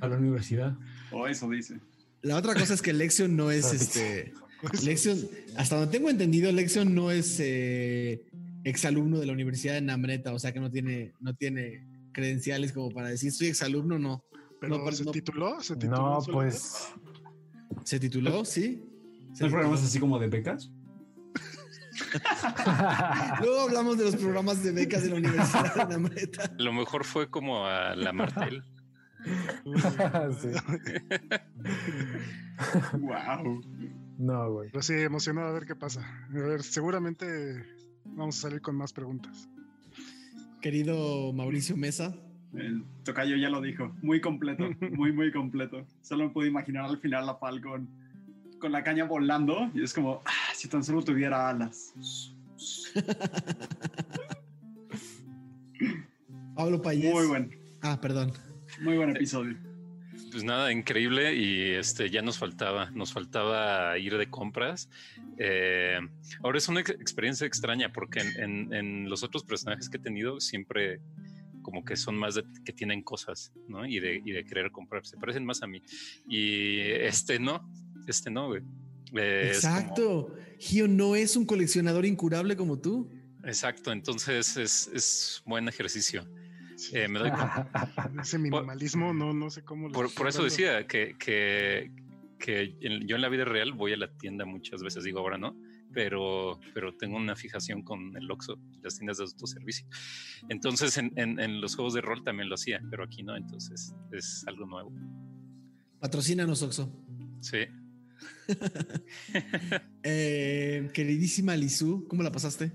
[0.00, 0.78] A la universidad.
[1.10, 1.80] O eso dice.
[2.22, 4.32] La otra cosa es que Lexion no es este.
[4.84, 5.18] Lexion,
[5.56, 8.24] hasta donde tengo entendido, Lexion no es eh,
[8.62, 12.90] exalumno de la Universidad de Namreta, o sea que no tiene, no tiene credenciales como
[12.90, 14.24] para decir soy exalumno, no.
[14.60, 15.96] Pero no, pero se no- tituló, se tituló.
[15.96, 16.88] No, pues
[17.84, 18.44] ¿Se tituló?
[18.44, 18.84] Sí.
[19.32, 20.70] Se ¿No hay programas así como de becas?
[23.40, 26.52] Luego hablamos de los programas de becas de la Universidad de Namreta.
[26.58, 28.64] Lo mejor fue como a la Martel.
[32.98, 33.60] Wow.
[34.18, 34.70] No, güey.
[34.70, 36.00] Pero sí, emocionado a ver qué pasa.
[36.28, 37.64] A ver, seguramente
[38.04, 39.48] vamos a salir con más preguntas.
[40.60, 42.14] Querido Mauricio Mesa.
[42.54, 43.94] El tocayo ya lo dijo.
[44.02, 44.68] Muy completo.
[44.92, 45.86] Muy, muy completo.
[46.02, 47.88] Solo me pude imaginar al final la pal con,
[48.58, 49.70] con la caña volando.
[49.74, 51.94] Y es como, ah, si tan solo tuviera alas.
[56.54, 57.12] Pablo Payés.
[57.14, 57.50] Muy buen.
[57.82, 58.32] Ah, perdón.
[58.80, 59.56] Muy buen episodio.
[60.30, 64.88] Pues nada, increíble y este ya nos faltaba, nos faltaba ir de compras.
[65.38, 65.98] Eh,
[66.42, 70.00] ahora es una ex- experiencia extraña porque en, en- en los otros personajes que he
[70.00, 71.00] tenido siempre
[71.62, 73.86] como que son más de que tienen cosas, ¿no?
[73.86, 75.82] Y de, y de querer comprar, se parecen más a mí.
[76.28, 77.70] Y este no,
[78.06, 78.60] este no, güey.
[78.60, 78.62] Eh,
[79.12, 80.34] como- Exacto.
[80.58, 83.10] Gio no es un coleccionador incurable como tú.
[83.44, 86.28] exacto, entonces es, es buen ejercicio.
[86.76, 86.96] Sí.
[86.96, 87.68] Eh, me doy cuenta.
[88.22, 89.88] Ese minimalismo, no, no sé cómo.
[89.88, 91.90] lo Por, por eso decía que, que,
[92.38, 95.36] que en- yo en la vida real voy a la tienda muchas veces, digo ahora
[95.38, 95.54] no,
[95.92, 99.86] pero, pero tengo una fijación con el Oxxo las tiendas de autoservicio.
[100.48, 103.94] Entonces en, en- en los juegos de rol también lo hacía, pero aquí no, entonces
[104.12, 104.92] es algo nuevo.
[106.00, 106.90] Patrocínanos, Oxo.
[107.40, 107.58] Sí.
[110.02, 112.72] Eh, queridísima Lizu, ¿cómo la pasaste?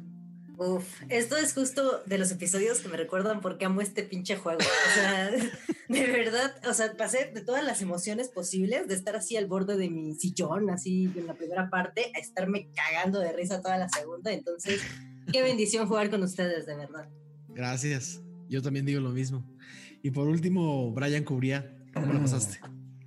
[0.57, 4.37] Uf, esto es justo de los episodios que me recuerdan por qué amo este pinche
[4.37, 4.59] juego.
[4.59, 5.31] O sea,
[5.89, 9.77] de verdad, o sea, pasé de todas las emociones posibles, de estar así al borde
[9.77, 13.89] de mi sillón, así en la primera parte, a estarme cagando de risa toda la
[13.89, 14.31] segunda.
[14.31, 14.81] Entonces,
[15.31, 17.09] qué bendición jugar con ustedes, de verdad.
[17.49, 18.21] Gracias.
[18.49, 19.43] Yo también digo lo mismo.
[20.03, 22.59] Y por último, Brian Cubría, ¿cómo la pasaste?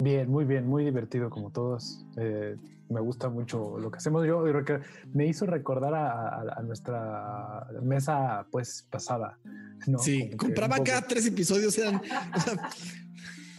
[0.03, 2.05] Bien, muy bien, muy divertido como todos.
[2.17, 2.57] Eh,
[2.89, 4.27] me gusta mucho lo que hacemos.
[4.27, 4.81] Yo creo que
[5.13, 9.39] me hizo recordar a, nuestra mesa pues pasada.
[9.87, 9.99] ¿no?
[9.99, 11.97] sí, Como compraba cada tres episodios, eran.
[12.35, 12.71] o sea,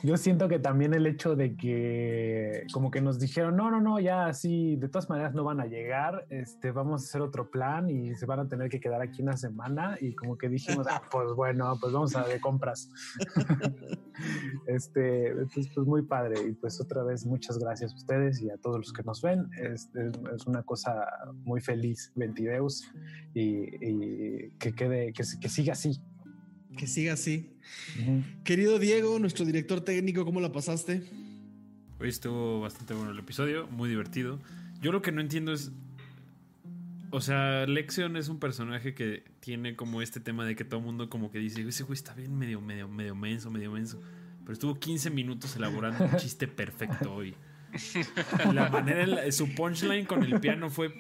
[0.02, 4.00] Yo siento que también el hecho de que como que nos dijeron, no, no, no,
[4.00, 7.90] ya así, de todas maneras no van a llegar, este, vamos a hacer otro plan
[7.90, 11.02] y se van a tener que quedar aquí una semana y como que dijimos, ah,
[11.12, 12.90] pues bueno, pues vamos a de compras.
[14.68, 18.58] este, pues, pues muy padre y pues otra vez muchas gracias a ustedes y a
[18.58, 19.50] todos los que nos ven.
[19.58, 21.06] Es, es una cosa
[21.44, 22.90] muy feliz, Ventideus,
[23.34, 26.02] y, y que quede, que, que siga así.
[26.78, 27.50] Que siga así.
[28.44, 31.02] Querido Diego, nuestro director técnico, ¿cómo la pasaste?
[32.00, 34.40] Hoy estuvo bastante bueno el episodio, muy divertido.
[34.82, 35.72] Yo lo que no entiendo es.
[37.12, 40.86] O sea, Lexion es un personaje que tiene como este tema de que todo el
[40.86, 44.00] mundo como que dice, ese güey está bien medio, medio, medio menso, medio menso.
[44.44, 47.34] Pero estuvo 15 minutos elaborando un chiste perfecto hoy.
[48.54, 50.94] La manera, en la- su punchline con el piano fue,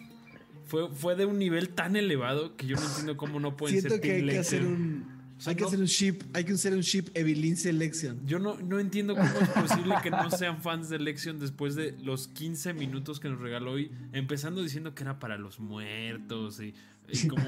[0.65, 3.95] fue, fue de un nivel tan elevado que yo no entiendo cómo no pueden Siento
[3.95, 5.18] ser que hay que hacer un.
[5.39, 8.19] O sea, hay que no- hacer un ship, hay que hacer un ship Evelyn Selection.
[8.27, 11.95] Yo no, no entiendo cómo es posible que no sean fans de Lexion después de
[12.03, 16.73] los 15 minutos que nos regaló hoy, empezando diciendo que era para los muertos y,
[17.11, 17.41] y como-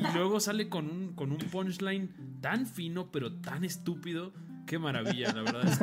[0.00, 2.08] y luego sale con un, con un punchline
[2.40, 4.32] tan fino pero tan estúpido.
[4.64, 5.78] Qué maravilla, la verdad es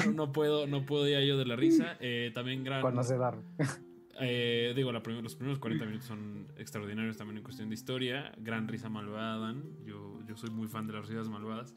[0.00, 1.98] que no, no puedo, no puedo ya yo de la risa.
[2.00, 3.18] Eh, también gran, Conocer.
[4.22, 8.32] Eh, digo, la los primeros 40 minutos son extraordinarios también en cuestión de historia.
[8.38, 9.54] Gran risa malvada.
[9.84, 11.74] Yo, yo soy muy fan de las risas malvadas.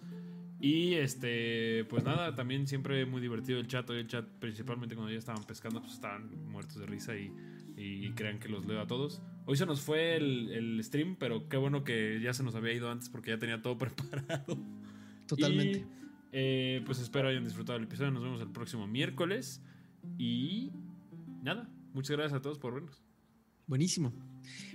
[0.60, 3.90] Y este, pues nada, también siempre muy divertido el chat.
[3.90, 7.32] Hoy el chat, principalmente cuando ya estaban pescando, pues estaban muertos de risa y,
[7.78, 9.22] y crean que los leo a todos.
[9.46, 12.74] Hoy se nos fue el, el, stream, pero qué bueno que ya se nos había
[12.74, 14.58] ido antes porque ya tenía todo preparado.
[15.28, 15.80] Totalmente.
[15.80, 15.86] Y,
[16.32, 18.12] eh, pues espero hayan disfrutado el episodio.
[18.12, 19.62] Nos vemos el próximo miércoles.
[20.18, 20.72] Y
[21.44, 23.02] nada, muchas gracias a todos por vernos.
[23.66, 24.14] Buenísimo.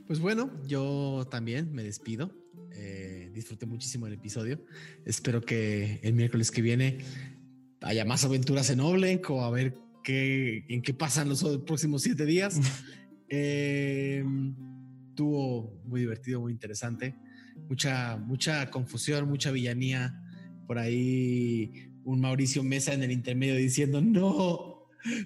[0.07, 2.35] Pues bueno, yo también me despido.
[2.73, 4.65] Eh, disfruté muchísimo el episodio.
[5.05, 6.99] Espero que el miércoles que viene
[7.83, 12.25] haya más aventuras en Oblenk o a ver qué, en qué pasan los próximos siete
[12.25, 12.59] días.
[13.29, 14.25] eh,
[15.11, 17.15] estuvo muy divertido, muy interesante.
[17.69, 20.21] Mucha, mucha confusión, mucha villanía.
[20.67, 24.70] Por ahí un Mauricio Mesa en el intermedio diciendo, no,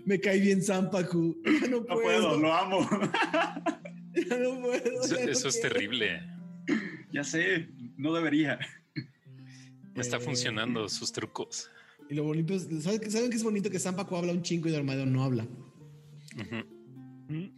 [0.05, 1.41] me cae bien Zampacu.
[1.70, 2.81] No, no puedo, lo amo.
[2.91, 6.23] no puedo, eso, eso es terrible.
[7.12, 8.59] Ya sé, no debería.
[9.94, 11.70] Me está eh, funcionando sus trucos.
[12.09, 14.73] Y lo bonito es, ¿saben, ¿saben que es bonito que Zampacu habla un chingo y
[14.73, 15.44] Dormaedon no habla?
[16.36, 17.53] Uh -huh.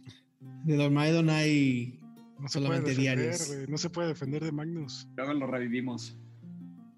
[0.65, 1.99] De Dormaedon hay
[2.39, 3.49] no solamente defender, diarios.
[3.49, 5.07] Wey, no se puede defender de Magnus.
[5.15, 6.17] Luego lo revivimos.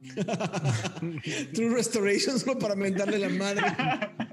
[1.53, 3.63] True Restoration solo para mentarle la madre.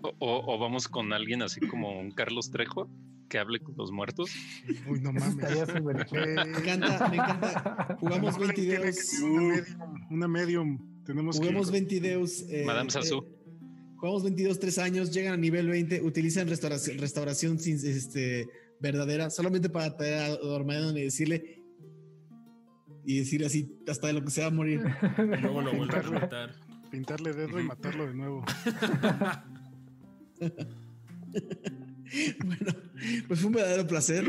[0.02, 2.88] O, o, o, vamos con alguien así como un Carlos Trejo
[3.28, 4.30] que hable con los muertos.
[4.88, 5.36] Uy, no mames.
[5.36, 7.96] me encanta, me encanta.
[8.00, 9.12] Jugamos 20 videos.
[9.20, 11.04] Una medium, una medium.
[11.04, 11.72] Tenemos Jugamos que...
[11.72, 12.44] 20 videos.
[12.48, 13.24] Eh, Madame Sassou.
[13.24, 13.36] Eh,
[13.96, 18.46] jugamos 22, 3 años, llegan a nivel 20, utilizan restauración, restauración sin, este,
[18.80, 21.56] verdadera, solamente para traer a Dormaedon y decirle
[23.07, 24.83] y decir así hasta de lo que se va a morir.
[25.18, 26.55] Y luego lo vuelve a matar.
[26.91, 28.44] Pintarle dedo y matarlo de nuevo.
[32.44, 32.73] bueno,
[33.28, 34.26] pues fue un verdadero placer.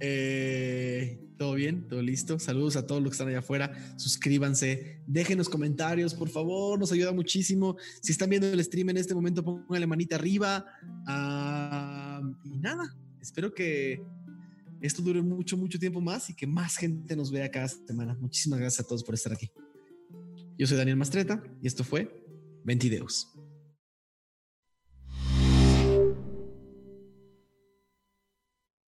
[0.00, 2.38] Eh, todo bien, todo listo.
[2.38, 3.72] Saludos a todos los que están allá afuera.
[3.96, 7.76] Suscríbanse, déjenos comentarios, por favor, nos ayuda muchísimo.
[8.02, 10.66] Si están viendo el stream en este momento, pónganle manita arriba.
[10.84, 14.02] Uh, y nada, espero que
[14.80, 18.16] esto dure mucho, mucho tiempo más y que más gente nos vea cada semana.
[18.20, 19.50] Muchísimas gracias a todos por estar aquí.
[20.56, 22.24] Yo soy Daniel Mastreta y esto fue
[22.64, 23.37] Ventideos.